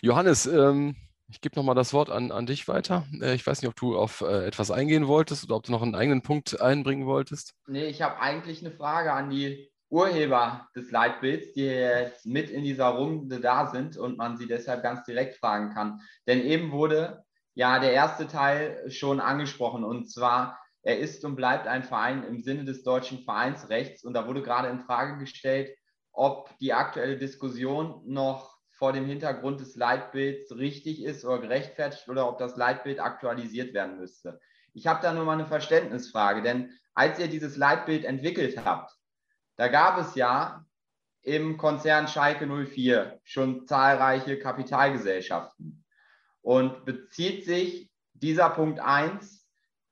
Johannes, 0.00 0.46
ähm, 0.46 0.94
ich 1.28 1.40
gebe 1.40 1.56
nochmal 1.56 1.74
das 1.74 1.92
Wort 1.92 2.08
an, 2.08 2.30
an 2.30 2.46
dich 2.46 2.68
weiter. 2.68 3.04
Äh, 3.20 3.34
ich 3.34 3.46
weiß 3.46 3.60
nicht, 3.60 3.68
ob 3.68 3.76
du 3.76 3.98
auf 3.98 4.20
äh, 4.20 4.46
etwas 4.46 4.70
eingehen 4.70 5.08
wolltest 5.08 5.44
oder 5.44 5.56
ob 5.56 5.64
du 5.64 5.72
noch 5.72 5.82
einen 5.82 5.96
eigenen 5.96 6.22
Punkt 6.22 6.60
einbringen 6.60 7.06
wolltest. 7.06 7.54
Nee, 7.66 7.86
ich 7.86 8.00
habe 8.00 8.20
eigentlich 8.20 8.64
eine 8.64 8.74
Frage 8.74 9.12
an 9.12 9.30
die 9.30 9.70
Urheber 9.90 10.68
des 10.76 10.90
Leitbilds, 10.90 11.52
die 11.54 11.64
jetzt 11.64 12.26
mit 12.26 12.50
in 12.50 12.62
dieser 12.62 12.88
Runde 12.88 13.40
da 13.40 13.66
sind 13.66 13.96
und 13.96 14.18
man 14.18 14.36
sie 14.36 14.46
deshalb 14.46 14.82
ganz 14.82 15.04
direkt 15.04 15.36
fragen 15.36 15.74
kann. 15.74 16.00
Denn 16.26 16.42
eben 16.42 16.70
wurde 16.70 17.24
ja 17.54 17.78
der 17.80 17.92
erste 17.92 18.28
Teil 18.28 18.88
schon 18.90 19.18
angesprochen 19.18 19.82
und 19.82 20.10
zwar, 20.10 20.60
er 20.82 20.98
ist 20.98 21.24
und 21.24 21.36
bleibt 21.36 21.66
ein 21.66 21.82
Verein 21.82 22.22
im 22.22 22.40
Sinne 22.40 22.64
des 22.64 22.84
deutschen 22.84 23.24
Vereinsrechts 23.24 24.04
und 24.04 24.14
da 24.14 24.26
wurde 24.26 24.42
gerade 24.42 24.68
in 24.68 24.80
Frage 24.80 25.18
gestellt, 25.18 25.76
ob 26.12 26.56
die 26.58 26.72
aktuelle 26.72 27.18
Diskussion 27.18 28.02
noch 28.06 28.57
vor 28.78 28.92
dem 28.92 29.06
Hintergrund 29.06 29.60
des 29.60 29.74
Leitbilds 29.74 30.56
richtig 30.56 31.02
ist 31.02 31.24
oder 31.24 31.40
gerechtfertigt 31.40 32.08
oder 32.08 32.28
ob 32.28 32.38
das 32.38 32.56
Leitbild 32.56 33.00
aktualisiert 33.00 33.74
werden 33.74 33.98
müsste. 33.98 34.40
Ich 34.72 34.86
habe 34.86 35.02
da 35.02 35.12
nur 35.12 35.24
mal 35.24 35.32
eine 35.32 35.46
Verständnisfrage, 35.46 36.42
denn 36.42 36.72
als 36.94 37.18
ihr 37.18 37.26
dieses 37.26 37.56
Leitbild 37.56 38.04
entwickelt 38.04 38.64
habt, 38.64 38.96
da 39.56 39.66
gab 39.66 39.98
es 39.98 40.14
ja 40.14 40.64
im 41.22 41.58
Konzern 41.58 42.06
Schalke 42.06 42.46
04 42.46 43.20
schon 43.24 43.66
zahlreiche 43.66 44.38
Kapitalgesellschaften. 44.38 45.84
Und 46.40 46.84
bezieht 46.84 47.44
sich 47.44 47.90
dieser 48.12 48.48
Punkt 48.50 48.78
1 48.78 49.44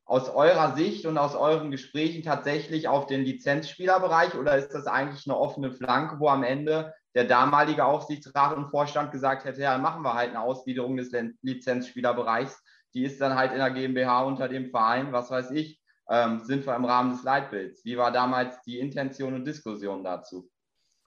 aus 0.04 0.28
eurer 0.28 0.76
Sicht 0.76 1.04
und 1.04 1.18
aus 1.18 1.34
euren 1.34 1.72
Gesprächen 1.72 2.22
tatsächlich 2.22 2.86
auf 2.86 3.06
den 3.06 3.22
Lizenzspielerbereich 3.22 4.36
oder 4.36 4.56
ist 4.56 4.72
das 4.72 4.86
eigentlich 4.86 5.26
eine 5.26 5.36
offene 5.36 5.72
Flanke, 5.72 6.20
wo 6.20 6.28
am 6.28 6.44
Ende 6.44 6.94
der 7.16 7.24
damalige 7.24 7.86
Aufsichtsrat 7.86 8.54
und 8.54 8.68
Vorstand 8.68 9.10
gesagt 9.10 9.46
hätte, 9.46 9.62
ja, 9.62 9.78
machen 9.78 10.02
wir 10.02 10.12
halt 10.12 10.30
eine 10.30 10.40
Ausgliederung 10.40 10.98
des 10.98 11.12
Lizenzspielerbereichs. 11.40 12.62
Die 12.92 13.04
ist 13.04 13.22
dann 13.22 13.34
halt 13.34 13.52
in 13.52 13.58
der 13.58 13.70
GmbH 13.70 14.22
unter 14.24 14.48
dem 14.48 14.68
Verein, 14.70 15.12
was 15.12 15.30
weiß 15.30 15.50
ich, 15.52 15.80
ähm, 16.10 16.40
sind 16.44 16.66
wir 16.66 16.76
im 16.76 16.84
Rahmen 16.84 17.12
des 17.12 17.22
Leitbilds. 17.24 17.86
Wie 17.86 17.96
war 17.96 18.12
damals 18.12 18.60
die 18.66 18.78
Intention 18.78 19.32
und 19.32 19.46
Diskussion 19.46 20.04
dazu? 20.04 20.50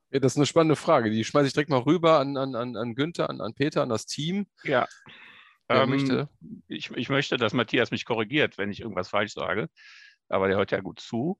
Ja, 0.10 0.20
das 0.20 0.34
ist 0.34 0.38
eine 0.38 0.48
spannende 0.48 0.76
Frage. 0.76 1.12
Die 1.12 1.24
schmeiße 1.24 1.46
ich 1.46 1.54
direkt 1.54 1.70
mal 1.70 1.78
rüber 1.78 2.18
an, 2.18 2.36
an, 2.38 2.56
an 2.56 2.96
Günther, 2.96 3.30
an, 3.30 3.40
an 3.40 3.54
Peter, 3.54 3.84
an 3.84 3.90
das 3.90 4.08
Team. 4.08 4.48
Ja. 4.64 4.88
Ähm, 5.70 5.92
möchte? 5.92 6.28
Ich, 6.68 6.90
ich 6.90 7.10
möchte, 7.10 7.38
dass 7.38 7.54
Matthias 7.54 7.92
mich 7.92 8.06
korrigiert, 8.06 8.58
wenn 8.58 8.72
ich 8.72 8.82
irgendwas 8.82 9.10
falsch 9.10 9.34
sage. 9.34 9.70
Aber 10.28 10.48
der 10.48 10.58
hört 10.58 10.72
ja 10.72 10.80
gut 10.80 11.00
zu. 11.00 11.40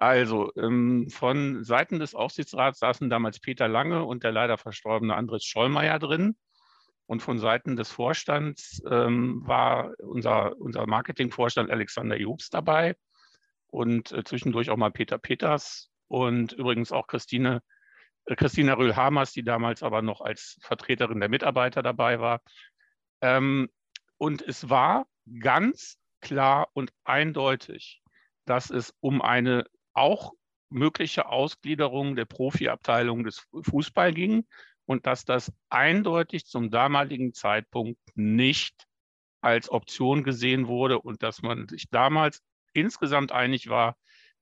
Also 0.00 0.52
ähm, 0.54 1.10
von 1.10 1.64
Seiten 1.64 1.98
des 1.98 2.14
Aufsichtsrats 2.14 2.78
saßen 2.78 3.10
damals 3.10 3.40
Peter 3.40 3.66
Lange 3.66 4.04
und 4.04 4.22
der 4.22 4.30
leider 4.30 4.56
verstorbene 4.56 5.16
Andres 5.16 5.44
Schollmeier 5.44 5.98
drin. 5.98 6.36
Und 7.06 7.20
von 7.20 7.40
Seiten 7.40 7.74
des 7.74 7.90
Vorstands 7.90 8.80
ähm, 8.88 9.42
war 9.44 9.94
unser, 9.98 10.56
unser 10.60 10.86
Marketingvorstand 10.86 11.68
Alexander 11.68 12.16
Jobs 12.16 12.48
dabei 12.48 12.94
und 13.66 14.12
äh, 14.12 14.22
zwischendurch 14.22 14.70
auch 14.70 14.76
mal 14.76 14.92
Peter 14.92 15.18
Peters 15.18 15.90
und 16.06 16.52
übrigens 16.52 16.92
auch 16.92 17.08
Christine, 17.08 17.60
äh, 18.26 18.36
Christina 18.36 18.74
Röhl-Hamers, 18.74 19.32
die 19.32 19.42
damals 19.42 19.82
aber 19.82 20.00
noch 20.00 20.20
als 20.20 20.58
Vertreterin 20.60 21.18
der 21.18 21.28
Mitarbeiter 21.28 21.82
dabei 21.82 22.20
war. 22.20 22.40
Ähm, 23.20 23.68
und 24.16 24.42
es 24.42 24.70
war 24.70 25.08
ganz 25.40 25.98
klar 26.20 26.68
und 26.72 26.92
eindeutig, 27.02 28.00
dass 28.44 28.70
es 28.70 28.94
um 29.00 29.22
eine 29.22 29.64
auch 29.98 30.32
mögliche 30.70 31.28
Ausgliederung 31.28 32.16
der 32.16 32.24
Profiabteilung 32.24 33.24
des 33.24 33.46
Fußball 33.62 34.12
ging 34.12 34.46
und 34.84 35.06
dass 35.06 35.24
das 35.24 35.52
eindeutig 35.68 36.46
zum 36.46 36.70
damaligen 36.70 37.32
Zeitpunkt 37.32 37.98
nicht 38.14 38.86
als 39.40 39.70
Option 39.70 40.24
gesehen 40.24 40.66
wurde 40.66 40.98
und 40.98 41.22
dass 41.22 41.42
man 41.42 41.68
sich 41.68 41.88
damals 41.90 42.40
insgesamt 42.72 43.32
einig 43.32 43.68
war, 43.68 43.96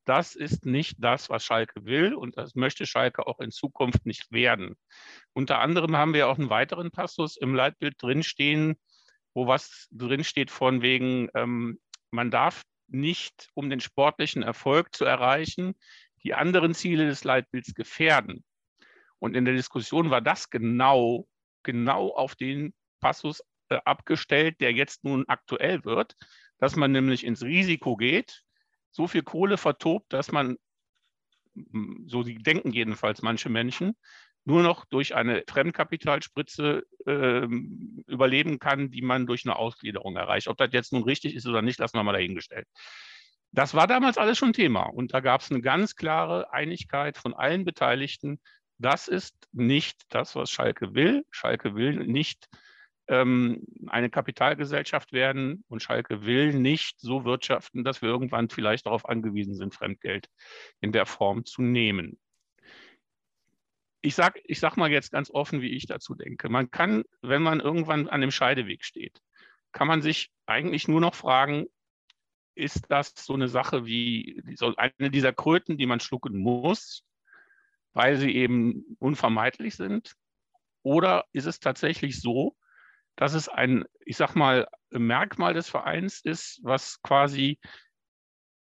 das 0.04 0.36
ist 0.36 0.64
nicht 0.64 0.96
das, 0.98 1.28
was 1.30 1.44
Schalke 1.44 1.84
will 1.84 2.14
und 2.14 2.38
das 2.38 2.54
möchte 2.54 2.86
Schalke 2.86 3.26
auch 3.26 3.40
in 3.40 3.50
Zukunft 3.50 4.06
nicht 4.06 4.30
werden. 4.30 4.76
Unter 5.32 5.58
anderem 5.58 5.96
haben 5.96 6.14
wir 6.14 6.28
auch 6.28 6.38
einen 6.38 6.48
weiteren 6.50 6.92
Passus 6.92 7.36
im 7.36 7.54
Leitbild 7.54 8.00
drinstehen, 8.00 8.76
wo 9.34 9.48
was 9.48 9.88
drinsteht 9.90 10.50
von 10.50 10.80
wegen, 10.80 11.28
ähm, 11.34 11.80
man 12.10 12.30
darf 12.30 12.62
nicht, 12.88 13.50
um 13.54 13.70
den 13.70 13.80
sportlichen 13.80 14.42
Erfolg 14.42 14.94
zu 14.94 15.04
erreichen, 15.04 15.74
die 16.22 16.34
anderen 16.34 16.74
Ziele 16.74 17.06
des 17.06 17.24
Leitbilds 17.24 17.74
gefährden. 17.74 18.44
Und 19.18 19.36
in 19.36 19.44
der 19.44 19.54
Diskussion 19.54 20.10
war 20.10 20.20
das 20.20 20.50
genau, 20.50 21.26
genau 21.62 22.10
auf 22.10 22.34
den 22.34 22.74
Passus 23.00 23.42
äh, 23.68 23.78
abgestellt, 23.84 24.60
der 24.60 24.72
jetzt 24.72 25.04
nun 25.04 25.24
aktuell 25.28 25.84
wird, 25.84 26.16
dass 26.58 26.76
man 26.76 26.92
nämlich 26.92 27.24
ins 27.24 27.42
Risiko 27.42 27.96
geht, 27.96 28.42
so 28.90 29.06
viel 29.06 29.22
Kohle 29.22 29.58
vertobt, 29.58 30.12
dass 30.12 30.32
man, 30.32 30.56
so 32.06 32.22
denken 32.22 32.72
jedenfalls 32.72 33.22
manche 33.22 33.48
Menschen, 33.48 33.96
nur 34.46 34.62
noch 34.62 34.84
durch 34.84 35.14
eine 35.14 35.42
Fremdkapitalspritze 35.48 36.84
äh, 37.04 37.46
überleben 38.06 38.58
kann, 38.60 38.90
die 38.90 39.02
man 39.02 39.26
durch 39.26 39.44
eine 39.44 39.56
Ausgliederung 39.56 40.16
erreicht. 40.16 40.46
Ob 40.46 40.56
das 40.56 40.70
jetzt 40.72 40.92
nun 40.92 41.02
richtig 41.02 41.34
ist 41.34 41.46
oder 41.46 41.62
nicht, 41.62 41.80
lassen 41.80 41.98
wir 41.98 42.04
mal 42.04 42.12
dahingestellt. 42.12 42.66
Das 43.50 43.74
war 43.74 43.88
damals 43.88 44.18
alles 44.18 44.38
schon 44.38 44.52
Thema 44.52 44.84
und 44.84 45.12
da 45.12 45.20
gab 45.20 45.40
es 45.40 45.50
eine 45.50 45.60
ganz 45.60 45.96
klare 45.96 46.52
Einigkeit 46.52 47.16
von 47.16 47.34
allen 47.34 47.64
Beteiligten. 47.64 48.40
Das 48.78 49.08
ist 49.08 49.34
nicht 49.52 50.02
das, 50.10 50.36
was 50.36 50.50
Schalke 50.50 50.94
will. 50.94 51.24
Schalke 51.30 51.74
will 51.74 52.06
nicht 52.06 52.48
ähm, 53.08 53.64
eine 53.88 54.10
Kapitalgesellschaft 54.10 55.12
werden 55.12 55.64
und 55.68 55.82
Schalke 55.82 56.24
will 56.24 56.52
nicht 56.52 57.00
so 57.00 57.24
wirtschaften, 57.24 57.82
dass 57.82 58.00
wir 58.00 58.10
irgendwann 58.10 58.48
vielleicht 58.48 58.86
darauf 58.86 59.08
angewiesen 59.08 59.54
sind, 59.54 59.74
Fremdgeld 59.74 60.28
in 60.80 60.92
der 60.92 61.06
Form 61.06 61.44
zu 61.44 61.62
nehmen 61.62 62.18
ich 64.06 64.14
sage 64.14 64.40
ich 64.44 64.60
sag 64.60 64.76
mal 64.76 64.92
jetzt 64.92 65.10
ganz 65.10 65.32
offen, 65.32 65.62
wie 65.62 65.70
ich 65.70 65.86
dazu 65.86 66.14
denke. 66.14 66.48
Man 66.48 66.70
kann, 66.70 67.02
wenn 67.22 67.42
man 67.42 67.58
irgendwann 67.58 68.08
an 68.08 68.20
dem 68.20 68.30
Scheideweg 68.30 68.84
steht, 68.84 69.20
kann 69.72 69.88
man 69.88 70.00
sich 70.00 70.30
eigentlich 70.46 70.86
nur 70.86 71.00
noch 71.00 71.16
fragen, 71.16 71.66
ist 72.54 72.84
das 72.88 73.14
so 73.16 73.34
eine 73.34 73.48
Sache 73.48 73.84
wie 73.84 74.40
so 74.54 74.74
eine 74.76 75.10
dieser 75.10 75.32
Kröten, 75.32 75.76
die 75.76 75.86
man 75.86 75.98
schlucken 75.98 76.38
muss, 76.38 77.02
weil 77.94 78.16
sie 78.16 78.30
eben 78.36 78.96
unvermeidlich 79.00 79.74
sind? 79.74 80.14
Oder 80.84 81.24
ist 81.32 81.46
es 81.46 81.58
tatsächlich 81.58 82.20
so, 82.20 82.54
dass 83.16 83.34
es 83.34 83.48
ein, 83.48 83.86
ich 84.04 84.16
sag 84.16 84.36
mal, 84.36 84.68
Merkmal 84.90 85.52
des 85.52 85.68
Vereins 85.68 86.20
ist, 86.20 86.60
was 86.62 87.02
quasi 87.02 87.58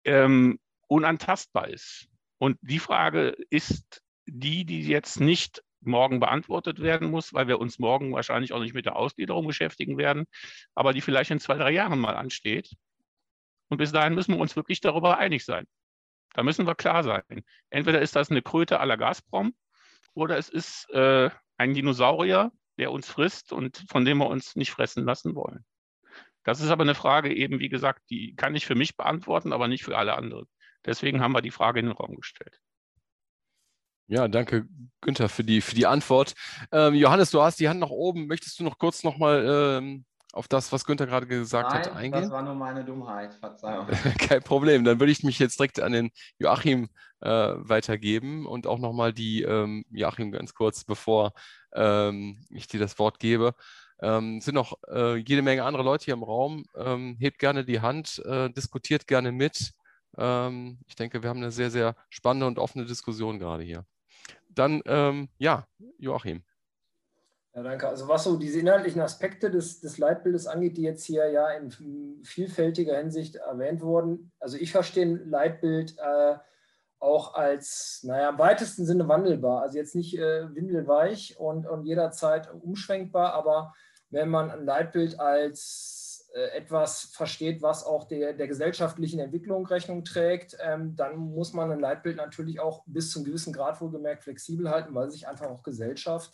ähm, 0.02 0.58
unantastbar 0.88 1.68
ist? 1.68 2.08
Und 2.38 2.58
die 2.62 2.80
Frage 2.80 3.36
ist 3.48 4.02
die, 4.26 4.64
die 4.64 4.82
jetzt 4.82 5.20
nicht 5.20 5.62
morgen 5.80 6.20
beantwortet 6.20 6.80
werden 6.80 7.10
muss, 7.10 7.32
weil 7.32 7.48
wir 7.48 7.60
uns 7.60 7.78
morgen 7.78 8.12
wahrscheinlich 8.12 8.52
auch 8.52 8.60
nicht 8.60 8.74
mit 8.74 8.86
der 8.86 8.96
Ausgliederung 8.96 9.46
beschäftigen 9.46 9.98
werden, 9.98 10.26
aber 10.74 10.92
die 10.92 11.00
vielleicht 11.00 11.30
in 11.30 11.40
zwei, 11.40 11.56
drei 11.56 11.70
Jahren 11.70 11.98
mal 11.98 12.16
ansteht. 12.16 12.70
Und 13.68 13.78
bis 13.78 13.92
dahin 13.92 14.14
müssen 14.14 14.34
wir 14.34 14.40
uns 14.40 14.56
wirklich 14.56 14.80
darüber 14.80 15.18
einig 15.18 15.44
sein. 15.44 15.66
Da 16.34 16.42
müssen 16.42 16.66
wir 16.66 16.74
klar 16.74 17.02
sein. 17.02 17.22
Entweder 17.70 18.00
ist 18.00 18.16
das 18.16 18.30
eine 18.30 18.42
Kröte 18.42 18.74
la 18.74 18.96
Gazprom 18.96 19.54
oder 20.14 20.36
es 20.36 20.48
ist 20.48 20.90
äh, 20.90 21.30
ein 21.56 21.74
Dinosaurier, 21.74 22.52
der 22.78 22.92
uns 22.92 23.08
frisst 23.08 23.52
und 23.52 23.84
von 23.88 24.04
dem 24.04 24.18
wir 24.18 24.26
uns 24.26 24.56
nicht 24.56 24.70
fressen 24.70 25.04
lassen 25.04 25.34
wollen. 25.34 25.64
Das 26.44 26.60
ist 26.60 26.70
aber 26.70 26.82
eine 26.82 26.94
Frage 26.94 27.34
eben, 27.34 27.58
wie 27.58 27.68
gesagt, 27.68 28.02
die 28.10 28.36
kann 28.36 28.54
ich 28.54 28.66
für 28.66 28.74
mich 28.74 28.96
beantworten, 28.96 29.52
aber 29.52 29.66
nicht 29.66 29.82
für 29.82 29.96
alle 29.96 30.14
anderen. 30.14 30.46
Deswegen 30.84 31.20
haben 31.20 31.32
wir 31.32 31.42
die 31.42 31.50
Frage 31.50 31.80
in 31.80 31.86
den 31.86 31.96
Raum 31.96 32.14
gestellt. 32.14 32.60
Ja, 34.08 34.28
danke, 34.28 34.66
Günther, 35.00 35.28
für 35.28 35.42
die, 35.42 35.60
für 35.60 35.74
die 35.74 35.86
Antwort. 35.86 36.34
Ähm, 36.70 36.94
Johannes, 36.94 37.30
du 37.30 37.42
hast 37.42 37.58
die 37.58 37.68
Hand 37.68 37.80
nach 37.80 37.90
oben. 37.90 38.26
Möchtest 38.28 38.58
du 38.60 38.64
noch 38.64 38.78
kurz 38.78 39.02
nochmal 39.02 39.44
ähm, 39.80 40.04
auf 40.32 40.46
das, 40.46 40.70
was 40.70 40.84
Günther 40.84 41.06
gerade 41.06 41.26
gesagt 41.26 41.70
Nein, 41.70 41.78
hat, 41.80 41.96
eingehen? 41.96 42.22
Das 42.22 42.30
war 42.30 42.42
nur 42.42 42.54
meine 42.54 42.84
Dummheit, 42.84 43.34
Verzeihung. 43.34 43.86
Kein 44.18 44.42
Problem. 44.42 44.84
Dann 44.84 45.00
würde 45.00 45.10
ich 45.10 45.24
mich 45.24 45.38
jetzt 45.38 45.58
direkt 45.58 45.80
an 45.80 45.92
den 45.92 46.10
Joachim 46.38 46.88
äh, 47.20 47.28
weitergeben 47.28 48.46
und 48.46 48.66
auch 48.66 48.78
nochmal 48.78 49.12
die, 49.12 49.42
ähm, 49.42 49.84
Joachim, 49.90 50.30
ganz 50.30 50.54
kurz, 50.54 50.84
bevor 50.84 51.32
ähm, 51.74 52.44
ich 52.50 52.68
dir 52.68 52.78
das 52.78 52.98
Wort 52.98 53.18
gebe. 53.18 53.54
Ähm, 54.00 54.40
sind 54.40 54.54
noch 54.54 54.78
äh, 54.88 55.16
jede 55.16 55.42
Menge 55.42 55.64
andere 55.64 55.82
Leute 55.82 56.04
hier 56.04 56.14
im 56.14 56.22
Raum. 56.22 56.64
Ähm, 56.76 57.16
hebt 57.18 57.38
gerne 57.38 57.64
die 57.64 57.80
Hand, 57.80 58.22
äh, 58.24 58.50
diskutiert 58.50 59.06
gerne 59.06 59.32
mit. 59.32 59.72
Ähm, 60.18 60.78
ich 60.86 60.94
denke, 60.94 61.22
wir 61.22 61.30
haben 61.30 61.38
eine 61.38 61.50
sehr, 61.50 61.70
sehr 61.70 61.96
spannende 62.10 62.46
und 62.46 62.58
offene 62.58 62.84
Diskussion 62.84 63.38
gerade 63.38 63.62
hier. 63.62 63.84
Dann, 64.56 64.82
ähm, 64.86 65.28
ja, 65.38 65.66
Joachim. 65.98 66.42
Ja, 67.54 67.62
danke. 67.62 67.88
Also 67.88 68.08
was 68.08 68.24
so 68.24 68.36
diese 68.36 68.60
inhaltlichen 68.60 69.00
Aspekte 69.00 69.50
des, 69.50 69.80
des 69.80 69.96
Leitbildes 69.98 70.46
angeht, 70.46 70.76
die 70.76 70.82
jetzt 70.82 71.04
hier 71.04 71.30
ja 71.30 71.48
in 71.50 71.70
vielfältiger 72.22 72.98
Hinsicht 72.98 73.36
erwähnt 73.36 73.80
wurden. 73.80 74.30
Also 74.38 74.58
ich 74.58 74.72
verstehe 74.72 75.06
ein 75.06 75.30
Leitbild 75.30 75.96
äh, 75.98 76.36
auch 76.98 77.34
als, 77.34 78.02
naja, 78.02 78.30
im 78.30 78.38
weitesten 78.38 78.84
Sinne 78.84 79.08
wandelbar. 79.08 79.62
Also 79.62 79.78
jetzt 79.78 79.94
nicht 79.94 80.18
äh, 80.18 80.54
windelweich 80.54 81.38
und, 81.38 81.66
und 81.66 81.84
jederzeit 81.84 82.52
umschwenkbar, 82.52 83.32
aber 83.32 83.74
wenn 84.10 84.28
man 84.28 84.50
ein 84.50 84.64
Leitbild 84.64 85.18
als 85.18 85.95
etwas 86.54 87.02
versteht, 87.12 87.62
was 87.62 87.84
auch 87.84 88.04
der, 88.04 88.32
der 88.32 88.46
gesellschaftlichen 88.46 89.20
Entwicklung 89.20 89.66
Rechnung 89.66 90.04
trägt, 90.04 90.56
ähm, 90.60 90.94
dann 90.96 91.16
muss 91.16 91.52
man 91.52 91.70
ein 91.70 91.80
Leitbild 91.80 92.16
natürlich 92.16 92.60
auch 92.60 92.84
bis 92.86 93.10
zu 93.10 93.18
einem 93.18 93.26
gewissen 93.26 93.52
Grad 93.52 93.80
wohlgemerkt 93.80 94.24
flexibel 94.24 94.70
halten, 94.70 94.94
weil 94.94 95.10
sich 95.10 95.26
einfach 95.26 95.46
auch 95.46 95.62
Gesellschaft 95.62 96.32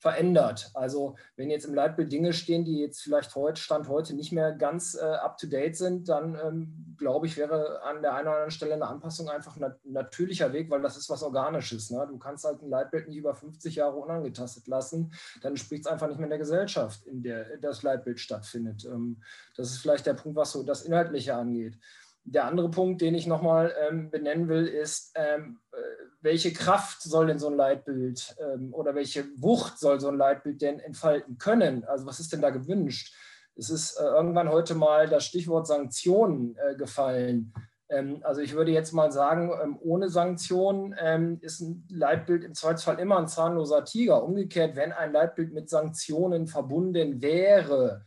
verändert. 0.00 0.70
Also 0.72 1.16
wenn 1.36 1.50
jetzt 1.50 1.66
im 1.66 1.74
Leitbild 1.74 2.10
Dinge 2.10 2.32
stehen, 2.32 2.64
die 2.64 2.80
jetzt 2.80 3.02
vielleicht 3.02 3.34
heute, 3.36 3.60
Stand 3.60 3.86
heute 3.88 4.16
nicht 4.16 4.32
mehr 4.32 4.52
ganz 4.52 4.94
äh, 4.94 5.04
up-to-date 5.04 5.76
sind, 5.76 6.08
dann 6.08 6.38
ähm, 6.42 6.96
glaube 6.98 7.26
ich, 7.26 7.36
wäre 7.36 7.82
an 7.82 8.00
der 8.00 8.14
einen 8.14 8.26
oder 8.26 8.36
anderen 8.36 8.50
Stelle 8.50 8.74
eine 8.74 8.86
Anpassung 8.86 9.28
einfach 9.28 9.56
ein 9.58 9.74
natürlicher 9.84 10.54
Weg, 10.54 10.70
weil 10.70 10.80
das 10.80 10.96
ist 10.96 11.10
was 11.10 11.22
Organisches. 11.22 11.90
Ne? 11.90 12.06
Du 12.08 12.18
kannst 12.18 12.44
halt 12.44 12.62
ein 12.62 12.70
Leitbild 12.70 13.08
nicht 13.08 13.18
über 13.18 13.34
50 13.34 13.74
Jahre 13.74 13.96
unangetastet 13.96 14.66
lassen, 14.66 15.12
dann 15.42 15.58
spricht 15.58 15.84
es 15.84 15.92
einfach 15.92 16.08
nicht 16.08 16.16
mehr 16.16 16.26
in 16.26 16.30
der 16.30 16.38
Gesellschaft, 16.38 17.06
in 17.06 17.22
der 17.22 17.58
das 17.58 17.82
Leitbild 17.82 18.20
stattfindet. 18.20 18.86
Ähm, 18.86 19.22
das 19.54 19.70
ist 19.70 19.78
vielleicht 19.78 20.06
der 20.06 20.14
Punkt, 20.14 20.36
was 20.36 20.52
so 20.52 20.62
das 20.62 20.82
Inhaltliche 20.82 21.34
angeht. 21.34 21.78
Der 22.24 22.46
andere 22.46 22.70
Punkt, 22.70 23.02
den 23.02 23.14
ich 23.14 23.26
nochmal 23.26 23.74
ähm, 23.86 24.10
benennen 24.10 24.48
will, 24.48 24.66
ist, 24.66 25.12
ähm, 25.14 25.58
äh, 25.72 25.76
welche 26.20 26.52
Kraft 26.52 27.02
soll 27.02 27.28
denn 27.28 27.38
so 27.38 27.48
ein 27.48 27.56
Leitbild 27.56 28.36
ähm, 28.40 28.74
oder 28.74 28.94
welche 28.94 29.24
Wucht 29.36 29.78
soll 29.78 30.00
so 30.00 30.08
ein 30.08 30.18
Leitbild 30.18 30.60
denn 30.60 30.78
entfalten 30.78 31.38
können? 31.38 31.84
Also 31.84 32.06
was 32.06 32.20
ist 32.20 32.32
denn 32.32 32.42
da 32.42 32.50
gewünscht? 32.50 33.14
Es 33.56 33.70
ist 33.70 33.96
äh, 33.98 34.04
irgendwann 34.04 34.48
heute 34.48 34.74
mal 34.74 35.08
das 35.08 35.24
Stichwort 35.24 35.66
Sanktionen 35.66 36.56
äh, 36.56 36.76
gefallen. 36.76 37.52
Ähm, 37.88 38.20
also 38.22 38.40
ich 38.40 38.54
würde 38.54 38.70
jetzt 38.70 38.92
mal 38.92 39.10
sagen, 39.10 39.50
ähm, 39.62 39.78
ohne 39.80 40.08
Sanktionen 40.08 40.94
ähm, 40.98 41.38
ist 41.42 41.60
ein 41.60 41.86
Leitbild 41.90 42.44
im 42.44 42.54
Zweifelsfall 42.54 42.98
immer 42.98 43.18
ein 43.18 43.28
zahnloser 43.28 43.84
Tiger. 43.84 44.22
Umgekehrt, 44.22 44.76
wenn 44.76 44.92
ein 44.92 45.12
Leitbild 45.12 45.52
mit 45.52 45.68
Sanktionen 45.68 46.46
verbunden 46.46 47.20
wäre, 47.20 48.04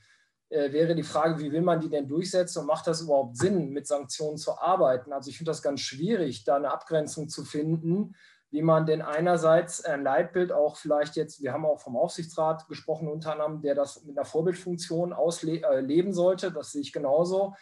wäre 0.53 0.95
die 0.95 1.03
Frage, 1.03 1.39
wie 1.39 1.51
will 1.51 1.61
man 1.61 1.79
die 1.79 1.89
denn 1.89 2.07
durchsetzen 2.07 2.59
und 2.59 2.67
macht 2.67 2.87
das 2.87 3.01
überhaupt 3.01 3.37
Sinn, 3.37 3.69
mit 3.69 3.87
Sanktionen 3.87 4.37
zu 4.37 4.59
arbeiten? 4.59 5.11
Also 5.11 5.29
ich 5.29 5.37
finde 5.37 5.51
das 5.51 5.61
ganz 5.61 5.81
schwierig, 5.81 6.43
da 6.43 6.55
eine 6.55 6.71
Abgrenzung 6.71 7.29
zu 7.29 7.43
finden, 7.43 8.15
wie 8.51 8.61
man 8.61 8.85
denn 8.85 9.01
einerseits 9.01 9.83
ein 9.83 10.03
Leitbild 10.03 10.51
auch 10.51 10.77
vielleicht 10.77 11.15
jetzt, 11.15 11.41
wir 11.41 11.53
haben 11.53 11.65
auch 11.65 11.79
vom 11.79 11.97
Aufsichtsrat 11.97 12.67
gesprochen 12.67 13.07
unter 13.07 13.31
anderem, 13.31 13.61
der 13.61 13.73
das 13.73 14.03
mit 14.03 14.15
einer 14.15 14.25
Vorbildfunktion 14.25 15.11
ausleben 15.11 16.09
äh, 16.09 16.13
sollte, 16.13 16.51
das 16.51 16.71
sehe 16.71 16.81
ich 16.81 16.93
genauso. 16.93 17.55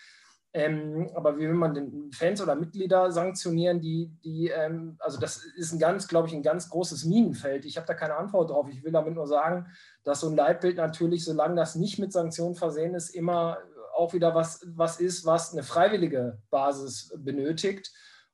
Ähm, 0.54 1.10
aber 1.16 1.38
wie 1.38 1.48
will 1.48 1.54
man 1.54 1.74
denn 1.74 2.12
Fans 2.12 2.42
oder 2.42 2.56
Mitglieder 2.56 3.10
sanktionieren, 3.12 3.80
die, 3.80 4.12
die 4.22 4.50
ähm, 4.50 4.98
also 5.00 5.18
das 5.18 5.46
ist 5.56 5.72
ein 5.72 5.80
ganz, 5.80 6.10
glaube 6.10 6.28
ich, 6.28 6.34
ein 6.34 6.44
ganz 6.44 6.70
großes 6.70 7.06
Minenfeld. 7.06 7.64
Ich 7.64 7.78
habe 7.78 7.88
da 7.88 7.94
keine 7.94 8.16
Antwort 8.16 8.50
drauf. 8.50 8.68
Ich 8.70 8.84
will 8.84 8.92
damit 8.92 9.14
nur 9.14 9.28
sagen, 9.28 9.68
dass 10.04 10.20
so 10.20 10.28
ein 10.28 10.36
Leitbild 10.36 10.76
natürlich, 10.76 11.24
solange 11.24 11.56
das 11.56 11.76
nicht 11.76 12.00
mit 12.00 12.12
Sanktionen 12.12 12.56
versehen 12.56 12.96
ist, 12.96 13.16
immer 13.16 13.60
auch 13.96 14.14
wieder 14.14 14.36
was, 14.36 14.66
was 14.76 15.00
ist, 15.00 15.26
was 15.26 15.54
eine 15.54 15.64
freiwillige 15.64 16.40
Basis 16.50 17.14
benötigt. 17.18 17.92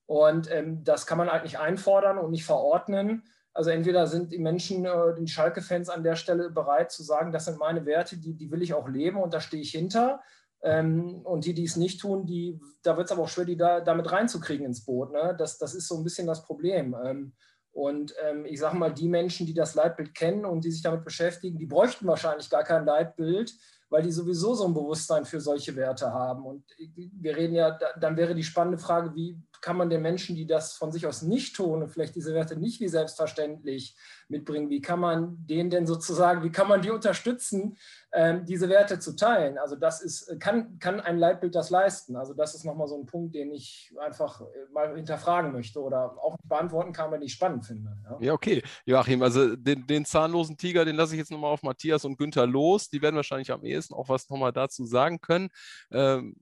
Und 0.07 0.49
ähm, 0.52 0.84
das 0.84 1.06
kann 1.06 1.18
man 1.18 1.31
halt 1.31 1.44
nicht 1.44 1.60
einfordern 1.60 2.18
und 2.18 2.31
nicht 2.31 2.45
verordnen. 2.45 3.23
Also 3.53 3.69
entweder 3.72 4.07
sind 4.07 4.31
die 4.31 4.39
Menschen, 4.39 4.85
äh, 4.85 5.14
die 5.19 5.27
Schalke-Fans 5.27 5.89
an 5.89 6.03
der 6.03 6.15
Stelle 6.15 6.49
bereit 6.49 6.91
zu 6.91 7.03
sagen, 7.03 7.31
das 7.31 7.45
sind 7.45 7.60
meine 7.60 7.85
Werte, 7.85 8.18
die, 8.18 8.34
die 8.34 8.49
will 8.49 8.61
ich 8.61 8.73
auch 8.73 8.88
leben 8.88 9.18
und 9.18 9.34
da 9.34 9.41
stehe 9.41 9.61
ich 9.61 9.72
hinter. 9.72 10.22
Ähm, 10.64 11.22
und 11.24 11.46
die, 11.46 11.54
die 11.54 11.66
es 11.66 11.76
nicht 11.76 12.02
tun, 12.02 12.26
die, 12.26 12.60
da 12.84 12.98
wird 12.98 13.08
es 13.08 13.12
aber 13.12 13.24
auch 13.24 13.30
schwer, 13.30 13.46
die 13.46 13.58
da, 13.58 13.80
damit 13.80 14.12
reinzukriegen 14.12 14.66
ins 14.66 14.84
Boot. 14.84 15.12
Ne? 15.12 15.36
Das, 15.38 15.58
das 15.58 15.74
ist 15.74 15.88
so 15.88 15.98
ein 15.98 16.04
bisschen 16.04 16.28
das 16.28 16.44
Problem. 16.44 16.96
Ähm, 17.04 17.34
und 17.72 18.16
ähm, 18.26 18.46
ich 18.46 18.60
sage 18.60 18.76
mal, 18.76 18.92
die 18.92 19.08
Menschen, 19.08 19.46
die 19.46 19.54
das 19.54 19.76
Leitbild 19.76 20.16
kennen 20.16 20.46
und 20.46 20.66
die 20.66 20.72
sich 20.72 20.82
damit 20.82 21.06
beschäftigen, 21.06 21.60
die 21.60 21.68
bräuchten 21.68 22.08
wahrscheinlich 22.08 22.50
gar 22.50 22.64
kein 22.64 22.86
Leitbild, 22.86 23.54
weil 23.90 24.02
die 24.02 24.12
sowieso 24.12 24.56
so 24.56 24.66
ein 24.66 24.74
Bewusstsein 24.74 25.26
für 25.26 25.40
solche 25.40 25.76
Werte 25.76 26.12
haben. 26.12 26.44
Und 26.46 26.66
wir 26.96 27.38
reden 27.38 27.54
ja, 27.54 27.78
dann 28.00 28.18
wäre 28.18 28.34
die 28.34 28.44
spannende 28.44 28.80
Frage, 28.80 29.14
wie 29.14 29.40
kann 29.62 29.78
man 29.78 29.90
den 29.90 30.02
Menschen, 30.02 30.36
die 30.36 30.46
das 30.46 30.74
von 30.74 30.92
sich 30.92 31.08
aus 31.08 31.22
nicht 31.22 31.56
tun 31.56 31.82
und 31.84 31.90
vielleicht 31.90 32.16
diese 32.16 32.34
Werte 32.34 32.56
nicht 32.56 32.80
wie 32.80 32.88
selbstverständlich 32.88 33.96
mitbringen, 34.30 34.70
wie 34.70 34.82
kann 34.82 35.00
man 35.00 35.38
denen 35.46 35.70
denn 35.70 35.88
sozusagen, 35.88 36.44
wie 36.44 36.52
kann 36.52 36.68
man 36.68 36.82
die 36.82 36.90
unterstützen, 36.90 37.78
ähm, 38.12 38.46
diese 38.46 38.70
Werte 38.70 39.00
zu 39.00 39.16
teilen? 39.16 39.58
Also 39.58 39.76
das 39.76 40.02
ist, 40.02 40.40
kann, 40.40 40.80
kann 40.80 41.00
ein 41.00 41.18
Leitbild 41.18 41.56
das 41.56 41.70
leisten? 41.70 42.16
Also 42.16 42.34
das 42.34 42.56
ist 42.56 42.66
nochmal 42.66 42.88
so 42.88 42.98
ein 42.98 43.06
Punkt, 43.06 43.36
den 43.36 43.52
ich 43.52 43.94
einfach 44.00 44.42
mal 44.74 44.96
hinterfragen 44.96 45.52
möchte 45.52 45.82
oder 45.82 46.18
auch 46.22 46.36
beantworten 46.44 46.92
kann, 46.92 47.12
wenn 47.12 47.22
ich 47.22 47.34
spannend 47.34 47.66
finde. 47.66 47.98
Ja, 48.04 48.18
ja 48.20 48.34
okay. 48.34 48.64
Joachim, 48.86 49.22
also 49.22 49.56
den, 49.56 49.88
den 49.88 50.06
zahnlosen 50.06 50.58
Tiger, 50.58 50.86
den 50.86 50.96
lasse 50.96 51.14
ich 51.14 51.20
jetzt 51.20 51.32
nochmal 51.32 51.52
auf 51.52 51.64
Matthias 51.64 52.06
und 52.06 52.18
Günther 52.18 52.46
los. 52.46 52.90
Die 52.90 53.02
werden 53.02 53.16
wahrscheinlich 53.16 53.52
am 53.52 53.64
ehesten 53.64 53.94
auch 53.94 54.10
was 54.10 54.30
nochmal 54.30 54.52
dazu 54.52 54.86
sagen 54.86 55.22
können. 55.22 55.50
Ähm, 55.92 56.36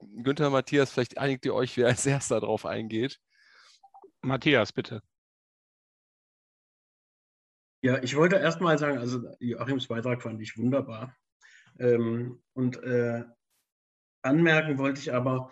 Günther, 0.00 0.50
Matthias, 0.50 0.90
vielleicht 0.90 1.18
einigt 1.18 1.44
ihr 1.44 1.54
euch, 1.54 1.76
wer 1.76 1.88
als 1.88 2.06
erster 2.06 2.40
darauf 2.40 2.66
eingeht. 2.66 3.20
Matthias, 4.22 4.72
bitte. 4.72 5.02
Ja, 7.82 8.02
ich 8.02 8.14
wollte 8.14 8.36
erst 8.36 8.60
mal 8.60 8.78
sagen, 8.78 8.98
also 8.98 9.22
Joachims 9.38 9.88
Beitrag 9.88 10.22
fand 10.22 10.40
ich 10.42 10.58
wunderbar. 10.58 11.16
Ähm, 11.78 12.42
und 12.52 12.82
äh, 12.82 13.24
anmerken 14.22 14.76
wollte 14.76 15.00
ich 15.00 15.14
aber, 15.14 15.50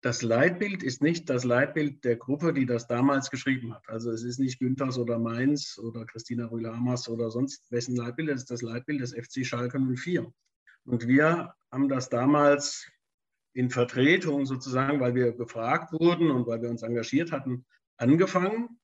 das 0.00 0.22
Leitbild 0.22 0.82
ist 0.82 1.02
nicht 1.02 1.28
das 1.28 1.44
Leitbild 1.44 2.04
der 2.04 2.16
Gruppe, 2.16 2.54
die 2.54 2.64
das 2.64 2.86
damals 2.86 3.30
geschrieben 3.30 3.74
hat. 3.74 3.88
Also 3.88 4.12
es 4.12 4.22
ist 4.22 4.38
nicht 4.38 4.60
Günthers 4.60 4.98
oder 4.98 5.18
Mainz 5.18 5.78
oder 5.78 6.06
Christina 6.06 6.46
Rühlamas 6.46 7.08
oder 7.08 7.30
sonst 7.30 7.70
wessen 7.70 7.96
Leitbild, 7.96 8.30
es 8.30 8.42
ist 8.42 8.50
das 8.50 8.62
Leitbild 8.62 9.00
des 9.00 9.14
FC 9.14 9.44
Schalke 9.44 9.78
04. 9.80 10.32
Und 10.84 11.08
wir 11.08 11.54
haben 11.72 11.88
das 11.88 12.08
damals 12.08 12.88
in 13.56 13.70
Vertretung 13.70 14.44
sozusagen, 14.44 15.00
weil 15.00 15.14
wir 15.14 15.32
gefragt 15.32 15.90
wurden 15.92 16.30
und 16.30 16.46
weil 16.46 16.60
wir 16.60 16.68
uns 16.68 16.82
engagiert 16.82 17.32
hatten, 17.32 17.64
angefangen 17.96 18.78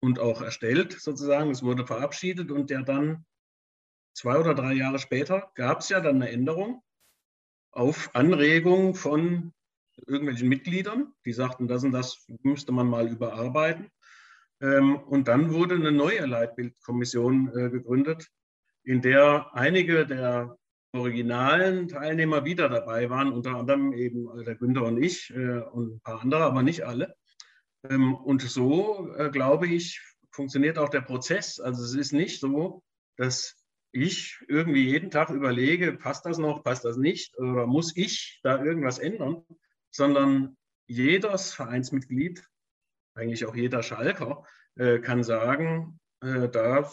und 0.00 0.20
auch 0.20 0.42
erstellt 0.42 0.92
sozusagen. 0.92 1.50
Es 1.50 1.64
wurde 1.64 1.84
verabschiedet 1.84 2.52
und 2.52 2.70
der 2.70 2.82
dann 2.82 3.26
zwei 4.14 4.38
oder 4.38 4.54
drei 4.54 4.74
Jahre 4.74 5.00
später 5.00 5.50
gab 5.56 5.80
es 5.80 5.88
ja 5.88 6.00
dann 6.00 6.22
eine 6.22 6.30
Änderung 6.30 6.84
auf 7.72 8.14
Anregung 8.14 8.94
von 8.94 9.52
irgendwelchen 10.06 10.48
Mitgliedern, 10.48 11.12
die 11.24 11.32
sagten, 11.32 11.66
das 11.66 11.82
und 11.82 11.90
das 11.90 12.26
müsste 12.42 12.70
man 12.70 12.86
mal 12.86 13.08
überarbeiten. 13.08 13.90
Ähm, 14.60 14.96
und 14.96 15.26
dann 15.26 15.52
wurde 15.52 15.74
eine 15.74 15.90
neue 15.90 16.26
Leitbildkommission 16.26 17.48
äh, 17.56 17.70
gegründet, 17.70 18.28
in 18.84 19.02
der 19.02 19.52
einige 19.52 20.06
der 20.06 20.56
originalen 20.96 21.88
Teilnehmer 21.88 22.44
wieder 22.44 22.68
dabei 22.68 23.10
waren, 23.10 23.32
unter 23.32 23.56
anderem 23.56 23.92
eben 23.92 24.28
der 24.44 24.56
Günther 24.56 24.84
und 24.84 25.02
ich 25.02 25.30
äh, 25.30 25.60
und 25.60 25.96
ein 25.96 26.00
paar 26.00 26.20
andere, 26.22 26.44
aber 26.44 26.62
nicht 26.62 26.84
alle. 26.84 27.16
Ähm, 27.88 28.14
und 28.14 28.42
so, 28.42 29.14
äh, 29.16 29.30
glaube 29.30 29.66
ich, 29.66 30.00
funktioniert 30.30 30.78
auch 30.78 30.88
der 30.88 31.00
Prozess. 31.00 31.60
Also 31.60 31.82
es 31.82 31.94
ist 31.94 32.12
nicht 32.12 32.40
so, 32.40 32.82
dass 33.16 33.56
ich 33.92 34.38
irgendwie 34.48 34.84
jeden 34.84 35.10
Tag 35.10 35.30
überlege, 35.30 35.94
passt 35.94 36.26
das 36.26 36.38
noch, 36.38 36.62
passt 36.62 36.84
das 36.84 36.96
nicht 36.96 37.36
oder 37.38 37.66
muss 37.66 37.96
ich 37.96 38.40
da 38.42 38.62
irgendwas 38.62 38.98
ändern, 38.98 39.44
sondern 39.90 40.56
jedes 40.86 41.52
Vereinsmitglied, 41.52 42.46
eigentlich 43.14 43.46
auch 43.46 43.56
jeder 43.56 43.82
Schalker, 43.82 44.44
äh, 44.76 44.98
kann 44.98 45.24
sagen, 45.24 45.98
äh, 46.20 46.48
da 46.48 46.90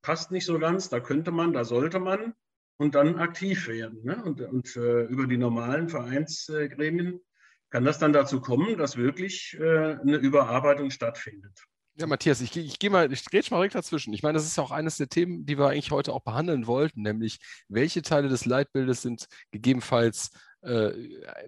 passt 0.00 0.30
nicht 0.30 0.46
so 0.46 0.58
ganz, 0.58 0.88
da 0.88 1.00
könnte 1.00 1.30
man, 1.30 1.52
da 1.52 1.64
sollte 1.64 2.00
man 2.00 2.34
und 2.78 2.94
dann 2.94 3.16
aktiv 3.16 3.68
werden. 3.68 4.02
Ne? 4.04 4.22
Und, 4.24 4.40
und 4.40 4.76
äh, 4.76 5.02
über 5.04 5.26
die 5.26 5.36
normalen 5.36 5.88
Vereinsgremien 5.88 7.20
kann 7.70 7.84
das 7.84 7.98
dann 7.98 8.12
dazu 8.12 8.40
kommen, 8.40 8.78
dass 8.78 8.96
wirklich 8.96 9.56
äh, 9.60 9.96
eine 10.00 10.16
Überarbeitung 10.16 10.90
stattfindet. 10.90 11.60
Ja, 11.96 12.06
Matthias, 12.06 12.40
ich, 12.40 12.56
ich 12.56 12.78
gehe 12.78 12.90
mal, 12.90 13.12
ich 13.12 13.24
grätsch 13.24 13.50
mal 13.50 13.56
direkt 13.58 13.74
dazwischen. 13.74 14.14
Ich 14.14 14.22
meine, 14.22 14.34
das 14.34 14.46
ist 14.46 14.56
ja 14.56 14.62
auch 14.62 14.70
eines 14.70 14.96
der 14.96 15.08
Themen, 15.08 15.44
die 15.44 15.58
wir 15.58 15.66
eigentlich 15.66 15.90
heute 15.90 16.12
auch 16.12 16.22
behandeln 16.22 16.68
wollten, 16.68 17.02
nämlich 17.02 17.40
welche 17.66 18.02
Teile 18.02 18.28
des 18.28 18.44
Leitbildes 18.46 19.02
sind 19.02 19.26
gegebenenfalls 19.50 20.30
äh, 20.62 20.92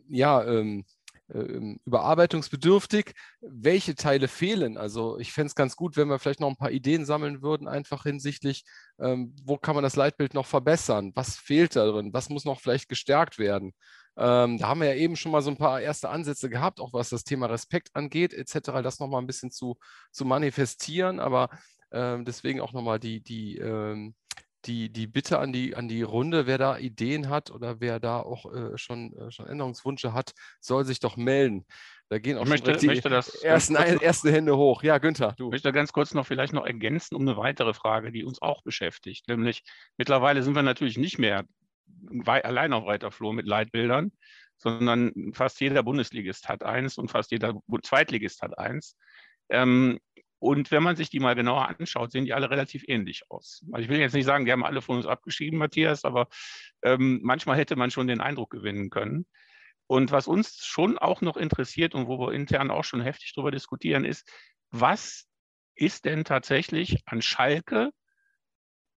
ja, 0.08 0.44
ähm, 0.44 0.84
überarbeitungsbedürftig. 1.30 3.12
Welche 3.40 3.94
Teile 3.94 4.28
fehlen? 4.28 4.76
Also 4.76 5.18
ich 5.18 5.32
fände 5.32 5.48
es 5.48 5.54
ganz 5.54 5.76
gut, 5.76 5.96
wenn 5.96 6.08
wir 6.08 6.18
vielleicht 6.18 6.40
noch 6.40 6.48
ein 6.48 6.56
paar 6.56 6.70
Ideen 6.70 7.04
sammeln 7.04 7.42
würden, 7.42 7.68
einfach 7.68 8.02
hinsichtlich, 8.02 8.64
ähm, 8.98 9.34
wo 9.44 9.56
kann 9.56 9.74
man 9.74 9.84
das 9.84 9.96
Leitbild 9.96 10.34
noch 10.34 10.46
verbessern? 10.46 11.12
Was 11.14 11.36
fehlt 11.36 11.76
da 11.76 11.86
drin? 11.86 12.12
Was 12.12 12.28
muss 12.28 12.44
noch 12.44 12.60
vielleicht 12.60 12.88
gestärkt 12.88 13.38
werden? 13.38 13.72
Ähm, 14.16 14.58
da 14.58 14.68
haben 14.68 14.80
wir 14.80 14.88
ja 14.88 15.00
eben 15.00 15.16
schon 15.16 15.32
mal 15.32 15.42
so 15.42 15.50
ein 15.50 15.56
paar 15.56 15.80
erste 15.80 16.08
Ansätze 16.08 16.50
gehabt, 16.50 16.80
auch 16.80 16.92
was 16.92 17.10
das 17.10 17.24
Thema 17.24 17.46
Respekt 17.46 17.90
angeht, 17.94 18.34
etc., 18.34 18.82
das 18.82 18.98
nochmal 18.98 19.22
ein 19.22 19.26
bisschen 19.26 19.50
zu, 19.50 19.78
zu 20.10 20.24
manifestieren. 20.24 21.20
Aber 21.20 21.48
ähm, 21.92 22.24
deswegen 22.24 22.60
auch 22.60 22.72
nochmal 22.72 22.98
die, 22.98 23.22
die, 23.22 23.56
ähm, 23.58 24.14
die, 24.66 24.90
die 24.90 25.06
Bitte 25.06 25.38
an 25.38 25.52
die, 25.52 25.74
an 25.76 25.88
die 25.88 26.02
Runde, 26.02 26.46
wer 26.46 26.58
da 26.58 26.78
Ideen 26.78 27.28
hat 27.28 27.50
oder 27.50 27.80
wer 27.80 28.00
da 28.00 28.20
auch 28.20 28.52
äh, 28.52 28.76
schon, 28.76 29.12
äh, 29.16 29.30
schon 29.30 29.46
Änderungswünsche 29.46 30.12
hat, 30.12 30.32
soll 30.60 30.84
sich 30.84 31.00
doch 31.00 31.16
melden. 31.16 31.66
Da 32.08 32.18
gehen 32.18 32.38
auch 32.38 32.46
möchte, 32.46 32.78
schon 32.78 32.86
möchte 32.86 33.08
das 33.08 33.28
ersten, 33.42 33.76
erste 33.76 34.32
Hände 34.32 34.56
hoch. 34.56 34.82
Ja, 34.82 34.98
Günther, 34.98 35.34
du. 35.36 35.46
Ich 35.46 35.52
möchte 35.52 35.72
ganz 35.72 35.92
kurz 35.92 36.12
noch 36.12 36.26
vielleicht 36.26 36.52
noch 36.52 36.66
ergänzen 36.66 37.14
um 37.14 37.22
eine 37.22 37.36
weitere 37.36 37.72
Frage, 37.72 38.10
die 38.10 38.24
uns 38.24 38.42
auch 38.42 38.62
beschäftigt. 38.62 39.28
Nämlich 39.28 39.62
mittlerweile 39.96 40.42
sind 40.42 40.54
wir 40.54 40.62
natürlich 40.62 40.98
nicht 40.98 41.18
mehr 41.18 41.44
allein 42.24 42.72
auf 42.72 42.86
weiter 42.86 43.10
Flur 43.10 43.32
mit 43.32 43.46
Leitbildern, 43.46 44.12
sondern 44.56 45.12
fast 45.32 45.60
jeder 45.60 45.82
Bundesligist 45.82 46.48
hat 46.48 46.64
eins 46.64 46.98
und 46.98 47.10
fast 47.10 47.30
jeder 47.30 47.60
Zweitligist 47.82 48.42
hat 48.42 48.58
eins. 48.58 48.96
Ähm, 49.48 49.98
und 50.40 50.70
wenn 50.70 50.82
man 50.82 50.96
sich 50.96 51.10
die 51.10 51.20
mal 51.20 51.34
genauer 51.34 51.68
anschaut, 51.68 52.12
sehen 52.12 52.24
die 52.24 52.32
alle 52.32 52.50
relativ 52.50 52.82
ähnlich 52.88 53.30
aus. 53.30 53.62
Also 53.70 53.84
ich 53.84 53.90
will 53.90 54.00
jetzt 54.00 54.14
nicht 54.14 54.24
sagen, 54.24 54.46
die 54.46 54.52
haben 54.52 54.64
alle 54.64 54.80
von 54.80 54.96
uns 54.96 55.06
abgeschrieben, 55.06 55.58
Matthias, 55.58 56.04
aber 56.04 56.28
ähm, 56.82 57.20
manchmal 57.22 57.58
hätte 57.58 57.76
man 57.76 57.90
schon 57.90 58.06
den 58.06 58.22
Eindruck 58.22 58.50
gewinnen 58.50 58.88
können. 58.88 59.26
Und 59.86 60.12
was 60.12 60.26
uns 60.26 60.64
schon 60.64 60.96
auch 60.98 61.20
noch 61.20 61.36
interessiert 61.36 61.94
und 61.94 62.06
wo 62.06 62.18
wir 62.18 62.32
intern 62.32 62.70
auch 62.70 62.84
schon 62.84 63.02
heftig 63.02 63.34
darüber 63.34 63.50
diskutieren, 63.50 64.04
ist, 64.04 64.26
was 64.70 65.26
ist 65.74 66.06
denn 66.06 66.24
tatsächlich 66.24 67.02
an 67.04 67.20
Schalke 67.20 67.90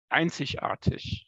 einzigartig? 0.09 1.27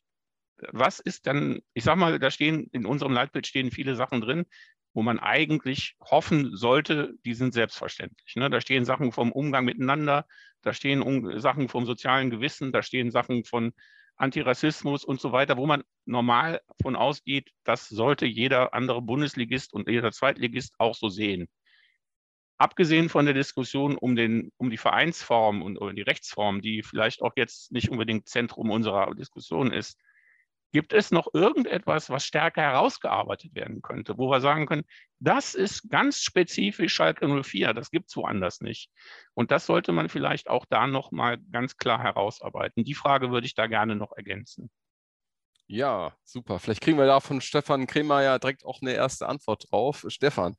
Was 0.57 0.99
ist 0.99 1.25
denn, 1.25 1.63
ich 1.73 1.83
sag 1.83 1.97
mal, 1.97 2.19
da 2.19 2.29
stehen 2.29 2.69
in 2.71 2.85
unserem 2.85 3.13
Leitbild 3.13 3.47
stehen 3.47 3.71
viele 3.71 3.95
Sachen 3.95 4.21
drin, 4.21 4.45
wo 4.93 5.01
man 5.01 5.19
eigentlich 5.19 5.95
hoffen 5.99 6.55
sollte, 6.55 7.13
die 7.25 7.33
sind 7.33 7.53
selbstverständlich. 7.53 8.35
Ne? 8.35 8.49
Da 8.49 8.61
stehen 8.61 8.85
Sachen 8.85 9.11
vom 9.11 9.31
Umgang 9.31 9.65
miteinander, 9.65 10.25
da 10.61 10.73
stehen 10.73 11.01
um, 11.01 11.39
Sachen 11.39 11.67
vom 11.67 11.85
sozialen 11.85 12.29
Gewissen, 12.29 12.71
da 12.71 12.83
stehen 12.83 13.11
Sachen 13.11 13.43
von 13.43 13.73
Antirassismus 14.15 15.03
und 15.03 15.19
so 15.19 15.31
weiter, 15.31 15.57
wo 15.57 15.65
man 15.65 15.83
normal 16.05 16.61
von 16.81 16.95
ausgeht, 16.95 17.49
das 17.63 17.87
sollte 17.89 18.25
jeder 18.25 18.73
andere 18.73 19.01
Bundesligist 19.01 19.73
und 19.73 19.89
jeder 19.89 20.11
Zweitligist 20.11 20.75
auch 20.77 20.95
so 20.95 21.09
sehen. 21.09 21.47
Abgesehen 22.57 23.09
von 23.09 23.25
der 23.25 23.33
Diskussion 23.33 23.97
um, 23.97 24.15
den, 24.15 24.51
um 24.57 24.69
die 24.69 24.77
Vereinsform 24.77 25.63
und 25.63 25.77
um 25.77 25.95
die 25.95 26.03
Rechtsform, 26.03 26.61
die 26.61 26.83
vielleicht 26.83 27.21
auch 27.23 27.33
jetzt 27.35 27.71
nicht 27.71 27.89
unbedingt 27.89 28.29
Zentrum 28.29 28.69
unserer 28.69 29.15
Diskussion 29.15 29.71
ist, 29.71 29.99
Gibt 30.73 30.91
es 30.91 31.11
noch 31.11 31.27
irgendetwas, 31.33 32.09
was 32.09 32.25
stärker 32.25 32.63
herausgearbeitet 32.63 33.53
werden 33.53 33.83
könnte, 33.83 34.17
wo 34.17 34.29
wir 34.31 34.41
sagen 34.41 34.65
können, 34.65 34.85
das 35.19 35.53
ist 35.53 35.89
ganz 35.89 36.17
spezifisch 36.17 36.93
Schalke 36.93 37.27
04, 37.43 37.75
das 37.75 37.91
gibt 37.91 38.09
es 38.09 38.17
woanders 38.17 38.59
nicht. 38.59 38.89
Und 39.35 39.51
das 39.51 39.67
sollte 39.67 39.91
man 39.91 40.09
vielleicht 40.09 40.49
auch 40.49 40.65
da 40.65 40.87
nochmal 40.87 41.37
ganz 41.51 41.77
klar 41.77 42.01
herausarbeiten. 42.01 42.83
Die 42.83 42.95
Frage 42.95 43.29
würde 43.29 43.45
ich 43.45 43.53
da 43.53 43.67
gerne 43.67 43.95
noch 43.95 44.11
ergänzen. 44.17 44.71
Ja, 45.67 46.17
super. 46.23 46.57
Vielleicht 46.57 46.81
kriegen 46.81 46.97
wir 46.97 47.05
da 47.05 47.19
von 47.19 47.39
Stefan 47.39 47.85
Kremer 47.85 48.23
ja 48.23 48.39
direkt 48.39 48.65
auch 48.65 48.81
eine 48.81 48.93
erste 48.93 49.27
Antwort 49.27 49.71
drauf. 49.71 50.05
Stefan. 50.07 50.55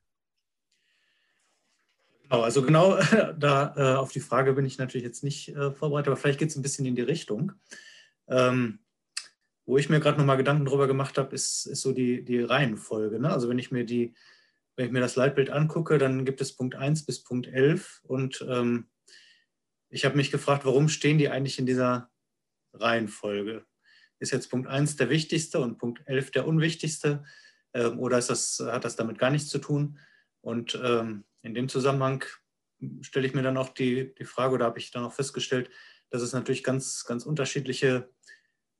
Genau, 2.23 2.43
also 2.43 2.62
genau 2.62 2.97
da 3.36 3.74
äh, 3.77 3.97
auf 3.97 4.12
die 4.12 4.20
Frage 4.20 4.53
bin 4.53 4.65
ich 4.65 4.78
natürlich 4.78 5.05
jetzt 5.05 5.24
nicht 5.24 5.49
äh, 5.49 5.73
vorbereitet, 5.73 6.09
aber 6.09 6.16
vielleicht 6.16 6.39
geht 6.39 6.51
es 6.51 6.57
ein 6.57 6.62
bisschen 6.62 6.86
in 6.86 6.95
die 6.95 7.03
Richtung. 7.03 7.53
Ähm, 8.28 8.78
wo 9.66 9.78
ich 9.78 9.89
mir 9.89 10.01
gerade 10.01 10.19
nochmal 10.19 10.36
Gedanken 10.36 10.65
drüber 10.66 10.86
gemacht 10.86 11.19
habe, 11.19 11.35
ist, 11.35 11.66
ist 11.66 11.82
so 11.82 11.93
die, 11.93 12.24
die 12.24 12.41
Reihenfolge. 12.41 13.19
Ne? 13.19 13.31
Also 13.31 13.49
wenn 13.49 13.59
ich 13.59 13.70
mir 13.70 13.85
die, 13.85 14.15
wenn 14.77 14.86
ich 14.86 14.93
mir 14.93 15.01
das 15.01 15.16
Leitbild 15.16 15.51
angucke, 15.51 15.99
dann 15.99 16.24
gibt 16.24 16.41
es 16.41 16.57
Punkt 16.57 16.74
1 16.74 17.07
bis 17.07 17.23
Punkt 17.23 17.47
11 17.47 18.01
und 18.05 18.45
ähm, 18.49 18.89
ich 19.89 20.05
habe 20.05 20.16
mich 20.16 20.31
gefragt, 20.31 20.65
warum 20.65 20.89
stehen 20.89 21.19
die 21.19 21.28
eigentlich 21.28 21.59
in 21.59 21.66
dieser 21.66 22.11
Reihenfolge? 22.73 23.65
Ist 24.19 24.32
jetzt 24.32 24.51
Punkt 24.51 24.66
1 24.66 24.97
der 24.97 25.09
wichtigste 25.09 25.61
und 25.61 25.78
Punkt 25.78 26.03
11 26.07 26.32
der 26.32 26.47
unwichtigste 26.47 27.24
ähm, 27.73 27.99
oder 27.99 28.19
ist 28.19 28.31
das, 28.31 28.62
hat 28.65 28.85
das 28.85 28.97
damit 28.97 29.19
gar 29.19 29.31
nichts 29.31 29.49
zu 29.49 29.59
tun? 29.59 29.99
Und 30.41 30.78
ähm, 30.82 31.24
in 31.43 31.55
dem 31.55 31.69
Zusammenhang 31.69 32.24
stelle 33.01 33.27
ich 33.27 33.35
mir 33.35 33.43
dann 33.43 33.57
auch 33.57 33.70
die, 33.70 34.15
die 34.15 34.24
Frage 34.24 34.55
oder 34.55 34.66
habe 34.66 34.78
ich 34.78 34.91
dann 34.91 35.05
auch 35.05 35.12
festgestellt, 35.12 35.70
dass 36.11 36.23
es 36.23 36.32
natürlich 36.32 36.65
ganz, 36.65 37.05
ganz 37.05 37.24
unterschiedliche 37.24 38.11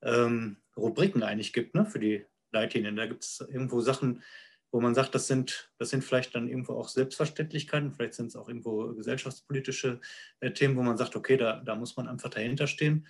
ähm, 0.05 0.59
Rubriken 0.77 1.23
eigentlich 1.23 1.53
gibt 1.53 1.75
ne, 1.75 1.87
für 1.87 1.99
die 1.99 2.25
Leitlinien. 2.53 2.97
Da 2.97 3.07
gibt 3.07 3.25
es 3.25 3.41
irgendwo 3.41 3.81
Sachen, 3.81 4.23
wo 4.71 4.81
man 4.81 4.95
sagt, 4.95 5.15
das 5.15 5.29
sind, 5.29 5.71
das 5.79 5.91
sind 5.91 6.03
vielleicht 6.03 6.35
dann 6.35 6.49
irgendwo 6.49 6.75
auch 6.75 6.89
Selbstverständlichkeiten, 6.89 7.93
vielleicht 7.93 8.15
sind 8.15 8.27
es 8.27 8.37
auch 8.37 8.49
irgendwo 8.49 8.93
gesellschaftspolitische 8.95 10.01
äh, 10.41 10.51
Themen, 10.51 10.77
wo 10.77 10.83
man 10.83 10.97
sagt, 10.97 11.15
okay, 11.15 11.37
da, 11.37 11.61
da 11.61 11.77
muss 11.77 11.97
man 11.97 12.09
einfach 12.09 12.31
dahinter 12.31 12.67
stehen. 12.67 13.07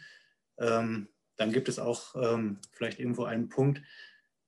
Ähm, 0.58 1.08
dann 1.36 1.52
gibt 1.52 1.68
es 1.68 1.78
auch 1.78 2.14
ähm, 2.16 2.58
vielleicht 2.72 3.00
irgendwo 3.00 3.24
einen 3.24 3.48
Punkt, 3.48 3.82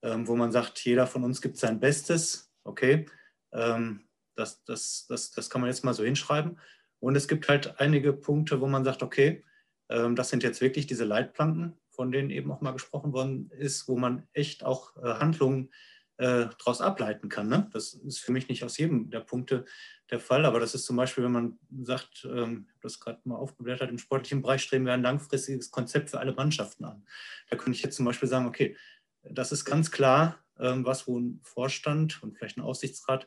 ähm, 0.02 0.28
wo 0.28 0.36
man 0.36 0.52
sagt, 0.52 0.84
jeder 0.84 1.06
von 1.06 1.24
uns 1.24 1.40
gibt 1.40 1.56
sein 1.56 1.80
Bestes. 1.80 2.52
Okay, 2.64 3.06
ähm, 3.52 4.06
das, 4.34 4.62
das, 4.64 5.06
das, 5.08 5.30
das 5.30 5.50
kann 5.50 5.62
man 5.62 5.70
jetzt 5.70 5.84
mal 5.84 5.94
so 5.94 6.04
hinschreiben. 6.04 6.58
Und 7.00 7.16
es 7.16 7.28
gibt 7.28 7.48
halt 7.48 7.80
einige 7.80 8.12
Punkte, 8.12 8.60
wo 8.60 8.66
man 8.66 8.84
sagt, 8.84 9.02
okay, 9.02 9.42
ähm, 9.88 10.16
das 10.16 10.28
sind 10.28 10.42
jetzt 10.42 10.60
wirklich 10.60 10.86
diese 10.86 11.04
Leitplanken, 11.04 11.78
von 11.96 12.12
denen 12.12 12.30
eben 12.30 12.52
auch 12.52 12.60
mal 12.60 12.72
gesprochen 12.72 13.12
worden 13.12 13.50
ist, 13.58 13.88
wo 13.88 13.96
man 13.96 14.28
echt 14.32 14.64
auch 14.64 14.96
äh, 14.98 15.14
Handlungen 15.18 15.70
äh, 16.18 16.46
daraus 16.58 16.80
ableiten 16.80 17.28
kann. 17.28 17.48
Ne? 17.48 17.68
Das 17.72 17.94
ist 17.94 18.20
für 18.20 18.32
mich 18.32 18.48
nicht 18.48 18.64
aus 18.64 18.78
jedem 18.78 19.10
der 19.10 19.20
Punkte 19.20 19.64
der 20.10 20.20
Fall, 20.20 20.44
aber 20.44 20.60
das 20.60 20.74
ist 20.74 20.84
zum 20.84 20.96
Beispiel, 20.96 21.24
wenn 21.24 21.32
man 21.32 21.58
sagt, 21.82 22.24
ähm, 22.24 22.66
ich 22.68 22.74
habe 22.74 22.82
das 22.82 23.00
gerade 23.00 23.20
mal 23.24 23.36
aufgeblättert, 23.36 23.90
im 23.90 23.98
sportlichen 23.98 24.42
Bereich 24.42 24.62
streben 24.62 24.86
wir 24.86 24.92
ein 24.92 25.02
langfristiges 25.02 25.70
Konzept 25.70 26.10
für 26.10 26.20
alle 26.20 26.32
Mannschaften 26.32 26.84
an. 26.84 27.04
Da 27.50 27.56
könnte 27.56 27.76
ich 27.76 27.82
jetzt 27.82 27.96
zum 27.96 28.06
Beispiel 28.06 28.28
sagen, 28.28 28.46
okay, 28.46 28.76
das 29.22 29.52
ist 29.52 29.64
ganz 29.64 29.90
klar, 29.90 30.38
ähm, 30.58 30.84
was 30.84 31.06
wo 31.06 31.18
ein 31.18 31.40
Vorstand 31.42 32.22
und 32.22 32.36
vielleicht 32.36 32.56
ein 32.56 32.62
Aussichtsrat 32.62 33.26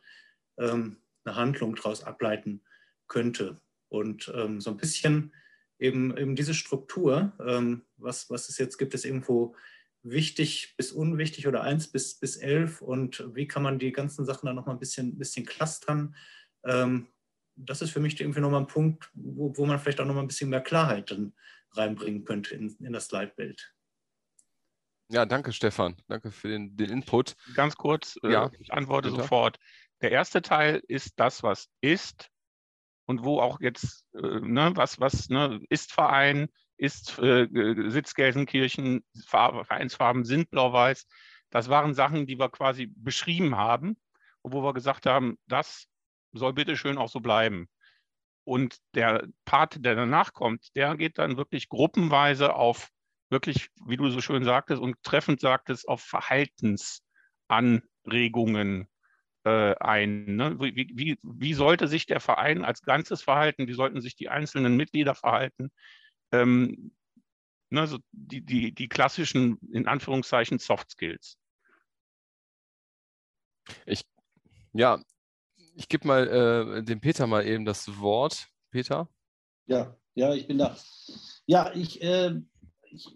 ähm, 0.57 0.97
eine 1.25 1.35
Handlung 1.35 1.75
daraus 1.75 2.03
ableiten 2.03 2.63
könnte. 3.07 3.59
Und 3.89 4.31
ähm, 4.35 4.61
so 4.61 4.69
ein 4.69 4.77
bisschen 4.77 5.33
eben, 5.79 6.15
eben 6.17 6.35
diese 6.35 6.53
Struktur, 6.53 7.33
ähm, 7.45 7.83
was, 7.97 8.29
was 8.29 8.49
es 8.49 8.57
jetzt 8.57 8.77
gibt, 8.77 8.93
ist 8.93 9.05
irgendwo 9.05 9.55
wichtig 10.03 10.75
bis 10.77 10.91
unwichtig 10.91 11.47
oder 11.47 11.61
1 11.63 11.91
bis, 11.91 12.19
bis 12.19 12.37
11 12.37 12.81
und 12.81 13.23
wie 13.33 13.47
kann 13.47 13.63
man 13.63 13.79
die 13.79 13.91
ganzen 13.91 14.25
Sachen 14.25 14.45
dann 14.45 14.55
nochmal 14.55 14.75
ein 14.75 14.79
bisschen, 14.79 15.17
bisschen 15.17 15.45
clustern. 15.45 16.15
Ähm, 16.63 17.07
das 17.55 17.81
ist 17.81 17.91
für 17.91 17.99
mich 17.99 18.19
irgendwie 18.19 18.39
nochmal 18.39 18.61
ein 18.61 18.67
Punkt, 18.67 19.09
wo, 19.13 19.55
wo 19.57 19.65
man 19.65 19.79
vielleicht 19.79 19.99
auch 19.99 20.05
nochmal 20.05 20.23
ein 20.23 20.27
bisschen 20.27 20.49
mehr 20.49 20.61
Klarheit 20.61 21.11
dann 21.11 21.33
reinbringen 21.71 22.23
könnte 22.23 22.55
in, 22.55 22.75
in 22.79 22.93
das 22.93 23.11
Leitbild. 23.11 23.73
Ja, 25.09 25.25
danke 25.25 25.51
Stefan. 25.51 25.95
Danke 26.07 26.31
für 26.31 26.47
den, 26.47 26.77
den 26.77 26.89
Input. 26.89 27.35
Ganz 27.55 27.75
kurz, 27.75 28.17
äh, 28.23 28.31
ja, 28.31 28.51
ich 28.59 28.71
antworte 28.71 29.09
bitte. 29.09 29.23
sofort. 29.23 29.57
Der 30.01 30.11
erste 30.11 30.41
Teil 30.41 30.81
ist 30.87 31.19
das, 31.19 31.43
was 31.43 31.67
ist 31.81 32.29
und 33.09 33.23
wo 33.23 33.41
auch 33.41 33.59
jetzt, 33.59 34.05
äh, 34.13 34.39
ne, 34.39 34.71
was, 34.75 34.99
was 34.99 35.29
ne, 35.29 35.59
ist 35.69 35.91
Verein, 35.91 36.47
ist 36.77 37.17
äh, 37.17 37.47
Sitz 37.89 38.13
Gelsenkirchen, 38.13 39.03
Vereinsfarben 39.25 40.25
sind 40.25 40.51
blau-weiß. 40.51 41.07
Das 41.49 41.69
waren 41.69 41.95
Sachen, 41.95 42.27
die 42.27 42.37
wir 42.37 42.49
quasi 42.49 42.93
beschrieben 42.95 43.57
haben 43.57 43.97
und 44.43 44.53
wo 44.53 44.61
wir 44.61 44.75
gesagt 44.75 45.07
haben, 45.07 45.39
das 45.47 45.87
soll 46.33 46.53
bitte 46.53 46.77
schön 46.77 46.99
auch 46.99 47.09
so 47.09 47.19
bleiben. 47.19 47.67
Und 48.43 48.77
der 48.93 49.27
Part, 49.43 49.83
der 49.83 49.95
danach 49.95 50.33
kommt, 50.33 50.67
der 50.75 50.95
geht 50.95 51.17
dann 51.17 51.35
wirklich 51.35 51.67
gruppenweise 51.67 52.53
auf 52.53 52.89
wirklich, 53.31 53.71
wie 53.87 53.97
du 53.97 54.11
so 54.11 54.21
schön 54.21 54.43
sagtest 54.43 54.79
und 54.79 55.01
treffend 55.01 55.41
sagtest, 55.41 55.87
auf 55.87 56.03
Verhaltensanregungen 56.03 58.87
äh, 59.43 59.75
ein. 59.79 60.35
Ne? 60.35 60.59
Wie, 60.59 60.91
wie, 60.93 61.17
wie 61.23 61.53
sollte 61.53 61.87
sich 61.87 62.05
der 62.05 62.19
Verein 62.19 62.65
als 62.65 62.81
Ganzes 62.81 63.21
verhalten? 63.21 63.67
Wie 63.67 63.73
sollten 63.73 64.01
sich 64.01 64.15
die 64.15 64.29
einzelnen 64.29 64.75
Mitglieder 64.75 65.15
verhalten? 65.15 65.71
Ähm, 66.31 66.91
ne, 67.69 67.87
so 67.87 67.99
die, 68.11 68.41
die, 68.41 68.73
die 68.73 68.89
klassischen, 68.89 69.57
in 69.71 69.87
Anführungszeichen, 69.87 70.59
Soft 70.59 70.91
Skills. 70.91 71.37
Ich, 73.85 74.03
ja, 74.73 75.01
ich 75.75 75.87
gebe 75.87 76.07
mal 76.07 76.27
äh, 76.27 76.83
dem 76.83 76.99
Peter 76.99 77.27
mal 77.27 77.45
eben 77.45 77.65
das 77.65 77.99
Wort. 77.99 78.49
Peter? 78.71 79.09
Ja, 79.65 79.95
ja, 80.15 80.33
ich 80.33 80.47
bin 80.47 80.57
da. 80.57 80.77
Ja, 81.45 81.73
ich, 81.73 82.01
äh, 82.01 82.33
ich 82.81 83.07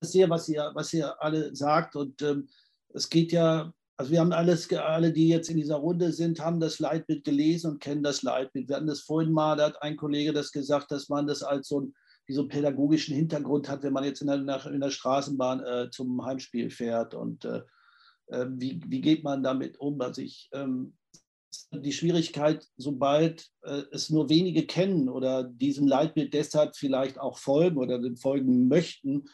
sehe, 0.00 0.28
was 0.30 0.48
ihr, 0.48 0.70
was 0.74 0.92
ihr 0.92 1.20
alle 1.22 1.54
sagt 1.54 1.96
und 1.96 2.22
ähm, 2.22 2.48
es 2.94 3.10
geht 3.10 3.32
ja 3.32 3.72
also 3.98 4.12
wir 4.12 4.20
haben 4.20 4.32
alles, 4.32 4.72
alle, 4.72 5.12
die 5.12 5.28
jetzt 5.28 5.50
in 5.50 5.56
dieser 5.56 5.76
Runde 5.76 6.12
sind, 6.12 6.40
haben 6.40 6.60
das 6.60 6.78
Leitbild 6.78 7.24
gelesen 7.24 7.72
und 7.72 7.80
kennen 7.80 8.04
das 8.04 8.22
Leitbild. 8.22 8.68
Wir 8.68 8.76
hatten 8.76 8.86
das 8.86 9.00
vorhin 9.00 9.32
mal, 9.32 9.56
da 9.56 9.66
hat 9.66 9.82
ein 9.82 9.96
Kollege 9.96 10.32
das 10.32 10.52
gesagt, 10.52 10.92
dass 10.92 11.08
man 11.08 11.26
das 11.26 11.42
als 11.42 11.66
so, 11.66 11.80
ein, 11.80 11.94
so 12.28 12.42
einen 12.42 12.48
pädagogischen 12.48 13.16
Hintergrund 13.16 13.68
hat, 13.68 13.82
wenn 13.82 13.92
man 13.92 14.04
jetzt 14.04 14.20
in 14.22 14.28
der, 14.28 14.66
in 14.66 14.80
der 14.80 14.90
Straßenbahn 14.90 15.64
äh, 15.64 15.90
zum 15.90 16.24
Heimspiel 16.24 16.70
fährt. 16.70 17.12
Und 17.14 17.44
äh, 17.44 17.62
äh, 18.28 18.46
wie, 18.50 18.80
wie 18.86 19.00
geht 19.00 19.24
man 19.24 19.42
damit 19.42 19.80
um? 19.80 20.00
Also 20.00 20.22
ich, 20.22 20.48
ähm, 20.52 20.94
die 21.72 21.92
Schwierigkeit, 21.92 22.64
sobald 22.76 23.48
äh, 23.62 23.82
es 23.90 24.10
nur 24.10 24.28
wenige 24.28 24.64
kennen 24.64 25.08
oder 25.08 25.42
diesem 25.42 25.88
Leitbild 25.88 26.34
deshalb 26.34 26.76
vielleicht 26.76 27.18
auch 27.18 27.36
folgen 27.36 27.78
oder 27.78 27.98
dem 27.98 28.16
folgen 28.16 28.68
möchten, 28.68 29.24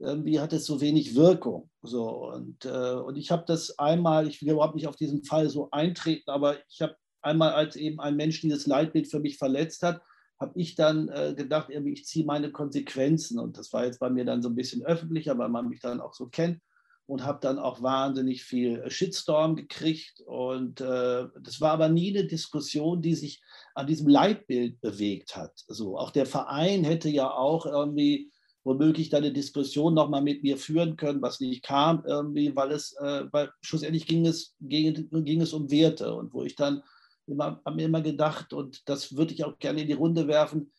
irgendwie 0.00 0.40
hat 0.40 0.52
es 0.52 0.66
so 0.66 0.80
wenig 0.80 1.14
Wirkung. 1.14 1.70
So, 1.82 2.32
und, 2.32 2.64
äh, 2.64 2.94
und 2.94 3.16
ich 3.16 3.30
habe 3.30 3.44
das 3.46 3.78
einmal, 3.78 4.26
ich 4.26 4.40
will 4.40 4.52
überhaupt 4.52 4.74
nicht 4.74 4.88
auf 4.88 4.96
diesen 4.96 5.24
Fall 5.24 5.48
so 5.48 5.70
eintreten, 5.70 6.30
aber 6.30 6.56
ich 6.68 6.80
habe 6.80 6.96
einmal, 7.22 7.52
als 7.52 7.76
eben 7.76 8.00
ein 8.00 8.16
Mensch 8.16 8.40
dieses 8.40 8.66
Leitbild 8.66 9.08
für 9.08 9.20
mich 9.20 9.36
verletzt 9.36 9.82
hat, 9.82 10.00
habe 10.38 10.58
ich 10.58 10.74
dann 10.74 11.08
äh, 11.08 11.34
gedacht, 11.36 11.68
irgendwie, 11.68 11.92
ich 11.92 12.06
ziehe 12.06 12.24
meine 12.24 12.50
Konsequenzen. 12.50 13.38
Und 13.38 13.58
das 13.58 13.72
war 13.72 13.84
jetzt 13.84 14.00
bei 14.00 14.08
mir 14.08 14.24
dann 14.24 14.42
so 14.42 14.48
ein 14.48 14.54
bisschen 14.54 14.82
öffentlicher, 14.82 15.36
weil 15.36 15.50
man 15.50 15.68
mich 15.68 15.80
dann 15.80 16.00
auch 16.00 16.14
so 16.14 16.28
kennt. 16.28 16.60
Und 17.06 17.24
habe 17.24 17.40
dann 17.42 17.58
auch 17.58 17.82
wahnsinnig 17.82 18.44
viel 18.44 18.88
Shitstorm 18.88 19.56
gekriegt. 19.56 20.22
Und 20.26 20.80
äh, 20.80 21.26
das 21.42 21.60
war 21.60 21.72
aber 21.72 21.88
nie 21.88 22.16
eine 22.16 22.26
Diskussion, 22.26 23.02
die 23.02 23.16
sich 23.16 23.42
an 23.74 23.86
diesem 23.88 24.08
Leitbild 24.08 24.80
bewegt 24.80 25.36
hat. 25.36 25.52
So, 25.66 25.98
auch 25.98 26.10
der 26.10 26.24
Verein 26.24 26.84
hätte 26.84 27.10
ja 27.10 27.30
auch 27.30 27.66
irgendwie 27.66 28.30
womöglich 28.70 29.08
dann 29.08 29.24
eine 29.24 29.32
Diskussion 29.32 29.94
nochmal 29.94 30.22
mit 30.22 30.44
mir 30.44 30.56
führen 30.56 30.96
können, 30.96 31.20
was 31.20 31.40
nicht 31.40 31.64
kam, 31.64 32.04
irgendwie, 32.06 32.54
weil 32.54 32.70
es, 32.70 32.92
äh, 33.00 33.24
weil 33.32 33.50
schlussendlich 33.62 34.06
ging 34.06 34.24
es, 34.26 34.54
ging, 34.60 35.08
ging 35.10 35.40
es 35.40 35.52
um 35.52 35.68
Werte 35.72 36.14
und 36.14 36.32
wo 36.32 36.44
ich 36.44 36.54
dann 36.54 36.80
immer, 37.26 37.60
habe 37.64 37.74
mir 37.76 37.86
immer 37.86 38.00
gedacht, 38.00 38.52
und 38.52 38.88
das 38.88 39.16
würde 39.16 39.34
ich 39.34 39.44
auch 39.44 39.58
gerne 39.58 39.80
in 39.82 39.88
die 39.88 39.94
Runde 39.94 40.28
werfen, 40.28 40.70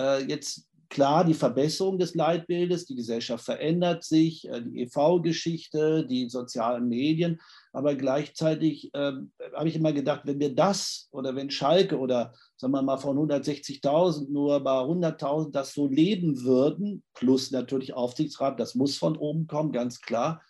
äh, 0.00 0.24
jetzt 0.24 0.66
klar 0.88 1.24
die 1.24 1.34
Verbesserung 1.34 1.98
des 1.98 2.14
Leitbildes, 2.14 2.86
die 2.86 2.96
Gesellschaft 2.96 3.44
verändert 3.44 4.04
sich, 4.04 4.48
äh, 4.48 4.62
die 4.62 4.82
EV-Geschichte, 4.82 6.06
die 6.06 6.28
sozialen 6.28 6.88
Medien, 6.88 7.40
aber 7.72 7.94
gleichzeitig 7.94 8.92
äh, 8.94 9.12
habe 9.54 9.68
ich 9.68 9.76
immer 9.76 9.92
gedacht, 9.92 10.22
wenn 10.24 10.40
wir 10.40 10.54
das 10.54 11.08
oder 11.10 11.34
wenn 11.36 11.50
Schalke 11.50 11.98
oder 11.98 12.32
sagen 12.56 12.72
wir 12.72 12.82
mal 12.82 12.96
von 12.96 13.18
160.000 13.18 14.30
nur 14.30 14.60
bei 14.60 14.78
100.000 14.78 15.50
das 15.50 15.74
so 15.74 15.86
leben 15.86 16.42
würden, 16.42 17.02
plus 17.14 17.50
natürlich 17.50 17.94
Aufsichtsrat, 17.94 18.58
das 18.58 18.74
muss 18.74 18.96
von 18.96 19.16
oben 19.16 19.46
kommen, 19.46 19.72
ganz 19.72 20.00
klar, 20.00 20.42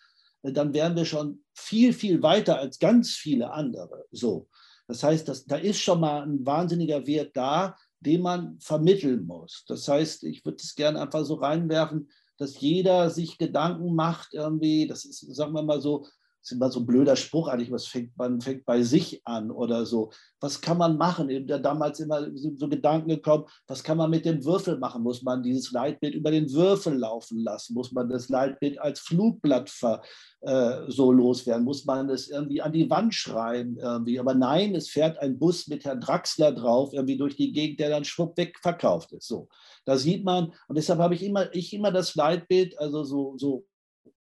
äh, 0.43 0.51
dann 0.51 0.73
wären 0.73 0.95
wir 0.95 1.05
schon 1.05 1.43
viel, 1.53 1.93
viel 1.93 2.21
weiter 2.21 2.59
als 2.59 2.79
ganz 2.79 3.11
viele 3.11 3.51
andere. 3.51 4.05
So. 4.11 4.47
Das 4.87 5.03
heißt, 5.03 5.27
das, 5.27 5.45
da 5.45 5.57
ist 5.57 5.81
schon 5.81 5.99
mal 5.99 6.23
ein 6.23 6.45
wahnsinniger 6.45 7.05
Wert 7.05 7.35
da, 7.35 7.75
den 7.99 8.21
man 8.21 8.59
vermitteln 8.59 9.25
muss. 9.25 9.65
Das 9.67 9.87
heißt, 9.87 10.23
ich 10.23 10.45
würde 10.45 10.57
es 10.57 10.75
gerne 10.75 11.01
einfach 11.01 11.25
so 11.25 11.35
reinwerfen, 11.35 12.09
dass 12.37 12.59
jeder 12.59 13.09
sich 13.09 13.37
Gedanken 13.37 13.95
macht, 13.95 14.33
irgendwie, 14.33 14.87
das 14.87 15.05
ist, 15.05 15.19
sagen 15.35 15.53
wir 15.53 15.63
mal 15.63 15.81
so, 15.81 16.05
ist 16.47 16.55
immer 16.55 16.71
so 16.71 16.79
ein 16.79 16.85
blöder 16.85 17.15
Spruch 17.15 17.49
eigentlich, 17.49 17.71
was 17.71 17.87
fängt, 17.87 18.17
man 18.17 18.39
fängt 18.39 18.65
bei 18.65 18.81
sich 18.81 19.21
an 19.25 19.51
oder 19.51 19.85
so. 19.85 20.11
Was 20.39 20.61
kann 20.61 20.77
man 20.77 20.97
machen? 20.97 21.45
Da 21.45 21.57
damals 21.57 21.99
immer 21.99 22.25
so, 22.35 22.69
Gedanken 22.69 23.09
gekommen, 23.09 23.45
was 23.67 23.83
kann 23.83 23.97
man 23.97 24.09
mit 24.09 24.25
dem 24.25 24.43
Würfel 24.45 24.77
machen? 24.77 25.03
Muss 25.03 25.21
man 25.23 25.43
dieses 25.43 25.71
Leitbild 25.71 26.15
über 26.15 26.31
den 26.31 26.51
Würfel 26.51 26.97
laufen 26.97 27.39
lassen? 27.39 27.73
Muss 27.73 27.91
man 27.91 28.09
das 28.09 28.29
Leitbild 28.29 28.79
als 28.79 28.99
Flugblatt 28.99 29.69
ver, 29.69 30.01
äh, 30.41 30.83
so 30.87 31.11
loswerden? 31.11 31.65
Muss 31.65 31.85
man 31.85 32.09
es 32.09 32.29
irgendwie 32.29 32.61
an 32.61 32.71
die 32.71 32.89
Wand 32.89 33.13
schreiben? 33.13 33.77
Irgendwie? 33.77 34.19
Aber 34.19 34.33
nein, 34.33 34.73
es 34.73 34.89
fährt 34.89 35.19
ein 35.19 35.37
Bus 35.37 35.67
mit 35.67 35.83
Herrn 35.83 35.99
Draxler 35.99 36.53
drauf, 36.53 36.93
irgendwie 36.93 37.17
durch 37.17 37.35
die 37.35 37.51
Gegend, 37.51 37.79
der 37.79 37.89
dann 37.89 38.05
schwupp 38.05 38.37
weg 38.37 38.57
verkauft 38.61 39.11
ist. 39.11 39.27
So, 39.27 39.49
da 39.83 39.97
sieht 39.97 40.23
man, 40.23 40.53
und 40.67 40.77
deshalb 40.77 40.99
habe 40.99 41.15
ich 41.15 41.23
immer, 41.23 41.53
ich 41.53 41.73
immer 41.73 41.91
das 41.91 42.15
Leitbild, 42.15 42.79
also 42.79 43.03
so, 43.03 43.37
so 43.37 43.65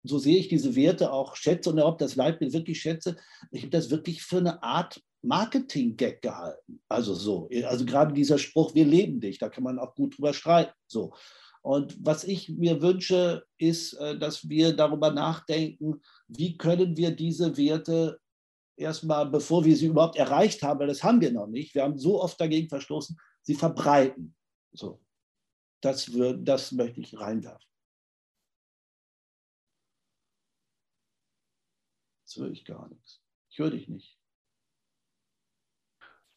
so 0.04 0.18
sehe 0.18 0.38
ich 0.38 0.48
diese 0.48 0.74
Werte 0.74 1.12
auch 1.12 1.36
schätze 1.36 1.70
und 1.70 1.78
ob 1.80 1.98
das 1.98 2.16
Leitbild 2.16 2.52
wirklich 2.52 2.80
schätze, 2.80 3.16
ich 3.50 3.62
habe 3.62 3.70
das 3.70 3.90
wirklich 3.90 4.22
für 4.22 4.38
eine 4.38 4.62
Art 4.62 5.00
Marketing-Gag 5.22 6.22
gehalten. 6.22 6.80
Also 6.88 7.14
so, 7.14 7.48
also 7.64 7.84
gerade 7.84 8.12
dieser 8.12 8.38
Spruch, 8.38 8.74
wir 8.74 8.84
leben 8.84 9.20
dich, 9.20 9.38
da 9.38 9.48
kann 9.48 9.64
man 9.64 9.78
auch 9.78 9.94
gut 9.94 10.16
drüber 10.16 10.34
streiten. 10.34 10.72
So. 10.86 11.14
Und 11.62 11.96
was 12.04 12.24
ich 12.24 12.48
mir 12.48 12.82
wünsche, 12.82 13.44
ist, 13.56 13.92
äh, 13.94 14.18
dass 14.18 14.48
wir 14.48 14.74
darüber 14.74 15.12
nachdenken, 15.12 16.02
wie 16.26 16.56
können 16.56 16.96
wir 16.96 17.12
diese 17.12 17.56
Werte 17.56 18.18
erstmal, 18.76 19.30
bevor 19.30 19.64
wir 19.64 19.76
sie 19.76 19.86
überhaupt 19.86 20.16
erreicht 20.16 20.62
haben, 20.62 20.80
weil 20.80 20.88
das 20.88 21.04
haben 21.04 21.20
wir 21.20 21.30
noch 21.30 21.46
nicht, 21.46 21.74
wir 21.74 21.84
haben 21.84 21.98
so 21.98 22.20
oft 22.20 22.40
dagegen 22.40 22.68
verstoßen, 22.68 23.16
sie 23.42 23.54
verbreiten. 23.54 24.34
So. 24.72 25.00
Das, 25.80 26.10
das 26.38 26.72
möchte 26.72 27.00
ich 27.00 27.18
reinwerfen. 27.18 27.71
Jetzt 32.32 32.42
höre 32.42 32.50
ich 32.50 32.64
gar 32.64 32.88
nichts. 32.88 33.20
Ich 33.50 33.58
höre 33.58 33.70
dich 33.70 33.88
nicht. 33.88 34.18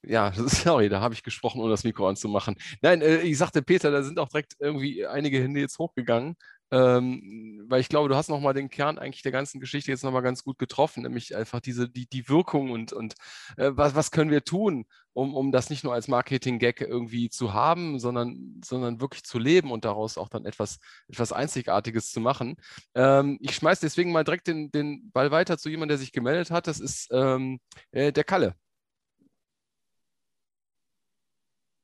Ja, 0.04 0.34
sorry, 0.36 0.90
da 0.90 1.00
habe 1.00 1.14
ich 1.14 1.24
gesprochen, 1.24 1.62
ohne 1.62 1.72
das 1.72 1.86
Mikro 1.86 2.10
anzumachen. 2.10 2.58
Nein, 2.82 3.02
äh, 3.02 3.22
ich 3.22 3.38
sagte 3.38 3.62
Peter, 3.62 3.92
da 3.92 4.04
sind 4.04 4.20
auch 4.20 4.28
direkt 4.28 4.56
irgendwie 4.60 5.08
einige 5.08 5.42
Hände 5.42 5.62
jetzt 5.62 5.80
hochgegangen. 5.80 6.36
Ähm, 6.72 7.64
weil 7.68 7.82
ich 7.82 7.90
glaube, 7.90 8.10
du 8.10 8.16
hast 8.16 8.30
nochmal 8.30 8.54
den 8.54 8.70
Kern 8.70 8.98
eigentlich 8.98 9.22
der 9.22 9.32
ganzen 9.32 9.60
Geschichte 9.60 9.92
jetzt 9.92 10.04
nochmal 10.04 10.24
ganz 10.24 10.44
gut 10.44 10.58
getroffen, 10.58 11.04
nämlich 11.04 11.36
einfach 11.36 11.60
diese, 11.60 11.88
die, 11.88 12.08
die 12.08 12.28
Wirkung 12.28 12.72
und, 12.72 12.92
und 12.92 13.14
äh, 13.58 13.72
was, 13.74 13.96
was 13.96 14.12
können 14.12 14.32
wir 14.32 14.44
tun, 14.44 14.86
um, 15.14 15.36
um 15.36 15.52
das 15.52 15.70
nicht 15.70 15.84
nur 15.84 15.94
als 15.94 16.08
Marketing-Gag 16.08 16.82
irgendwie 16.82 17.30
zu 17.30 17.54
haben, 17.54 18.00
sondern, 18.00 18.62
sondern 18.64 19.00
wirklich 19.00 19.24
zu 19.24 19.38
leben 19.40 19.72
und 19.72 19.86
daraus 19.86 20.18
auch 20.18 20.30
dann 20.30 20.46
etwas, 20.46 20.80
etwas 21.08 21.32
Einzigartiges 21.32 22.12
zu 22.12 22.20
machen. 22.20 22.58
Ähm, 22.96 23.38
ich 23.42 23.56
schmeiße 23.56 23.82
deswegen 23.82 24.12
mal 24.12 24.24
direkt 24.24 24.48
den, 24.48 24.72
den 24.72 25.12
Ball 25.12 25.32
weiter 25.32 25.58
zu 25.58 25.70
jemandem, 25.70 25.90
der 25.90 25.98
sich 26.00 26.12
gemeldet 26.12 26.52
hat. 26.52 26.68
Das 26.68 26.80
ist 26.80 27.10
ähm, 27.12 27.60
äh, 27.92 28.12
der 28.12 28.24
Kalle. 28.24 28.56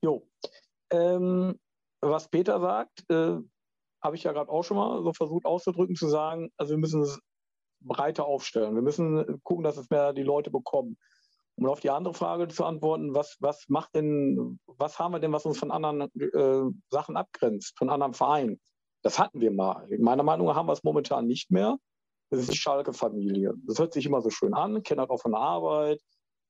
Jo. 0.01 0.27
Ähm, 0.89 1.59
was 2.01 2.27
Peter 2.29 2.59
sagt, 2.59 3.09
äh, 3.09 3.37
habe 4.01 4.15
ich 4.15 4.23
ja 4.23 4.31
gerade 4.31 4.49
auch 4.49 4.63
schon 4.63 4.77
mal 4.77 5.03
so 5.03 5.13
versucht 5.13 5.45
auszudrücken, 5.45 5.95
zu 5.95 6.07
sagen, 6.07 6.49
also 6.57 6.71
wir 6.71 6.77
müssen 6.77 7.01
es 7.01 7.19
breiter 7.81 8.25
aufstellen. 8.25 8.75
Wir 8.75 8.81
müssen 8.81 9.41
gucken, 9.43 9.63
dass 9.63 9.77
es 9.77 9.89
mehr 9.89 10.13
die 10.13 10.23
Leute 10.23 10.51
bekommen. 10.51 10.97
Um 11.55 11.67
auf 11.67 11.79
die 11.79 11.89
andere 11.89 12.13
Frage 12.13 12.47
zu 12.47 12.63
antworten, 12.63 13.13
was, 13.13 13.37
was 13.39 13.65
macht 13.67 13.95
denn, 13.95 14.59
was 14.65 14.99
haben 14.99 15.13
wir 15.13 15.19
denn, 15.19 15.33
was 15.33 15.45
uns 15.45 15.59
von 15.59 15.71
anderen 15.71 16.01
äh, 16.01 16.71
Sachen 16.89 17.17
abgrenzt, 17.17 17.77
von 17.77 17.89
anderen 17.89 18.13
Vereinen? 18.13 18.59
Das 19.03 19.19
hatten 19.19 19.41
wir 19.41 19.51
mal. 19.51 19.87
Meiner 19.99 20.23
Meinung 20.23 20.47
nach 20.47 20.55
haben 20.55 20.67
wir 20.67 20.73
es 20.73 20.83
momentan 20.83 21.27
nicht 21.27 21.51
mehr. 21.51 21.77
Das 22.29 22.39
ist 22.39 22.51
die 22.51 22.57
Schalke-Familie. 22.57 23.53
Das 23.67 23.79
hört 23.79 23.93
sich 23.93 24.05
immer 24.05 24.21
so 24.21 24.29
schön 24.29 24.53
an, 24.53 24.83
kennt 24.83 25.01
auch 25.01 25.21
von 25.21 25.31
der 25.31 25.41
Arbeit. 25.41 26.01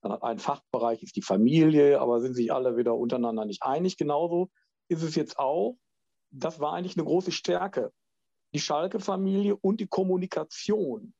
Dann 0.02 0.12
hat 0.12 0.22
ein 0.22 0.38
Fachbereich 0.38 1.02
ist 1.02 1.16
die 1.16 1.22
Familie, 1.22 2.00
aber 2.00 2.20
sind 2.20 2.34
sich 2.34 2.52
alle 2.52 2.76
wieder 2.76 2.94
untereinander 2.94 3.44
nicht 3.44 3.62
einig. 3.62 3.96
Genauso 3.96 4.48
ist 4.88 5.02
es 5.02 5.14
jetzt 5.14 5.38
auch 5.38 5.76
das 6.32 6.60
war 6.60 6.72
eigentlich 6.72 6.96
eine 6.96 7.04
große 7.04 7.32
Stärke. 7.32 7.92
Die 8.54 8.60
Schalke-Familie 8.60 9.56
und 9.56 9.80
die 9.80 9.86
Kommunikation. 9.86 11.14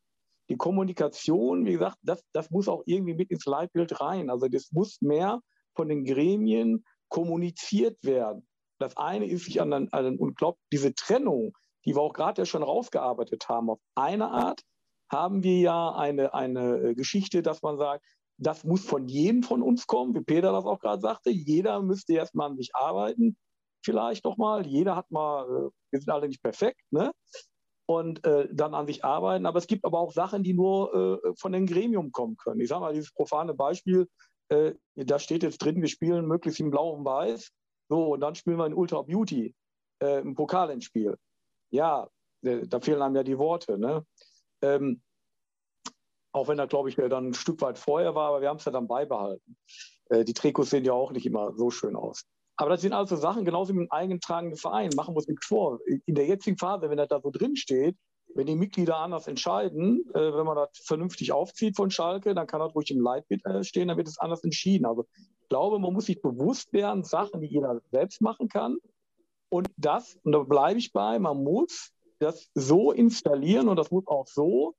Die 0.48 0.56
Kommunikation, 0.56 1.64
wie 1.64 1.72
gesagt, 1.72 1.98
das, 2.02 2.24
das 2.32 2.50
muss 2.50 2.68
auch 2.68 2.82
irgendwie 2.86 3.14
mit 3.14 3.30
ins 3.30 3.46
Leitbild 3.46 4.00
rein. 4.00 4.28
Also 4.28 4.48
das 4.48 4.72
muss 4.72 5.00
mehr 5.00 5.40
von 5.74 5.88
den 5.88 6.04
Gremien 6.04 6.84
kommuniziert 7.08 8.02
werden. 8.02 8.46
Das 8.78 8.96
eine 8.96 9.26
ist 9.26 9.44
sich 9.44 9.60
an, 9.60 9.72
an 9.72 10.18
und 10.18 10.36
glaubt, 10.36 10.58
diese 10.72 10.94
Trennung, 10.94 11.52
die 11.84 11.94
wir 11.94 12.02
auch 12.02 12.12
gerade 12.12 12.42
ja 12.42 12.46
schon 12.46 12.62
rausgearbeitet 12.62 13.48
haben, 13.48 13.70
auf 13.70 13.80
eine 13.94 14.30
Art 14.30 14.62
haben 15.10 15.42
wir 15.42 15.58
ja 15.58 15.94
eine, 15.94 16.34
eine 16.34 16.78
äh, 16.78 16.94
Geschichte, 16.94 17.42
dass 17.42 17.62
man 17.62 17.76
sagt, 17.76 18.04
das 18.38 18.64
muss 18.64 18.84
von 18.84 19.06
jedem 19.08 19.42
von 19.42 19.62
uns 19.62 19.86
kommen, 19.86 20.14
wie 20.14 20.22
Peter 20.22 20.52
das 20.52 20.64
auch 20.64 20.80
gerade 20.80 21.00
sagte. 21.00 21.30
Jeder 21.30 21.80
müsste 21.82 22.14
erstmal 22.14 22.50
an 22.50 22.56
sich 22.56 22.74
arbeiten 22.74 23.36
vielleicht 23.84 24.24
noch 24.24 24.36
mal. 24.36 24.66
Jeder 24.66 24.96
hat 24.96 25.10
mal, 25.10 25.44
äh, 25.44 25.70
wir 25.90 26.00
sind 26.00 26.10
alle 26.10 26.28
nicht 26.28 26.42
perfekt, 26.42 26.80
ne? 26.90 27.12
Und 27.86 28.24
äh, 28.24 28.48
dann 28.52 28.74
an 28.74 28.86
sich 28.86 29.04
arbeiten. 29.04 29.44
Aber 29.44 29.58
es 29.58 29.66
gibt 29.66 29.84
aber 29.84 29.98
auch 29.98 30.12
Sachen, 30.12 30.44
die 30.44 30.54
nur 30.54 31.20
äh, 31.24 31.32
von 31.36 31.52
dem 31.52 31.66
Gremium 31.66 32.12
kommen 32.12 32.36
können. 32.36 32.60
Ich 32.60 32.68
sage 32.68 32.80
mal, 32.80 32.94
dieses 32.94 33.12
profane 33.12 33.54
Beispiel, 33.54 34.08
äh, 34.48 34.74
da 34.94 35.18
steht 35.18 35.42
jetzt 35.42 35.58
drin, 35.58 35.80
wir 35.80 35.88
spielen 35.88 36.26
möglichst 36.26 36.60
in 36.60 36.70
Blau 36.70 36.90
und 36.90 37.04
Weiß. 37.04 37.50
So, 37.88 38.14
und 38.14 38.20
dann 38.20 38.34
spielen 38.34 38.56
wir 38.56 38.66
in 38.66 38.74
Ultra 38.74 39.02
Beauty, 39.02 39.54
äh, 39.98 40.20
ein 40.20 40.34
Pokalendspiel. 40.34 41.16
Ja, 41.70 42.08
äh, 42.42 42.66
da 42.66 42.80
fehlen 42.80 43.02
einem 43.02 43.16
ja 43.16 43.22
die 43.22 43.38
Worte. 43.38 43.78
Ne? 43.78 44.06
Ähm, 44.62 45.02
auch 46.32 46.48
wenn 46.48 46.58
er, 46.58 46.66
glaube 46.66 46.88
ich, 46.88 46.96
dann 46.96 47.28
ein 47.28 47.34
Stück 47.34 47.60
weit 47.60 47.78
vorher 47.78 48.14
war, 48.14 48.28
aber 48.28 48.40
wir 48.40 48.48
haben 48.48 48.56
es 48.56 48.64
ja 48.64 48.72
dann 48.72 48.88
beibehalten. 48.88 49.56
Äh, 50.08 50.24
die 50.24 50.32
Trikots 50.32 50.70
sehen 50.70 50.84
ja 50.84 50.92
auch 50.92 51.12
nicht 51.12 51.26
immer 51.26 51.54
so 51.56 51.70
schön 51.70 51.96
aus. 51.96 52.24
Aber 52.62 52.70
das 52.70 52.80
sind 52.80 52.92
also 52.92 53.16
Sachen, 53.16 53.44
genauso 53.44 53.74
wie 53.74 53.80
ein 53.80 53.90
eigentragender 53.90 54.56
Verein, 54.56 54.90
machen 54.94 55.14
wir 55.14 55.16
uns 55.16 55.26
nichts 55.26 55.46
vor. 55.46 55.80
In 56.06 56.14
der 56.14 56.26
jetzigen 56.26 56.56
Phase, 56.56 56.88
wenn 56.88 56.96
das 56.96 57.08
da 57.08 57.20
so 57.20 57.32
drin 57.32 57.56
steht, 57.56 57.96
wenn 58.36 58.46
die 58.46 58.54
Mitglieder 58.54 58.98
anders 58.98 59.26
entscheiden, 59.26 60.04
äh, 60.14 60.32
wenn 60.32 60.46
man 60.46 60.54
das 60.54 60.68
vernünftig 60.84 61.32
aufzieht 61.32 61.74
von 61.74 61.90
Schalke, 61.90 62.36
dann 62.36 62.46
kann 62.46 62.60
das 62.60 62.72
ruhig 62.72 62.92
im 62.92 63.00
Leitbild 63.00 63.44
äh, 63.46 63.64
stehen, 63.64 63.88
dann 63.88 63.96
wird 63.96 64.06
es 64.06 64.16
anders 64.16 64.44
entschieden. 64.44 64.86
Also 64.86 65.06
ich 65.16 65.48
glaube, 65.48 65.80
man 65.80 65.92
muss 65.92 66.06
sich 66.06 66.22
bewusst 66.22 66.72
werden, 66.72 67.02
Sachen, 67.02 67.40
die 67.40 67.48
jeder 67.48 67.80
selbst 67.90 68.20
machen 68.20 68.48
kann. 68.48 68.76
Und 69.48 69.68
das, 69.76 70.16
und 70.22 70.30
da 70.30 70.38
bleibe 70.44 70.78
ich 70.78 70.92
bei, 70.92 71.18
man 71.18 71.42
muss 71.42 71.90
das 72.20 72.48
so 72.54 72.92
installieren 72.92 73.68
und 73.68 73.76
das 73.76 73.90
muss 73.90 74.06
auch 74.06 74.28
so 74.28 74.76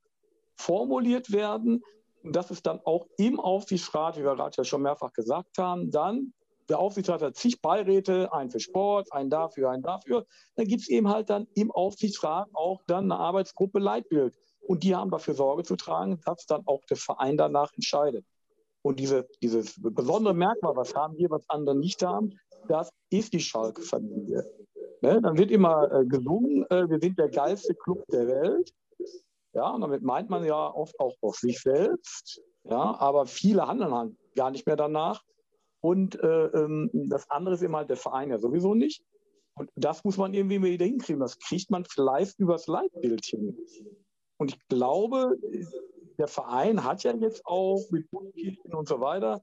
formuliert 0.56 1.32
werden, 1.32 1.82
dass 2.22 2.50
es 2.50 2.62
dann 2.62 2.80
auch 2.84 3.06
im 3.18 3.38
Aufsichtsrat, 3.38 4.16
wie 4.16 4.24
wir 4.24 4.36
gerade 4.36 4.56
ja 4.56 4.64
schon 4.64 4.80
mehrfach 4.80 5.12
gesagt 5.12 5.58
haben, 5.58 5.90
dann 5.90 6.32
der 6.68 6.78
Aufsichtsrat 6.78 7.22
hat 7.22 7.36
zig 7.36 7.60
Beiräte, 7.60 8.32
einen 8.32 8.50
für 8.50 8.60
Sport, 8.60 9.12
einen 9.12 9.30
dafür, 9.30 9.70
einen 9.70 9.82
dafür. 9.82 10.26
Dann 10.56 10.66
gibt 10.66 10.82
es 10.82 10.88
eben 10.88 11.08
halt 11.08 11.30
dann 11.30 11.46
im 11.54 11.70
Aufsichtsrat 11.70 12.48
auch 12.54 12.82
dann 12.86 13.04
eine 13.04 13.20
Arbeitsgruppe 13.20 13.78
Leitbild. 13.78 14.34
Und 14.66 14.82
die 14.82 14.94
haben 14.94 15.10
dafür 15.10 15.34
Sorge 15.34 15.62
zu 15.62 15.76
tragen, 15.76 16.20
dass 16.24 16.46
dann 16.46 16.66
auch 16.66 16.84
der 16.86 16.96
Verein 16.96 17.36
danach 17.36 17.72
entscheidet. 17.74 18.24
Und 18.82 18.98
diese, 18.98 19.26
dieses 19.42 19.74
besondere 19.78 20.34
Merkmal, 20.34 20.76
was 20.76 20.94
haben 20.94 21.16
wir, 21.16 21.30
was 21.30 21.48
andere 21.48 21.76
nicht 21.76 22.02
haben, 22.02 22.38
das 22.68 22.90
ist 23.10 23.32
die 23.32 23.40
Schalke-Familie. 23.40 24.44
Ne? 25.00 25.20
Dann 25.20 25.36
wird 25.36 25.50
immer 25.50 25.90
äh, 25.92 26.06
gesungen, 26.06 26.64
äh, 26.70 26.88
wir 26.88 26.98
sind 26.98 27.18
der 27.18 27.28
geilste 27.28 27.74
Club 27.74 28.04
der 28.10 28.26
Welt. 28.26 28.72
Ja, 29.52 29.70
und 29.70 29.82
damit 29.82 30.02
meint 30.02 30.30
man 30.30 30.44
ja 30.44 30.74
oft 30.74 30.98
auch 30.98 31.14
auf 31.20 31.36
sich 31.36 31.60
selbst. 31.60 32.42
Ja, 32.64 32.96
aber 32.98 33.26
viele 33.26 33.66
handeln 33.66 33.94
halt 33.94 34.12
gar 34.34 34.50
nicht 34.50 34.66
mehr 34.66 34.76
danach. 34.76 35.22
Und 35.84 36.18
äh, 36.22 36.46
ähm, 36.46 36.88
das 37.10 37.30
andere 37.30 37.56
ist 37.56 37.62
eben 37.62 37.76
halt 37.76 37.90
der 37.90 37.98
Verein 37.98 38.30
ja 38.30 38.38
sowieso 38.38 38.74
nicht. 38.74 39.04
Und 39.52 39.70
das 39.76 40.02
muss 40.02 40.16
man 40.16 40.32
irgendwie 40.32 40.62
wieder 40.62 40.86
hinkriegen. 40.86 41.20
Das 41.20 41.38
kriegt 41.38 41.70
man 41.70 41.84
vielleicht 41.84 42.38
übers 42.38 42.68
Leitbild 42.68 43.22
hin. 43.22 43.54
Und 44.38 44.54
ich 44.54 44.68
glaube, 44.68 45.36
der 46.16 46.28
Verein 46.28 46.84
hat 46.84 47.02
ja 47.02 47.14
jetzt 47.14 47.44
auch 47.44 47.84
mit 47.90 48.10
Bundeskirchen 48.10 48.72
und 48.72 48.88
so 48.88 49.00
weiter, 49.00 49.42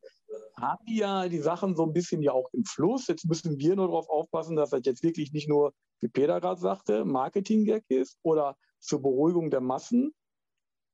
haben 0.59 0.83
die 0.87 0.97
ja 0.97 1.29
die 1.29 1.37
Sachen 1.37 1.75
so 1.75 1.83
ein 1.83 1.93
bisschen 1.93 2.23
ja 2.23 2.31
auch 2.31 2.49
im 2.53 2.65
Fluss. 2.65 3.05
Jetzt 3.05 3.27
müssen 3.27 3.59
wir 3.59 3.75
nur 3.75 3.85
darauf 3.85 4.09
aufpassen, 4.09 4.55
dass 4.55 4.71
das 4.71 4.81
jetzt 4.83 5.03
wirklich 5.03 5.33
nicht 5.33 5.47
nur, 5.47 5.75
wie 5.99 6.07
Peter 6.07 6.41
gerade 6.41 6.59
sagte, 6.59 7.05
Marketing-Gag 7.05 7.83
ist 7.89 8.17
oder 8.23 8.57
zur 8.79 9.03
Beruhigung 9.03 9.51
der 9.51 9.61
Massen. 9.61 10.11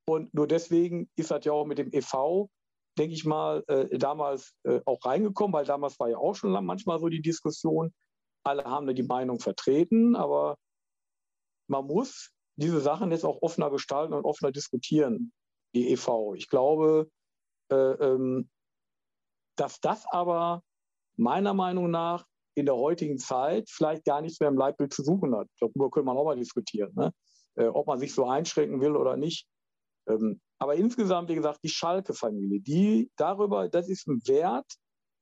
Und 0.09 0.33
nur 0.33 0.45
deswegen 0.45 1.09
ist 1.15 1.31
das 1.31 1.45
ja 1.45 1.53
auch 1.53 1.65
mit 1.65 1.77
dem 1.77 1.93
EV, 1.93 2.49
denke 2.97 3.13
ich 3.13 3.25
mal, 3.25 3.63
äh, 3.67 3.97
damals 3.97 4.53
äh, 4.63 4.81
auch 4.85 5.03
reingekommen, 5.05 5.53
weil 5.53 5.65
damals 5.65 5.99
war 5.99 6.09
ja 6.09 6.17
auch 6.17 6.35
schon 6.35 6.51
manchmal 6.65 6.99
so 6.99 7.07
die 7.07 7.21
Diskussion. 7.21 7.93
Alle 8.43 8.63
haben 8.65 8.87
da 8.87 8.93
die 8.93 9.03
Meinung 9.03 9.39
vertreten, 9.39 10.15
aber 10.15 10.57
man 11.67 11.85
muss 11.85 12.31
diese 12.55 12.79
Sachen 12.79 13.11
jetzt 13.11 13.25
auch 13.25 13.41
offener 13.41 13.69
gestalten 13.69 14.13
und 14.13 14.25
offener 14.25 14.51
diskutieren, 14.51 15.31
die 15.75 15.91
EV. 15.91 16.33
Ich 16.35 16.49
glaube, 16.49 17.09
äh, 17.69 17.75
ähm, 17.75 18.49
dass 19.57 19.79
das 19.79 20.05
aber 20.11 20.63
meiner 21.17 21.53
Meinung 21.53 21.91
nach 21.91 22.25
in 22.55 22.65
der 22.65 22.75
heutigen 22.75 23.19
Zeit 23.19 23.69
vielleicht 23.69 24.05
gar 24.05 24.21
nichts 24.21 24.39
mehr 24.39 24.49
im 24.49 24.57
Leitbild 24.57 24.93
zu 24.93 25.03
suchen 25.03 25.35
hat. 25.35 25.47
Darüber 25.59 25.91
können 25.91 26.07
wir 26.07 26.13
auch 26.13 26.25
mal 26.25 26.35
diskutieren, 26.35 26.91
ne? 26.95 27.11
äh, 27.55 27.67
ob 27.67 27.87
man 27.87 27.99
sich 27.99 28.13
so 28.13 28.25
einschränken 28.25 28.81
will 28.81 28.95
oder 28.95 29.17
nicht. 29.17 29.47
Ähm, 30.07 30.41
aber 30.59 30.75
insgesamt, 30.75 31.29
wie 31.29 31.35
gesagt, 31.35 31.59
die 31.63 31.69
Schalke-Familie, 31.69 32.59
die 32.59 33.11
darüber, 33.15 33.69
das 33.69 33.89
ist 33.89 34.07
ein 34.07 34.21
Wert, 34.27 34.65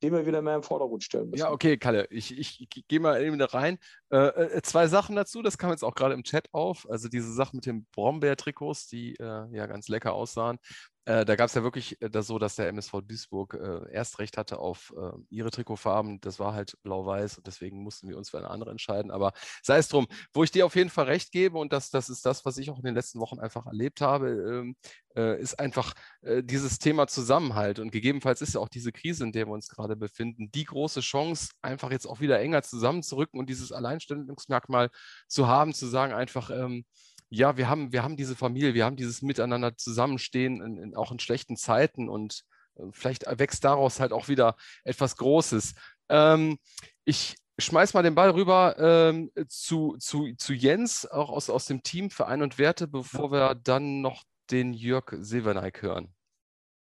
den 0.03 0.13
wir 0.13 0.25
wieder 0.25 0.41
mehr 0.41 0.55
im 0.55 0.63
Vordergrund 0.63 1.03
stellen 1.03 1.29
müssen. 1.29 1.41
Ja, 1.41 1.51
okay, 1.51 1.77
Kalle, 1.77 2.07
ich, 2.09 2.37
ich, 2.37 2.61
ich 2.61 2.87
gehe 2.87 2.99
mal 2.99 3.21
eben 3.23 3.39
da 3.39 3.45
rein. 3.45 3.77
Äh, 4.11 4.17
äh, 4.17 4.61
zwei 4.61 4.87
Sachen 4.87 5.15
dazu, 5.15 5.41
das 5.41 5.57
kam 5.57 5.71
jetzt 5.71 5.83
auch 5.83 5.95
gerade 5.95 6.13
im 6.13 6.23
Chat 6.23 6.47
auf. 6.51 6.85
Also 6.89 7.07
diese 7.07 7.33
Sache 7.33 7.55
mit 7.55 7.65
den 7.65 7.85
Brombeer-Trikots, 7.95 8.87
die 8.87 9.15
äh, 9.15 9.47
ja 9.51 9.65
ganz 9.67 9.87
lecker 9.87 10.13
aussahen. 10.13 10.57
Äh, 11.05 11.23
da 11.23 11.35
gab 11.35 11.47
es 11.47 11.53
ja 11.53 11.61
wirklich 11.63 12.01
äh, 12.01 12.09
das 12.09 12.25
so, 12.27 12.39
dass 12.39 12.55
der 12.55 12.67
MSV 12.69 13.01
Duisburg 13.07 13.53
äh, 13.53 13.91
erst 13.93 14.17
recht 14.17 14.37
hatte 14.37 14.57
auf 14.57 14.91
äh, 14.97 15.11
ihre 15.29 15.51
Trikotfarben. 15.51 16.19
Das 16.19 16.39
war 16.39 16.53
halt 16.53 16.77
blau-weiß 16.81 17.37
und 17.37 17.47
deswegen 17.47 17.83
mussten 17.83 18.09
wir 18.09 18.17
uns 18.17 18.31
für 18.31 18.39
eine 18.39 18.49
andere 18.49 18.71
entscheiden. 18.71 19.11
Aber 19.11 19.33
sei 19.61 19.77
es 19.77 19.87
drum, 19.87 20.07
wo 20.33 20.43
ich 20.43 20.49
dir 20.49 20.65
auf 20.65 20.75
jeden 20.75 20.89
Fall 20.89 21.05
recht 21.05 21.31
gebe 21.31 21.59
und 21.59 21.73
das, 21.73 21.91
das 21.91 22.09
ist 22.09 22.25
das, 22.25 22.43
was 22.43 22.57
ich 22.57 22.71
auch 22.71 22.79
in 22.79 22.85
den 22.85 22.95
letzten 22.95 23.19
Wochen 23.19 23.39
einfach 23.39 23.67
erlebt 23.67 24.01
habe, 24.01 24.29
ähm, 24.29 24.75
äh, 25.15 25.39
ist 25.39 25.59
einfach 25.59 25.93
dieses 26.23 26.79
Thema 26.79 27.07
Zusammenhalt. 27.07 27.79
Und 27.79 27.91
gegebenenfalls 27.91 28.41
ist 28.41 28.55
ja 28.55 28.59
auch 28.59 28.69
diese 28.69 28.91
Krise, 28.91 29.23
in 29.23 29.31
der 29.31 29.47
wir 29.47 29.53
uns 29.53 29.69
gerade 29.69 29.95
befinden, 29.95 30.51
die 30.51 30.65
große 30.65 31.01
Chance, 31.01 31.51
einfach 31.61 31.91
jetzt 31.91 32.05
auch 32.07 32.19
wieder 32.19 32.39
enger 32.39 32.63
zusammenzurücken 32.63 33.39
und 33.39 33.49
dieses 33.49 33.71
Alleinstellungsmerkmal 33.71 34.89
zu 35.27 35.47
haben, 35.47 35.73
zu 35.73 35.87
sagen 35.87 36.13
einfach, 36.13 36.49
ähm, 36.49 36.85
ja, 37.29 37.57
wir 37.57 37.69
haben, 37.69 37.91
wir 37.91 38.03
haben 38.03 38.17
diese 38.17 38.35
Familie, 38.35 38.73
wir 38.73 38.85
haben 38.85 38.95
dieses 38.95 39.21
Miteinander 39.21 39.75
zusammenstehen, 39.77 40.61
in, 40.61 40.77
in, 40.77 40.95
auch 40.95 41.11
in 41.11 41.19
schlechten 41.19 41.57
Zeiten 41.57 42.09
und 42.09 42.43
äh, 42.75 42.83
vielleicht 42.91 43.25
wächst 43.39 43.63
daraus 43.63 43.99
halt 43.99 44.13
auch 44.13 44.27
wieder 44.27 44.55
etwas 44.83 45.17
Großes. 45.17 45.73
Ähm, 46.09 46.57
ich 47.03 47.35
schmeiß 47.57 47.93
mal 47.93 48.03
den 48.03 48.15
Ball 48.15 48.31
rüber 48.31 48.75
ähm, 48.77 49.31
zu, 49.47 49.95
zu, 49.97 50.33
zu 50.37 50.53
Jens, 50.53 51.05
auch 51.05 51.29
aus, 51.29 51.49
aus 51.49 51.65
dem 51.65 51.83
Team 51.83 52.09
Verein 52.09 52.41
und 52.41 52.57
Werte, 52.57 52.87
bevor 52.87 53.31
wir 53.31 53.55
dann 53.55 54.01
noch 54.01 54.23
den 54.51 54.73
Jörg 54.73 55.05
Silverneik 55.19 55.81
hören. 55.81 56.13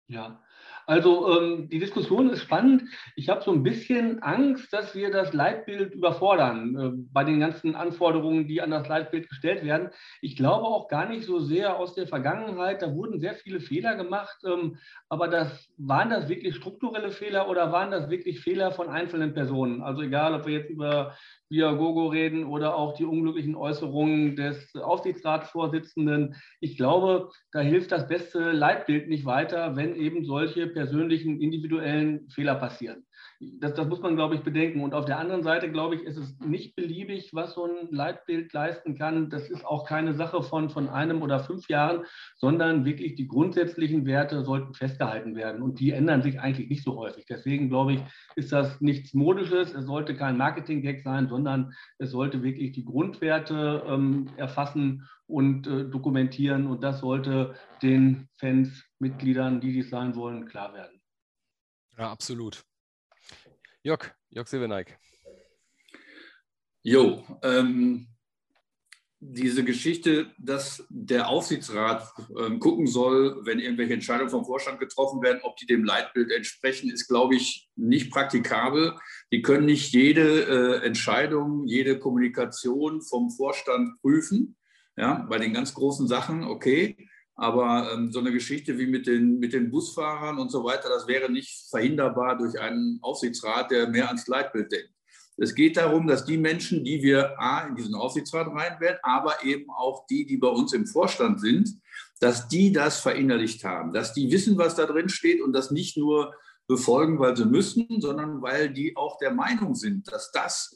Ja, 0.09 0.43
also 0.87 1.37
ähm, 1.37 1.69
die 1.69 1.81
Diskussion 1.81 2.31
ist 2.31 2.43
spannend. 2.43 2.85
Ich 3.17 3.29
habe 3.29 3.43
so 3.43 3.51
ein 3.51 3.65
bisschen 3.65 4.23
Angst, 4.23 4.73
dass 4.73 4.95
wir 4.95 5.11
das 5.11 5.33
Leitbild 5.33 5.93
überfordern 5.93 6.77
äh, 6.79 6.91
bei 7.13 7.25
den 7.25 7.41
ganzen 7.41 7.75
Anforderungen, 7.75 8.47
die 8.47 8.63
an 8.63 8.71
das 8.71 8.87
Leitbild 8.87 9.29
gestellt 9.29 9.65
werden. 9.65 9.91
Ich 10.23 10.37
glaube 10.37 10.67
auch 10.67 10.89
gar 10.89 11.09
nicht 11.09 11.25
so 11.25 11.41
sehr 11.41 11.77
aus 11.77 11.95
der 11.95 12.07
Vergangenheit. 12.07 12.83
Da 12.83 12.95
wurden 12.95 13.19
sehr 13.19 13.35
viele 13.35 13.59
Fehler 13.59 13.97
gemacht. 13.97 14.37
Ähm, 14.47 14.79
aber 15.09 15.27
das, 15.27 15.69
waren 15.77 16.11
das 16.11 16.29
wirklich 16.29 16.55
strukturelle 16.55 17.11
Fehler 17.11 17.49
oder 17.49 17.73
waren 17.73 17.91
das 17.91 18.09
wirklich 18.09 18.41
Fehler 18.41 18.71
von 18.71 18.89
einzelnen 18.89 19.35
Personen? 19.35 19.83
Also 19.83 20.03
egal, 20.03 20.35
ob 20.35 20.47
wir 20.47 20.55
jetzt 20.55 20.71
über 20.71 21.17
Viagogo 21.49 22.09
reden 22.09 22.45
oder 22.45 22.77
auch 22.77 22.95
die 22.95 23.05
unglücklichen 23.05 23.55
Äußerungen 23.55 24.37
des 24.37 24.75
Aufsichtsratsvorsitzenden. 24.75 26.35
Ich 26.61 26.77
glaube, 26.77 27.31
da 27.53 27.61
hilft 27.61 27.93
das 27.93 28.09
beste 28.09 28.51
Leitbild 28.51 29.09
nicht 29.09 29.25
weiter, 29.25 29.77
wenn 29.77 29.95
eben 29.95 30.25
solche 30.25 30.67
persönlichen, 30.77 31.41
individuellen 31.41 32.29
Fehler 32.29 32.57
passieren. 32.57 33.06
Das, 33.41 33.75
das, 33.75 33.87
muss 33.87 34.01
man, 34.01 34.17
glaube 34.17 34.35
ich, 34.35 34.43
bedenken. 34.43 34.83
Und 34.83 34.95
auf 34.95 35.05
der 35.05 35.19
anderen 35.19 35.43
Seite, 35.43 35.71
glaube 35.71 35.97
ich, 35.97 36.03
ist 36.03 36.17
es 36.17 36.39
nicht 36.41 36.75
beliebig, 36.75 37.31
was 37.33 37.55
so 37.55 37.65
ein 37.65 37.89
Leitbild 37.91 38.53
leisten 38.53 38.97
kann. 38.97 39.31
Das 39.31 39.49
ist 39.51 39.65
auch 39.65 39.87
keine 39.87 40.15
Sache 40.15 40.43
von, 40.43 40.71
von 40.71 40.89
einem 40.89 41.23
oder 41.23 41.41
fünf 41.41 41.69
Jahren, 41.69 42.05
sondern 42.37 42.85
wirklich 42.85 43.15
die 43.15 43.29
grundsätzlichen 43.29 44.07
Werte 44.07 44.45
sollten 44.45 44.75
festgehalten 44.75 45.37
werden. 45.37 45.63
Und 45.63 45.81
die 45.81 45.91
ändern 45.91 46.23
sich 46.23 46.41
eigentlich 46.41 46.69
nicht 46.69 46.85
so 46.85 46.97
häufig. 46.97 47.27
Deswegen, 47.27 47.69
glaube 47.69 47.95
ich, 47.95 48.01
ist 48.37 48.53
das 48.53 48.81
nichts 48.81 49.13
Modisches. 49.13 49.75
Es 49.75 49.87
sollte 49.87 50.17
kein 50.17 50.37
Marketing-Gag 50.37 51.03
sein, 51.03 51.29
sondern 51.29 51.73
es 51.99 52.11
sollte 52.11 52.43
wirklich 52.43 52.73
die 52.73 52.85
Grundwerte 52.85 53.85
ähm, 53.87 54.31
erfassen 54.37 55.07
und 55.27 55.67
äh, 55.67 55.85
dokumentieren. 55.85 56.67
Und 56.67 56.83
das 56.83 57.01
sollte 57.01 57.55
den 57.83 58.29
Fans, 58.39 58.85
Mitgliedern, 58.99 59.61
die 59.61 59.73
dies 59.73 59.91
sein 59.91 60.15
wollen, 60.15 60.47
klar 60.47 60.73
werden. 60.73 61.01
Ja, 61.99 62.11
absolut. 62.11 62.65
Jörg, 63.87 64.17
Jörg 64.31 64.49
Silverneik. 64.49 64.99
Jo, 66.83 67.25
ähm, 67.45 68.09
diese 69.21 69.63
Geschichte, 69.63 70.33
dass 70.39 70.85
der 70.89 71.29
Aufsichtsrat 71.29 72.13
ähm, 72.37 72.59
gucken 72.59 72.89
soll, 72.89 73.47
wenn 73.47 73.61
irgendwelche 73.61 73.95
Entscheidungen 73.95 74.31
vom 74.31 74.45
Vorstand 74.45 74.81
getroffen 74.81 75.23
werden, 75.23 75.39
ob 75.45 75.57
die 75.59 75.67
dem 75.67 75.85
Leitbild 75.85 76.33
entsprechen, 76.33 76.91
ist, 76.91 77.07
glaube 77.07 77.37
ich, 77.37 77.71
nicht 77.77 78.11
praktikabel. 78.11 78.99
Die 79.31 79.43
können 79.43 79.67
nicht 79.67 79.93
jede 79.93 80.81
äh, 80.81 80.85
Entscheidung, 80.85 81.65
jede 81.69 82.01
Kommunikation 82.01 83.03
vom 83.03 83.31
Vorstand 83.31 84.01
prüfen. 84.01 84.57
Ja, 84.97 85.25
bei 85.31 85.39
den 85.39 85.55
ganz 85.55 85.75
großen 85.75 86.09
Sachen, 86.09 86.43
okay. 86.43 86.97
Aber 87.37 87.93
ähm, 87.93 88.11
so 88.11 88.21
eine 88.21 88.33
Geschichte 88.33 88.79
wie 88.79 88.87
mit 88.87 89.07
den, 89.07 89.39
mit 89.39 89.53
den 89.53 89.71
Busfahrern 89.71 90.39
und 90.39 90.51
so 90.51 90.65
weiter, 90.65 90.89
das 90.89 91.07
wäre 91.07 91.31
nicht 91.31 91.69
verhinderbar 91.71 92.39
durch 92.39 92.59
einen 92.59 92.99
Aufsichtsrat, 93.03 93.71
der 93.71 93.89
mehr 93.89 94.09
ans 94.09 94.27
Leitbild 94.27 94.73
denkt. 94.73 94.91
Es 95.39 95.55
geht 95.55 95.77
darum, 95.77 96.07
dass 96.07 96.25
die 96.25 96.39
Menschen, 96.39 96.83
die 96.83 97.03
wir 97.03 97.39
A, 97.39 97.67
in 97.67 97.75
diesen 97.75 97.95
Aufsichtsrat 97.95 98.47
reinwählen, 98.49 98.97
aber 99.03 99.45
eben 99.45 99.71
auch 99.71 100.07
die, 100.07 100.25
die 100.25 100.39
bei 100.39 100.49
uns 100.49 100.73
im 100.73 100.87
Vorstand 100.87 101.41
sind, 101.41 101.79
dass 102.21 102.49
die 102.49 102.73
das 102.73 103.01
verinnerlicht 103.01 103.63
haben, 103.63 103.93
dass 103.93 104.15
die 104.15 104.31
wissen, 104.31 104.57
was 104.57 104.75
da 104.75 104.87
drin 104.87 105.11
steht 105.11 105.43
und 105.43 105.53
das 105.53 105.71
nicht 105.71 105.99
nur 105.99 106.33
befolgen, 106.67 107.19
weil 107.19 107.37
sie 107.37 107.45
müssen, 107.45 108.01
sondern 108.01 108.41
weil 108.41 108.73
die 108.73 108.97
auch 108.97 109.19
der 109.19 109.33
Meinung 109.33 109.75
sind, 109.75 110.11
dass 110.11 110.33
das 110.33 110.75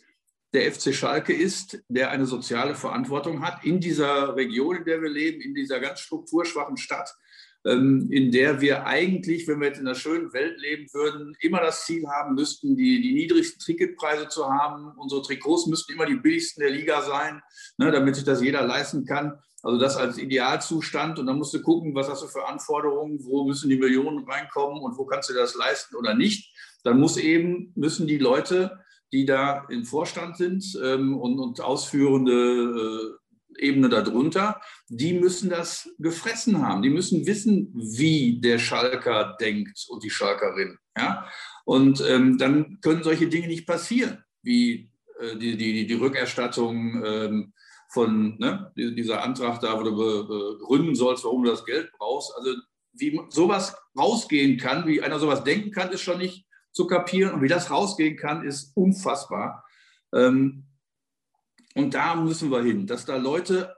der 0.52 0.72
FC 0.72 0.94
Schalke 0.94 1.32
ist, 1.32 1.82
der 1.88 2.10
eine 2.10 2.26
soziale 2.26 2.74
Verantwortung 2.74 3.42
hat 3.42 3.64
in 3.64 3.80
dieser 3.80 4.34
Region, 4.36 4.76
in 4.76 4.84
der 4.84 5.00
wir 5.00 5.10
leben, 5.10 5.40
in 5.40 5.54
dieser 5.54 5.78
ganz 5.80 6.00
strukturschwachen 6.00 6.76
Stadt, 6.76 7.14
ähm, 7.64 8.08
in 8.10 8.32
der 8.32 8.60
wir 8.60 8.86
eigentlich, 8.86 9.46
wenn 9.46 9.60
wir 9.60 9.68
jetzt 9.68 9.78
in 9.78 9.86
einer 9.86 9.94
schönen 9.94 10.32
Welt 10.32 10.58
leben 10.60 10.86
würden, 10.92 11.36
immer 11.40 11.60
das 11.60 11.84
Ziel 11.84 12.08
haben 12.08 12.34
müssten, 12.34 12.76
die, 12.76 13.00
die 13.00 13.12
niedrigsten 13.12 13.60
Ticketpreise 13.60 14.28
zu 14.28 14.48
haben. 14.48 14.92
Unsere 14.96 15.22
Trikots 15.22 15.66
müssten 15.66 15.92
immer 15.92 16.06
die 16.06 16.16
billigsten 16.16 16.62
der 16.62 16.70
Liga 16.70 17.02
sein, 17.02 17.42
ne, 17.76 17.92
damit 17.92 18.16
sich 18.16 18.24
das 18.24 18.42
jeder 18.42 18.66
leisten 18.66 19.04
kann. 19.04 19.38
Also 19.62 19.78
das 19.78 19.96
als 19.96 20.18
Idealzustand. 20.18 21.18
Und 21.18 21.26
dann 21.26 21.36
musst 21.36 21.54
du 21.54 21.62
gucken, 21.62 21.94
was 21.94 22.08
hast 22.08 22.22
du 22.22 22.28
für 22.28 22.48
Anforderungen, 22.48 23.22
wo 23.22 23.44
müssen 23.44 23.68
die 23.68 23.76
Millionen 23.76 24.24
reinkommen 24.26 24.82
und 24.82 24.96
wo 24.96 25.04
kannst 25.04 25.28
du 25.28 25.34
das 25.34 25.54
leisten 25.54 25.96
oder 25.96 26.14
nicht. 26.14 26.56
Dann 26.82 26.98
muss 26.98 27.18
eben, 27.18 27.72
müssen 27.76 28.06
die 28.06 28.18
Leute 28.18 28.80
die 29.12 29.24
da 29.24 29.66
im 29.68 29.84
Vorstand 29.84 30.36
sind 30.36 30.64
ähm, 30.82 31.16
und, 31.16 31.38
und, 31.38 31.60
ausführende 31.60 33.16
äh, 33.58 33.66
Ebene 33.66 33.88
darunter, 33.88 34.60
die 34.88 35.12
müssen 35.12 35.50
das 35.50 35.90
gefressen 35.98 36.62
haben. 36.66 36.82
Die 36.82 36.90
müssen 36.90 37.26
wissen, 37.26 37.72
wie 37.74 38.40
der 38.40 38.58
Schalker 38.58 39.36
denkt 39.40 39.86
und 39.88 40.02
die 40.02 40.10
Schalkerin. 40.10 40.78
Ja? 40.96 41.26
Und 41.64 42.02
ähm, 42.08 42.38
dann 42.38 42.78
können 42.80 43.02
solche 43.02 43.28
Dinge 43.28 43.48
nicht 43.48 43.66
passieren, 43.66 44.22
wie 44.42 44.90
äh, 45.18 45.36
die, 45.36 45.56
die, 45.56 45.86
die 45.86 45.94
Rückerstattung 45.94 47.04
ähm, 47.04 47.52
von 47.92 48.38
ne, 48.38 48.72
dieser 48.76 49.22
Antrag 49.22 49.60
da, 49.60 49.78
wo 49.78 49.82
du 49.82 49.96
begründen 49.96 50.94
sollst, 50.94 51.24
warum 51.24 51.42
du 51.42 51.50
das 51.50 51.64
Geld 51.64 51.90
brauchst. 51.98 52.32
Also 52.36 52.54
wie 52.92 53.20
sowas 53.30 53.76
rausgehen 53.98 54.58
kann, 54.58 54.86
wie 54.86 55.02
einer 55.02 55.18
sowas 55.18 55.44
denken 55.44 55.72
kann, 55.72 55.90
ist 55.90 56.02
schon 56.02 56.18
nicht 56.18 56.46
zu 56.72 56.86
kapieren. 56.86 57.34
Und 57.34 57.42
wie 57.42 57.48
das 57.48 57.70
rausgehen 57.70 58.16
kann, 58.16 58.44
ist 58.44 58.76
unfassbar. 58.76 59.64
Ähm, 60.14 60.66
und 61.74 61.94
da 61.94 62.16
müssen 62.16 62.50
wir 62.50 62.62
hin, 62.62 62.86
dass 62.86 63.04
da 63.04 63.16
Leute 63.16 63.76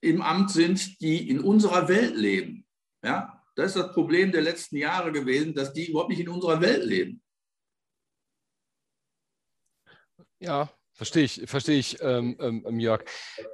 im 0.00 0.22
Amt 0.22 0.50
sind, 0.50 1.00
die 1.00 1.28
in 1.28 1.40
unserer 1.40 1.88
Welt 1.88 2.16
leben. 2.16 2.66
Ja, 3.02 3.42
das 3.54 3.68
ist 3.68 3.76
das 3.76 3.92
Problem 3.92 4.32
der 4.32 4.42
letzten 4.42 4.76
Jahre 4.76 5.12
gewesen, 5.12 5.54
dass 5.54 5.72
die 5.72 5.90
überhaupt 5.90 6.10
nicht 6.10 6.20
in 6.20 6.28
unserer 6.28 6.60
Welt 6.60 6.84
leben. 6.84 7.22
Ja, 10.38 10.75
Verstehe 10.96 11.24
ich, 11.24 11.42
verstehe 11.44 11.78
ich, 11.78 11.98
ähm, 12.00 12.38
ähm, 12.40 12.80
Jörg. 12.80 13.04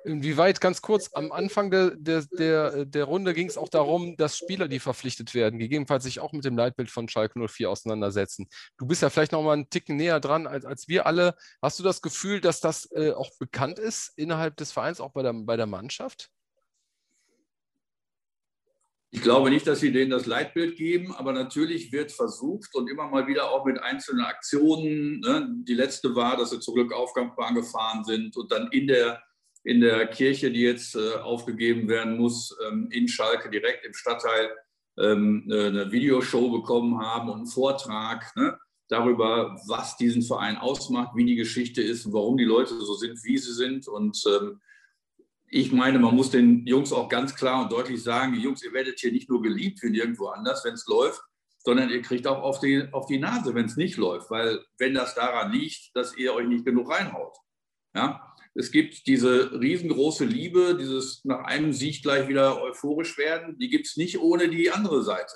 Inwieweit, 0.04 0.60
ganz 0.60 0.80
kurz, 0.80 1.10
am 1.12 1.32
Anfang 1.32 1.72
der, 1.72 1.90
der, 1.96 2.24
der, 2.30 2.84
der 2.84 3.04
Runde 3.04 3.34
ging 3.34 3.48
es 3.48 3.58
auch 3.58 3.68
darum, 3.68 4.16
dass 4.16 4.38
Spieler, 4.38 4.68
die 4.68 4.78
verpflichtet 4.78 5.34
werden, 5.34 5.58
gegebenenfalls 5.58 6.04
sich 6.04 6.20
auch 6.20 6.32
mit 6.32 6.44
dem 6.44 6.56
Leitbild 6.56 6.88
von 6.88 7.08
Schalke 7.08 7.40
04 7.48 7.68
auseinandersetzen. 7.68 8.46
Du 8.78 8.86
bist 8.86 9.02
ja 9.02 9.10
vielleicht 9.10 9.32
noch 9.32 9.42
mal 9.42 9.54
einen 9.54 9.68
Ticken 9.68 9.96
näher 9.96 10.20
dran 10.20 10.46
als, 10.46 10.64
als 10.64 10.86
wir 10.86 11.04
alle. 11.04 11.34
Hast 11.60 11.80
du 11.80 11.82
das 11.82 12.00
Gefühl, 12.00 12.40
dass 12.40 12.60
das 12.60 12.88
äh, 12.92 13.10
auch 13.10 13.30
bekannt 13.40 13.80
ist 13.80 14.12
innerhalb 14.14 14.56
des 14.56 14.70
Vereins, 14.70 15.00
auch 15.00 15.10
bei 15.10 15.22
der, 15.22 15.32
bei 15.32 15.56
der 15.56 15.66
Mannschaft? 15.66 16.30
Ich 19.14 19.20
glaube 19.20 19.50
nicht, 19.50 19.66
dass 19.66 19.80
sie 19.80 19.92
denen 19.92 20.10
das 20.10 20.24
Leitbild 20.24 20.76
geben, 20.76 21.14
aber 21.14 21.34
natürlich 21.34 21.92
wird 21.92 22.12
versucht 22.12 22.74
und 22.74 22.88
immer 22.88 23.08
mal 23.08 23.26
wieder 23.26 23.50
auch 23.50 23.66
mit 23.66 23.78
einzelnen 23.78 24.24
Aktionen. 24.24 25.20
Ne? 25.20 25.48
Die 25.68 25.74
letzte 25.74 26.14
war, 26.14 26.38
dass 26.38 26.48
sie 26.48 26.60
zur 26.60 26.74
Glück 26.74 26.94
Aufgangsbahn 26.94 27.54
gefahren 27.54 28.04
sind 28.04 28.34
und 28.38 28.50
dann 28.50 28.68
in 28.72 28.86
der, 28.86 29.22
in 29.64 29.82
der 29.82 30.06
Kirche, 30.06 30.50
die 30.50 30.62
jetzt 30.62 30.96
äh, 30.96 31.16
aufgegeben 31.16 31.90
werden 31.90 32.16
muss, 32.16 32.56
ähm, 32.66 32.88
in 32.90 33.06
Schalke 33.06 33.50
direkt 33.50 33.84
im 33.84 33.92
Stadtteil 33.92 34.50
ähm, 34.98 35.44
eine 35.46 35.92
Videoshow 35.92 36.50
bekommen 36.50 36.98
haben 36.98 37.28
und 37.28 37.36
einen 37.36 37.46
Vortrag 37.46 38.34
ne? 38.34 38.58
darüber, 38.88 39.60
was 39.68 39.98
diesen 39.98 40.22
Verein 40.22 40.56
ausmacht, 40.56 41.14
wie 41.16 41.26
die 41.26 41.36
Geschichte 41.36 41.82
ist 41.82 42.10
warum 42.10 42.38
die 42.38 42.44
Leute 42.44 42.80
so 42.80 42.94
sind, 42.94 43.22
wie 43.24 43.36
sie 43.36 43.52
sind. 43.52 43.88
Und 43.88 44.22
ähm, 44.26 44.62
ich 45.54 45.70
meine, 45.70 45.98
man 45.98 46.16
muss 46.16 46.30
den 46.30 46.66
Jungs 46.66 46.94
auch 46.94 47.10
ganz 47.10 47.34
klar 47.34 47.62
und 47.62 47.72
deutlich 47.72 48.02
sagen, 48.02 48.34
Jungs, 48.40 48.64
ihr 48.64 48.72
werdet 48.72 48.98
hier 48.98 49.12
nicht 49.12 49.28
nur 49.28 49.42
geliebt 49.42 49.82
wie 49.82 49.90
nirgendwo 49.90 50.28
anders, 50.28 50.64
wenn 50.64 50.72
es 50.72 50.86
läuft, 50.86 51.20
sondern 51.58 51.90
ihr 51.90 52.00
kriegt 52.00 52.26
auch 52.26 52.42
auf 52.42 52.58
die, 52.58 52.88
auf 52.90 53.04
die 53.04 53.18
Nase, 53.18 53.54
wenn 53.54 53.66
es 53.66 53.76
nicht 53.76 53.98
läuft. 53.98 54.30
Weil 54.30 54.64
wenn 54.78 54.94
das 54.94 55.14
daran 55.14 55.52
liegt, 55.52 55.94
dass 55.94 56.16
ihr 56.16 56.32
euch 56.32 56.48
nicht 56.48 56.64
genug 56.64 56.90
reinhaut. 56.90 57.36
Ja? 57.94 58.34
Es 58.54 58.70
gibt 58.70 59.06
diese 59.06 59.60
riesengroße 59.60 60.24
Liebe, 60.24 60.74
dieses 60.80 61.22
nach 61.24 61.44
einem 61.44 61.74
Sieg 61.74 62.02
gleich 62.02 62.28
wieder 62.28 62.62
euphorisch 62.62 63.18
werden, 63.18 63.58
die 63.58 63.68
gibt 63.68 63.86
es 63.86 63.98
nicht 63.98 64.18
ohne 64.18 64.48
die 64.48 64.70
andere 64.70 65.02
Seite. 65.02 65.34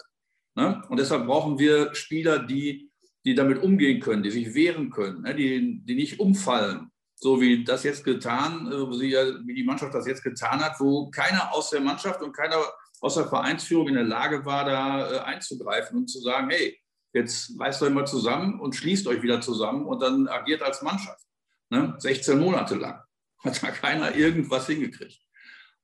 Ne? 0.54 0.82
Und 0.88 0.98
deshalb 0.98 1.26
brauchen 1.26 1.58
wir 1.58 1.94
Spieler, 1.94 2.38
die, 2.38 2.90
die 3.26 3.34
damit 3.34 3.62
umgehen 3.62 4.00
können, 4.00 4.22
die 4.22 4.30
sich 4.30 4.54
wehren 4.54 4.88
können, 4.88 5.22
ne? 5.22 5.34
die, 5.34 5.82
die 5.84 5.94
nicht 5.94 6.20
umfallen, 6.20 6.90
so 7.18 7.40
wie 7.40 7.64
das 7.64 7.82
jetzt 7.82 8.04
getan, 8.04 8.70
äh, 8.70 9.46
wie 9.46 9.54
die 9.54 9.64
Mannschaft 9.64 9.94
das 9.94 10.06
jetzt 10.06 10.22
getan 10.22 10.60
hat, 10.60 10.78
wo 10.78 11.10
keiner 11.10 11.52
aus 11.52 11.70
der 11.70 11.80
Mannschaft 11.80 12.22
und 12.22 12.32
keiner 12.32 12.62
aus 13.00 13.14
der 13.14 13.26
Vereinsführung 13.26 13.88
in 13.88 13.94
der 13.94 14.04
Lage 14.04 14.44
war, 14.44 14.64
da 14.64 15.10
äh, 15.10 15.18
einzugreifen 15.20 15.98
und 15.98 16.08
zu 16.08 16.20
sagen, 16.20 16.50
hey, 16.50 16.78
jetzt 17.12 17.58
reißt 17.58 17.82
euch 17.82 17.92
mal 17.92 18.06
zusammen 18.06 18.60
und 18.60 18.76
schließt 18.76 19.06
euch 19.06 19.22
wieder 19.22 19.40
zusammen 19.40 19.86
und 19.86 20.00
dann 20.02 20.28
agiert 20.28 20.62
als 20.62 20.82
Mannschaft. 20.82 21.24
Ne? 21.70 21.94
16 21.98 22.38
Monate 22.38 22.76
lang 22.76 23.00
hat 23.44 23.62
da 23.62 23.70
keiner 23.70 24.14
irgendwas 24.14 24.66
hingekriegt. 24.66 25.20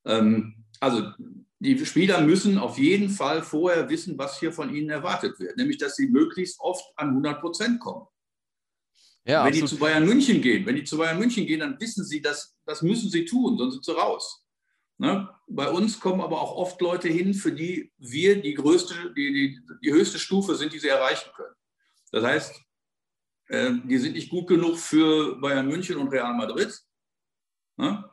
Ähm, 0.04 0.64
also 0.80 1.10
die 1.58 1.84
Spieler 1.86 2.20
müssen 2.20 2.58
auf 2.58 2.76
jeden 2.76 3.08
Fall 3.08 3.42
vorher 3.42 3.88
wissen, 3.88 4.18
was 4.18 4.38
hier 4.40 4.52
von 4.52 4.74
ihnen 4.74 4.90
erwartet 4.90 5.38
wird, 5.38 5.56
nämlich 5.56 5.78
dass 5.78 5.96
sie 5.96 6.08
möglichst 6.08 6.60
oft 6.60 6.84
an 6.96 7.10
100 7.10 7.40
Prozent 7.40 7.80
kommen. 7.80 8.06
Ja, 9.24 9.44
wenn 9.44 9.48
absolut. 9.48 9.70
die 9.70 9.74
zu 9.74 9.80
Bayern 9.80 10.04
München 10.04 10.42
gehen, 10.42 10.66
wenn 10.66 10.74
die 10.74 10.84
zu 10.84 10.98
Bayern 10.98 11.18
München 11.18 11.46
gehen, 11.46 11.60
dann 11.60 11.80
wissen 11.80 12.04
sie, 12.04 12.20
dass 12.20 12.56
das 12.64 12.82
müssen 12.82 13.08
sie 13.08 13.24
tun, 13.24 13.56
sonst 13.56 13.74
sind 13.74 13.84
sie 13.84 13.94
raus. 13.94 14.44
Ne? 14.98 15.28
Bei 15.48 15.70
uns 15.70 15.98
kommen 15.98 16.20
aber 16.20 16.40
auch 16.40 16.56
oft 16.56 16.80
Leute 16.80 17.08
hin, 17.08 17.34
für 17.34 17.52
die 17.52 17.92
wir 17.98 18.40
die 18.40 18.54
größte, 18.54 19.12
die, 19.16 19.32
die, 19.32 19.60
die 19.82 19.92
höchste 19.92 20.18
Stufe 20.18 20.54
sind, 20.54 20.72
die 20.72 20.78
sie 20.78 20.88
erreichen 20.88 21.30
können. 21.34 21.54
Das 22.10 22.24
heißt, 22.24 22.62
äh, 23.48 23.72
die 23.84 23.98
sind 23.98 24.14
nicht 24.14 24.30
gut 24.30 24.48
genug 24.48 24.78
für 24.78 25.40
Bayern 25.40 25.68
München 25.68 25.96
und 25.96 26.08
Real 26.08 26.34
Madrid. 26.34 26.76
Ne? 27.76 28.08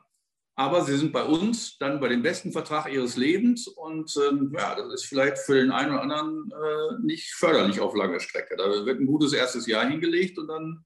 Aber 0.56 0.84
sie 0.84 0.96
sind 0.96 1.12
bei 1.12 1.24
uns 1.24 1.78
dann 1.78 2.00
bei 2.00 2.08
dem 2.08 2.22
besten 2.22 2.52
Vertrag 2.52 2.92
ihres 2.92 3.16
Lebens 3.16 3.66
und 3.66 4.12
ähm, 4.28 4.52
ja, 4.56 4.74
das 4.74 4.92
ist 4.92 5.06
vielleicht 5.06 5.38
für 5.38 5.54
den 5.54 5.70
einen 5.70 5.92
oder 5.92 6.02
anderen 6.02 6.50
äh, 6.50 7.02
nicht 7.02 7.32
förderlich 7.34 7.80
auf 7.80 7.94
lange 7.94 8.20
Strecke. 8.20 8.56
Da 8.56 8.64
wird 8.84 9.00
ein 9.00 9.06
gutes 9.06 9.32
erstes 9.32 9.66
Jahr 9.66 9.88
hingelegt 9.88 10.38
und 10.38 10.48
dann 10.48 10.84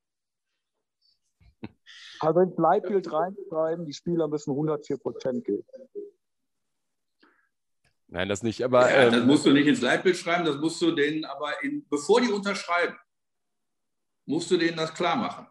also 2.21 2.41
ins 2.41 2.57
Leitbild 2.57 3.13
reinschreiben, 3.13 3.87
die 3.87 3.93
Spieler 3.93 4.29
müssen 4.29 4.51
104 4.51 4.99
Prozent 4.99 5.45
geben. 5.45 5.67
Nein, 8.09 8.29
das 8.29 8.43
nicht. 8.43 8.63
Aber 8.63 8.89
ja, 8.91 9.07
ähm, 9.07 9.13
das 9.13 9.25
musst 9.25 9.47
du 9.47 9.53
nicht 9.53 9.67
ins 9.67 9.81
Leitbild 9.81 10.17
schreiben, 10.17 10.45
das 10.45 10.57
musst 10.57 10.81
du 10.81 10.93
denen 10.93 11.25
aber, 11.25 11.63
in, 11.65 11.87
bevor 11.89 12.21
die 12.21 12.31
unterschreiben, 12.31 12.97
musst 14.27 14.51
du 14.51 14.57
denen 14.57 14.77
das 14.77 14.95
klar 14.95 15.17
machen. 15.17 15.49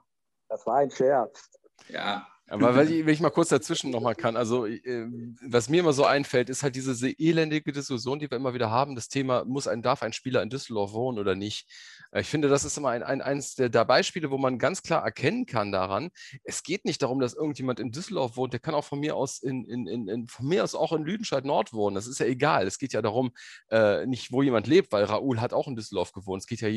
Das 0.47 0.65
war 0.65 0.77
ein 0.77 0.91
Scherz. 0.91 1.49
Ja, 1.89 2.27
aber 2.53 2.75
wenn 2.75 3.09
ich 3.09 3.19
mal 3.19 3.31
kurz 3.31 3.49
dazwischen 3.49 3.89
nochmal 3.89 4.15
kann, 4.15 4.37
also 4.37 4.65
äh, 4.65 5.07
was 5.41 5.69
mir 5.69 5.79
immer 5.79 5.93
so 5.93 6.05
einfällt, 6.05 6.49
ist 6.49 6.61
halt 6.61 6.75
diese 6.75 7.09
elendige 7.19 7.71
Diskussion, 7.71 8.19
die 8.19 8.29
wir 8.29 8.37
immer 8.37 8.53
wieder 8.53 8.69
haben, 8.69 8.95
das 8.95 9.09
Thema, 9.09 9.43
muss 9.45 9.67
ein, 9.67 9.81
darf 9.81 10.03
ein 10.03 10.13
Spieler 10.13 10.43
in 10.43 10.49
Düsseldorf 10.49 10.93
wohnen 10.93 11.17
oder 11.17 11.35
nicht? 11.35 11.67
Äh, 12.11 12.21
ich 12.21 12.27
finde, 12.27 12.49
das 12.49 12.63
ist 12.63 12.77
immer 12.77 12.89
ein, 12.89 13.01
ein, 13.01 13.21
eines 13.21 13.55
der, 13.55 13.69
der, 13.69 13.85
Beispiele, 13.85 14.29
wo 14.29 14.37
man 14.37 14.59
ganz 14.59 14.83
klar 14.83 15.03
erkennen 15.03 15.45
kann 15.45 15.71
daran, 15.71 16.11
es 16.43 16.63
geht 16.63 16.85
nicht 16.85 17.01
darum, 17.01 17.19
dass 17.19 17.33
irgendjemand 17.33 17.79
in 17.79 17.91
Düsseldorf 17.91 18.37
wohnt, 18.37 18.53
der 18.53 18.59
kann 18.59 18.75
auch 18.75 18.85
von 18.85 18.99
mir 18.99 19.15
aus 19.15 19.39
in, 19.39 19.65
in, 19.65 19.87
in 19.87 20.27
von 20.27 20.47
mir 20.47 20.63
aus 20.63 20.75
auch 20.75 20.93
in 20.93 21.03
Lüdenscheid 21.03 21.45
Nord 21.45 21.73
wohnen. 21.73 21.95
Das 21.95 22.07
ist 22.07 22.19
ja 22.19 22.25
egal. 22.25 22.67
Es 22.67 22.77
geht 22.77 22.93
ja 22.93 23.01
darum, 23.01 23.31
äh, 23.69 24.05
nicht 24.05 24.31
wo 24.31 24.43
jemand 24.43 24.67
lebt, 24.67 24.91
weil 24.91 25.05
Raoul 25.05 25.41
hat 25.41 25.53
auch 25.53 25.67
in 25.67 25.75
Düsseldorf 25.75 26.11
gewohnt. 26.11 26.43
Es 26.43 26.47
geht 26.47 26.61
ja 26.61 26.69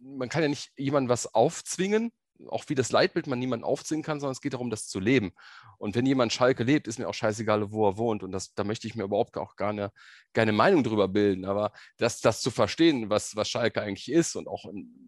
man 0.00 0.28
kann 0.28 0.42
ja 0.42 0.48
nicht 0.48 0.70
jemandem 0.76 1.08
was 1.08 1.34
aufzwingen, 1.34 2.12
auch 2.48 2.64
wie 2.68 2.74
das 2.74 2.92
Leitbild 2.92 3.26
man 3.26 3.38
niemanden 3.38 3.64
aufziehen 3.64 4.02
kann, 4.02 4.20
sondern 4.20 4.32
es 4.32 4.40
geht 4.40 4.54
darum, 4.54 4.70
das 4.70 4.88
zu 4.88 5.00
leben. 5.00 5.32
Und 5.78 5.94
wenn 5.94 6.06
jemand 6.06 6.32
Schalke 6.32 6.64
lebt, 6.64 6.88
ist 6.88 6.98
mir 6.98 7.08
auch 7.08 7.14
scheißegal, 7.14 7.72
wo 7.72 7.88
er 7.88 7.96
wohnt. 7.96 8.22
Und 8.22 8.32
das, 8.32 8.54
da 8.54 8.64
möchte 8.64 8.86
ich 8.86 8.94
mir 8.94 9.04
überhaupt 9.04 9.36
auch 9.36 9.56
gar 9.56 9.70
eine, 9.70 9.92
keine 10.32 10.52
Meinung 10.52 10.84
drüber 10.84 11.08
bilden. 11.08 11.44
Aber 11.44 11.72
das, 11.96 12.20
das 12.20 12.40
zu 12.40 12.50
verstehen, 12.50 13.10
was, 13.10 13.36
was 13.36 13.48
Schalke 13.48 13.82
eigentlich 13.82 14.10
ist 14.10 14.36
und 14.36 14.48
auch 14.48 14.64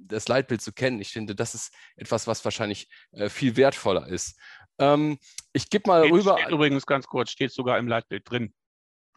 das 0.06 0.28
Leitbild 0.28 0.62
zu 0.62 0.72
kennen, 0.72 1.00
ich 1.00 1.12
finde, 1.12 1.34
das 1.34 1.54
ist 1.54 1.74
etwas, 1.96 2.26
was 2.26 2.44
wahrscheinlich 2.44 2.88
äh, 3.12 3.28
viel 3.28 3.56
wertvoller 3.56 4.06
ist. 4.06 4.38
Ähm, 4.78 5.18
ich 5.52 5.70
gebe 5.70 5.88
mal 5.88 6.02
steht, 6.02 6.12
rüber. 6.12 6.38
Steht 6.38 6.52
übrigens 6.52 6.86
ganz 6.86 7.06
kurz, 7.06 7.30
steht 7.30 7.52
sogar 7.52 7.78
im 7.78 7.88
Leitbild 7.88 8.28
drin. 8.28 8.52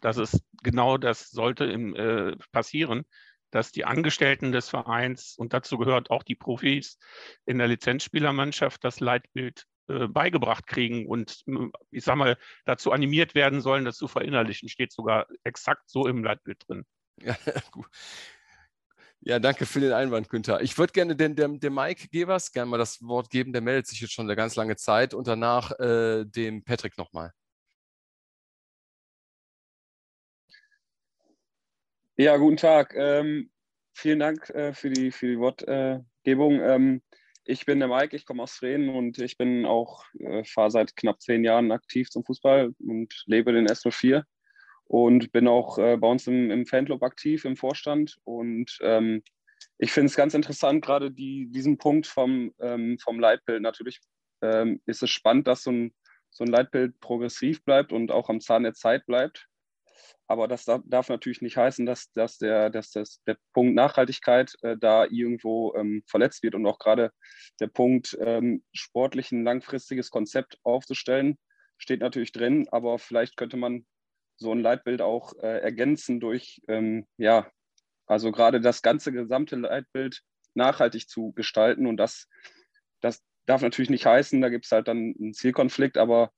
Das 0.00 0.16
ist 0.16 0.42
genau 0.62 0.98
das 0.98 1.30
sollte 1.30 1.64
im, 1.64 1.94
äh, 1.94 2.36
passieren 2.50 3.04
dass 3.52 3.70
die 3.70 3.84
Angestellten 3.84 4.50
des 4.50 4.68
Vereins, 4.68 5.36
und 5.38 5.52
dazu 5.52 5.78
gehört 5.78 6.10
auch 6.10 6.24
die 6.24 6.34
Profis 6.34 6.98
in 7.46 7.58
der 7.58 7.68
Lizenzspielermannschaft, 7.68 8.82
das 8.82 8.98
Leitbild 8.98 9.66
äh, 9.88 10.08
beigebracht 10.08 10.66
kriegen 10.66 11.06
und 11.06 11.42
äh, 11.46 11.68
ich 11.90 12.04
sag 12.04 12.16
mal, 12.16 12.36
dazu 12.64 12.92
animiert 12.92 13.34
werden 13.34 13.60
sollen, 13.60 13.84
das 13.84 13.96
zu 13.96 14.08
verinnerlichen. 14.08 14.68
Steht 14.68 14.92
sogar 14.92 15.26
exakt 15.44 15.88
so 15.88 16.06
im 16.06 16.24
Leitbild 16.24 16.62
drin. 16.66 16.84
Ja, 17.20 17.36
gut. 17.70 17.86
Ja, 19.20 19.38
danke 19.38 19.66
für 19.66 19.78
den 19.78 19.92
Einwand, 19.92 20.28
Günther. 20.28 20.62
Ich 20.62 20.76
würde 20.78 20.92
gerne 20.92 21.14
dem, 21.14 21.36
dem, 21.36 21.60
dem 21.60 21.74
Mike 21.74 22.08
Gebers 22.08 22.50
gerne 22.50 22.70
mal 22.70 22.78
das 22.78 23.00
Wort 23.02 23.30
geben. 23.30 23.52
Der 23.52 23.62
meldet 23.62 23.86
sich 23.86 24.00
jetzt 24.00 24.12
schon 24.12 24.26
eine 24.26 24.34
ganz 24.34 24.56
lange 24.56 24.74
Zeit 24.76 25.14
und 25.14 25.28
danach 25.28 25.70
äh, 25.78 26.24
dem 26.24 26.64
Patrick 26.64 26.98
nochmal. 26.98 27.32
Ja, 32.18 32.36
guten 32.36 32.58
Tag. 32.58 32.94
Ähm, 32.94 33.50
vielen 33.94 34.18
Dank 34.18 34.50
äh, 34.50 34.74
für, 34.74 34.90
die, 34.90 35.10
für 35.10 35.28
die 35.28 35.38
Wortgebung. 35.38 36.60
Ähm, 36.60 37.02
ich 37.44 37.64
bin 37.64 37.78
der 37.78 37.88
Mike, 37.88 38.14
ich 38.14 38.26
komme 38.26 38.42
aus 38.42 38.52
Freden 38.52 38.90
und 38.90 39.18
ich 39.18 39.38
bin 39.38 39.64
auch, 39.64 40.04
äh, 40.18 40.44
fahre 40.44 40.70
seit 40.70 40.94
knapp 40.94 41.22
zehn 41.22 41.42
Jahren 41.42 41.72
aktiv 41.72 42.10
zum 42.10 42.22
Fußball 42.22 42.74
und 42.80 43.22
lebe 43.24 43.54
den 43.54 43.66
S04 43.66 44.24
und 44.84 45.32
bin 45.32 45.48
auch 45.48 45.78
äh, 45.78 45.96
bei 45.96 46.06
uns 46.06 46.26
im, 46.26 46.50
im, 46.50 46.66
Fanclub 46.66 47.02
aktiv, 47.02 47.46
im 47.46 47.56
Vorstand. 47.56 48.18
Und 48.24 48.78
ähm, 48.82 49.22
ich 49.78 49.90
finde 49.90 50.08
es 50.08 50.14
ganz 50.14 50.34
interessant, 50.34 50.84
gerade 50.84 51.10
die, 51.10 51.46
diesen 51.50 51.78
Punkt 51.78 52.06
vom, 52.06 52.52
ähm, 52.60 52.98
vom 52.98 53.20
Leitbild. 53.20 53.62
Natürlich 53.62 54.00
ähm, 54.42 54.82
ist 54.84 55.02
es 55.02 55.08
spannend, 55.08 55.46
dass 55.46 55.62
so 55.62 55.72
ein, 55.72 55.94
so 56.28 56.44
ein 56.44 56.50
Leitbild 56.50 57.00
progressiv 57.00 57.64
bleibt 57.64 57.90
und 57.90 58.10
auch 58.10 58.28
am 58.28 58.40
Zahn 58.42 58.64
der 58.64 58.74
Zeit 58.74 59.06
bleibt. 59.06 59.48
Aber 60.26 60.48
das 60.48 60.64
darf 60.64 61.08
natürlich 61.08 61.42
nicht 61.42 61.56
heißen, 61.56 61.86
dass, 61.86 62.10
dass, 62.12 62.38
der, 62.38 62.70
dass 62.70 62.90
das, 62.90 63.22
der 63.26 63.36
Punkt 63.52 63.74
Nachhaltigkeit 63.74 64.54
äh, 64.62 64.76
da 64.78 65.04
irgendwo 65.04 65.74
ähm, 65.74 66.02
verletzt 66.06 66.42
wird. 66.42 66.54
Und 66.54 66.66
auch 66.66 66.78
gerade 66.78 67.12
der 67.60 67.68
Punkt 67.68 68.16
ähm, 68.20 68.64
sportlich 68.72 69.32
ein 69.32 69.44
langfristiges 69.44 70.10
Konzept 70.10 70.58
aufzustellen, 70.62 71.38
steht 71.78 72.00
natürlich 72.00 72.32
drin, 72.32 72.68
aber 72.70 72.98
vielleicht 72.98 73.36
könnte 73.36 73.56
man 73.56 73.84
so 74.36 74.52
ein 74.52 74.60
Leitbild 74.60 75.02
auch 75.02 75.34
äh, 75.42 75.60
ergänzen 75.60 76.20
durch, 76.20 76.60
ähm, 76.68 77.06
ja, 77.16 77.50
also 78.06 78.32
gerade 78.32 78.60
das 78.60 78.82
ganze 78.82 79.12
gesamte 79.12 79.56
Leitbild 79.56 80.22
nachhaltig 80.54 81.08
zu 81.08 81.32
gestalten. 81.32 81.86
Und 81.86 81.96
das, 81.96 82.28
das 83.00 83.22
darf 83.46 83.62
natürlich 83.62 83.90
nicht 83.90 84.06
heißen, 84.06 84.40
da 84.40 84.48
gibt 84.48 84.66
es 84.66 84.72
halt 84.72 84.88
dann 84.88 85.14
einen 85.18 85.34
Zielkonflikt, 85.34 85.98
aber 85.98 86.32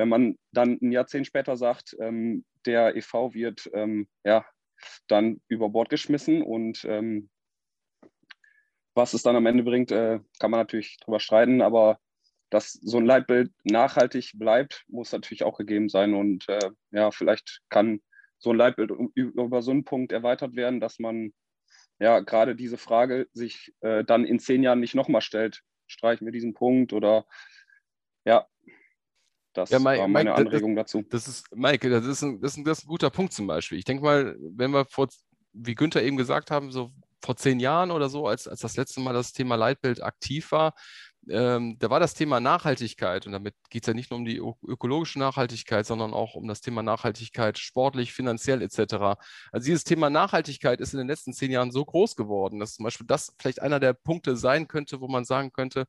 wenn 0.00 0.08
man 0.08 0.38
dann 0.50 0.78
ein 0.80 0.92
Jahrzehnt 0.92 1.26
später 1.26 1.58
sagt, 1.58 1.94
ähm, 2.00 2.46
der 2.64 2.96
EV 2.96 3.34
wird 3.34 3.70
ähm, 3.74 4.08
ja, 4.24 4.46
dann 5.08 5.42
über 5.46 5.68
Bord 5.68 5.90
geschmissen 5.90 6.40
und 6.40 6.86
ähm, 6.86 7.28
was 8.94 9.12
es 9.12 9.22
dann 9.22 9.36
am 9.36 9.44
Ende 9.44 9.62
bringt, 9.62 9.92
äh, 9.92 10.20
kann 10.38 10.50
man 10.50 10.60
natürlich 10.60 10.96
drüber 11.00 11.20
streiten, 11.20 11.60
aber 11.60 11.98
dass 12.48 12.72
so 12.72 12.96
ein 12.96 13.04
Leitbild 13.04 13.52
nachhaltig 13.64 14.32
bleibt, 14.36 14.84
muss 14.88 15.12
natürlich 15.12 15.42
auch 15.42 15.58
gegeben 15.58 15.90
sein. 15.90 16.14
Und 16.14 16.48
äh, 16.48 16.70
ja, 16.92 17.10
vielleicht 17.10 17.60
kann 17.68 18.00
so 18.38 18.50
ein 18.50 18.56
Leitbild 18.56 18.92
über 19.14 19.60
so 19.60 19.70
einen 19.70 19.84
Punkt 19.84 20.12
erweitert 20.12 20.56
werden, 20.56 20.80
dass 20.80 20.98
man 20.98 21.34
ja 21.98 22.20
gerade 22.20 22.56
diese 22.56 22.78
Frage 22.78 23.28
sich 23.34 23.74
äh, 23.80 24.02
dann 24.02 24.24
in 24.24 24.38
zehn 24.38 24.62
Jahren 24.62 24.80
nicht 24.80 24.94
nochmal 24.94 25.20
stellt. 25.20 25.60
Streichen 25.86 26.26
wir 26.26 26.32
diesen 26.32 26.54
Punkt 26.54 26.94
oder 26.94 27.26
ja, 28.24 28.46
das 29.52 29.70
ja, 29.70 29.78
Mike, 29.78 30.00
war 30.00 30.08
meine 30.08 30.30
Mike, 30.30 30.40
Anregung 30.42 30.76
das, 30.76 30.86
dazu. 30.86 31.04
Das 31.08 31.28
ist, 31.28 31.44
Mike, 31.54 31.90
das 31.90 32.06
ist, 32.06 32.22
ein, 32.22 32.40
das, 32.40 32.52
ist 32.52 32.58
ein, 32.58 32.64
das 32.64 32.78
ist 32.78 32.84
ein 32.84 32.88
guter 32.88 33.10
Punkt 33.10 33.32
zum 33.32 33.46
Beispiel. 33.46 33.78
Ich 33.78 33.84
denke 33.84 34.04
mal, 34.04 34.36
wenn 34.38 34.70
wir 34.70 34.84
vor, 34.86 35.08
wie 35.52 35.74
Günther 35.74 36.02
eben 36.02 36.16
gesagt 36.16 36.50
haben, 36.50 36.70
so 36.70 36.92
vor 37.22 37.36
zehn 37.36 37.60
Jahren 37.60 37.90
oder 37.90 38.08
so, 38.08 38.26
als, 38.26 38.48
als 38.48 38.60
das 38.60 38.76
letzte 38.76 39.00
Mal 39.00 39.12
das 39.12 39.32
Thema 39.32 39.56
Leitbild 39.56 40.02
aktiv 40.02 40.52
war, 40.52 40.74
ähm, 41.28 41.76
da 41.78 41.90
war 41.90 42.00
das 42.00 42.14
Thema 42.14 42.40
Nachhaltigkeit 42.40 43.26
und 43.26 43.32
damit 43.32 43.54
geht 43.68 43.82
es 43.82 43.86
ja 43.86 43.94
nicht 43.94 44.10
nur 44.10 44.18
um 44.18 44.24
die 44.24 44.38
ökologische 44.38 45.18
Nachhaltigkeit, 45.18 45.84
sondern 45.84 46.14
auch 46.14 46.34
um 46.34 46.48
das 46.48 46.60
Thema 46.60 46.82
Nachhaltigkeit 46.82 47.58
sportlich, 47.58 48.12
finanziell 48.12 48.62
etc. 48.62 49.18
Also 49.52 49.66
dieses 49.66 49.84
Thema 49.84 50.08
Nachhaltigkeit 50.08 50.80
ist 50.80 50.94
in 50.94 50.98
den 50.98 51.08
letzten 51.08 51.32
zehn 51.32 51.50
Jahren 51.50 51.72
so 51.72 51.84
groß 51.84 52.16
geworden, 52.16 52.58
dass 52.58 52.74
zum 52.74 52.84
Beispiel 52.84 53.06
das 53.06 53.34
vielleicht 53.38 53.60
einer 53.60 53.80
der 53.80 53.92
Punkte 53.92 54.36
sein 54.36 54.66
könnte, 54.66 55.00
wo 55.00 55.08
man 55.08 55.24
sagen 55.24 55.52
könnte, 55.52 55.86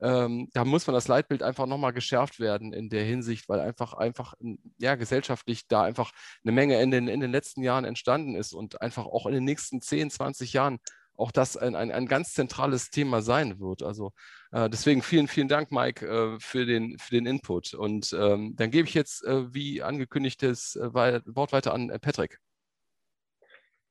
ähm, 0.00 0.48
da 0.52 0.64
muss 0.64 0.86
man 0.86 0.94
das 0.94 1.08
Leitbild 1.08 1.42
einfach 1.42 1.66
nochmal 1.66 1.92
geschärft 1.92 2.38
werden 2.38 2.72
in 2.72 2.90
der 2.90 3.04
Hinsicht, 3.04 3.48
weil 3.48 3.60
einfach, 3.60 3.94
einfach 3.94 4.34
ja, 4.78 4.96
gesellschaftlich 4.96 5.66
da 5.66 5.82
einfach 5.82 6.12
eine 6.44 6.52
Menge 6.52 6.80
in 6.82 6.90
den, 6.90 7.08
in 7.08 7.20
den 7.20 7.30
letzten 7.30 7.62
Jahren 7.62 7.84
entstanden 7.84 8.34
ist 8.34 8.52
und 8.52 8.82
einfach 8.82 9.06
auch 9.06 9.26
in 9.26 9.32
den 9.32 9.44
nächsten 9.44 9.80
10, 9.80 10.10
20 10.10 10.52
Jahren 10.52 10.78
auch 11.16 11.30
das 11.32 11.56
ein, 11.56 11.74
ein, 11.74 11.90
ein 11.90 12.06
ganz 12.06 12.32
zentrales 12.34 12.90
Thema 12.90 13.22
sein 13.22 13.60
wird. 13.60 13.82
Also 13.82 14.12
äh, 14.52 14.68
deswegen 14.68 15.02
vielen, 15.02 15.28
vielen 15.28 15.48
Dank, 15.48 15.70
Mike, 15.70 16.06
äh, 16.06 16.38
für, 16.40 16.66
den, 16.66 16.98
für 16.98 17.14
den 17.14 17.26
Input. 17.26 17.74
Und 17.74 18.12
ähm, 18.18 18.54
dann 18.56 18.70
gebe 18.70 18.88
ich 18.88 18.94
jetzt, 18.94 19.24
äh, 19.24 19.52
wie 19.54 19.82
angekündigt, 19.82 20.42
das 20.42 20.76
äh, 20.76 20.92
Wort 20.92 21.52
weiter 21.52 21.74
an 21.74 21.90
äh, 21.90 21.98
Patrick. 21.98 22.38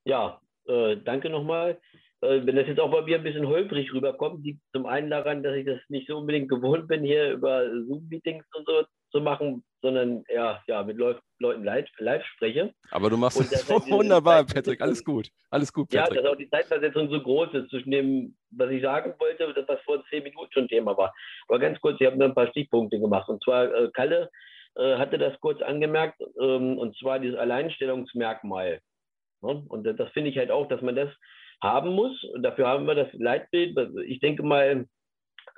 Ja, 0.06 0.42
äh, 0.68 0.98
danke 0.98 1.30
nochmal. 1.30 1.80
wenn 2.22 2.56
das 2.56 2.68
jetzt 2.68 2.80
auch 2.80 2.92
bei 2.92 3.02
mir 3.02 3.18
ein 3.18 3.24
bisschen 3.24 3.48
holprig 3.48 3.94
rüberkommt, 3.94 4.46
liegt 4.46 4.62
zum 4.74 4.86
einen 4.86 5.10
daran, 5.10 5.44
dass 5.44 5.56
ich 5.56 5.66
das 5.66 5.80
nicht 5.90 6.08
so 6.08 6.18
unbedingt 6.18 6.50
gewohnt 6.50 6.88
bin, 6.88 7.04
hier 7.04 7.34
über 7.34 7.66
Zoom-Meetings 7.88 8.46
und 8.56 8.66
so 8.66 8.84
zu 9.14 9.22
machen, 9.22 9.64
sondern 9.82 10.24
ja, 10.34 10.62
ja 10.68 10.84
mit 10.84 10.98
Leuten 10.98 11.64
live, 11.64 11.88
live 12.00 12.26
spreche. 12.26 12.74
Aber 12.92 13.10
du 13.10 13.18
machst 13.18 13.40
es 13.40 13.70
wunderbar, 13.70 14.44
Patrick. 14.46 14.82
Alles 14.82 15.04
gut. 15.04 15.30
Alles 15.52 15.72
gut, 15.72 15.90
Patrick. 15.90 16.18
Ja, 16.18 16.24
dass 16.24 16.32
auch 16.32 16.38
die 16.38 16.50
Zeitversetzung 16.50 17.10
so 17.10 17.22
groß 17.22 17.54
ist 17.54 17.70
zwischen 17.70 17.92
dem, 17.92 18.36
was 18.52 18.72
ich 18.72 18.82
sagen 18.82 19.14
wollte, 19.20 19.54
das, 19.54 19.68
was 19.68 19.82
vor 19.82 20.04
zehn 20.10 20.24
Minuten 20.24 20.52
schon 20.52 20.68
Thema 20.68 20.98
war. 20.98 21.14
Aber 21.48 21.60
ganz 21.60 21.80
kurz, 21.80 22.02
ich 22.02 22.08
habe 22.08 22.18
nur 22.18 22.28
ein 22.28 22.36
paar 22.36 22.48
Stichpunkte 22.48 23.00
gemacht. 23.00 23.30
Und 23.30 23.44
zwar, 23.44 23.74
äh, 23.74 23.90
Kalle 23.94 24.30
äh, 24.76 24.96
hatte 24.98 25.18
das 25.18 25.40
kurz 25.40 25.62
angemerkt, 25.62 26.20
ähm, 26.42 26.80
und 26.80 26.98
zwar 26.98 27.20
dieses 27.20 27.38
Alleinstellungsmerkmal. 27.38 28.82
Ne? 29.42 29.64
Und 29.70 29.84
das 29.84 30.12
finde 30.12 30.32
ich 30.32 30.38
halt 30.38 30.50
auch, 30.50 30.68
dass 30.68 30.82
man 30.82 30.96
das 30.96 31.10
haben 31.62 31.92
muss. 31.92 32.24
Und 32.34 32.42
dafür 32.42 32.68
haben 32.68 32.88
wir 32.88 32.96
das 32.96 33.14
Leitbild. 33.14 33.78
Ich 34.08 34.20
denke 34.20 34.44
mal, 34.44 34.88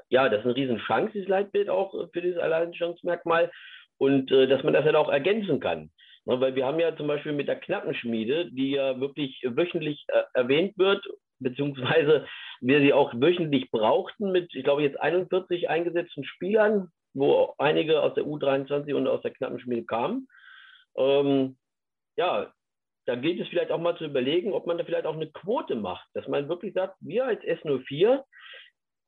ja, 0.10 0.30
das 0.30 0.40
ist 0.40 0.46
eine 0.46 0.56
Riesenchance, 0.56 1.14
dieses 1.14 1.28
Leitbild 1.28 1.70
auch 1.70 1.92
für 2.12 2.22
dieses 2.22 2.38
Alleinstellungsmerkmal 2.38 3.52
und 3.98 4.32
äh, 4.32 4.48
dass 4.48 4.64
man 4.64 4.74
das 4.74 4.86
halt 4.86 4.96
auch 4.96 5.10
ergänzen 5.10 5.60
kann. 5.60 5.92
Ne, 6.26 6.40
weil 6.42 6.56
wir 6.56 6.66
haben 6.66 6.80
ja 6.80 6.96
zum 6.96 7.08
Beispiel 7.08 7.34
mit 7.34 7.48
der 7.48 7.60
Knappenschmiede, 7.60 8.52
die 8.52 8.72
ja 8.72 9.00
wirklich 9.00 9.42
wöchentlich 9.44 10.06
äh, 10.08 10.24
erwähnt 10.34 10.78
wird, 10.78 11.06
beziehungsweise 11.40 12.26
wir 12.62 12.80
sie 12.80 12.94
auch 12.94 13.14
wöchentlich 13.16 13.70
brauchten 13.70 14.32
mit, 14.32 14.54
ich 14.56 14.64
glaube, 14.64 14.84
jetzt 14.84 15.00
41 15.00 15.70
eingesetzten 15.70 16.24
Spielern, 16.24 16.90
wo 17.14 17.54
einige 17.58 18.02
aus 18.02 18.14
der 18.16 18.26
U23 18.26 18.94
und 18.94 19.08
aus 19.08 19.22
der 19.22 19.32
Knappenschmiede 19.32 19.86
kamen. 19.86 20.28
Ähm, 20.98 21.58
ja, 22.18 22.52
da 23.06 23.16
gilt 23.16 23.40
es 23.40 23.48
vielleicht 23.50 23.72
auch 23.72 23.80
mal 23.80 23.98
zu 23.98 24.06
überlegen, 24.06 24.54
ob 24.54 24.66
man 24.66 24.78
da 24.78 24.84
vielleicht 24.84 25.06
auch 25.06 25.16
eine 25.16 25.30
Quote 25.30 25.76
macht, 25.76 26.08
dass 26.14 26.28
man 26.28 26.50
wirklich 26.50 26.74
sagt, 26.74 26.96
wir 27.02 27.26
als 27.26 27.42
S04 27.42 28.24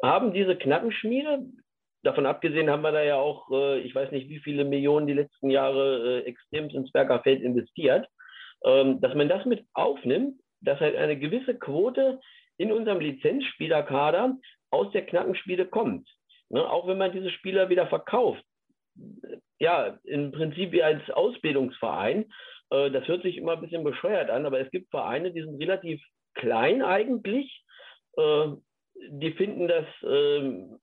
haben 0.01 0.33
diese 0.33 0.55
Knappenschmiede, 0.55 1.45
davon 2.03 2.25
abgesehen 2.25 2.69
haben 2.69 2.83
wir 2.83 2.91
da 2.91 3.03
ja 3.03 3.15
auch, 3.15 3.49
äh, 3.51 3.79
ich 3.79 3.93
weiß 3.93 4.11
nicht, 4.11 4.29
wie 4.29 4.39
viele 4.39 4.63
Millionen 4.65 5.07
die 5.07 5.13
letzten 5.13 5.49
Jahre 5.49 6.21
äh, 6.21 6.27
extrem 6.27 6.69
ins 6.69 6.91
Bergerfeld 6.91 7.41
investiert, 7.41 8.07
ähm, 8.63 9.01
dass 9.01 9.13
man 9.15 9.29
das 9.29 9.45
mit 9.45 9.65
aufnimmt, 9.73 10.39
dass 10.61 10.79
halt 10.79 10.95
eine 10.95 11.17
gewisse 11.17 11.55
Quote 11.55 12.19
in 12.57 12.71
unserem 12.71 12.99
Lizenzspielerkader 12.99 14.37
aus 14.71 14.91
der 14.91 15.05
Knappenschmiede 15.05 15.65
kommt. 15.65 16.07
Ne? 16.49 16.67
Auch 16.67 16.87
wenn 16.87 16.97
man 16.97 17.11
diese 17.11 17.29
Spieler 17.31 17.69
wieder 17.69 17.87
verkauft. 17.87 18.43
Ja, 19.59 19.99
im 20.03 20.31
Prinzip 20.31 20.71
wie 20.71 20.83
als 20.83 21.07
Ausbildungsverein. 21.09 22.31
Äh, 22.71 22.91
das 22.91 23.07
hört 23.07 23.23
sich 23.23 23.37
immer 23.37 23.53
ein 23.53 23.61
bisschen 23.61 23.83
bescheuert 23.83 24.29
an, 24.29 24.45
aber 24.45 24.59
es 24.59 24.71
gibt 24.71 24.89
Vereine, 24.89 25.31
die 25.31 25.41
sind 25.41 25.61
relativ 25.61 26.01
klein 26.33 26.81
eigentlich, 26.81 27.63
äh, 28.17 28.47
die 29.09 29.31
finden 29.31 29.67
das, 29.67 29.85
ähm, 30.03 30.79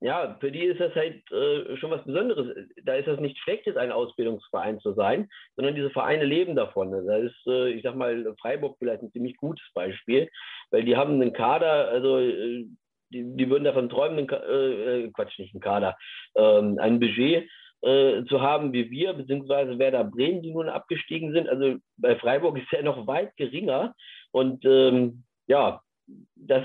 ja, 0.00 0.36
für 0.38 0.52
die 0.52 0.64
ist 0.64 0.80
das 0.80 0.94
halt 0.94 1.30
äh, 1.32 1.76
schon 1.76 1.90
was 1.90 2.04
Besonderes. 2.04 2.54
Da 2.84 2.94
ist 2.94 3.08
das 3.08 3.18
nicht 3.18 3.36
schlecht, 3.38 3.66
jetzt 3.66 3.78
ein 3.78 3.90
Ausbildungsverein 3.90 4.78
zu 4.78 4.92
sein, 4.92 5.28
sondern 5.56 5.74
diese 5.74 5.90
Vereine 5.90 6.24
leben 6.24 6.54
davon. 6.54 6.92
Da 6.92 7.16
ist, 7.16 7.46
äh, 7.46 7.70
ich 7.70 7.82
sag 7.82 7.96
mal, 7.96 8.34
Freiburg 8.40 8.76
vielleicht 8.78 9.02
ein 9.02 9.10
ziemlich 9.10 9.36
gutes 9.36 9.66
Beispiel, 9.74 10.28
weil 10.70 10.84
die 10.84 10.96
haben 10.96 11.14
einen 11.14 11.32
Kader, 11.32 11.88
also 11.88 12.18
äh, 12.18 12.66
die, 13.10 13.36
die 13.36 13.50
würden 13.50 13.64
davon 13.64 13.88
träumen, 13.88 14.30
einen, 14.30 15.06
äh, 15.06 15.10
Quatsch, 15.12 15.38
nicht 15.38 15.54
einen 15.54 15.62
Kader, 15.62 15.96
ähm, 16.36 16.78
ein 16.78 17.00
Budget 17.00 17.48
äh, 17.82 18.24
zu 18.24 18.40
haben 18.40 18.72
wie 18.72 18.90
wir, 18.90 19.14
beziehungsweise 19.14 19.78
Werder 19.78 20.04
Bremen, 20.04 20.42
die 20.42 20.52
nun 20.52 20.68
abgestiegen 20.68 21.32
sind. 21.32 21.48
Also 21.48 21.76
bei 21.96 22.16
Freiburg 22.16 22.58
ist 22.58 22.70
ja 22.70 22.82
noch 22.82 23.06
weit 23.06 23.36
geringer. 23.36 23.94
Und 24.30 24.64
ähm, 24.64 25.24
ja, 25.46 25.80
das 26.36 26.64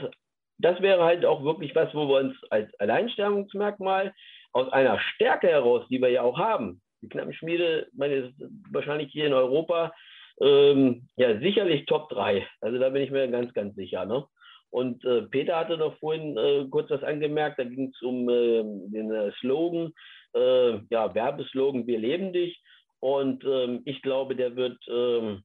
das 0.57 0.81
wäre 0.81 1.03
halt 1.03 1.25
auch 1.25 1.43
wirklich 1.43 1.75
was, 1.75 1.93
wo 1.93 2.07
wir 2.07 2.17
uns 2.17 2.35
als 2.49 2.73
Alleinstellungsmerkmal 2.79 4.13
aus 4.53 4.71
einer 4.71 4.99
Stärke 4.99 5.47
heraus, 5.47 5.85
die 5.89 6.01
wir 6.01 6.09
ja 6.09 6.21
auch 6.21 6.37
haben, 6.37 6.81
die 7.01 7.09
Knappenschmiede, 7.09 7.87
meine, 7.93 8.15
ist 8.15 8.33
wahrscheinlich 8.71 9.11
hier 9.11 9.27
in 9.27 9.33
Europa 9.33 9.93
ähm, 10.41 11.07
ja 11.17 11.39
sicherlich 11.39 11.85
Top 11.85 12.09
3. 12.09 12.47
Also 12.61 12.79
da 12.79 12.89
bin 12.89 13.03
ich 13.03 13.11
mir 13.11 13.27
ganz, 13.27 13.53
ganz 13.53 13.75
sicher. 13.75 14.05
Ne? 14.05 14.25
Und 14.69 15.03
äh, 15.05 15.23
Peter 15.23 15.57
hatte 15.57 15.77
noch 15.77 15.97
vorhin 15.99 16.37
äh, 16.37 16.65
kurz 16.69 16.89
was 16.89 17.03
angemerkt, 17.03 17.59
da 17.59 17.63
ging 17.63 17.91
es 17.93 18.01
um 18.01 18.29
äh, 18.29 18.63
den 18.63 19.31
Slogan, 19.39 19.93
äh, 20.33 20.79
ja, 20.89 21.13
Werbeslogan, 21.13 21.85
wir 21.85 21.99
leben 21.99 22.33
dich. 22.33 22.59
Und 22.99 23.43
ähm, 23.43 23.81
ich 23.85 24.01
glaube, 24.01 24.35
der 24.35 24.55
wird 24.55 24.77
ähm, 24.87 25.43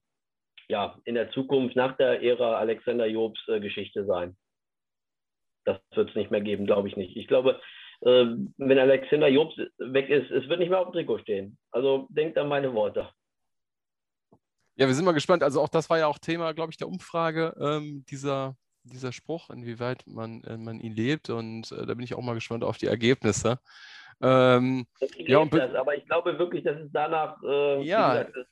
ja 0.69 0.97
in 1.05 1.17
der 1.17 1.31
Zukunft 1.33 1.77
nach 1.77 1.97
der 1.97 2.23
Ära 2.23 2.59
Alexander 2.59 3.07
Jobs 3.07 3.41
äh, 3.49 3.59
Geschichte 3.59 4.05
sein 4.05 4.37
das 5.69 5.97
wird 5.97 6.11
es 6.11 6.17
nicht 6.17 6.31
mehr 6.31 6.41
geben, 6.41 6.67
glaube 6.67 6.89
ich 6.89 6.97
nicht. 6.97 7.17
Ich 7.17 7.27
glaube, 7.27 7.61
äh, 8.01 8.27
wenn 8.57 8.79
Alexander 8.79 9.29
Jobs 9.29 9.57
weg 9.79 10.09
ist, 10.09 10.31
es 10.31 10.49
wird 10.49 10.61
nicht 10.61 10.71
mehr 10.71 10.81
auf 10.81 10.89
dem 10.89 10.93
Trikot 10.93 11.19
stehen. 11.19 11.59
Also 11.71 12.07
denkt 12.11 12.39
an 12.39 12.49
meine 12.49 12.73
Worte. 12.73 13.09
Ja, 14.77 14.87
wir 14.87 14.95
sind 14.95 15.05
mal 15.05 15.13
gespannt. 15.13 15.43
Also 15.43 15.61
auch 15.61 15.69
das 15.69 15.91
war 15.91 15.99
ja 15.99 16.07
auch 16.07 16.19
Thema, 16.19 16.53
glaube 16.53 16.71
ich, 16.71 16.77
der 16.77 16.89
Umfrage, 16.89 17.55
ähm, 17.61 18.05
dieser, 18.09 18.57
dieser 18.85 19.13
Spruch, 19.13 19.51
inwieweit 19.51 20.05
man, 20.07 20.43
äh, 20.45 20.57
man 20.57 20.79
ihn 20.81 20.95
lebt. 20.95 21.31
Und 21.31 21.73
äh, 21.73 21.85
da 21.85 21.95
bin 21.95 22.05
ich 22.05 22.15
auch 22.15 22.23
mal 22.23 22.35
gespannt 22.35 22.63
auf 22.63 22.79
die 22.79 22.87
Ergebnisse. 22.87 23.59
Ähm, 24.21 24.87
ja, 25.17 25.45
das, 25.45 25.75
aber 25.75 25.97
ich 25.97 26.05
glaube 26.07 26.39
wirklich, 26.39 26.65
dass 26.65 26.79
es 26.79 26.91
danach 26.93 27.43
äh, 27.43 27.83
ja, 27.83 28.23
gesagt. 28.23 28.49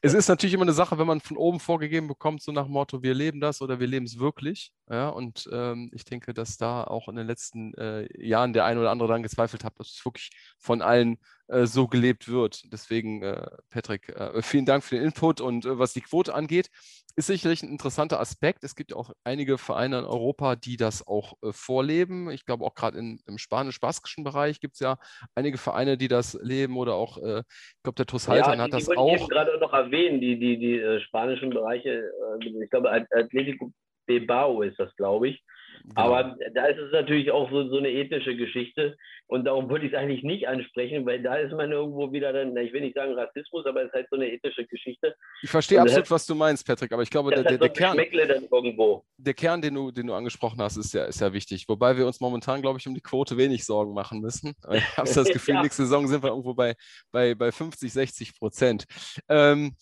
Es 0.00 0.14
ist 0.14 0.28
natürlich 0.28 0.54
immer 0.54 0.62
eine 0.62 0.72
Sache, 0.72 0.98
wenn 0.98 1.06
man 1.06 1.20
von 1.20 1.36
oben 1.36 1.60
vorgegeben 1.60 2.08
bekommt, 2.08 2.42
so 2.42 2.52
nach 2.52 2.64
dem 2.64 2.72
Motto, 2.72 3.02
wir 3.02 3.14
leben 3.14 3.40
das 3.40 3.62
oder 3.62 3.80
wir 3.80 3.86
leben 3.86 4.06
es 4.06 4.18
wirklich. 4.18 4.72
Ja, 4.88 5.08
und 5.08 5.48
ähm, 5.52 5.90
ich 5.92 6.04
denke, 6.04 6.34
dass 6.34 6.56
da 6.56 6.84
auch 6.84 7.08
in 7.08 7.16
den 7.16 7.26
letzten 7.26 7.74
äh, 7.74 8.06
Jahren 8.22 8.52
der 8.52 8.64
ein 8.64 8.78
oder 8.78 8.90
andere 8.90 9.08
dann 9.08 9.22
gezweifelt 9.22 9.64
hat, 9.64 9.78
dass 9.78 9.88
es 9.88 10.04
wirklich 10.04 10.30
von 10.58 10.82
allen 10.82 11.18
so 11.48 11.88
gelebt 11.88 12.28
wird. 12.28 12.62
Deswegen, 12.72 13.22
äh, 13.22 13.46
Patrick, 13.70 14.08
äh, 14.10 14.42
vielen 14.42 14.66
Dank 14.66 14.84
für 14.84 14.96
den 14.96 15.04
Input. 15.04 15.40
Und 15.40 15.64
äh, 15.64 15.78
was 15.78 15.92
die 15.92 16.00
Quote 16.00 16.34
angeht, 16.34 16.70
ist 17.16 17.26
sicherlich 17.26 17.62
ein 17.62 17.70
interessanter 17.70 18.20
Aspekt. 18.20 18.64
Es 18.64 18.76
gibt 18.76 18.90
ja 18.92 18.96
auch 18.96 19.10
einige 19.24 19.58
Vereine 19.58 19.98
in 19.98 20.04
Europa, 20.04 20.56
die 20.56 20.76
das 20.76 21.06
auch 21.06 21.34
äh, 21.42 21.52
vorleben. 21.52 22.30
Ich 22.30 22.44
glaube, 22.44 22.64
auch 22.64 22.74
gerade 22.74 22.98
im 22.98 23.38
spanisch-baskischen 23.38 24.24
Bereich 24.24 24.60
gibt 24.60 24.74
es 24.74 24.80
ja 24.80 24.98
einige 25.34 25.58
Vereine, 25.58 25.96
die 25.96 26.08
das 26.08 26.38
leben 26.42 26.76
oder 26.76 26.94
auch, 26.94 27.18
äh, 27.18 27.40
ich 27.40 27.82
glaube, 27.82 27.96
der 27.96 28.06
TuS 28.06 28.28
Haltern 28.28 28.58
ja, 28.58 28.64
hat 28.64 28.72
das 28.72 28.86
die 28.86 28.96
auch. 28.96 29.16
Ich 29.16 29.28
gerade 29.28 29.58
noch 29.58 29.72
erwähnen, 29.72 30.20
die, 30.20 30.38
die, 30.38 30.58
die 30.58 30.78
äh, 30.78 31.00
spanischen 31.00 31.50
Bereiche. 31.50 32.10
Äh, 32.40 32.62
ich 32.62 32.70
glaube, 32.70 32.90
Atletico 32.90 33.72
Bilbao 34.06 34.62
ist 34.62 34.78
das, 34.78 34.94
glaube 34.96 35.28
ich. 35.28 35.42
Genau. 35.84 36.00
Aber 36.00 36.36
da 36.54 36.66
ist 36.66 36.78
es 36.78 36.92
natürlich 36.92 37.30
auch 37.30 37.50
so, 37.50 37.68
so 37.68 37.78
eine 37.78 37.90
ethische 37.90 38.36
Geschichte. 38.36 38.96
Und 39.26 39.44
darum 39.44 39.68
würde 39.68 39.86
ich 39.86 39.92
es 39.92 39.98
eigentlich 39.98 40.22
nicht 40.22 40.48
ansprechen, 40.48 41.04
weil 41.04 41.22
da 41.22 41.36
ist 41.36 41.52
man 41.52 41.70
irgendwo 41.70 42.10
wieder 42.12 42.32
dann, 42.32 42.56
ich 42.56 42.72
will 42.72 42.80
nicht 42.80 42.94
sagen 42.94 43.12
Rassismus, 43.12 43.66
aber 43.66 43.82
es 43.82 43.88
ist 43.88 43.94
halt 43.94 44.06
so 44.10 44.16
eine 44.16 44.32
ethische 44.32 44.64
Geschichte. 44.66 45.14
Ich 45.42 45.50
verstehe 45.50 45.80
absolut, 45.80 46.04
hat, 46.04 46.10
was 46.10 46.26
du 46.26 46.34
meinst, 46.34 46.66
Patrick, 46.66 46.92
aber 46.92 47.02
ich 47.02 47.10
glaube, 47.10 47.30
der, 47.30 47.44
der, 47.44 47.58
der 47.58 47.68
Kern, 47.68 47.96
der 47.96 49.34
Kern, 49.34 49.60
den 49.60 49.74
du, 49.74 49.90
den 49.90 50.06
du 50.06 50.14
angesprochen 50.14 50.60
hast, 50.62 50.78
ist 50.78 50.94
ja, 50.94 51.04
ist 51.04 51.20
ja 51.20 51.32
wichtig. 51.32 51.68
Wobei 51.68 51.96
wir 51.96 52.06
uns 52.06 52.20
momentan, 52.20 52.62
glaube 52.62 52.78
ich, 52.78 52.86
um 52.86 52.94
die 52.94 53.02
Quote 53.02 53.36
wenig 53.36 53.64
Sorgen 53.64 53.92
machen 53.92 54.20
müssen. 54.20 54.54
Ich 54.78 54.96
habe 54.96 55.08
das 55.12 55.28
Gefühl, 55.32 55.54
ja. 55.54 55.62
nächste 55.62 55.82
Saison 55.82 56.06
sind 56.06 56.22
wir 56.22 56.30
irgendwo 56.30 56.54
bei, 56.54 56.74
bei, 57.10 57.34
bei 57.34 57.52
50, 57.52 57.92
60 57.92 58.38
Prozent. 58.38 58.84
Ähm, 59.28 59.74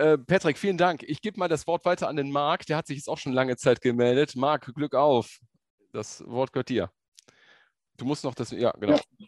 äh, 0.00 0.16
Patrick, 0.16 0.56
vielen 0.56 0.78
Dank. 0.78 1.02
Ich 1.02 1.20
gebe 1.20 1.38
mal 1.38 1.48
das 1.48 1.66
Wort 1.66 1.84
weiter 1.84 2.08
an 2.08 2.16
den 2.16 2.32
Marc. 2.32 2.64
Der 2.66 2.78
hat 2.78 2.86
sich 2.86 2.96
jetzt 2.96 3.08
auch 3.08 3.18
schon 3.18 3.32
lange 3.32 3.56
Zeit 3.56 3.82
gemeldet. 3.82 4.34
Marc, 4.34 4.74
Glück 4.74 4.94
auf. 4.94 5.38
Das 5.92 6.24
Wort 6.26 6.52
gehört 6.52 6.70
dir. 6.70 6.90
Du 7.98 8.06
musst 8.06 8.24
noch 8.24 8.34
das, 8.34 8.50
ja, 8.50 8.72
genau. 8.80 8.94
Ja, 8.94 9.26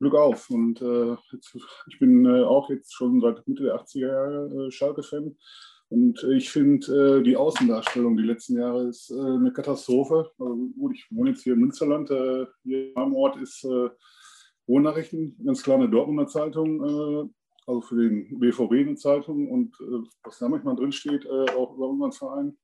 Glück 0.00 0.14
auf. 0.14 0.48
Und 0.48 0.80
äh, 0.80 1.16
jetzt, 1.32 1.54
ich 1.88 1.98
bin 1.98 2.24
äh, 2.24 2.44
auch 2.44 2.70
jetzt 2.70 2.94
schon 2.94 3.20
seit 3.20 3.46
Mitte 3.46 3.64
der 3.64 3.74
80er 3.76 4.08
Jahre 4.08 4.66
äh, 4.66 4.70
Schalke-Fan. 4.70 5.36
Und 5.88 6.24
ich 6.34 6.50
finde, 6.50 7.18
äh, 7.18 7.22
die 7.22 7.36
Außendarstellung 7.36 8.16
die 8.16 8.24
letzten 8.24 8.56
Jahre 8.56 8.88
ist 8.88 9.12
eine 9.12 9.52
Katastrophe. 9.52 10.30
Also, 10.38 10.70
gut, 10.78 10.94
ich 10.94 11.06
wohne 11.10 11.30
jetzt 11.30 11.42
hier 11.42 11.52
im 11.52 11.60
Münsterland. 11.60 12.08
hier 12.64 12.92
am 12.94 13.14
Ort 13.14 13.36
ist 13.36 13.64
Wohnnachrichten, 14.66 15.36
ganz 15.44 15.62
klar 15.62 15.76
eine 15.76 15.90
Dortmunder 15.90 16.26
Zeitung 16.26 17.30
also 17.66 17.80
für 17.80 17.96
den 17.96 18.38
BVB 18.38 18.72
eine 18.72 18.94
Zeitung 18.96 19.50
und 19.50 19.74
äh, 19.80 20.08
was 20.22 20.38
da 20.38 20.48
manchmal 20.48 20.76
drin 20.76 20.92
steht, 20.92 21.24
äh, 21.24 21.50
auch 21.50 21.74
über 21.74 21.88
unseren 21.88 22.12
Verein. 22.12 22.56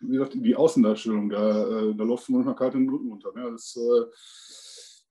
Wie 0.00 0.12
gesagt, 0.12 0.34
die 0.34 0.56
Außendarstellung, 0.56 1.28
da, 1.28 1.88
äh, 1.90 1.94
da 1.94 2.04
läuft 2.04 2.30
manchmal 2.30 2.54
kalt 2.54 2.74
den 2.74 2.88
Rücken 2.88 3.10
runter. 3.10 3.32
Ne? 3.34 3.50
Das 3.50 3.76
ist 3.76 5.04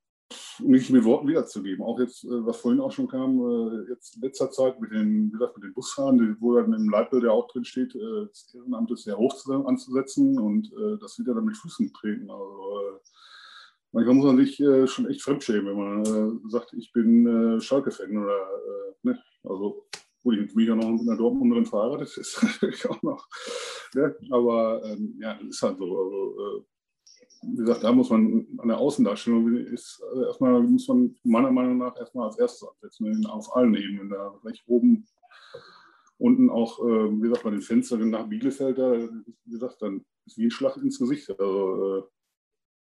äh, 0.59 0.63
nicht 0.63 0.89
mit 0.89 1.03
Worten 1.03 1.27
wiederzugeben. 1.27 1.85
Auch 1.85 1.99
jetzt, 1.99 2.23
äh, 2.23 2.45
was 2.45 2.57
vorhin 2.57 2.81
auch 2.81 2.91
schon 2.91 3.07
kam, 3.07 3.39
äh, 3.39 3.89
jetzt 3.89 4.15
in 4.15 4.23
letzter 4.23 4.49
Zeit 4.49 4.79
mit 4.81 4.91
den, 4.91 5.27
wie 5.27 5.31
gesagt, 5.31 5.55
mit 5.57 5.65
den 5.65 5.73
Busfahren, 5.73 6.37
wo 6.39 6.55
dann 6.55 6.73
im 6.73 6.89
Leitbild 6.89 7.23
ja 7.23 7.31
auch 7.31 7.47
drin 7.49 7.65
steht, 7.65 7.93
das 7.95 8.53
Ehrenamt 8.55 8.89
ist 8.91 9.03
sehr 9.03 9.17
hoch 9.17 9.35
anzusetzen 9.65 10.39
und 10.39 10.71
das 11.01 11.17
wird 11.17 11.27
ja 11.27 11.33
dann 11.33 11.45
mit 11.45 11.57
Füßen 11.57 11.93
treten. 11.93 12.31
Also 12.31 13.01
manchmal 13.91 14.15
muss 14.15 14.25
man 14.25 14.37
sich 14.37 14.59
äh, 14.59 14.87
schon 14.87 15.09
echt 15.09 15.21
fremdschämen, 15.21 15.67
wenn 15.67 15.77
man 15.77 16.05
äh, 16.05 16.49
sagt, 16.49 16.73
ich 16.73 16.91
bin 16.91 17.27
äh, 17.27 17.61
Schalke-Fan 17.61 18.17
oder 18.17 18.47
ne? 19.03 19.19
Also 19.43 19.87
gut, 20.23 20.37
ich 20.37 20.53
bin 20.53 20.67
ja 20.67 20.75
noch 20.75 20.89
mit 20.89 21.01
einer 21.01 21.17
Dortmunderin 21.17 21.65
verheiratet, 21.65 22.17
ist 22.17 22.41
natürlich 22.43 22.87
auch 22.89 23.01
noch. 23.01 23.27
Ne? 23.95 24.15
Aber 24.31 24.83
ähm, 24.85 25.17
ja, 25.19 25.33
ist 25.33 25.61
halt 25.61 25.77
so. 25.77 25.85
Also, 25.85 26.65
wie 27.43 27.57
gesagt, 27.57 27.83
da 27.83 27.91
muss 27.91 28.09
man 28.09 28.47
an 28.57 28.67
der 28.67 28.79
Außendarstellung 28.79 29.55
ist 29.55 30.01
also 30.09 30.25
erstmal 30.25 30.61
muss 30.63 30.87
man 30.87 31.15
meiner 31.23 31.51
Meinung 31.51 31.77
nach 31.77 31.95
erstmal 31.95 32.27
als 32.27 32.39
erstes 32.39 32.67
ansetzen, 32.67 33.25
auf 33.27 33.55
allen 33.55 33.75
Ebenen. 33.75 34.09
Da 34.09 34.33
vielleicht 34.41 34.67
oben, 34.67 35.05
unten 36.17 36.49
auch, 36.49 36.79
äh, 36.79 37.11
wie 37.11 37.21
gesagt, 37.21 37.43
bei 37.43 37.51
den 37.51 37.61
Fenstern 37.61 38.09
nach 38.09 38.27
Bielefeld, 38.27 38.77
da, 38.77 38.91
wie 38.91 39.51
gesagt, 39.51 39.81
dann 39.81 40.03
ist 40.25 40.37
wie 40.37 40.45
ein 40.45 40.51
Schlag 40.51 40.77
ins 40.77 40.99
Gesicht. 40.99 41.29
Also, 41.29 41.97
äh? 41.97 42.03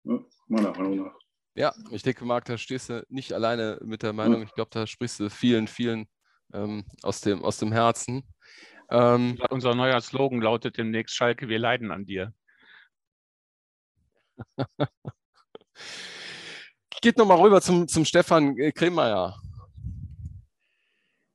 Meiner 0.04 0.72
Meinung 0.72 1.06
nach. 1.06 1.16
Ja, 1.56 1.74
ich 1.92 2.02
denke, 2.02 2.24
Marc, 2.24 2.46
da 2.46 2.58
stehst 2.58 2.90
du 2.90 3.06
nicht 3.10 3.34
alleine 3.34 3.78
mit 3.84 4.04
der 4.04 4.14
Meinung. 4.14 4.42
Ich 4.44 4.54
glaube, 4.54 4.70
da 4.72 4.88
sprichst 4.88 5.20
du 5.20 5.30
vielen, 5.30 5.68
vielen 5.68 6.08
ähm, 6.54 6.86
aus, 7.02 7.20
dem, 7.22 7.44
aus 7.44 7.58
dem 7.58 7.74
Herzen. 7.74 8.24
Ähm, 8.90 9.38
Unser 9.50 9.76
neuer 9.76 10.00
Slogan 10.02 10.42
lautet 10.42 10.78
demnächst 10.78 11.16
Schalke, 11.16 11.50
wir 11.50 11.60
leiden 11.60 11.92
an 11.92 12.06
dir. 12.06 12.34
Geht 17.02 17.18
nochmal 17.18 17.40
rüber 17.40 17.62
zum, 17.62 17.88
zum 17.88 18.06
Stefan 18.06 18.56
Kremeyer. 18.74 19.36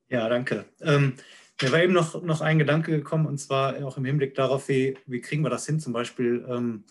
Ja, 0.09 0.29
danke. 0.29 0.67
Ähm, 0.81 1.17
mir 1.61 1.73
war 1.73 1.83
eben 1.83 1.93
noch, 1.93 2.23
noch 2.23 2.41
ein 2.41 2.59
Gedanke 2.59 2.93
gekommen, 2.93 3.27
und 3.27 3.39
zwar 3.39 3.85
auch 3.85 3.97
im 3.97 4.05
Hinblick 4.05 4.35
darauf, 4.35 4.69
wie, 4.69 4.97
wie 5.07 5.21
kriegen 5.21 5.43
wir 5.43 5.51
das 5.51 5.67
hin, 5.67 5.81
zum 5.81 5.93
Beispiel, 5.93 6.47
ähm, 6.49 6.85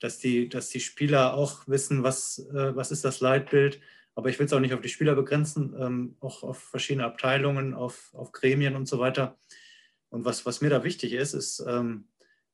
dass, 0.00 0.18
die, 0.18 0.48
dass 0.48 0.70
die 0.70 0.80
Spieler 0.80 1.34
auch 1.34 1.68
wissen, 1.68 2.02
was, 2.02 2.38
äh, 2.38 2.74
was 2.74 2.90
ist 2.90 3.04
das 3.04 3.20
Leitbild, 3.20 3.80
aber 4.14 4.28
ich 4.28 4.38
will 4.38 4.46
es 4.46 4.52
auch 4.52 4.60
nicht 4.60 4.74
auf 4.74 4.80
die 4.80 4.88
Spieler 4.88 5.14
begrenzen, 5.14 5.74
ähm, 5.78 6.16
auch 6.20 6.42
auf 6.42 6.58
verschiedene 6.58 7.06
Abteilungen, 7.06 7.74
auf, 7.74 8.12
auf 8.14 8.32
Gremien 8.32 8.74
und 8.74 8.88
so 8.88 8.98
weiter. 8.98 9.38
Und 10.08 10.24
was, 10.24 10.44
was 10.44 10.60
mir 10.60 10.70
da 10.70 10.82
wichtig 10.82 11.12
ist, 11.12 11.34
ist, 11.34 11.64
ähm, 11.66 12.08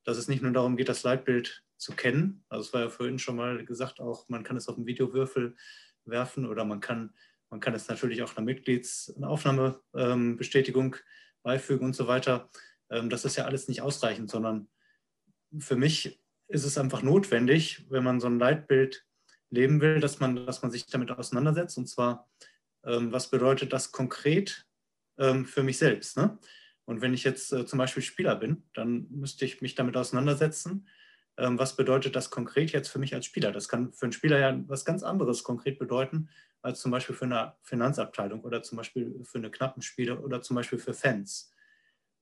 dass 0.05 0.19
es 0.19 0.29
nicht 0.29 0.43
nur 0.43 0.53
darum 0.53 0.77
geht, 0.77 0.89
das 0.89 1.03
Leitbild 1.03 1.65
zu 1.77 1.93
kennen. 1.93 2.45
Also 2.49 2.67
es 2.67 2.75
war 2.75 2.83
ja 2.83 2.89
vorhin 2.89 3.19
schon 3.19 3.37
mal 3.37 3.65
gesagt, 3.65 4.01
auch 4.01 4.29
man 4.29 4.45
kann 4.45 4.57
es 4.57 4.69
auf 4.69 4.77
dem 4.77 4.87
Videowürfel 4.87 5.57
werfen 6.05 6.47
oder 6.47 6.65
man 6.65 6.81
kann, 6.81 7.15
man 7.51 7.61
kann 7.61 7.75
es 7.75 7.89
natürlich 7.89 8.23
auch 8.23 8.37
einer 8.37 8.45
Mitgliedsaufnahmebestätigung 8.45 10.95
ähm, 10.95 11.01
beifügen 11.43 11.87
und 11.87 11.97
so 11.97 12.07
weiter. 12.07 12.49
Ähm, 12.91 13.11
das 13.11 13.25
ist 13.25 13.37
ja 13.37 13.45
alles 13.45 13.69
nicht 13.69 13.83
ausreichend, 13.83 14.31
sondern 14.31 14.69
für 15.59 15.77
mich 15.77 16.21
ist 16.49 16.65
es 16.65 16.79
einfach 16.79 17.03
notwendig, 17.03 17.87
wenn 17.91 18.05
man 18.05 18.21
so 18.21 18.27
ein 18.27 18.39
Leitbild 18.39 19.05
leben 19.51 19.81
will, 19.81 20.01
dass 20.01 20.21
man, 20.21 20.47
dass 20.47 20.63
man 20.63 20.71
sich 20.71 20.87
damit 20.87 21.11
auseinandersetzt. 21.11 21.79
Und 21.79 21.87
zwar, 21.87 22.29
ähm, 22.85 23.13
was 23.13 23.31
bedeutet 23.31 23.73
das 23.73 23.93
konkret 23.93 24.67
ähm, 25.19 25.45
für 25.45 25.63
mich 25.63 25.79
selbst? 25.79 26.17
Ne? 26.17 26.39
Und 26.85 27.01
wenn 27.01 27.15
ich 27.15 27.25
jetzt 27.25 27.53
äh, 27.53 27.67
zum 27.67 27.79
Beispiel 27.79 28.03
Spieler 28.03 28.37
bin, 28.37 28.65
dann 28.75 29.07
müsste 29.11 29.45
ich 29.45 29.61
mich 29.61 29.75
damit 29.75 29.97
auseinandersetzen. 29.97 30.89
Ähm, 31.37 31.59
was 31.59 31.77
bedeutet 31.77 32.17
das 32.17 32.31
konkret 32.31 32.73
jetzt 32.73 32.89
für 32.89 32.99
mich 32.99 33.15
als 33.15 33.27
Spieler? 33.27 33.53
Das 33.53 33.69
kann 33.69 33.93
für 33.93 34.07
einen 34.07 34.13
Spieler 34.13 34.39
ja 34.39 34.59
was 34.69 34.85
ganz 34.85 35.03
anderes 35.03 35.43
konkret 35.43 35.79
bedeuten, 35.79 36.29
als 36.63 36.81
zum 36.81 36.91
Beispiel 36.91 37.15
für 37.15 37.27
eine 37.27 37.55
Finanzabteilung 37.63 38.41
oder 38.41 38.63
zum 38.63 38.77
Beispiel 38.77 39.21
für 39.25 39.39
eine 39.39 39.51
Knappenspieler 39.51 40.23
oder 40.23 40.43
zum 40.43 40.57
Beispiel 40.57 40.79
für 40.79 40.95
Fans. 40.95 41.53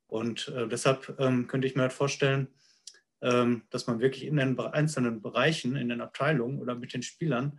Und 0.07 0.49
äh, 0.49 0.69
deshalb 0.69 1.15
ähm, 1.19 1.47
könnte 1.47 1.67
ich 1.67 1.77
mir 1.77 1.83
halt 1.83 1.93
vorstellen, 1.93 2.49
dass 3.71 3.87
man 3.87 4.01
wirklich 4.01 4.25
in 4.27 4.37
den 4.37 4.59
einzelnen 4.59 5.23
Bereichen, 5.23 5.77
in 5.77 5.89
den 5.89 6.03
Abteilungen 6.03 6.61
oder 6.61 6.75
mit 6.75 6.93
den 6.93 7.03
Spielern 7.03 7.59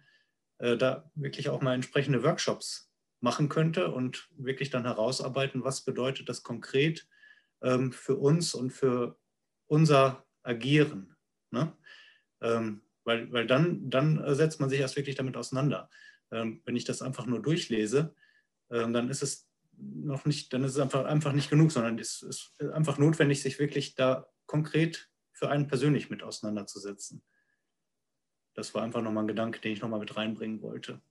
äh, 0.59 0.77
da 0.77 1.09
wirklich 1.15 1.49
auch 1.49 1.61
mal 1.61 1.73
entsprechende 1.73 2.23
Workshops 2.23 2.91
machen 3.19 3.49
könnte 3.49 3.91
und 3.91 4.29
wirklich 4.37 4.69
dann 4.69 4.83
herausarbeiten, 4.83 5.63
was 5.63 5.83
bedeutet 5.83 6.29
das 6.29 6.43
konkret 6.43 7.07
ähm, 7.61 7.91
für 7.91 8.15
uns 8.15 8.53
und 8.53 8.71
für 8.71 9.17
unser 9.65 10.25
Agieren. 10.43 11.15
Ne? 11.49 11.75
Ähm, 12.41 12.81
weil, 13.03 13.31
weil 13.31 13.47
dann, 13.47 13.89
dann 13.89 14.35
setzt 14.35 14.59
man 14.59 14.69
sich 14.69 14.79
erst 14.79 14.95
wirklich 14.95 15.15
damit 15.15 15.37
auseinander. 15.37 15.89
wenn 16.31 16.75
ich 16.75 16.85
das 16.85 17.03
einfach 17.03 17.27
nur 17.27 17.39
durchlese, 17.39 18.15
dann 18.67 19.09
ist 19.09 19.21
es 19.21 19.47
noch 19.77 20.25
nicht, 20.25 20.51
dann 20.51 20.63
ist 20.63 20.71
es 20.71 20.79
einfach, 20.79 21.05
einfach 21.05 21.31
nicht 21.31 21.51
genug, 21.51 21.71
sondern 21.71 21.99
es 21.99 22.23
ist 22.23 22.55
einfach 22.73 22.97
notwendig, 22.97 23.43
sich 23.43 23.59
wirklich 23.59 23.93
da 23.93 24.27
konkret 24.47 25.07
für 25.35 25.49
einen 25.49 25.67
persönlich 25.67 26.09
mit 26.09 26.23
auseinanderzusetzen. 26.23 27.23
Das 28.55 28.73
war 28.73 28.83
einfach 28.83 29.01
nochmal 29.01 29.25
ein 29.25 29.27
Gedanke, 29.27 29.59
den 29.59 29.73
ich 29.73 29.81
nochmal 29.81 29.99
mit 29.99 30.15
reinbringen 30.15 30.61
wollte. 30.61 31.01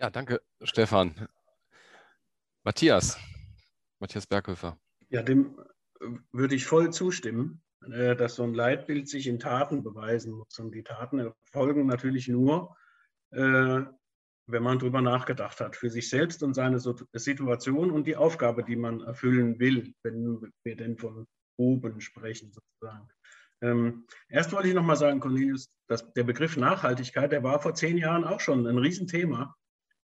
Ja, 0.00 0.10
danke, 0.10 0.42
Stefan. 0.62 1.28
Matthias, 2.64 3.18
Matthias 4.00 4.26
Berghöfer. 4.26 4.78
Ja, 5.08 5.22
dem 5.22 5.58
würde 6.32 6.54
ich 6.54 6.66
voll 6.66 6.92
zustimmen, 6.92 7.62
äh, 7.92 8.14
dass 8.16 8.34
so 8.34 8.42
ein 8.42 8.54
Leitbild 8.54 9.08
sich 9.08 9.26
in 9.26 9.38
Taten 9.38 9.82
beweisen 9.82 10.32
muss. 10.32 10.58
Und 10.58 10.74
die 10.74 10.82
Taten 10.82 11.20
erfolgen 11.20 11.86
natürlich 11.86 12.28
nur, 12.28 12.76
äh, 13.30 13.82
wenn 14.46 14.62
man 14.62 14.78
darüber 14.78 15.02
nachgedacht 15.02 15.60
hat, 15.60 15.76
für 15.76 15.90
sich 15.90 16.08
selbst 16.08 16.42
und 16.42 16.54
seine 16.54 16.80
Situation 16.80 17.90
und 17.90 18.06
die 18.06 18.16
Aufgabe, 18.16 18.64
die 18.64 18.76
man 18.76 19.02
erfüllen 19.02 19.58
will, 19.60 19.94
wenn 20.02 20.52
wir 20.64 20.76
denn 20.76 20.96
von 20.96 21.26
oben 21.58 22.00
sprechen 22.00 22.52
sozusagen. 22.52 23.08
Ähm, 23.60 24.06
erst 24.28 24.52
wollte 24.52 24.68
ich 24.68 24.74
noch 24.74 24.84
mal 24.84 24.96
sagen, 24.96 25.20
Cornelius, 25.20 25.70
dass 25.88 26.12
der 26.12 26.24
Begriff 26.24 26.56
Nachhaltigkeit, 26.56 27.32
der 27.32 27.42
war 27.42 27.60
vor 27.60 27.74
zehn 27.74 27.98
Jahren 27.98 28.24
auch 28.24 28.40
schon 28.40 28.66
ein 28.66 28.78
Riesenthema. 28.78 29.56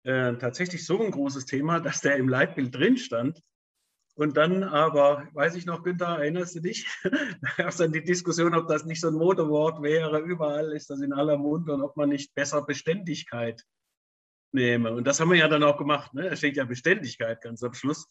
Äh, 0.05 0.37
tatsächlich 0.37 0.87
so 0.87 1.03
ein 1.03 1.11
großes 1.11 1.47
Thema, 1.47 1.81
dass 1.81 2.01
der 2.01 2.17
im 2.17 2.29
Leitbild 2.29 2.75
drin 2.75 2.97
stand. 2.97 3.43
Und 4.15 4.37
dann 4.37 4.63
aber, 4.63 5.29
weiß 5.33 5.55
ich 5.57 5.67
noch, 5.67 5.83
Günther, 5.83 6.19
erinnerst 6.19 6.55
du 6.55 6.61
dich? 6.61 6.87
da 7.03 7.49
gab 7.57 7.69
es 7.69 7.77
dann 7.77 7.93
die 7.93 8.05
Diskussion, 8.05 8.55
ob 8.55 8.69
das 8.69 8.85
nicht 8.85 9.01
so 9.01 9.09
ein 9.09 9.15
Modewort 9.15 9.83
wäre. 9.83 10.21
Überall 10.21 10.73
ist 10.73 10.91
das 10.91 11.01
in 11.01 11.13
aller 11.13 11.37
Munde 11.37 11.73
und 11.73 11.83
ob 11.83 11.97
man 11.97 12.09
nicht 12.09 12.35
besser 12.35 12.63
Beständigkeit 12.63 13.65
nehme. 14.53 14.93
Und 14.93 15.07
das 15.07 15.21
haben 15.21 15.31
wir 15.31 15.39
ja 15.39 15.49
dann 15.49 15.63
auch 15.63 15.77
gemacht. 15.77 16.13
Ne? 16.15 16.29
Da 16.29 16.37
steht 16.37 16.57
ja 16.57 16.65
Beständigkeit 16.65 17.41
ganz 17.41 17.63
am 17.63 17.73
Schluss. 17.73 18.09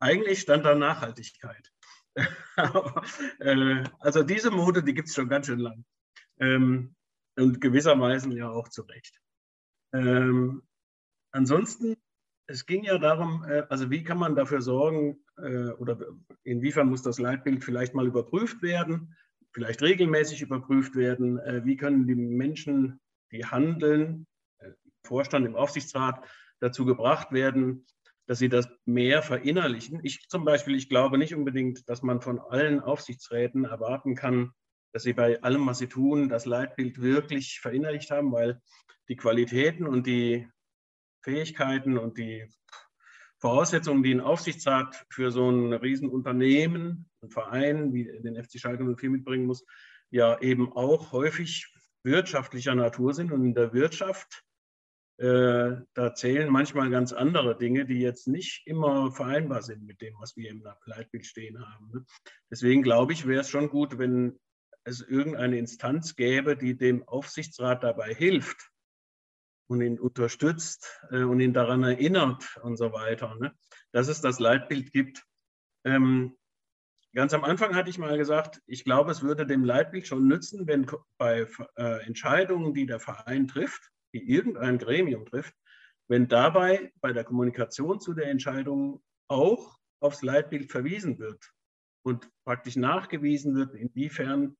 Eigentlich 0.00 0.40
stand 0.40 0.64
da 0.64 0.74
Nachhaltigkeit. 0.74 1.70
Äh, 3.40 3.84
also 4.00 4.22
diese 4.22 4.50
Mode, 4.50 4.82
die 4.82 4.92
gibt 4.92 5.08
es 5.08 5.14
schon 5.14 5.28
ganz 5.28 5.46
schön 5.46 5.58
lang. 5.58 5.84
Ähm, 6.38 6.94
und 7.36 7.60
gewissermaßen 7.60 8.30
ja 8.32 8.50
auch 8.50 8.68
zu 8.68 8.82
Recht. 8.82 9.18
Ähm, 9.94 10.62
ansonsten, 11.30 11.96
es 12.46 12.66
ging 12.66 12.84
ja 12.84 12.98
darum, 12.98 13.44
äh, 13.44 13.62
also 13.70 13.90
wie 13.90 14.04
kann 14.04 14.18
man 14.18 14.36
dafür 14.36 14.60
sorgen 14.60 15.24
äh, 15.38 15.70
oder 15.70 15.98
inwiefern 16.44 16.88
muss 16.88 17.02
das 17.02 17.18
Leitbild 17.18 17.64
vielleicht 17.64 17.94
mal 17.94 18.06
überprüft 18.06 18.60
werden? 18.60 19.16
vielleicht 19.52 19.82
regelmäßig 19.82 20.42
überprüft 20.42 20.96
werden? 20.96 21.38
Äh, 21.38 21.64
wie 21.64 21.76
können 21.76 22.06
die 22.06 22.14
Menschen, 22.14 23.00
die 23.30 23.44
handeln, 23.44 24.26
äh, 24.58 24.70
Vorstand, 25.04 25.46
im 25.46 25.56
Aufsichtsrat, 25.56 26.24
dazu 26.60 26.84
gebracht 26.84 27.32
werden, 27.32 27.86
dass 28.32 28.38
sie 28.38 28.48
das 28.48 28.66
mehr 28.86 29.20
verinnerlichen? 29.20 30.00
Ich 30.02 30.26
zum 30.30 30.46
Beispiel, 30.46 30.74
ich 30.74 30.88
glaube 30.88 31.18
nicht 31.18 31.34
unbedingt, 31.34 31.86
dass 31.90 32.00
man 32.00 32.22
von 32.22 32.40
allen 32.40 32.80
Aufsichtsräten 32.80 33.66
erwarten 33.66 34.14
kann, 34.14 34.52
dass 34.94 35.02
sie 35.02 35.12
bei 35.12 35.42
allem, 35.42 35.66
was 35.66 35.76
sie 35.76 35.86
tun, 35.86 36.30
das 36.30 36.46
Leitbild 36.46 37.02
wirklich 37.02 37.60
verinnerlicht 37.60 38.10
haben, 38.10 38.32
weil 38.32 38.58
die 39.10 39.16
Qualitäten 39.16 39.86
und 39.86 40.06
die 40.06 40.48
Fähigkeiten 41.22 41.98
und 41.98 42.16
die 42.16 42.48
Voraussetzungen, 43.38 44.02
die 44.02 44.14
ein 44.14 44.22
Aufsichtsrat 44.22 45.04
für 45.10 45.30
so 45.30 45.50
ein 45.50 45.74
Riesenunternehmen, 45.74 47.10
ein 47.20 47.30
Verein 47.30 47.92
wie 47.92 48.04
den 48.22 48.42
FC 48.42 48.58
Schalke 48.58 48.82
04 48.96 49.10
mitbringen 49.10 49.44
muss, 49.44 49.62
ja 50.08 50.40
eben 50.40 50.72
auch 50.72 51.12
häufig 51.12 51.70
wirtschaftlicher 52.02 52.74
Natur 52.74 53.12
sind. 53.12 53.30
Und 53.30 53.44
in 53.44 53.54
der 53.54 53.74
Wirtschaft, 53.74 54.42
äh, 55.22 55.76
da 55.94 56.14
zählen 56.14 56.50
manchmal 56.50 56.90
ganz 56.90 57.12
andere 57.12 57.56
Dinge, 57.56 57.86
die 57.86 58.00
jetzt 58.00 58.26
nicht 58.26 58.66
immer 58.66 59.12
vereinbar 59.12 59.62
sind 59.62 59.84
mit 59.84 60.00
dem, 60.00 60.14
was 60.18 60.36
wir 60.36 60.50
im 60.50 60.64
Leitbild 60.84 61.26
stehen 61.26 61.64
haben. 61.64 61.90
Ne? 61.92 62.04
Deswegen 62.50 62.82
glaube 62.82 63.12
ich, 63.12 63.26
wäre 63.26 63.42
es 63.42 63.48
schon 63.48 63.68
gut, 63.68 63.98
wenn 63.98 64.40
es 64.84 65.00
irgendeine 65.00 65.58
Instanz 65.58 66.16
gäbe, 66.16 66.56
die 66.56 66.76
dem 66.76 67.06
Aufsichtsrat 67.06 67.84
dabei 67.84 68.12
hilft, 68.12 68.72
und 69.68 69.80
ihn 69.80 69.98
unterstützt 69.98 71.00
äh, 71.10 71.22
und 71.22 71.40
ihn 71.40 71.52
daran 71.52 71.82
erinnert 71.82 72.58
und 72.62 72.76
so 72.76 72.92
weiter, 72.92 73.36
ne? 73.36 73.54
dass 73.92 74.08
es 74.08 74.20
das 74.20 74.38
Leitbild 74.38 74.92
gibt. 74.92 75.24
Ähm, 75.84 76.36
ganz 77.14 77.32
am 77.32 77.44
Anfang 77.44 77.74
hatte 77.74 77.90
ich 77.90 77.98
mal 77.98 78.18
gesagt, 78.18 78.60
ich 78.66 78.84
glaube, 78.84 79.12
es 79.12 79.22
würde 79.22 79.46
dem 79.46 79.64
Leitbild 79.64 80.06
schon 80.06 80.26
nützen, 80.26 80.66
wenn 80.66 80.86
bei 81.16 81.46
äh, 81.76 82.04
Entscheidungen, 82.06 82.74
die 82.74 82.86
der 82.86 83.00
Verein 83.00 83.48
trifft, 83.48 83.90
die 84.12 84.30
irgendein 84.30 84.78
Gremium 84.78 85.26
trifft, 85.26 85.54
wenn 86.08 86.28
dabei 86.28 86.92
bei 87.00 87.12
der 87.12 87.24
Kommunikation 87.24 88.00
zu 88.00 88.14
der 88.14 88.26
Entscheidung 88.26 89.02
auch 89.28 89.78
aufs 90.00 90.22
Leitbild 90.22 90.70
verwiesen 90.70 91.18
wird 91.18 91.52
und 92.04 92.28
praktisch 92.44 92.76
nachgewiesen 92.76 93.54
wird, 93.54 93.74
inwiefern 93.74 94.56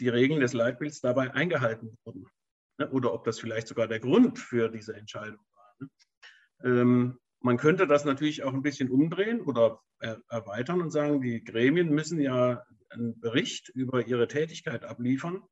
die 0.00 0.08
Regeln 0.08 0.40
des 0.40 0.52
Leitbilds 0.52 1.00
dabei 1.00 1.32
eingehalten 1.34 1.96
wurden 2.04 2.26
ne? 2.78 2.90
oder 2.90 3.12
ob 3.12 3.24
das 3.24 3.38
vielleicht 3.38 3.68
sogar 3.68 3.88
der 3.88 4.00
Grund 4.00 4.38
für 4.38 4.68
diese 4.68 4.94
Entscheidung 4.94 5.44
war. 5.54 5.76
Ne? 5.80 5.90
Ähm, 6.64 7.18
man 7.40 7.56
könnte 7.58 7.86
das 7.86 8.04
natürlich 8.04 8.42
auch 8.42 8.54
ein 8.54 8.62
bisschen 8.62 8.90
umdrehen 8.90 9.40
oder 9.40 9.80
er 9.98 10.20
erweitern 10.28 10.80
und 10.80 10.90
sagen, 10.90 11.20
die 11.20 11.44
Gremien 11.44 11.90
müssen 11.90 12.20
ja 12.20 12.64
einen 12.90 13.18
Bericht 13.20 13.68
über 13.70 14.06
ihre 14.06 14.28
Tätigkeit 14.28 14.84
abliefern. 14.84 15.42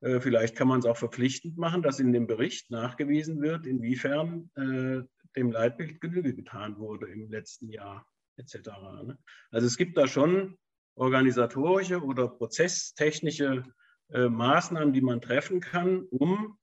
Äh, 0.00 0.20
vielleicht 0.20 0.56
kann 0.56 0.68
man 0.68 0.80
es 0.80 0.86
auch 0.86 0.96
verpflichtend 0.96 1.56
machen, 1.56 1.82
dass 1.82 2.00
in 2.00 2.12
dem 2.12 2.26
Bericht 2.26 2.70
nachgewiesen 2.70 3.40
wird, 3.40 3.66
inwiefern 3.66 4.50
äh, 4.54 5.02
dem 5.36 5.50
Leitbild 5.50 6.00
Genüge 6.00 6.34
getan 6.34 6.78
wurde 6.78 7.08
im 7.08 7.30
letzten 7.30 7.68
Jahr 7.68 8.06
etc. 8.36 8.56
Ne? 9.04 9.18
Also 9.50 9.66
es 9.66 9.76
gibt 9.76 9.96
da 9.96 10.06
schon 10.06 10.58
organisatorische 10.94 12.02
oder 12.02 12.28
prozesstechnische 12.28 13.64
äh, 14.10 14.28
Maßnahmen, 14.28 14.92
die 14.92 15.00
man 15.00 15.20
treffen 15.20 15.60
kann, 15.60 16.04
um 16.04 16.58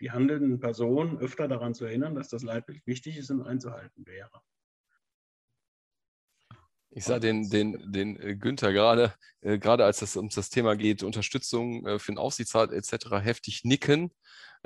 die 0.00 0.10
handelnden 0.10 0.60
Personen 0.60 1.18
öfter 1.18 1.46
daran 1.46 1.74
zu 1.74 1.84
erinnern, 1.84 2.14
dass 2.14 2.28
das 2.28 2.42
Leitbild 2.42 2.86
wichtig 2.86 3.18
ist 3.18 3.30
und 3.30 3.42
einzuhalten 3.42 4.06
wäre. 4.06 4.42
Ich 6.92 7.04
sah 7.04 7.18
den, 7.20 7.48
den, 7.48 7.92
den 7.92 8.20
äh, 8.20 8.34
Günther 8.34 8.72
gerade, 8.72 9.14
äh, 9.42 9.58
gerade 9.58 9.84
als 9.84 10.02
es 10.02 10.16
um 10.16 10.28
das 10.28 10.50
Thema 10.50 10.74
geht, 10.74 11.02
Unterstützung 11.02 11.86
äh, 11.86 11.98
für 11.98 12.12
den 12.12 12.18
Aufsichtsrat 12.18 12.72
etc., 12.72 13.22
heftig 13.22 13.62
nicken. 13.64 14.10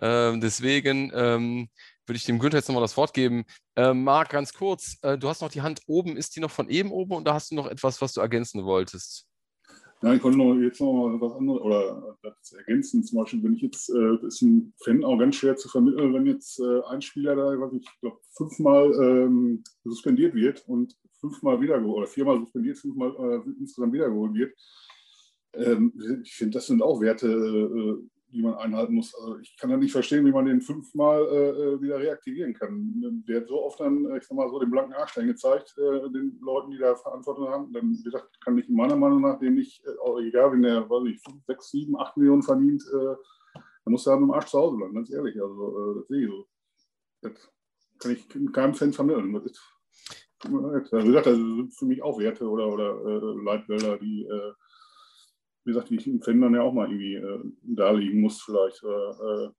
Ähm, 0.00 0.40
deswegen 0.40 1.12
ähm, 1.14 1.68
würde 2.06 2.16
ich 2.16 2.24
dem 2.24 2.38
Günther 2.38 2.58
jetzt 2.58 2.68
nochmal 2.68 2.82
das 2.82 2.96
Wort 2.96 3.14
geben. 3.14 3.44
Ähm, 3.76 4.04
Marc, 4.04 4.30
ganz 4.30 4.52
kurz, 4.52 4.96
äh, 5.02 5.18
du 5.18 5.28
hast 5.28 5.42
noch 5.42 5.50
die 5.50 5.62
Hand 5.62 5.82
oben, 5.86 6.16
ist 6.16 6.34
die 6.34 6.40
noch 6.40 6.50
von 6.50 6.68
eben 6.68 6.90
oben 6.90 7.12
und 7.12 7.26
da 7.26 7.34
hast 7.34 7.50
du 7.50 7.54
noch 7.54 7.66
etwas, 7.66 8.00
was 8.00 8.14
du 8.14 8.20
ergänzen 8.20 8.64
wolltest? 8.64 9.28
Ja, 10.02 10.12
ich 10.12 10.22
wollte 10.22 10.36
noch 10.36 10.54
jetzt 10.56 10.80
noch 10.80 11.16
was 11.18 11.32
anderes 11.32 11.62
oder 11.62 12.18
das 12.22 12.52
ergänzen. 12.52 13.04
Zum 13.04 13.20
Beispiel, 13.20 13.42
wenn 13.42 13.54
ich 13.54 13.62
jetzt, 13.62 13.88
äh, 13.88 14.26
ist 14.26 14.42
ein 14.42 14.74
Fan 14.82 15.02
auch 15.02 15.18
ganz 15.18 15.36
schwer 15.36 15.56
zu 15.56 15.68
vermitteln, 15.68 16.12
wenn 16.12 16.26
jetzt 16.26 16.58
äh, 16.60 16.80
ein 16.90 17.00
Spieler 17.00 17.36
da, 17.36 17.58
was 17.58 17.72
ich 17.72 17.88
glaube, 18.00 18.18
fünfmal 18.36 18.92
ähm, 19.00 19.64
suspendiert 19.84 20.34
wird 20.34 20.68
und 20.68 20.94
fünfmal 21.24 21.60
wiedergeholt 21.60 21.96
oder 21.96 22.06
viermal 22.06 22.38
suspendiert, 22.38 22.78
fünfmal 22.78 23.14
äh, 23.18 23.50
insgesamt 23.58 23.92
wiedergeholt 23.92 24.34
wird. 24.34 24.54
Ähm, 25.54 25.92
ich 26.22 26.34
finde, 26.34 26.58
das 26.58 26.66
sind 26.66 26.82
auch 26.82 27.00
Werte, 27.00 27.28
äh, 27.28 28.08
die 28.28 28.42
man 28.42 28.54
einhalten 28.54 28.94
muss. 28.94 29.14
Also 29.14 29.38
ich 29.38 29.56
kann 29.56 29.70
ja 29.70 29.76
nicht 29.76 29.92
verstehen, 29.92 30.26
wie 30.26 30.32
man 30.32 30.44
den 30.44 30.60
fünfmal 30.60 31.22
äh, 31.22 31.50
äh, 31.50 31.80
wieder 31.80 31.98
reaktivieren 31.98 32.52
kann. 32.52 33.22
Der 33.28 33.40
hat 33.40 33.48
so 33.48 33.64
oft 33.64 33.80
dann, 33.80 34.04
ich 34.16 34.24
sag 34.24 34.36
mal 34.36 34.50
so, 34.50 34.58
den 34.58 34.70
blanken 34.70 34.94
Arschstein 34.94 35.28
gezeigt, 35.28 35.74
äh, 35.78 36.10
den 36.10 36.38
Leuten, 36.40 36.72
die 36.72 36.78
da 36.78 36.94
Verantwortung 36.96 37.48
haben. 37.48 37.72
Dann, 37.72 37.96
wie 37.96 38.02
gesagt, 38.02 38.38
kann 38.42 38.58
ich 38.58 38.68
meiner 38.68 38.96
Meinung 38.96 39.22
nach 39.22 39.38
dem 39.38 39.54
nicht, 39.54 39.84
äh, 39.86 40.26
egal, 40.26 40.52
wenn 40.52 40.62
der, 40.62 40.90
weiß 40.90 41.04
ich, 41.06 41.20
5, 41.22 41.44
6, 41.46 41.70
7, 41.70 41.96
8 41.98 42.16
Millionen 42.16 42.42
verdient, 42.42 42.82
äh, 42.92 43.14
dann 43.84 43.92
muss 43.92 44.06
er 44.06 44.16
mit 44.16 44.28
dem 44.28 44.32
Arsch 44.32 44.46
zu 44.46 44.58
Hause 44.58 44.76
bleiben, 44.76 44.94
ganz 44.94 45.10
ehrlich. 45.10 45.40
Also, 45.40 45.92
äh, 45.92 45.94
das 46.00 46.08
sehe 46.08 46.24
ich 46.24 46.30
so. 46.30 46.46
Das 47.22 47.32
kann 47.98 48.12
ich 48.12 48.52
keinem 48.52 48.74
Fan 48.74 48.92
vermitteln. 48.92 49.32
Das 49.32 49.44
ist, 49.44 49.62
wie 50.44 51.06
gesagt, 51.06 51.26
das 51.26 51.36
sind 51.36 51.74
für 51.74 51.86
mich 51.86 52.02
auch 52.02 52.18
Werte 52.18 52.48
oder, 52.48 52.68
oder 52.68 53.34
Leitbilder, 53.42 53.98
die 53.98 54.26
wie 55.64 55.70
gesagt, 55.70 55.90
die 55.90 55.96
im 56.10 56.20
Fan 56.20 56.40
dann 56.40 56.54
ja 56.54 56.62
auch 56.62 56.72
mal 56.72 56.86
irgendwie 56.86 57.14
äh, 57.14 57.40
da 57.62 57.90
liegen 57.90 58.20
muss, 58.20 58.42
vielleicht. 58.42 58.82
Äh, 58.82 59.46
äh, 59.46 59.50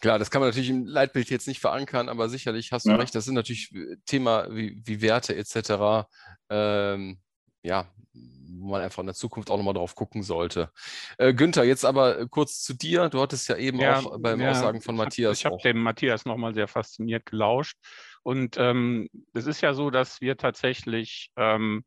Klar, 0.00 0.18
das 0.18 0.30
kann 0.30 0.40
man 0.40 0.48
natürlich 0.48 0.70
im 0.70 0.86
Leitbild 0.86 1.30
jetzt 1.30 1.46
nicht 1.46 1.60
verankern, 1.60 2.08
aber 2.08 2.28
sicherlich 2.28 2.72
hast 2.72 2.86
du 2.86 2.90
ja. 2.90 2.96
recht, 2.96 3.14
das 3.14 3.24
sind 3.24 3.34
natürlich 3.34 3.72
Thema 4.06 4.46
wie, 4.50 4.82
wie 4.84 5.02
Werte 5.02 5.36
etc. 5.36 6.08
Ähm, 6.48 7.20
ja, 7.62 7.86
wo 8.12 8.70
man 8.70 8.82
einfach 8.82 9.00
in 9.00 9.06
der 9.06 9.14
Zukunft 9.14 9.50
auch 9.50 9.56
nochmal 9.56 9.74
drauf 9.74 9.94
gucken 9.94 10.22
sollte. 10.22 10.70
Äh, 11.18 11.34
Günther, 11.34 11.64
jetzt 11.64 11.84
aber 11.84 12.26
kurz 12.28 12.62
zu 12.62 12.74
dir. 12.74 13.08
Du 13.08 13.20
hattest 13.20 13.48
ja 13.48 13.56
eben 13.56 13.78
ja, 13.78 13.98
auch 13.98 14.18
beim 14.20 14.40
ja, 14.40 14.50
Aussagen 14.50 14.80
von 14.80 14.96
Matthias. 14.96 15.38
Ich 15.38 15.44
habe 15.44 15.56
hab 15.56 15.62
dem 15.62 15.82
Matthias 15.82 16.24
nochmal 16.24 16.54
sehr 16.54 16.68
fasziniert 16.68 17.26
gelauscht. 17.26 17.76
Und 18.22 18.56
ähm, 18.58 19.08
es 19.34 19.46
ist 19.46 19.60
ja 19.60 19.72
so, 19.74 19.90
dass 19.90 20.20
wir 20.20 20.36
tatsächlich 20.36 21.30
ähm, 21.36 21.84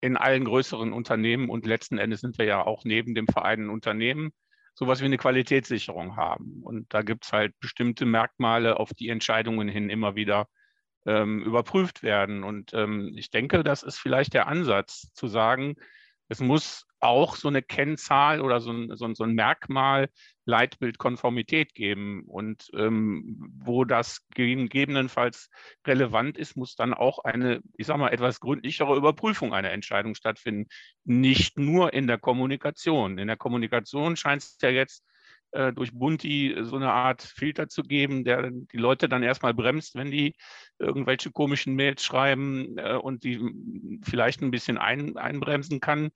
in 0.00 0.16
allen 0.16 0.44
größeren 0.44 0.92
Unternehmen 0.92 1.48
und 1.50 1.66
letzten 1.66 1.98
Endes 1.98 2.20
sind 2.20 2.38
wir 2.38 2.46
ja 2.46 2.64
auch 2.64 2.84
neben 2.84 3.14
dem 3.14 3.26
Verein 3.26 3.64
ein 3.64 3.70
Unternehmen, 3.70 4.32
sowas 4.74 5.00
wie 5.00 5.06
eine 5.06 5.18
Qualitätssicherung 5.18 6.16
haben. 6.16 6.62
Und 6.62 6.92
da 6.94 7.02
gibt 7.02 7.24
es 7.24 7.32
halt 7.32 7.58
bestimmte 7.60 8.06
Merkmale, 8.06 8.78
auf 8.78 8.94
die 8.94 9.08
Entscheidungen 9.08 9.68
hin 9.68 9.90
immer 9.90 10.14
wieder 10.14 10.48
ähm, 11.06 11.42
überprüft 11.42 12.02
werden. 12.02 12.44
Und 12.44 12.72
ähm, 12.74 13.12
ich 13.16 13.30
denke, 13.30 13.62
das 13.62 13.82
ist 13.82 13.98
vielleicht 13.98 14.34
der 14.34 14.46
Ansatz 14.46 15.12
zu 15.12 15.28
sagen, 15.28 15.76
es 16.28 16.40
muss 16.40 16.86
auch 17.00 17.36
so 17.36 17.48
eine 17.48 17.62
Kennzahl 17.62 18.40
oder 18.40 18.60
so 18.60 18.72
ein, 18.72 18.96
so 18.96 19.04
ein, 19.06 19.14
so 19.14 19.24
ein 19.24 19.34
Merkmal 19.34 20.08
Leitbildkonformität 20.44 21.74
geben. 21.74 22.24
Und 22.26 22.70
ähm, 22.74 23.36
wo 23.58 23.84
das 23.84 24.26
gegebenenfalls 24.34 25.50
relevant 25.86 26.36
ist, 26.36 26.56
muss 26.56 26.76
dann 26.76 26.94
auch 26.94 27.20
eine, 27.20 27.60
ich 27.76 27.86
sage 27.86 28.00
mal, 28.00 28.12
etwas 28.12 28.40
gründlichere 28.40 28.96
Überprüfung 28.96 29.54
einer 29.54 29.70
Entscheidung 29.70 30.14
stattfinden. 30.14 30.68
Nicht 31.04 31.58
nur 31.58 31.92
in 31.92 32.06
der 32.06 32.18
Kommunikation. 32.18 33.18
In 33.18 33.28
der 33.28 33.36
Kommunikation 33.36 34.16
scheint 34.16 34.42
es 34.42 34.58
ja 34.60 34.70
jetzt 34.70 35.04
äh, 35.52 35.72
durch 35.72 35.92
Bunti 35.92 36.56
so 36.62 36.76
eine 36.76 36.92
Art 36.92 37.22
Filter 37.22 37.68
zu 37.68 37.82
geben, 37.82 38.24
der 38.24 38.50
die 38.50 38.76
Leute 38.76 39.08
dann 39.08 39.22
erstmal 39.22 39.54
bremst, 39.54 39.94
wenn 39.94 40.10
die 40.10 40.34
irgendwelche 40.78 41.32
komischen 41.32 41.74
Mails 41.74 42.04
schreiben 42.04 42.78
äh, 42.78 42.94
und 42.94 43.24
die 43.24 43.40
vielleicht 44.02 44.42
ein 44.42 44.50
bisschen 44.50 44.78
ein, 44.78 45.16
einbremsen 45.16 45.80
kann. 45.80 46.10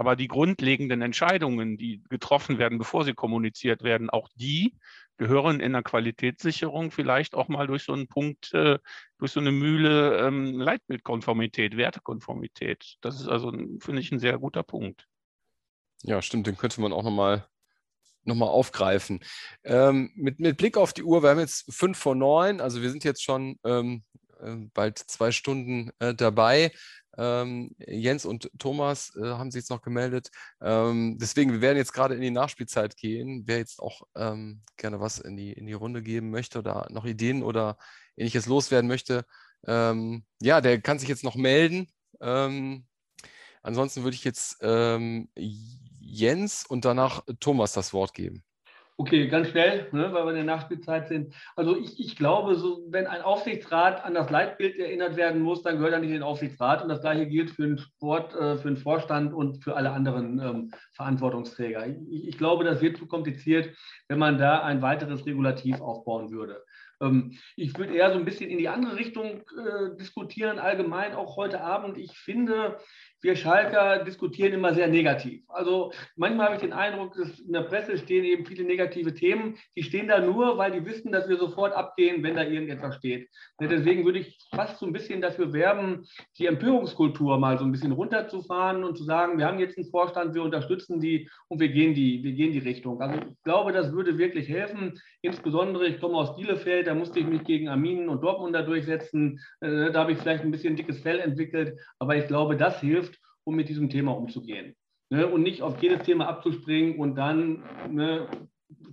Aber 0.00 0.16
die 0.16 0.28
grundlegenden 0.28 1.02
Entscheidungen, 1.02 1.76
die 1.76 2.02
getroffen 2.08 2.56
werden, 2.56 2.78
bevor 2.78 3.04
sie 3.04 3.12
kommuniziert 3.12 3.82
werden, 3.82 4.08
auch 4.08 4.30
die 4.34 4.74
gehören 5.18 5.60
in 5.60 5.72
der 5.74 5.82
Qualitätssicherung 5.82 6.90
vielleicht 6.90 7.34
auch 7.34 7.48
mal 7.48 7.66
durch 7.66 7.82
so 7.82 7.92
einen 7.92 8.08
Punkt, 8.08 8.54
äh, 8.54 8.78
durch 9.18 9.32
so 9.32 9.40
eine 9.40 9.52
Mühle 9.52 10.16
ähm, 10.26 10.58
Leitbildkonformität, 10.58 11.76
Wertekonformität. 11.76 12.96
Das 13.02 13.20
ist 13.20 13.28
also, 13.28 13.52
finde 13.52 14.00
ich, 14.00 14.10
ein 14.10 14.18
sehr 14.18 14.38
guter 14.38 14.62
Punkt. 14.62 15.06
Ja, 16.02 16.22
stimmt, 16.22 16.46
den 16.46 16.56
könnte 16.56 16.80
man 16.80 16.94
auch 16.94 17.02
nochmal 17.02 17.46
noch 18.24 18.36
mal 18.36 18.46
aufgreifen. 18.46 19.20
Ähm, 19.64 20.12
mit, 20.14 20.40
mit 20.40 20.56
Blick 20.56 20.78
auf 20.78 20.94
die 20.94 21.02
Uhr, 21.02 21.22
wir 21.22 21.28
haben 21.28 21.40
jetzt 21.40 21.74
fünf 21.74 21.98
vor 21.98 22.14
neun, 22.14 22.62
also 22.62 22.80
wir 22.80 22.88
sind 22.88 23.04
jetzt 23.04 23.22
schon 23.22 23.58
ähm, 23.64 24.02
äh, 24.40 24.56
bald 24.72 24.98
zwei 24.98 25.30
Stunden 25.30 25.90
äh, 25.98 26.14
dabei. 26.14 26.72
Ähm, 27.18 27.74
Jens 27.78 28.24
und 28.24 28.50
Thomas 28.58 29.14
äh, 29.16 29.24
haben 29.24 29.50
sich 29.50 29.60
jetzt 29.60 29.70
noch 29.70 29.82
gemeldet. 29.82 30.30
Ähm, 30.60 31.18
deswegen, 31.20 31.52
wir 31.52 31.60
werden 31.60 31.78
jetzt 31.78 31.92
gerade 31.92 32.14
in 32.14 32.20
die 32.20 32.30
Nachspielzeit 32.30 32.96
gehen. 32.96 33.44
Wer 33.46 33.58
jetzt 33.58 33.80
auch 33.80 34.02
ähm, 34.14 34.62
gerne 34.76 35.00
was 35.00 35.18
in 35.18 35.36
die, 35.36 35.52
in 35.52 35.66
die 35.66 35.72
Runde 35.72 36.02
geben 36.02 36.30
möchte 36.30 36.58
oder 36.58 36.86
noch 36.90 37.04
Ideen 37.04 37.42
oder 37.42 37.76
ähnliches 38.16 38.46
loswerden 38.46 38.88
möchte, 38.88 39.24
ähm, 39.66 40.24
ja, 40.40 40.60
der 40.60 40.80
kann 40.80 40.98
sich 40.98 41.08
jetzt 41.08 41.24
noch 41.24 41.36
melden. 41.36 41.88
Ähm, 42.20 42.86
ansonsten 43.62 44.04
würde 44.04 44.14
ich 44.14 44.24
jetzt 44.24 44.58
ähm, 44.62 45.30
Jens 45.36 46.64
und 46.66 46.84
danach 46.84 47.24
Thomas 47.40 47.72
das 47.72 47.92
Wort 47.92 48.14
geben. 48.14 48.44
Okay, 49.00 49.28
ganz 49.28 49.48
schnell, 49.48 49.88
ne, 49.92 50.12
weil 50.12 50.24
wir 50.24 50.30
in 50.32 50.36
der 50.36 50.44
Nachspielzeit 50.44 51.08
sind. 51.08 51.34
Also 51.56 51.74
ich, 51.74 51.98
ich 51.98 52.16
glaube, 52.16 52.54
so, 52.56 52.84
wenn 52.90 53.06
ein 53.06 53.22
Aufsichtsrat 53.22 54.04
an 54.04 54.12
das 54.12 54.28
Leitbild 54.28 54.78
erinnert 54.78 55.16
werden 55.16 55.40
muss, 55.40 55.62
dann 55.62 55.78
gehört 55.78 55.94
er 55.94 56.00
nicht 56.00 56.10
in 56.10 56.16
den 56.16 56.22
Aufsichtsrat. 56.22 56.82
Und 56.82 56.90
das 56.90 57.00
gleiche 57.00 57.26
gilt 57.26 57.50
für 57.50 57.62
den 57.62 57.78
Sport, 57.78 58.34
äh, 58.34 58.58
für 58.58 58.68
den 58.68 58.76
Vorstand 58.76 59.32
und 59.32 59.64
für 59.64 59.74
alle 59.74 59.92
anderen 59.92 60.38
ähm, 60.38 60.70
Verantwortungsträger. 60.92 61.86
Ich, 61.86 62.28
ich, 62.28 62.36
glaube, 62.36 62.62
das 62.62 62.82
wird 62.82 62.98
zu 62.98 63.06
kompliziert, 63.06 63.74
wenn 64.08 64.18
man 64.18 64.36
da 64.36 64.60
ein 64.64 64.82
weiteres 64.82 65.24
Regulativ 65.24 65.80
aufbauen 65.80 66.30
würde. 66.30 66.62
Ähm, 67.00 67.38
ich 67.56 67.78
würde 67.78 67.94
eher 67.94 68.12
so 68.12 68.18
ein 68.18 68.26
bisschen 68.26 68.50
in 68.50 68.58
die 68.58 68.68
andere 68.68 68.96
Richtung 68.96 69.40
äh, 69.56 69.96
diskutieren, 69.98 70.58
allgemein 70.58 71.14
auch 71.14 71.36
heute 71.36 71.62
Abend. 71.62 71.96
Ich 71.96 72.18
finde, 72.18 72.76
wir 73.22 73.36
Schalker 73.36 74.04
diskutieren 74.04 74.52
immer 74.52 74.74
sehr 74.74 74.88
negativ. 74.88 75.42
Also 75.48 75.92
manchmal 76.16 76.46
habe 76.46 76.54
ich 76.56 76.62
den 76.62 76.72
Eindruck, 76.72 77.14
dass 77.14 77.38
in 77.38 77.52
der 77.52 77.62
Presse 77.62 77.98
stehen 77.98 78.24
eben 78.24 78.46
viele 78.46 78.64
negative 78.64 79.14
Themen. 79.14 79.56
Die 79.76 79.82
stehen 79.82 80.08
da 80.08 80.20
nur, 80.20 80.56
weil 80.58 80.72
die 80.72 80.84
wissen, 80.84 81.12
dass 81.12 81.28
wir 81.28 81.36
sofort 81.36 81.74
abgehen, 81.74 82.22
wenn 82.22 82.36
da 82.36 82.44
irgendetwas 82.44 82.96
steht. 82.96 83.28
Deswegen 83.60 84.04
würde 84.04 84.20
ich 84.20 84.38
fast 84.54 84.78
so 84.78 84.86
ein 84.86 84.92
bisschen 84.92 85.20
dafür 85.20 85.52
werben, 85.52 86.06
die 86.38 86.46
Empörungskultur 86.46 87.38
mal 87.38 87.58
so 87.58 87.64
ein 87.64 87.72
bisschen 87.72 87.92
runterzufahren 87.92 88.84
und 88.84 88.96
zu 88.96 89.04
sagen, 89.04 89.38
wir 89.38 89.46
haben 89.46 89.58
jetzt 89.58 89.76
einen 89.76 89.90
Vorstand, 89.90 90.34
wir 90.34 90.42
unterstützen 90.42 91.00
die 91.00 91.28
und 91.48 91.60
wir 91.60 91.68
gehen 91.68 91.94
die, 91.94 92.22
wir 92.22 92.32
gehen 92.32 92.52
die 92.52 92.58
Richtung. 92.58 93.00
Also 93.00 93.18
ich 93.18 93.42
glaube, 93.44 93.72
das 93.72 93.92
würde 93.92 94.18
wirklich 94.18 94.48
helfen. 94.48 94.98
Insbesondere, 95.22 95.86
ich 95.86 96.00
komme 96.00 96.16
aus 96.16 96.36
Bielefeld, 96.36 96.86
da 96.86 96.94
musste 96.94 97.20
ich 97.20 97.26
mich 97.26 97.44
gegen 97.44 97.68
Arminen 97.68 98.08
und 98.08 98.22
Dortmunder 98.22 98.62
durchsetzen. 98.62 99.40
Äh, 99.60 99.90
da 99.90 100.00
habe 100.00 100.12
ich 100.12 100.18
vielleicht 100.18 100.44
ein 100.44 100.50
bisschen 100.50 100.76
dickes 100.76 101.00
Fell 101.00 101.20
entwickelt, 101.20 101.78
aber 101.98 102.16
ich 102.16 102.26
glaube, 102.26 102.56
das 102.56 102.80
hilft 102.80 103.09
um 103.44 103.56
mit 103.56 103.68
diesem 103.68 103.90
Thema 103.90 104.12
umzugehen. 104.16 104.74
Ne? 105.10 105.26
Und 105.26 105.42
nicht 105.42 105.62
auf 105.62 105.82
jedes 105.82 106.02
Thema 106.04 106.28
abzuspringen 106.28 106.98
und 106.98 107.16
dann 107.16 107.64
ne, 107.90 108.28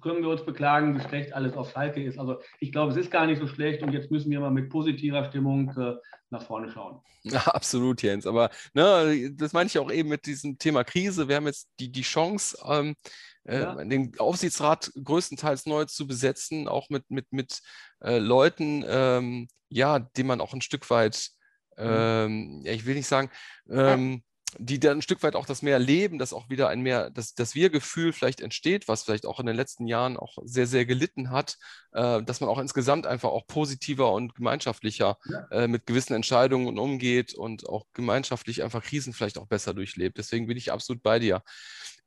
können 0.02 0.22
wir 0.22 0.30
uns 0.30 0.46
beklagen, 0.46 0.98
wie 0.98 1.08
schlecht 1.08 1.34
alles 1.34 1.56
auf 1.56 1.72
Schalke 1.72 2.04
ist. 2.04 2.18
Also 2.18 2.40
ich 2.60 2.72
glaube, 2.72 2.92
es 2.92 2.98
ist 2.98 3.12
gar 3.12 3.26
nicht 3.26 3.40
so 3.40 3.48
schlecht 3.48 3.84
und 3.84 3.94
jetzt 3.94 4.12
müssen 4.12 4.32
wir 4.32 4.40
mal 4.40 4.52
mit 4.52 4.70
positiver 4.70 5.26
Stimmung 5.26 5.70
äh, 5.78 5.96
nach 6.30 6.44
vorne 6.44 6.72
schauen. 6.72 7.02
Ja, 7.24 7.42
absolut, 7.42 8.04
Jens. 8.04 8.26
Aber 8.26 8.50
ne, 8.74 9.34
das 9.34 9.52
meine 9.52 9.68
ich 9.68 9.78
auch 9.80 9.92
eben 9.92 10.08
mit 10.08 10.28
diesem 10.28 10.58
Thema 10.58 10.86
Krise. 10.86 11.28
Wir 11.28 11.36
haben 11.36 11.48
jetzt 11.48 11.68
die, 11.78 11.92
die 11.92 12.04
Chance, 12.04 12.58
ähm, 12.66 12.96
äh, 13.44 13.62
ja. 13.62 13.84
den 13.84 14.14
Aufsichtsrat 14.18 14.94
größtenteils 15.04 15.66
neu 15.66 15.84
zu 15.86 16.08
besetzen, 16.08 16.70
auch 16.70 16.90
mit, 16.90 17.04
mit, 17.10 17.26
mit 17.32 17.60
äh, 18.02 18.20
Leuten, 18.20 18.86
ähm, 18.88 19.50
ja, 19.68 20.00
die 20.00 20.24
man 20.24 20.40
auch 20.40 20.54
ein 20.54 20.62
Stück 20.62 20.90
weit, 20.90 21.32
mhm. 21.76 21.86
ähm, 21.86 22.62
ja, 22.64 22.72
ich 22.72 22.86
will 22.86 22.96
nicht 22.96 23.08
sagen, 23.08 23.30
ähm, 23.70 24.24
die 24.58 24.80
dann 24.80 25.00
ein 25.00 25.02
Stück 25.02 25.24
weit 25.24 25.36
auch 25.36 25.46
das 25.46 25.62
mehr 25.62 25.78
leben, 25.78 26.18
dass 26.20 26.34
auch 26.34 26.50
wieder 26.50 26.70
ein 26.70 26.82
mehr, 26.82 27.10
das, 27.10 27.34
das 27.36 27.54
Wir-Gefühl 27.54 28.14
vielleicht 28.14 28.42
entsteht, 28.42 28.88
was 28.88 29.04
vielleicht 29.04 29.26
auch 29.26 29.40
in 29.40 29.46
den 29.46 29.56
letzten 29.56 29.88
Jahren 29.88 30.18
auch 30.18 30.38
sehr, 30.44 30.68
sehr 30.68 30.86
gelitten 30.86 31.32
hat, 31.32 31.58
äh, 31.92 32.24
dass 32.24 32.40
man 32.40 32.50
auch 32.50 32.58
insgesamt 32.58 33.06
einfach 33.06 33.30
auch 33.30 33.46
positiver 33.46 34.14
und 34.14 34.36
gemeinschaftlicher 34.36 35.18
ja. 35.26 35.48
äh, 35.52 35.68
mit 35.68 35.86
gewissen 35.86 36.14
Entscheidungen 36.14 36.80
umgeht 36.80 37.34
und 37.34 37.68
auch 37.68 37.86
gemeinschaftlich 37.94 38.64
einfach 38.64 38.84
Krisen 38.84 39.14
vielleicht 39.14 39.38
auch 39.38 39.48
besser 39.48 39.74
durchlebt. 39.74 40.18
Deswegen 40.18 40.48
bin 40.48 40.58
ich 40.58 40.72
absolut 40.72 41.04
bei 41.04 41.20
dir. 41.20 41.44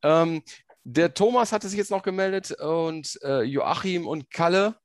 Ähm, 0.03 0.43
der 0.83 1.13
Thomas 1.13 1.53
hatte 1.53 1.69
sich 1.69 1.79
jetzt 1.79 1.91
noch 1.91 2.03
gemeldet 2.03 2.53
und 2.53 3.19
äh, 3.23 3.43
Joachim 3.43 4.07
und 4.07 4.31
Kalle 4.31 4.77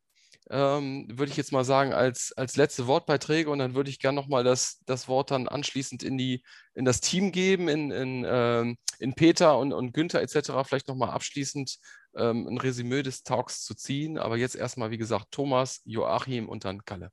ähm, 0.50 1.08
würde 1.10 1.32
ich 1.32 1.38
jetzt 1.38 1.52
mal 1.52 1.66
sagen, 1.66 1.94
als, 1.94 2.34
als 2.38 2.56
letzte 2.56 2.88
Wortbeiträge 2.88 3.50
und 3.50 3.60
dann 3.60 3.74
würde 3.74 3.90
ich 3.90 4.00
gerne 4.00 4.16
nochmal 4.16 4.44
das, 4.44 4.82
das 4.86 5.08
Wort 5.08 5.32
dann 5.32 5.48
anschließend 5.48 6.04
in, 6.04 6.18
die, 6.18 6.44
in 6.76 6.86
das 6.86 7.02
Team 7.02 7.32
geben, 7.32 7.68
in, 7.68 7.92
in, 7.92 8.26
ähm, 8.28 8.78
in 9.00 9.16
Peter 9.16 9.58
und, 9.58 9.74
und 9.74 9.94
Günther 9.94 10.22
etc. 10.22 10.52
Vielleicht 10.64 10.88
nochmal 10.88 11.10
abschließend 11.10 11.80
ähm, 12.16 12.48
ein 12.48 12.58
Resümee 12.58 13.02
des 13.02 13.24
Talks 13.24 13.64
zu 13.64 13.76
ziehen. 13.76 14.18
Aber 14.18 14.38
jetzt 14.38 14.56
erstmal, 14.56 14.92
wie 14.92 14.98
gesagt, 14.98 15.28
Thomas, 15.32 15.82
Joachim 15.86 16.48
und 16.48 16.64
dann 16.64 16.86
Kalle. 16.86 17.10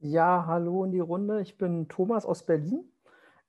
Ja, 0.00 0.46
hallo 0.46 0.84
in 0.84 0.90
die 0.90 1.00
Runde. 1.00 1.40
Ich 1.42 1.56
bin 1.58 1.88
Thomas 1.88 2.26
aus 2.26 2.44
Berlin. 2.44 2.90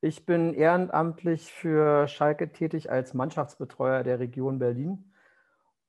Ich 0.00 0.24
bin 0.24 0.54
ehrenamtlich 0.54 1.52
für 1.52 2.06
Schalke 2.06 2.52
tätig 2.52 2.90
als 2.90 3.14
Mannschaftsbetreuer 3.14 4.04
der 4.04 4.20
Region 4.20 4.58
Berlin 4.60 5.10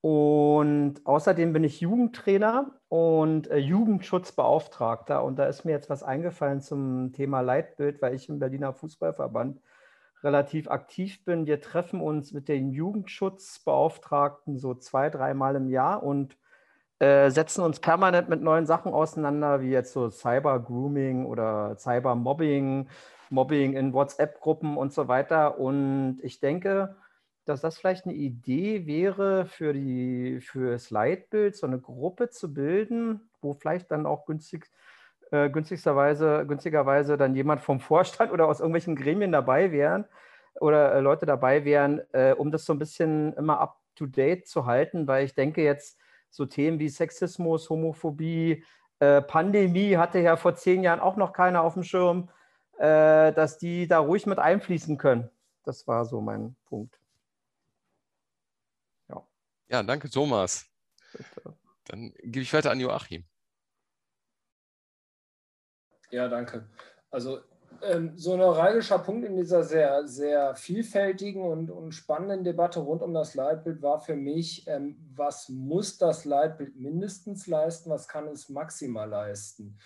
und 0.05 1.01
außerdem 1.03 1.51
bin 1.51 1.63
ich 1.63 1.81
Jugendtrainer 1.81 2.69
und 2.89 3.49
äh, 3.49 3.57
Jugendschutzbeauftragter. 3.57 5.23
Und 5.23 5.39
da 5.39 5.47
ist 5.47 5.65
mir 5.65 5.71
jetzt 5.71 5.89
was 5.89 6.03
eingefallen 6.03 6.61
zum 6.61 7.11
Thema 7.11 7.41
Leitbild, 7.41 8.03
weil 8.03 8.13
ich 8.13 8.29
im 8.29 8.37
Berliner 8.37 8.71
Fußballverband 8.71 9.59
relativ 10.21 10.69
aktiv 10.69 11.25
bin. 11.25 11.47
Wir 11.47 11.59
treffen 11.59 12.01
uns 12.01 12.33
mit 12.33 12.49
den 12.49 12.71
Jugendschutzbeauftragten 12.71 14.59
so 14.59 14.75
zwei, 14.75 15.09
dreimal 15.09 15.55
im 15.55 15.69
Jahr 15.69 16.03
und 16.03 16.37
äh, 16.99 17.31
setzen 17.31 17.63
uns 17.63 17.79
permanent 17.79 18.29
mit 18.29 18.43
neuen 18.43 18.67
Sachen 18.67 18.93
auseinander, 18.93 19.61
wie 19.61 19.71
jetzt 19.71 19.91
so 19.91 20.11
Cyber-Grooming 20.11 21.25
oder 21.25 21.77
Cyber-Mobbing, 21.79 22.89
Mobbing 23.31 23.73
in 23.73 23.91
WhatsApp-Gruppen 23.91 24.77
und 24.77 24.93
so 24.93 25.07
weiter. 25.07 25.57
Und 25.57 26.19
ich 26.21 26.39
denke, 26.39 26.95
dass 27.45 27.61
das 27.61 27.77
vielleicht 27.77 28.05
eine 28.05 28.15
Idee 28.15 28.85
wäre 28.85 29.45
für, 29.45 29.73
die, 29.73 30.39
für 30.41 30.71
das 30.71 30.89
Leitbild, 30.89 31.55
so 31.55 31.67
eine 31.67 31.79
Gruppe 31.79 32.29
zu 32.29 32.53
bilden, 32.53 33.29
wo 33.41 33.53
vielleicht 33.53 33.91
dann 33.91 34.05
auch 34.05 34.25
günstig, 34.25 34.69
äh, 35.31 35.49
günstigsterweise, 35.49 36.45
günstigerweise 36.47 37.17
dann 37.17 37.35
jemand 37.35 37.61
vom 37.61 37.79
Vorstand 37.79 38.31
oder 38.31 38.47
aus 38.47 38.59
irgendwelchen 38.59 38.95
Gremien 38.95 39.31
dabei 39.31 39.71
wären 39.71 40.05
oder 40.59 40.93
äh, 40.93 40.99
Leute 40.99 41.25
dabei 41.25 41.65
wären, 41.65 42.01
äh, 42.13 42.33
um 42.33 42.51
das 42.51 42.65
so 42.65 42.73
ein 42.73 42.79
bisschen 42.79 43.33
immer 43.33 43.59
up-to-date 43.59 44.47
zu 44.47 44.65
halten, 44.65 45.07
weil 45.07 45.25
ich 45.25 45.35
denke 45.35 45.63
jetzt, 45.63 45.99
so 46.31 46.45
Themen 46.45 46.79
wie 46.79 46.89
Sexismus, 46.89 47.69
Homophobie, 47.69 48.63
äh, 48.99 49.21
Pandemie 49.21 49.95
hatte 49.97 50.19
ja 50.19 50.35
vor 50.35 50.55
zehn 50.55 50.83
Jahren 50.83 50.99
auch 50.99 51.15
noch 51.15 51.31
keiner 51.31 51.61
auf 51.61 51.75
dem 51.75 51.83
Schirm, 51.83 52.29
äh, 52.77 53.31
dass 53.31 53.57
die 53.57 53.87
da 53.87 53.99
ruhig 53.99 54.25
mit 54.25 54.39
einfließen 54.39 54.97
können. 54.97 55.29
Das 55.63 55.87
war 55.87 56.05
so 56.05 56.21
mein 56.21 56.55
Punkt. 56.65 56.99
Ja, 59.67 59.83
danke, 59.83 60.09
Thomas. 60.09 60.65
Dann 61.85 62.13
gebe 62.19 62.41
ich 62.41 62.53
weiter 62.53 62.71
an 62.71 62.79
Joachim. 62.79 63.25
Ja, 66.11 66.27
danke. 66.27 66.69
Also 67.09 67.41
ähm, 67.81 68.17
so 68.17 68.33
ein 68.33 68.39
neuralgischer 68.39 68.99
Punkt 68.99 69.25
in 69.25 69.35
dieser 69.35 69.63
sehr, 69.63 70.07
sehr 70.07 70.55
vielfältigen 70.55 71.43
und, 71.43 71.69
und 71.69 71.91
spannenden 71.93 72.43
Debatte 72.43 72.79
rund 72.79 73.01
um 73.01 73.13
das 73.13 73.35
Leitbild 73.35 73.81
war 73.81 73.99
für 73.99 74.15
mich, 74.15 74.67
ähm, 74.67 74.97
was 75.13 75.49
muss 75.49 75.97
das 75.97 76.25
Leitbild 76.25 76.75
mindestens 76.75 77.47
leisten, 77.47 77.89
was 77.89 78.07
kann 78.07 78.27
es 78.27 78.49
maximal 78.49 79.09
leisten? 79.09 79.77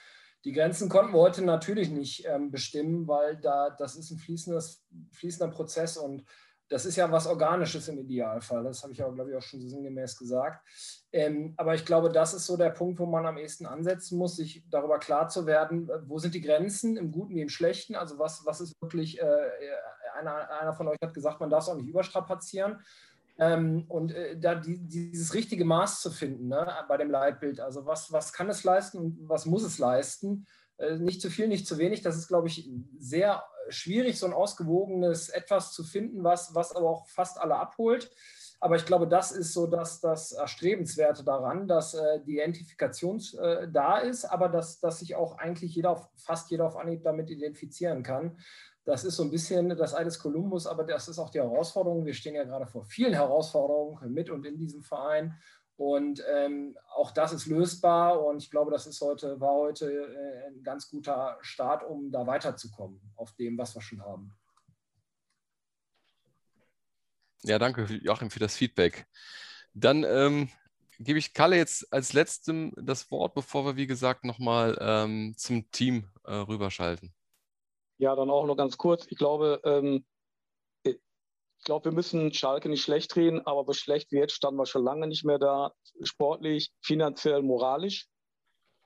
Die 0.45 0.53
Grenzen 0.53 0.87
konnten 0.87 1.13
wir 1.13 1.19
heute 1.19 1.43
natürlich 1.43 1.89
nicht 1.89 2.25
ähm, 2.25 2.51
bestimmen, 2.51 3.07
weil 3.07 3.37
da 3.37 3.69
das 3.69 3.95
ist 3.95 4.11
ein 4.11 4.17
fließender 4.17 5.51
Prozess 5.51 5.97
und 5.97 6.23
das 6.69 6.85
ist 6.85 6.95
ja 6.95 7.11
was 7.11 7.27
Organisches 7.27 7.87
im 7.87 7.97
Idealfall. 7.97 8.63
Das 8.63 8.83
habe 8.83 8.93
ich 8.93 9.03
auch, 9.03 9.13
glaube 9.13 9.31
ich, 9.31 9.35
auch 9.35 9.41
schon 9.41 9.59
so 9.59 9.67
sinngemäß 9.67 10.17
gesagt. 10.17 10.63
Ähm, 11.11 11.53
aber 11.57 11.73
ich 11.73 11.83
glaube, 11.83 12.11
das 12.11 12.33
ist 12.33 12.45
so 12.45 12.57
der 12.57 12.69
Punkt, 12.69 12.99
wo 12.99 13.07
man 13.07 13.25
am 13.25 13.37
ehesten 13.37 13.65
ansetzen 13.65 14.17
muss, 14.17 14.35
sich 14.35 14.63
darüber 14.69 14.99
klar 14.99 15.27
zu 15.29 15.47
werden, 15.47 15.89
wo 16.05 16.19
sind 16.19 16.35
die 16.35 16.41
Grenzen 16.41 16.95
im 16.95 17.11
Guten 17.11 17.35
wie 17.35 17.41
im 17.41 17.49
Schlechten. 17.49 17.95
Also 17.95 18.19
was, 18.19 18.45
was 18.45 18.61
ist 18.61 18.73
wirklich, 18.81 19.19
äh, 19.19 19.47
einer, 20.17 20.49
einer 20.61 20.73
von 20.73 20.87
euch 20.87 20.97
hat 21.03 21.13
gesagt, 21.13 21.39
man 21.39 21.49
darf 21.49 21.63
es 21.63 21.69
auch 21.69 21.75
nicht 21.75 21.89
überstrapazieren. 21.89 22.79
Ähm, 23.39 23.85
und 23.87 24.11
äh, 24.11 24.37
da 24.37 24.53
die, 24.53 24.77
dieses 24.77 25.33
richtige 25.33 25.65
Maß 25.65 26.01
zu 26.01 26.11
finden 26.11 26.49
ne, 26.49 26.67
bei 26.87 26.97
dem 26.97 27.09
Leitbild. 27.09 27.61
Also 27.61 27.85
was, 27.85 28.11
was 28.11 28.31
kann 28.31 28.49
es 28.49 28.63
leisten 28.63 28.97
und 28.99 29.17
was 29.29 29.45
muss 29.45 29.63
es 29.63 29.79
leisten? 29.79 30.45
Äh, 30.79 30.97
nicht 30.97 31.21
zu 31.21 31.29
viel, 31.29 31.47
nicht 31.47 31.67
zu 31.67 31.77
wenig. 31.77 32.01
Das 32.01 32.17
ist, 32.17 32.27
glaube 32.27 32.47
ich, 32.47 32.69
sehr 32.97 33.43
schwierig, 33.69 34.17
so 34.17 34.25
ein 34.25 34.33
ausgewogenes 34.33 35.29
Etwas 35.29 35.73
zu 35.73 35.83
finden, 35.83 36.23
was, 36.23 36.55
was 36.55 36.75
aber 36.75 36.89
auch 36.89 37.07
fast 37.07 37.39
alle 37.39 37.55
abholt. 37.55 38.09
Aber 38.61 38.75
ich 38.75 38.85
glaube, 38.85 39.07
das 39.07 39.31
ist 39.31 39.53
so 39.53 39.67
dass 39.67 40.01
das 40.01 40.33
Erstrebenswerte 40.33 41.23
daran, 41.23 41.67
dass 41.67 41.93
äh, 41.93 42.19
die 42.25 42.35
Identifikation 42.35 43.21
äh, 43.39 43.69
da 43.71 43.99
ist, 43.99 44.25
aber 44.25 44.49
dass, 44.49 44.79
dass 44.79 44.99
sich 44.99 45.15
auch 45.15 45.37
eigentlich 45.37 45.75
jeder, 45.75 46.09
fast 46.17 46.51
jeder 46.51 46.65
auf 46.65 46.75
Anhieb 46.75 47.03
damit 47.03 47.29
identifizieren 47.29 48.03
kann. 48.03 48.37
Das 48.83 49.03
ist 49.03 49.17
so 49.17 49.23
ein 49.23 49.31
bisschen 49.31 49.69
das 49.77 49.93
Ei 49.93 50.03
des 50.03 50.19
Kolumbus, 50.19 50.65
aber 50.65 50.83
das 50.83 51.07
ist 51.07 51.19
auch 51.19 51.29
die 51.29 51.39
Herausforderung. 51.39 52.05
Wir 52.05 52.13
stehen 52.13 52.35
ja 52.35 52.43
gerade 52.43 52.65
vor 52.65 52.83
vielen 52.83 53.13
Herausforderungen 53.13 54.11
mit 54.11 54.29
und 54.29 54.45
in 54.45 54.57
diesem 54.57 54.81
Verein. 54.81 55.37
Und 55.79 56.21
ähm, 56.27 56.77
auch 56.93 57.11
das 57.11 57.31
ist 57.31 57.45
lösbar 57.45 58.21
und 58.25 58.43
ich 58.43 58.51
glaube, 58.51 58.69
das 58.69 58.85
ist 58.85 58.99
heute, 58.99 59.39
war 59.39 59.53
heute 59.53 59.89
äh, 59.89 60.47
ein 60.49 60.61
ganz 60.61 60.89
guter 60.89 61.37
Start, 61.39 61.85
um 61.85 62.11
da 62.11 62.27
weiterzukommen 62.27 62.99
auf 63.15 63.31
dem, 63.37 63.57
was 63.57 63.73
wir 63.75 63.81
schon 63.81 64.01
haben. 64.01 64.37
Ja, 67.43 67.57
danke 67.59 67.85
Joachim 67.85 68.29
für 68.29 68.39
das 68.39 68.57
Feedback. 68.57 69.07
Dann 69.73 70.03
ähm, 70.03 70.49
gebe 70.99 71.17
ich 71.17 71.33
Kalle 71.33 71.55
jetzt 71.55 71.93
als 71.93 72.11
letztem 72.11 72.73
das 72.75 73.09
Wort, 73.09 73.33
bevor 73.33 73.65
wir, 73.65 73.77
wie 73.77 73.87
gesagt, 73.87 74.25
nochmal 74.25 74.77
ähm, 74.81 75.33
zum 75.37 75.71
Team 75.71 76.09
äh, 76.25 76.33
rüberschalten. 76.33 77.13
Ja, 77.99 78.17
dann 78.17 78.29
auch 78.29 78.45
noch 78.45 78.57
ganz 78.57 78.77
kurz. 78.77 79.07
Ich 79.09 79.17
glaube, 79.17 79.61
ähm, 81.59 81.65
glaube, 81.65 81.85
wir 81.85 81.91
müssen 81.91 82.33
Schalke 82.33 82.69
nicht 82.69 82.83
schlecht 82.83 83.15
reden, 83.15 83.45
aber 83.45 83.65
so 83.65 83.73
schlecht 83.73 84.11
wie 84.11 84.17
jetzt 84.17 84.33
standen 84.33 84.59
wir 84.59 84.65
schon 84.65 84.83
lange 84.83 85.07
nicht 85.07 85.25
mehr 85.25 85.39
da, 85.39 85.73
sportlich, 86.01 86.71
finanziell, 86.81 87.41
moralisch, 87.41 88.07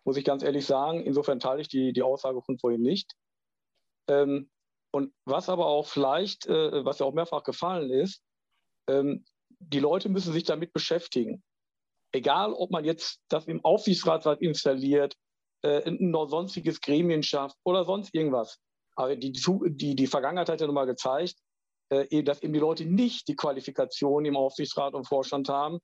muss 0.06 0.18
ich 0.18 0.26
ganz 0.26 0.44
ehrlich 0.44 0.66
sagen. 0.66 1.02
Insofern 1.06 1.40
teile 1.40 1.62
ich 1.62 1.68
die, 1.68 1.94
die 1.94 2.04
Aussage 2.04 2.42
von 2.42 2.58
vorhin 2.60 2.82
nicht. 2.82 3.14
Ähm, 4.10 4.50
und 4.92 5.14
was 5.26 5.50
aber 5.50 5.68
auch 5.68 5.88
vielleicht, 5.88 6.46
äh, 6.48 6.86
was 6.86 7.00
ja 7.00 7.06
auch 7.06 7.14
mehrfach 7.14 7.44
gefallen 7.44 7.90
ist, 7.90 8.22
ähm, 8.88 9.26
die 9.60 9.80
Leute 9.80 10.10
müssen 10.10 10.34
sich 10.34 10.44
damit 10.44 10.74
beschäftigen. 10.74 11.44
Egal, 12.12 12.54
ob 12.54 12.70
man 12.70 12.86
jetzt 12.86 13.22
das 13.30 13.48
im 13.48 13.64
Aufsichtsrat 13.64 14.42
installiert, 14.42 15.16
äh, 15.64 15.84
ein 15.88 16.14
sonstiges 16.28 16.82
Gremien 16.82 17.24
schafft 17.24 17.58
oder 17.64 17.86
sonst 17.86 18.14
irgendwas. 18.14 18.60
Aber 18.96 19.16
die, 19.16 19.32
die, 19.32 19.96
die 19.96 20.08
Vergangenheit 20.08 20.50
hat 20.50 20.62
ja 20.62 20.68
nun 20.68 20.76
mal 20.76 20.86
gezeigt, 20.86 21.36
äh, 22.02 22.24
dass 22.24 22.42
eben 22.42 22.54
die 22.54 22.60
Leute 22.60 22.86
nicht 22.86 23.28
die 23.28 23.36
Qualifikation 23.36 24.26
im 24.26 24.38
Aufsichtsrat 24.38 24.94
und 24.94 25.08
Vorstand 25.08 25.50
haben, 25.50 25.80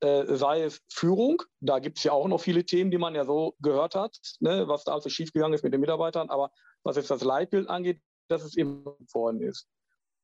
äh, 0.00 0.34
sei 0.34 0.62
es 0.62 0.80
Führung, 0.92 1.42
da 1.60 1.78
gibt 1.78 1.98
es 1.98 2.04
ja 2.04 2.12
auch 2.12 2.26
noch 2.26 2.40
viele 2.40 2.64
Themen, 2.64 2.90
die 2.90 2.98
man 2.98 3.14
ja 3.14 3.24
so 3.24 3.54
gehört 3.60 3.94
hat, 3.94 4.16
ne, 4.40 4.66
was 4.66 4.84
da 4.84 4.94
also 4.94 5.08
schiefgegangen 5.08 5.54
ist 5.54 5.62
mit 5.62 5.72
den 5.72 5.80
Mitarbeitern, 5.80 6.28
aber 6.28 6.50
was 6.82 6.96
jetzt 6.96 7.10
das 7.10 7.22
Leitbild 7.22 7.68
angeht, 7.68 8.00
dass 8.28 8.42
es 8.42 8.56
eben 8.56 8.84
worden 9.12 9.40
ist. 9.40 9.68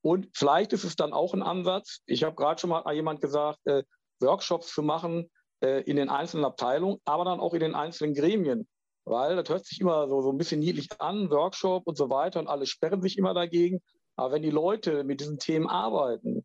Und 0.02 0.28
vielleicht 0.34 0.72
ist 0.72 0.84
es 0.84 0.96
dann 0.96 1.12
auch 1.12 1.34
ein 1.34 1.42
Ansatz, 1.42 2.00
ich 2.06 2.24
habe 2.24 2.36
gerade 2.36 2.60
schon 2.60 2.70
mal 2.70 2.92
jemand 2.92 3.20
gesagt, 3.20 3.58
äh, 3.66 3.84
Workshops 4.20 4.72
zu 4.72 4.82
machen 4.82 5.30
äh, 5.60 5.82
in 5.82 5.96
den 5.96 6.08
einzelnen 6.08 6.44
Abteilungen, 6.44 6.98
aber 7.04 7.24
dann 7.24 7.40
auch 7.40 7.54
in 7.54 7.60
den 7.60 7.74
einzelnen 7.74 8.14
Gremien. 8.14 8.68
Weil 9.04 9.36
das 9.36 9.48
hört 9.48 9.64
sich 9.64 9.80
immer 9.80 10.08
so, 10.08 10.22
so 10.22 10.30
ein 10.30 10.38
bisschen 10.38 10.60
niedlich 10.60 10.88
an, 10.98 11.30
Workshop 11.30 11.86
und 11.86 11.96
so 11.96 12.10
weiter, 12.10 12.40
und 12.40 12.48
alle 12.48 12.66
sperren 12.66 13.00
sich 13.00 13.16
immer 13.16 13.32
dagegen. 13.32 13.80
Aber 14.18 14.32
wenn 14.32 14.42
die 14.42 14.50
Leute 14.50 15.04
mit 15.04 15.20
diesen 15.20 15.38
Themen 15.38 15.68
arbeiten, 15.68 16.44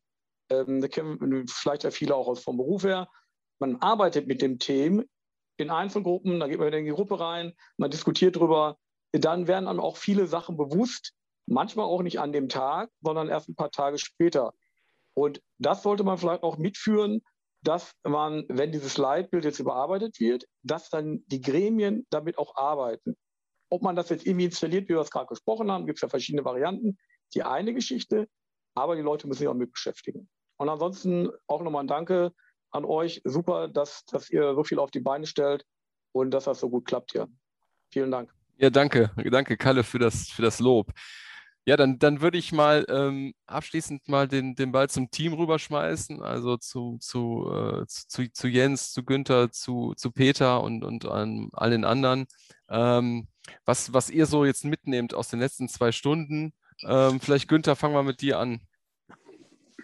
ähm, 0.49 0.81
kennen 0.89 1.47
vielleicht 1.47 1.83
ja 1.83 1.91
viele 1.91 2.15
auch 2.15 2.37
vom 2.37 2.57
Beruf 2.57 2.83
her, 2.83 3.09
man 3.59 3.77
arbeitet 3.77 4.27
mit 4.27 4.41
dem 4.43 4.59
Thema 4.59 5.03
in 5.57 5.71
Einzelgruppen, 5.71 6.39
da 6.39 6.47
geht 6.47 6.59
man 6.59 6.71
in 6.71 6.85
die 6.85 6.91
Gruppe 6.91 7.19
rein, 7.19 7.53
man 7.77 7.89
diskutiert 7.89 8.35
darüber, 8.35 8.77
dann 9.11 9.47
werden 9.47 9.67
einem 9.67 9.79
auch 9.79 9.97
viele 9.97 10.27
Sachen 10.27 10.55
bewusst, 10.55 11.13
manchmal 11.47 11.85
auch 11.85 12.03
nicht 12.03 12.19
an 12.19 12.31
dem 12.31 12.47
Tag, 12.47 12.91
sondern 13.01 13.27
erst 13.27 13.49
ein 13.49 13.55
paar 13.55 13.71
Tage 13.71 13.97
später. 13.97 14.53
Und 15.15 15.41
das 15.57 15.81
sollte 15.81 16.03
man 16.03 16.17
vielleicht 16.19 16.43
auch 16.43 16.57
mitführen, 16.57 17.21
dass 17.63 17.93
man, 18.03 18.45
wenn 18.49 18.71
dieses 18.71 18.97
Leitbild 18.97 19.45
jetzt 19.45 19.59
überarbeitet 19.59 20.19
wird, 20.19 20.45
dass 20.61 20.89
dann 20.89 21.23
die 21.27 21.41
Gremien 21.41 22.05
damit 22.11 22.37
auch 22.37 22.55
arbeiten. 22.55 23.15
Ob 23.71 23.81
man 23.81 23.95
das 23.95 24.09
jetzt 24.09 24.27
irgendwie 24.27 24.45
installiert, 24.45 24.89
wie 24.89 24.93
wir 24.93 24.99
es 24.99 25.11
gerade 25.11 25.27
gesprochen 25.27 25.71
haben, 25.71 25.87
gibt 25.87 25.97
es 25.97 26.01
ja 26.01 26.09
verschiedene 26.09 26.45
Varianten 26.45 26.97
die 27.35 27.43
eine 27.43 27.73
Geschichte, 27.73 28.27
aber 28.75 28.95
die 28.95 29.01
Leute 29.01 29.27
müssen 29.27 29.39
sich 29.39 29.47
auch 29.47 29.53
mit 29.53 29.71
beschäftigen. 29.71 30.29
Und 30.57 30.69
ansonsten 30.69 31.29
auch 31.47 31.61
nochmal 31.61 31.83
ein 31.83 31.87
Danke 31.87 32.31
an 32.71 32.85
euch. 32.85 33.21
Super, 33.23 33.67
dass, 33.67 34.05
dass 34.05 34.29
ihr 34.29 34.55
so 34.55 34.63
viel 34.63 34.79
auf 34.79 34.91
die 34.91 34.99
Beine 34.99 35.25
stellt 35.25 35.65
und 36.11 36.31
dass 36.31 36.45
das 36.45 36.59
so 36.59 36.69
gut 36.69 36.85
klappt 36.85 37.11
hier. 37.11 37.27
Vielen 37.91 38.11
Dank. 38.11 38.33
Ja, 38.57 38.69
danke. 38.69 39.11
Danke, 39.31 39.57
Kalle, 39.57 39.83
für 39.83 39.99
das, 39.99 40.29
für 40.29 40.41
das 40.41 40.59
Lob. 40.59 40.91
Ja, 41.65 41.77
dann, 41.77 41.97
dann 41.97 42.19
würde 42.19 42.37
ich 42.37 42.51
mal 42.51 42.85
ähm, 42.89 43.33
abschließend 43.45 44.09
mal 44.09 44.27
den, 44.27 44.53
den 44.55 44.73
Ball 44.73 44.89
zum 44.89 45.09
Team 45.11 45.33
rüberschmeißen, 45.33 46.21
also 46.21 46.57
zu, 46.57 46.97
zu, 46.99 47.49
äh, 47.49 47.85
zu, 47.87 48.29
zu 48.31 48.47
Jens, 48.49 48.91
zu 48.91 49.03
Günther, 49.05 49.49
zu, 49.49 49.93
zu 49.95 50.11
Peter 50.11 50.61
und, 50.61 50.83
und 50.83 51.05
an 51.05 51.49
allen 51.53 51.85
anderen. 51.85 52.25
Ähm, 52.69 53.27
was, 53.65 53.93
was 53.93 54.09
ihr 54.09 54.25
so 54.25 54.43
jetzt 54.43 54.65
mitnehmt 54.65 55.13
aus 55.13 55.29
den 55.29 55.39
letzten 55.39 55.69
zwei 55.69 55.93
Stunden, 55.93 56.53
ähm, 56.83 57.19
vielleicht 57.19 57.47
Günther, 57.47 57.75
fangen 57.75 57.95
wir 57.95 58.03
mit 58.03 58.21
dir 58.21 58.39
an. 58.39 58.61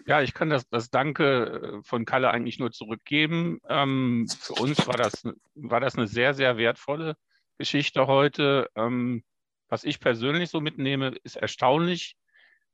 Ja, 0.06 0.22
ich 0.22 0.34
kann 0.34 0.50
das, 0.50 0.68
das 0.68 0.90
Danke 0.90 1.80
äh, 1.80 1.82
von 1.82 2.04
Kalle 2.04 2.30
eigentlich 2.30 2.58
nur 2.58 2.72
zurückgeben. 2.72 3.60
Ähm, 3.68 4.26
für 4.28 4.54
uns 4.54 4.86
war 4.86 4.96
das, 4.96 5.24
war 5.54 5.80
das 5.80 5.96
eine 5.96 6.06
sehr, 6.06 6.34
sehr 6.34 6.56
wertvolle 6.56 7.16
Geschichte 7.58 8.06
heute. 8.06 8.68
Ähm, 8.74 9.22
was 9.68 9.84
ich 9.84 10.00
persönlich 10.00 10.50
so 10.50 10.60
mitnehme, 10.60 11.14
ist 11.22 11.36
erstaunlich 11.36 12.16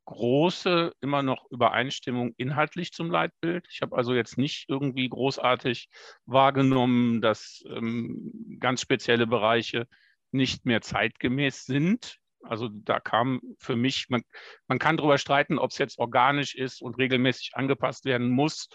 große 0.06 0.92
immer 1.00 1.22
noch 1.22 1.50
Übereinstimmung 1.50 2.32
inhaltlich 2.36 2.92
zum 2.92 3.10
Leitbild. 3.10 3.66
Ich 3.70 3.82
habe 3.82 3.96
also 3.96 4.14
jetzt 4.14 4.38
nicht 4.38 4.68
irgendwie 4.68 5.08
großartig 5.08 5.88
wahrgenommen, 6.24 7.20
dass 7.20 7.64
ähm, 7.68 8.56
ganz 8.60 8.80
spezielle 8.80 9.26
Bereiche 9.26 9.86
nicht 10.30 10.64
mehr 10.64 10.80
zeitgemäß 10.80 11.66
sind. 11.66 12.18
Also 12.48 12.68
da 12.68 13.00
kam 13.00 13.40
für 13.58 13.76
mich, 13.76 14.06
man, 14.08 14.22
man 14.68 14.78
kann 14.78 14.96
darüber 14.96 15.18
streiten, 15.18 15.58
ob 15.58 15.70
es 15.70 15.78
jetzt 15.78 15.98
organisch 15.98 16.54
ist 16.54 16.82
und 16.82 16.98
regelmäßig 16.98 17.50
angepasst 17.54 18.04
werden 18.04 18.28
muss 18.30 18.68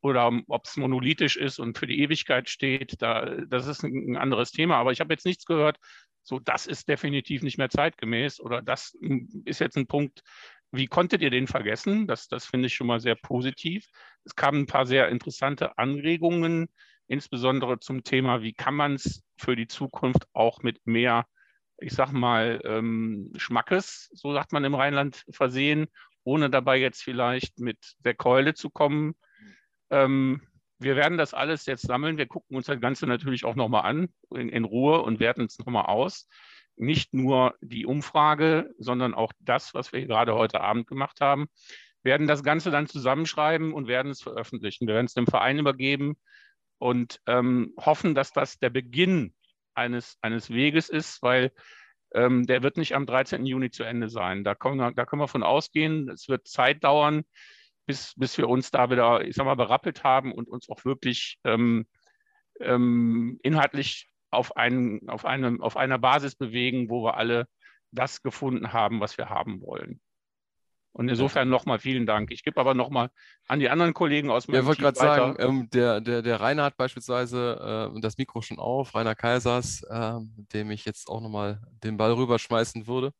oder 0.00 0.32
ob 0.48 0.64
es 0.66 0.76
monolithisch 0.76 1.36
ist 1.36 1.58
und 1.58 1.78
für 1.78 1.86
die 1.86 2.00
Ewigkeit 2.00 2.48
steht. 2.48 3.00
Da, 3.00 3.36
das 3.46 3.66
ist 3.66 3.84
ein, 3.84 4.16
anderes 4.16 4.50
Thema. 4.50 4.76
Aber 4.76 4.92
ich 4.92 5.00
habe 5.00 5.14
jetzt 5.14 5.24
nichts 5.24 5.46
gehört, 5.46 5.78
so 6.22 6.38
das 6.38 6.66
ist 6.66 6.88
definitiv 6.88 7.42
nicht 7.42 7.58
mehr 7.58 7.70
zeitgemäß 7.70 8.40
oder 8.40 8.62
das 8.62 8.96
ist 9.44 9.60
jetzt 9.60 9.76
ein 9.76 9.86
Punkt, 9.86 10.22
wie 10.72 10.86
konntet 10.86 11.20
ihr 11.20 11.30
den 11.30 11.46
vergessen? 11.46 12.06
Das, 12.06 12.28
das 12.28 12.46
finde 12.46 12.66
ich 12.66 12.74
schon 12.74 12.86
mal 12.86 13.00
sehr 13.00 13.14
positiv. 13.14 13.86
Es 14.24 14.34
kamen 14.34 14.62
ein 14.62 14.66
paar 14.66 14.86
sehr 14.86 15.08
interessante 15.08 15.76
Anregungen, 15.78 16.68
insbesondere 17.08 17.78
zum 17.78 18.04
Thema, 18.04 18.42
wie 18.42 18.54
kann 18.54 18.74
man 18.74 18.94
es 18.94 19.22
für 19.36 19.54
die 19.54 19.66
Zukunft 19.66 20.26
auch 20.32 20.62
mit 20.62 20.86
mehr 20.86 21.26
ich 21.82 21.92
sag 21.92 22.12
mal, 22.12 22.60
ähm, 22.64 23.32
Schmackes, 23.36 24.10
so 24.14 24.32
sagt 24.32 24.52
man 24.52 24.64
im 24.64 24.74
Rheinland, 24.74 25.24
versehen, 25.30 25.88
ohne 26.24 26.50
dabei 26.50 26.78
jetzt 26.78 27.02
vielleicht 27.02 27.58
mit 27.58 27.94
der 27.98 28.14
Keule 28.14 28.54
zu 28.54 28.70
kommen. 28.70 29.14
Ähm, 29.90 30.42
wir 30.78 30.96
werden 30.96 31.18
das 31.18 31.34
alles 31.34 31.66
jetzt 31.66 31.86
sammeln. 31.86 32.18
Wir 32.18 32.26
gucken 32.26 32.56
uns 32.56 32.66
das 32.66 32.80
Ganze 32.80 33.06
natürlich 33.06 33.44
auch 33.44 33.54
nochmal 33.54 33.84
an, 33.84 34.08
in, 34.30 34.48
in 34.48 34.64
Ruhe 34.64 35.02
und 35.02 35.20
werten 35.20 35.42
es 35.42 35.58
nochmal 35.58 35.86
aus. 35.86 36.28
Nicht 36.76 37.14
nur 37.14 37.54
die 37.60 37.86
Umfrage, 37.86 38.70
sondern 38.78 39.14
auch 39.14 39.32
das, 39.40 39.74
was 39.74 39.92
wir 39.92 40.06
gerade 40.06 40.34
heute 40.34 40.60
Abend 40.60 40.86
gemacht 40.86 41.20
haben. 41.20 41.48
Wir 42.02 42.12
werden 42.12 42.26
das 42.26 42.42
Ganze 42.42 42.70
dann 42.70 42.88
zusammenschreiben 42.88 43.72
und 43.72 43.86
werden 43.86 44.10
es 44.10 44.22
veröffentlichen. 44.22 44.86
Wir 44.86 44.94
werden 44.94 45.06
es 45.06 45.14
dem 45.14 45.26
Verein 45.26 45.58
übergeben 45.58 46.16
und 46.78 47.20
ähm, 47.26 47.74
hoffen, 47.78 48.14
dass 48.14 48.32
das 48.32 48.58
der 48.58 48.70
Beginn 48.70 49.34
eines, 49.74 50.18
eines 50.22 50.50
Weges 50.50 50.88
ist, 50.88 51.22
weil 51.22 51.52
ähm, 52.14 52.46
der 52.46 52.62
wird 52.62 52.76
nicht 52.76 52.94
am 52.94 53.06
13. 53.06 53.46
Juni 53.46 53.70
zu 53.70 53.84
Ende 53.84 54.08
sein. 54.08 54.44
Da 54.44 54.54
wir, 54.80 54.92
da 54.92 55.06
können 55.06 55.22
wir 55.22 55.28
von 55.28 55.42
ausgehen. 55.42 56.08
Es 56.08 56.28
wird 56.28 56.46
Zeit 56.46 56.84
dauern, 56.84 57.24
bis, 57.86 58.14
bis 58.16 58.36
wir 58.38 58.48
uns 58.48 58.70
da 58.70 58.90
wieder, 58.90 59.24
ich 59.24 59.34
sag 59.34 59.44
mal, 59.44 59.54
berappelt 59.54 60.04
haben 60.04 60.32
und 60.32 60.48
uns 60.48 60.68
auch 60.68 60.84
wirklich 60.84 61.38
ähm, 61.44 61.86
ähm, 62.60 63.38
inhaltlich 63.42 64.08
auf, 64.30 64.56
einen, 64.56 65.08
auf, 65.08 65.24
einem, 65.24 65.60
auf 65.60 65.76
einer 65.76 65.98
Basis 65.98 66.34
bewegen, 66.34 66.88
wo 66.90 67.04
wir 67.04 67.16
alle 67.16 67.46
das 67.90 68.22
gefunden 68.22 68.72
haben, 68.72 69.00
was 69.00 69.18
wir 69.18 69.28
haben 69.28 69.60
wollen. 69.60 70.00
Und 70.94 71.08
insofern 71.08 71.48
nochmal 71.48 71.78
vielen 71.78 72.04
Dank. 72.04 72.30
Ich 72.30 72.44
gebe 72.44 72.60
aber 72.60 72.74
nochmal 72.74 73.10
an 73.48 73.60
die 73.60 73.70
anderen 73.70 73.94
Kollegen 73.94 74.30
aus 74.30 74.46
meinem 74.46 74.56
Ja, 74.56 74.60
ich 74.60 74.66
wollte 74.66 74.82
gerade 74.82 74.98
sagen, 74.98 75.36
ähm, 75.38 75.70
der, 75.70 76.02
der, 76.02 76.20
der 76.20 76.40
Rainer 76.40 76.64
hat 76.64 76.76
beispielsweise 76.76 77.90
äh, 77.96 78.00
das 78.00 78.18
Mikro 78.18 78.42
schon 78.42 78.58
auf, 78.58 78.94
Rainer 78.94 79.14
Kaisers, 79.14 79.82
äh, 79.84 80.14
dem 80.52 80.70
ich 80.70 80.84
jetzt 80.84 81.08
auch 81.08 81.22
nochmal 81.22 81.62
den 81.82 81.96
Ball 81.96 82.12
rüberschmeißen 82.12 82.86
würde. 82.86 83.12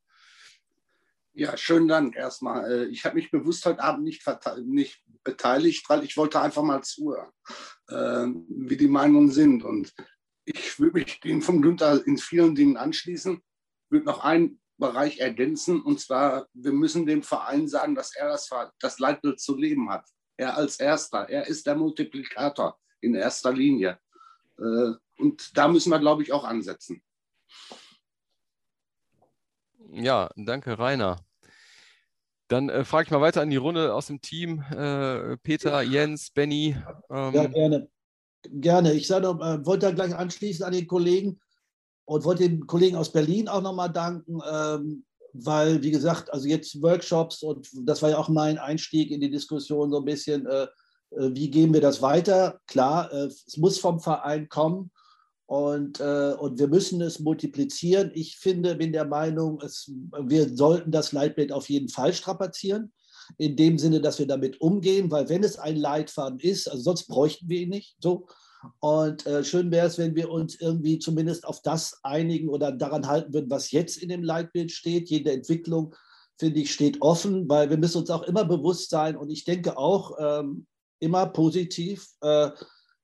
Ja, 1.34 1.56
schönen 1.56 1.88
Dank 1.88 2.14
erstmal. 2.14 2.70
Äh, 2.70 2.84
ich 2.86 3.06
habe 3.06 3.14
mich 3.14 3.30
bewusst 3.30 3.64
heute 3.64 3.82
Abend 3.82 4.04
nicht, 4.04 4.22
nicht 4.66 5.02
beteiligt, 5.24 5.88
weil 5.88 6.04
ich 6.04 6.18
wollte 6.18 6.42
einfach 6.42 6.62
mal 6.62 6.82
zuhören, 6.82 7.30
äh, 7.88 8.26
wie 8.48 8.76
die 8.76 8.88
Meinungen 8.88 9.30
sind. 9.30 9.64
Und 9.64 9.94
ich 10.44 10.78
würde 10.78 10.98
mich 10.98 11.20
dem 11.20 11.40
von 11.40 11.62
Günther 11.62 12.06
in 12.06 12.18
vielen 12.18 12.54
Dingen 12.54 12.76
anschließen. 12.76 13.36
Ich 13.36 13.90
würde 13.90 14.04
noch 14.04 14.24
ein 14.24 14.58
Bereich 14.82 15.18
ergänzen. 15.18 15.80
Und 15.80 16.00
zwar, 16.00 16.48
wir 16.52 16.72
müssen 16.72 17.06
dem 17.06 17.22
Verein 17.22 17.68
sagen, 17.68 17.94
dass 17.94 18.14
er 18.14 18.28
das, 18.28 18.50
das 18.80 18.98
Leitbild 18.98 19.40
zu 19.40 19.56
leben 19.56 19.88
hat. 19.88 20.04
Er 20.36 20.56
als 20.56 20.80
Erster. 20.80 21.28
Er 21.28 21.46
ist 21.46 21.66
der 21.66 21.76
Multiplikator 21.76 22.76
in 23.00 23.14
erster 23.14 23.52
Linie. 23.52 23.98
Äh, 24.58 24.92
und 25.18 25.56
da 25.56 25.68
müssen 25.68 25.90
wir, 25.90 26.00
glaube 26.00 26.22
ich, 26.22 26.32
auch 26.32 26.44
ansetzen. 26.44 27.00
Ja, 29.92 30.30
danke, 30.36 30.78
Rainer. 30.78 31.18
Dann 32.48 32.68
äh, 32.68 32.84
frage 32.84 33.04
ich 33.04 33.10
mal 33.10 33.20
weiter 33.20 33.42
in 33.42 33.50
die 33.50 33.56
Runde 33.56 33.94
aus 33.94 34.08
dem 34.08 34.20
Team. 34.20 34.62
Äh, 34.70 35.36
Peter, 35.38 35.82
Jens, 35.82 36.30
Benny. 36.30 36.76
Ähm. 37.08 37.34
Ja, 37.34 37.46
gerne. 37.46 37.88
Gerne. 38.42 38.92
Ich 38.94 39.06
sage 39.06 39.26
noch, 39.26 39.40
äh, 39.40 39.64
wollte 39.64 39.86
da 39.86 39.92
gleich 39.92 40.14
anschließen 40.14 40.64
an 40.64 40.72
den 40.72 40.88
Kollegen 40.88 41.40
und 42.12 42.24
wollte 42.24 42.48
den 42.48 42.66
Kollegen 42.66 42.96
aus 42.96 43.10
Berlin 43.10 43.48
auch 43.48 43.62
nochmal 43.62 43.90
danken, 43.90 44.38
ähm, 44.50 45.04
weil, 45.32 45.82
wie 45.82 45.90
gesagt, 45.90 46.30
also 46.30 46.46
jetzt 46.46 46.82
Workshops 46.82 47.42
und 47.42 47.70
das 47.86 48.02
war 48.02 48.10
ja 48.10 48.18
auch 48.18 48.28
mein 48.28 48.58
Einstieg 48.58 49.10
in 49.10 49.20
die 49.20 49.30
Diskussion 49.30 49.90
so 49.90 49.98
ein 49.98 50.04
bisschen, 50.04 50.46
äh, 50.46 50.66
äh 51.16 51.30
wie 51.34 51.50
gehen 51.50 51.72
wir 51.72 51.80
das 51.80 52.02
weiter? 52.02 52.60
Klar, 52.66 53.10
äh, 53.12 53.26
es 53.26 53.56
muss 53.56 53.78
vom 53.78 53.98
Verein 53.98 54.50
kommen 54.50 54.90
und, 55.46 56.00
äh, 56.00 56.34
und 56.38 56.58
wir 56.58 56.68
müssen 56.68 57.00
es 57.00 57.18
multiplizieren. 57.18 58.10
Ich 58.12 58.36
finde, 58.36 58.74
bin 58.74 58.92
der 58.92 59.06
Meinung, 59.06 59.58
es, 59.62 59.90
wir 60.20 60.54
sollten 60.54 60.90
das 60.90 61.12
Leitbild 61.12 61.50
auf 61.50 61.70
jeden 61.70 61.88
Fall 61.88 62.12
strapazieren. 62.12 62.92
in 63.38 63.56
dem 63.56 63.78
Sinne, 63.78 64.00
dass 64.00 64.18
wir 64.18 64.26
damit 64.26 64.60
umgehen, 64.60 65.10
weil 65.10 65.28
wenn 65.28 65.44
es 65.44 65.56
ein 65.56 65.76
Leitfaden 65.76 66.40
ist, 66.40 66.68
also 66.68 66.82
sonst 66.82 67.06
bräuchten 67.06 67.48
wir 67.48 67.60
ihn 67.60 67.70
nicht. 67.70 67.96
So. 68.00 68.26
Und 68.80 69.26
äh, 69.26 69.42
schön 69.44 69.70
wäre 69.70 69.86
es, 69.86 69.98
wenn 69.98 70.14
wir 70.14 70.30
uns 70.30 70.60
irgendwie 70.60 70.98
zumindest 70.98 71.46
auf 71.46 71.62
das 71.62 71.98
einigen 72.02 72.48
oder 72.48 72.72
daran 72.72 73.06
halten 73.06 73.32
würden, 73.32 73.50
was 73.50 73.70
jetzt 73.70 73.96
in 73.96 74.08
dem 74.08 74.22
Leitbild 74.22 74.70
steht. 74.70 75.10
Jede 75.10 75.32
Entwicklung, 75.32 75.94
finde 76.38 76.60
ich, 76.60 76.72
steht 76.72 77.00
offen, 77.02 77.48
weil 77.48 77.70
wir 77.70 77.76
müssen 77.76 77.98
uns 77.98 78.10
auch 78.10 78.22
immer 78.22 78.44
bewusst 78.44 78.90
sein 78.90 79.16
und 79.16 79.30
ich 79.30 79.44
denke 79.44 79.76
auch 79.76 80.16
ähm, 80.18 80.66
immer 81.00 81.26
positiv. 81.26 82.06
Äh, 82.20 82.50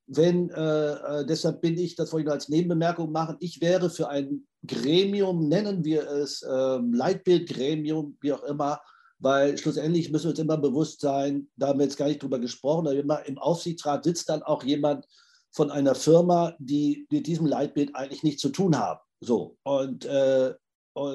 wenn, 0.07 0.51
äh, 0.51 0.93
äh 0.93 1.27
deshalb 1.27 1.61
bin 1.61 1.77
ich, 1.77 1.95
das 1.95 2.13
wollte 2.13 2.23
ich 2.23 2.27
nur 2.27 2.35
als 2.35 2.49
Nebenbemerkung 2.49 3.13
machen, 3.13 3.37
ich 3.41 3.61
wäre 3.61 3.91
für 3.91 4.09
ein 4.09 4.47
Gremium, 4.67 5.49
nennen 5.49 5.85
wir 5.85 6.09
es 6.09 6.43
äh, 6.43 6.79
Leitbildgremium, 6.93 8.17
wie 8.21 8.33
auch 8.33 8.43
immer, 8.45 8.81
weil 9.19 9.59
schlussendlich 9.59 10.11
müssen 10.11 10.25
wir 10.25 10.31
uns 10.31 10.39
immer 10.39 10.57
bewusst 10.57 11.01
sein, 11.01 11.49
da 11.57 11.69
haben 11.69 11.79
wir 11.79 11.87
jetzt 11.87 11.97
gar 11.97 12.07
nicht 12.07 12.23
drüber 12.23 12.39
gesprochen, 12.39 12.87
aber 12.87 12.97
immer 12.97 13.27
im 13.27 13.39
Aufsichtsrat 13.39 14.05
sitzt 14.05 14.29
dann 14.29 14.43
auch 14.43 14.63
jemand 14.63 15.07
von 15.53 15.71
einer 15.71 15.95
Firma, 15.95 16.55
die 16.59 17.07
mit 17.11 17.27
diesem 17.27 17.47
Leitbild 17.47 17.95
eigentlich 17.95 18.23
nichts 18.23 18.43
zu 18.43 18.51
tun 18.51 18.79
haben. 18.79 19.01
So, 19.21 19.57
und, 19.65 20.05
äh, 20.05 20.55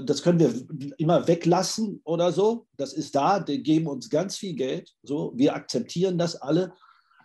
das 0.06 0.24
können 0.24 0.40
wir 0.40 0.54
immer 0.98 1.28
weglassen 1.28 2.00
oder 2.06 2.32
so. 2.32 2.68
Das 2.78 2.94
ist 2.94 3.16
da, 3.16 3.42
die 3.42 3.62
geben 3.62 3.88
uns 3.88 4.10
ganz 4.10 4.38
viel 4.38 4.56
Geld. 4.56 4.90
So, 5.04 5.34
wir 5.36 5.56
akzeptieren 5.56 6.18
das 6.18 6.38
alle 6.38 6.74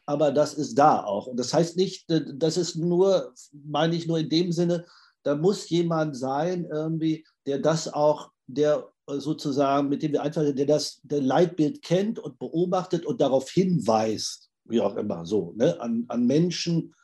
aber 0.09 0.32
das 0.32 0.55
ist 0.55 0.78
da 0.78 1.05
auch. 1.05 1.26
Und 1.26 1.36
das 1.36 1.52
heißt 1.52 1.76
nicht, 1.76 2.06
das 2.09 2.56
ist 2.56 2.76
nur, 2.76 3.35
meine 3.52 3.94
ich 3.94 4.06
nur 4.06 4.18
in 4.18 4.30
dem 4.30 4.52
Sinne, 4.52 4.86
da 5.22 5.36
muss 5.36 5.68
jemand 5.68 6.16
sein, 6.16 6.64
irgendwie, 6.64 7.26
der 7.47 7.59
das 7.59 7.93
auch, 7.93 8.30
der 8.47 8.89
sozusagen, 9.06 9.90
mit 9.90 10.02
dem 10.02 10.12
wir 10.12 10.22
einfach, 10.22 10.43
der 10.43 10.64
das 10.64 11.01
der 11.02 11.20
Leitbild 11.20 11.82
kennt 11.82 12.18
und 12.18 12.39
beobachtet 12.39 13.05
und 13.05 13.20
darauf 13.20 13.51
hinweist, 13.51 14.48
wie 14.69 14.81
auch 14.81 14.97
immer, 14.97 15.24
so, 15.27 15.53
ne, 15.57 15.81
an, 15.81 16.05
an 16.09 16.27
Menschen, 16.27 16.95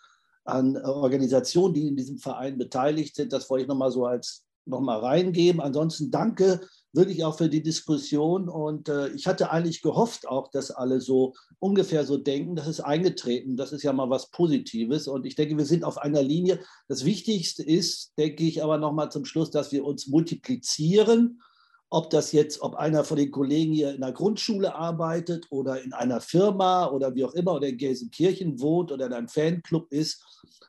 an 0.45 0.77
Organisationen, 0.77 1.74
die 1.74 1.89
in 1.89 1.97
diesem 1.97 2.19
Verein 2.19 2.59
beteiligt 2.59 3.16
sind. 3.16 3.32
Das 3.32 3.49
wollte 3.49 3.62
ich 3.62 3.69
nochmal 3.69 3.91
so 3.91 4.05
als 4.05 4.45
nochmal 4.66 5.01
reingeben. 5.01 5.61
Ansonsten 5.61 6.11
danke 6.11 6.61
wirklich 6.93 7.24
auch 7.24 7.36
für 7.36 7.49
die 7.49 7.62
Diskussion. 7.62 8.49
Und 8.49 8.89
äh, 8.89 9.09
ich 9.09 9.27
hatte 9.27 9.51
eigentlich 9.51 9.82
gehofft 9.82 10.28
auch, 10.28 10.51
dass 10.51 10.70
alle 10.70 11.01
so 11.01 11.35
ungefähr 11.59 12.05
so 12.05 12.16
denken. 12.16 12.57
Das 12.57 12.69
ist 12.69 12.81
eingetreten. 12.81 13.57
Das 13.57 13.73
ist 13.73 13.82
ja 13.82 13.93
mal 13.93 14.11
was 14.11 14.31
Positives. 14.31 15.09
Und 15.09 15.27
ich 15.27 15.35
denke, 15.35 15.57
wir 15.57 15.65
sind 15.65 15.85
auf 15.85 15.99
einer 15.99 16.23
Linie. 16.23 16.61
Das 16.89 17.05
Wichtigste 17.05 17.62
ist, 17.62 18.12
denke 18.19 18.45
ich, 18.45 18.62
aber 18.62 18.78
nochmal 18.78 19.11
zum 19.11 19.24
Schluss, 19.24 19.51
dass 19.51 19.73
wir 19.73 19.85
uns 19.85 20.07
multiplizieren. 20.07 21.41
Ob 21.90 22.11
das 22.11 22.32
jetzt, 22.32 22.61
ob 22.61 22.74
einer 22.74 23.05
von 23.05 23.16
den 23.16 23.31
Kollegen 23.31 23.73
hier 23.73 23.94
in 23.94 24.01
der 24.01 24.12
Grundschule 24.12 24.74
arbeitet 24.74 25.47
oder 25.51 25.81
in 25.82 25.93
einer 25.93 26.20
Firma 26.20 26.86
oder 26.86 27.15
wie 27.15 27.24
auch 27.24 27.35
immer 27.35 27.55
oder 27.55 27.69
in 27.69 27.78
Gelsenkirchen 27.78 28.61
wohnt 28.61 28.90
oder 28.90 29.06
in 29.06 29.12
einem 29.12 29.28
Fanclub 29.28 29.93
ist. 29.93 30.24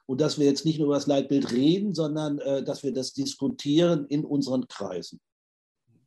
Und 0.06 0.22
dass 0.22 0.38
wir 0.38 0.46
jetzt 0.46 0.66
nicht 0.66 0.78
nur 0.78 0.88
über 0.88 0.96
das 0.96 1.08
Leitbild 1.08 1.52
reden, 1.52 1.96
sondern 1.96 2.38
äh, 2.40 2.64
dass 2.64 2.84
wir 2.84 2.94
das 2.94 3.14
diskutieren 3.14 4.06
in 4.08 4.24
unseren 4.24 4.68
Kreisen. 4.68 5.20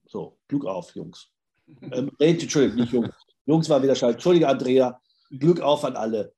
So, 0.07 0.39
Glück 0.49 0.65
auf, 0.65 0.95
Jungs. 0.95 1.29
Ähm, 1.93 2.11
Entschuldigung, 2.19 2.77
nicht 2.77 2.93
Jungs. 2.95 3.15
Jungs 3.45 3.69
war 3.69 3.83
wieder 3.83 3.95
scheiße. 3.95 4.15
Entschuldige, 4.15 4.49
Andrea. 4.49 4.99
Glück 5.31 5.61
auf 5.61 5.85
an 5.85 5.97
alle. 5.97 6.33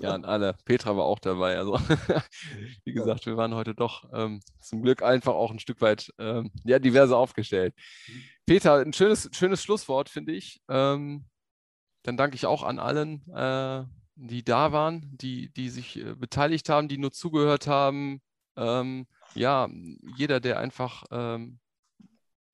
Ja, 0.00 0.14
an 0.14 0.24
alle. 0.24 0.56
Petra 0.64 0.96
war 0.96 1.04
auch 1.04 1.18
dabei. 1.18 1.56
Also, 1.58 1.74
wie 2.84 2.92
gesagt, 2.92 3.26
wir 3.26 3.36
waren 3.36 3.54
heute 3.54 3.74
doch 3.74 4.08
ähm, 4.12 4.40
zum 4.60 4.82
Glück 4.82 5.02
einfach 5.02 5.34
auch 5.34 5.50
ein 5.50 5.58
Stück 5.58 5.80
weit 5.80 6.12
ähm, 6.18 6.50
ja, 6.64 6.78
diverse 6.78 7.16
aufgestellt. 7.16 7.74
Peter, 8.46 8.76
ein 8.76 8.92
schönes, 8.92 9.28
schönes 9.32 9.62
Schlusswort, 9.62 10.08
finde 10.08 10.32
ich. 10.32 10.60
Ähm, 10.68 11.26
dann 12.02 12.16
danke 12.16 12.36
ich 12.36 12.46
auch 12.46 12.62
an 12.62 12.78
allen, 12.78 13.28
äh, 13.32 13.84
die 14.14 14.44
da 14.44 14.72
waren, 14.72 15.10
die, 15.16 15.52
die 15.52 15.68
sich 15.68 15.98
äh, 15.98 16.14
beteiligt 16.14 16.68
haben, 16.68 16.88
die 16.88 16.98
nur 16.98 17.12
zugehört 17.12 17.66
haben. 17.66 18.20
Ähm, 18.56 19.06
ja, 19.34 19.68
jeder, 20.16 20.40
der 20.40 20.58
einfach 20.60 21.04
ähm, 21.10 21.58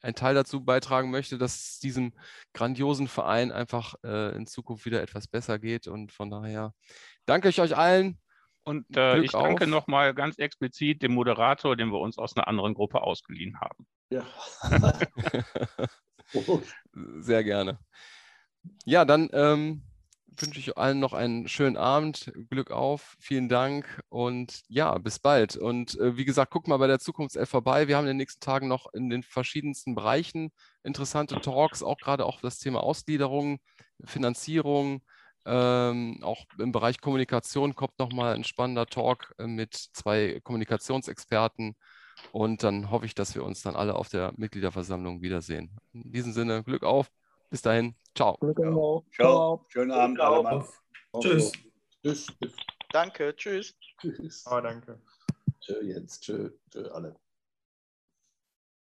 einen 0.03 0.15
Teil 0.15 0.35
dazu 0.35 0.65
beitragen 0.65 1.11
möchte, 1.11 1.39
dass 1.39 1.55
es 1.55 1.79
diesem 1.79 2.13
grandiosen 2.53 3.09
Verein 3.09 3.53
einfach 3.53 3.95
äh, 4.05 4.35
in 4.37 4.47
Zukunft 4.47 4.85
wieder 4.85 5.03
etwas 5.03 5.29
besser 5.29 5.59
geht. 5.59 5.87
Und 5.87 6.13
von 6.13 6.31
daher 6.31 6.75
danke 7.25 7.49
ich 7.49 7.61
euch 7.61 7.77
allen. 7.77 8.19
Und 8.65 8.97
äh, 8.97 9.19
ich 9.21 9.33
danke 9.33 9.67
nochmal 9.67 10.15
ganz 10.15 10.39
explizit 10.39 11.03
dem 11.03 11.15
Moderator, 11.15 11.77
den 11.77 11.89
wir 11.89 11.99
uns 11.99 12.19
aus 12.19 12.37
einer 12.37 12.47
anderen 12.47 12.75
Gruppe 12.75 13.03
ausgeliehen 13.03 13.59
haben. 13.61 13.87
Ja. 14.11 14.25
Sehr 17.21 17.45
gerne. 17.45 17.79
Ja, 18.85 19.05
dann 19.05 19.29
ähm, 19.33 19.83
wünsche 20.37 20.59
ich 20.61 20.77
allen 20.79 21.01
noch 21.01 21.13
einen 21.13 21.49
schönen 21.49 21.77
Abend. 21.77 22.33
Glück 22.51 22.71
auf, 22.71 23.17
vielen 23.21 23.49
Dank 23.49 24.03
und 24.09 24.63
ja, 24.69 24.97
bis 24.99 25.19
bald. 25.19 25.57
Und 25.57 25.99
äh, 25.99 26.17
wie 26.17 26.25
gesagt, 26.25 26.51
guck 26.53 26.69
mal 26.69 26.79
bei 26.79 26.87
der 26.87 26.99
Zukunftself 26.99 27.49
vorbei. 27.49 27.89
Wir 27.89 27.97
haben 27.97 28.05
in 28.05 28.09
den 28.13 28.17
nächsten 28.19 28.41
Tagen 28.41 28.69
noch 28.69 28.93
in 28.93 29.11
den 29.11 29.23
verschiedensten 29.23 29.95
Bereichen 29.95 30.53
interessante 30.83 31.41
Talks, 31.41 31.83
auch 31.83 31.99
gerade 31.99 32.27
auch 32.27 32.41
das 32.41 32.59
Thema 32.59 32.83
Ausgliederung, 32.83 33.61
Finanzierung. 34.05 35.03
Ähm, 35.45 36.21
auch 36.23 36.45
im 36.59 36.71
Bereich 36.71 37.01
Kommunikation 37.01 37.75
kommt 37.75 37.99
nochmal 37.99 38.35
ein 38.35 38.45
spannender 38.45 38.87
Talk 38.87 39.35
äh, 39.39 39.47
mit 39.47 39.75
zwei 39.75 40.41
Kommunikationsexperten. 40.45 41.77
Und 42.33 42.63
dann 42.63 42.91
hoffe 42.91 43.07
ich, 43.07 43.15
dass 43.15 43.35
wir 43.35 43.45
uns 43.45 43.63
dann 43.63 43.75
alle 43.77 43.95
auf 43.95 44.09
der 44.09 44.33
Mitgliederversammlung 44.37 45.23
wiedersehen. 45.23 45.77
In 45.93 46.13
diesem 46.13 46.33
Sinne, 46.33 46.63
Glück 46.63 46.85
auf. 46.85 47.11
Bis 47.53 47.61
dahin. 47.61 47.95
Ciao. 48.15 48.39
Ciao. 48.41 49.05
Ciao. 49.15 49.67
Schönen 49.69 49.91
Abend. 49.91 50.19
Alle 50.19 50.67
Tschüss. 51.21 51.53
Tschüss. 52.03 52.27
Danke. 52.93 53.37
Tschüss. 53.37 53.75
Tschüss. 54.01 54.47
Oh, 54.51 54.59
danke. 54.59 54.99
Tschö, 55.61 55.83
Jens. 55.83 56.19
Tschö. 56.19 56.49
Tschö, 56.71 56.91
alle. 56.93 57.15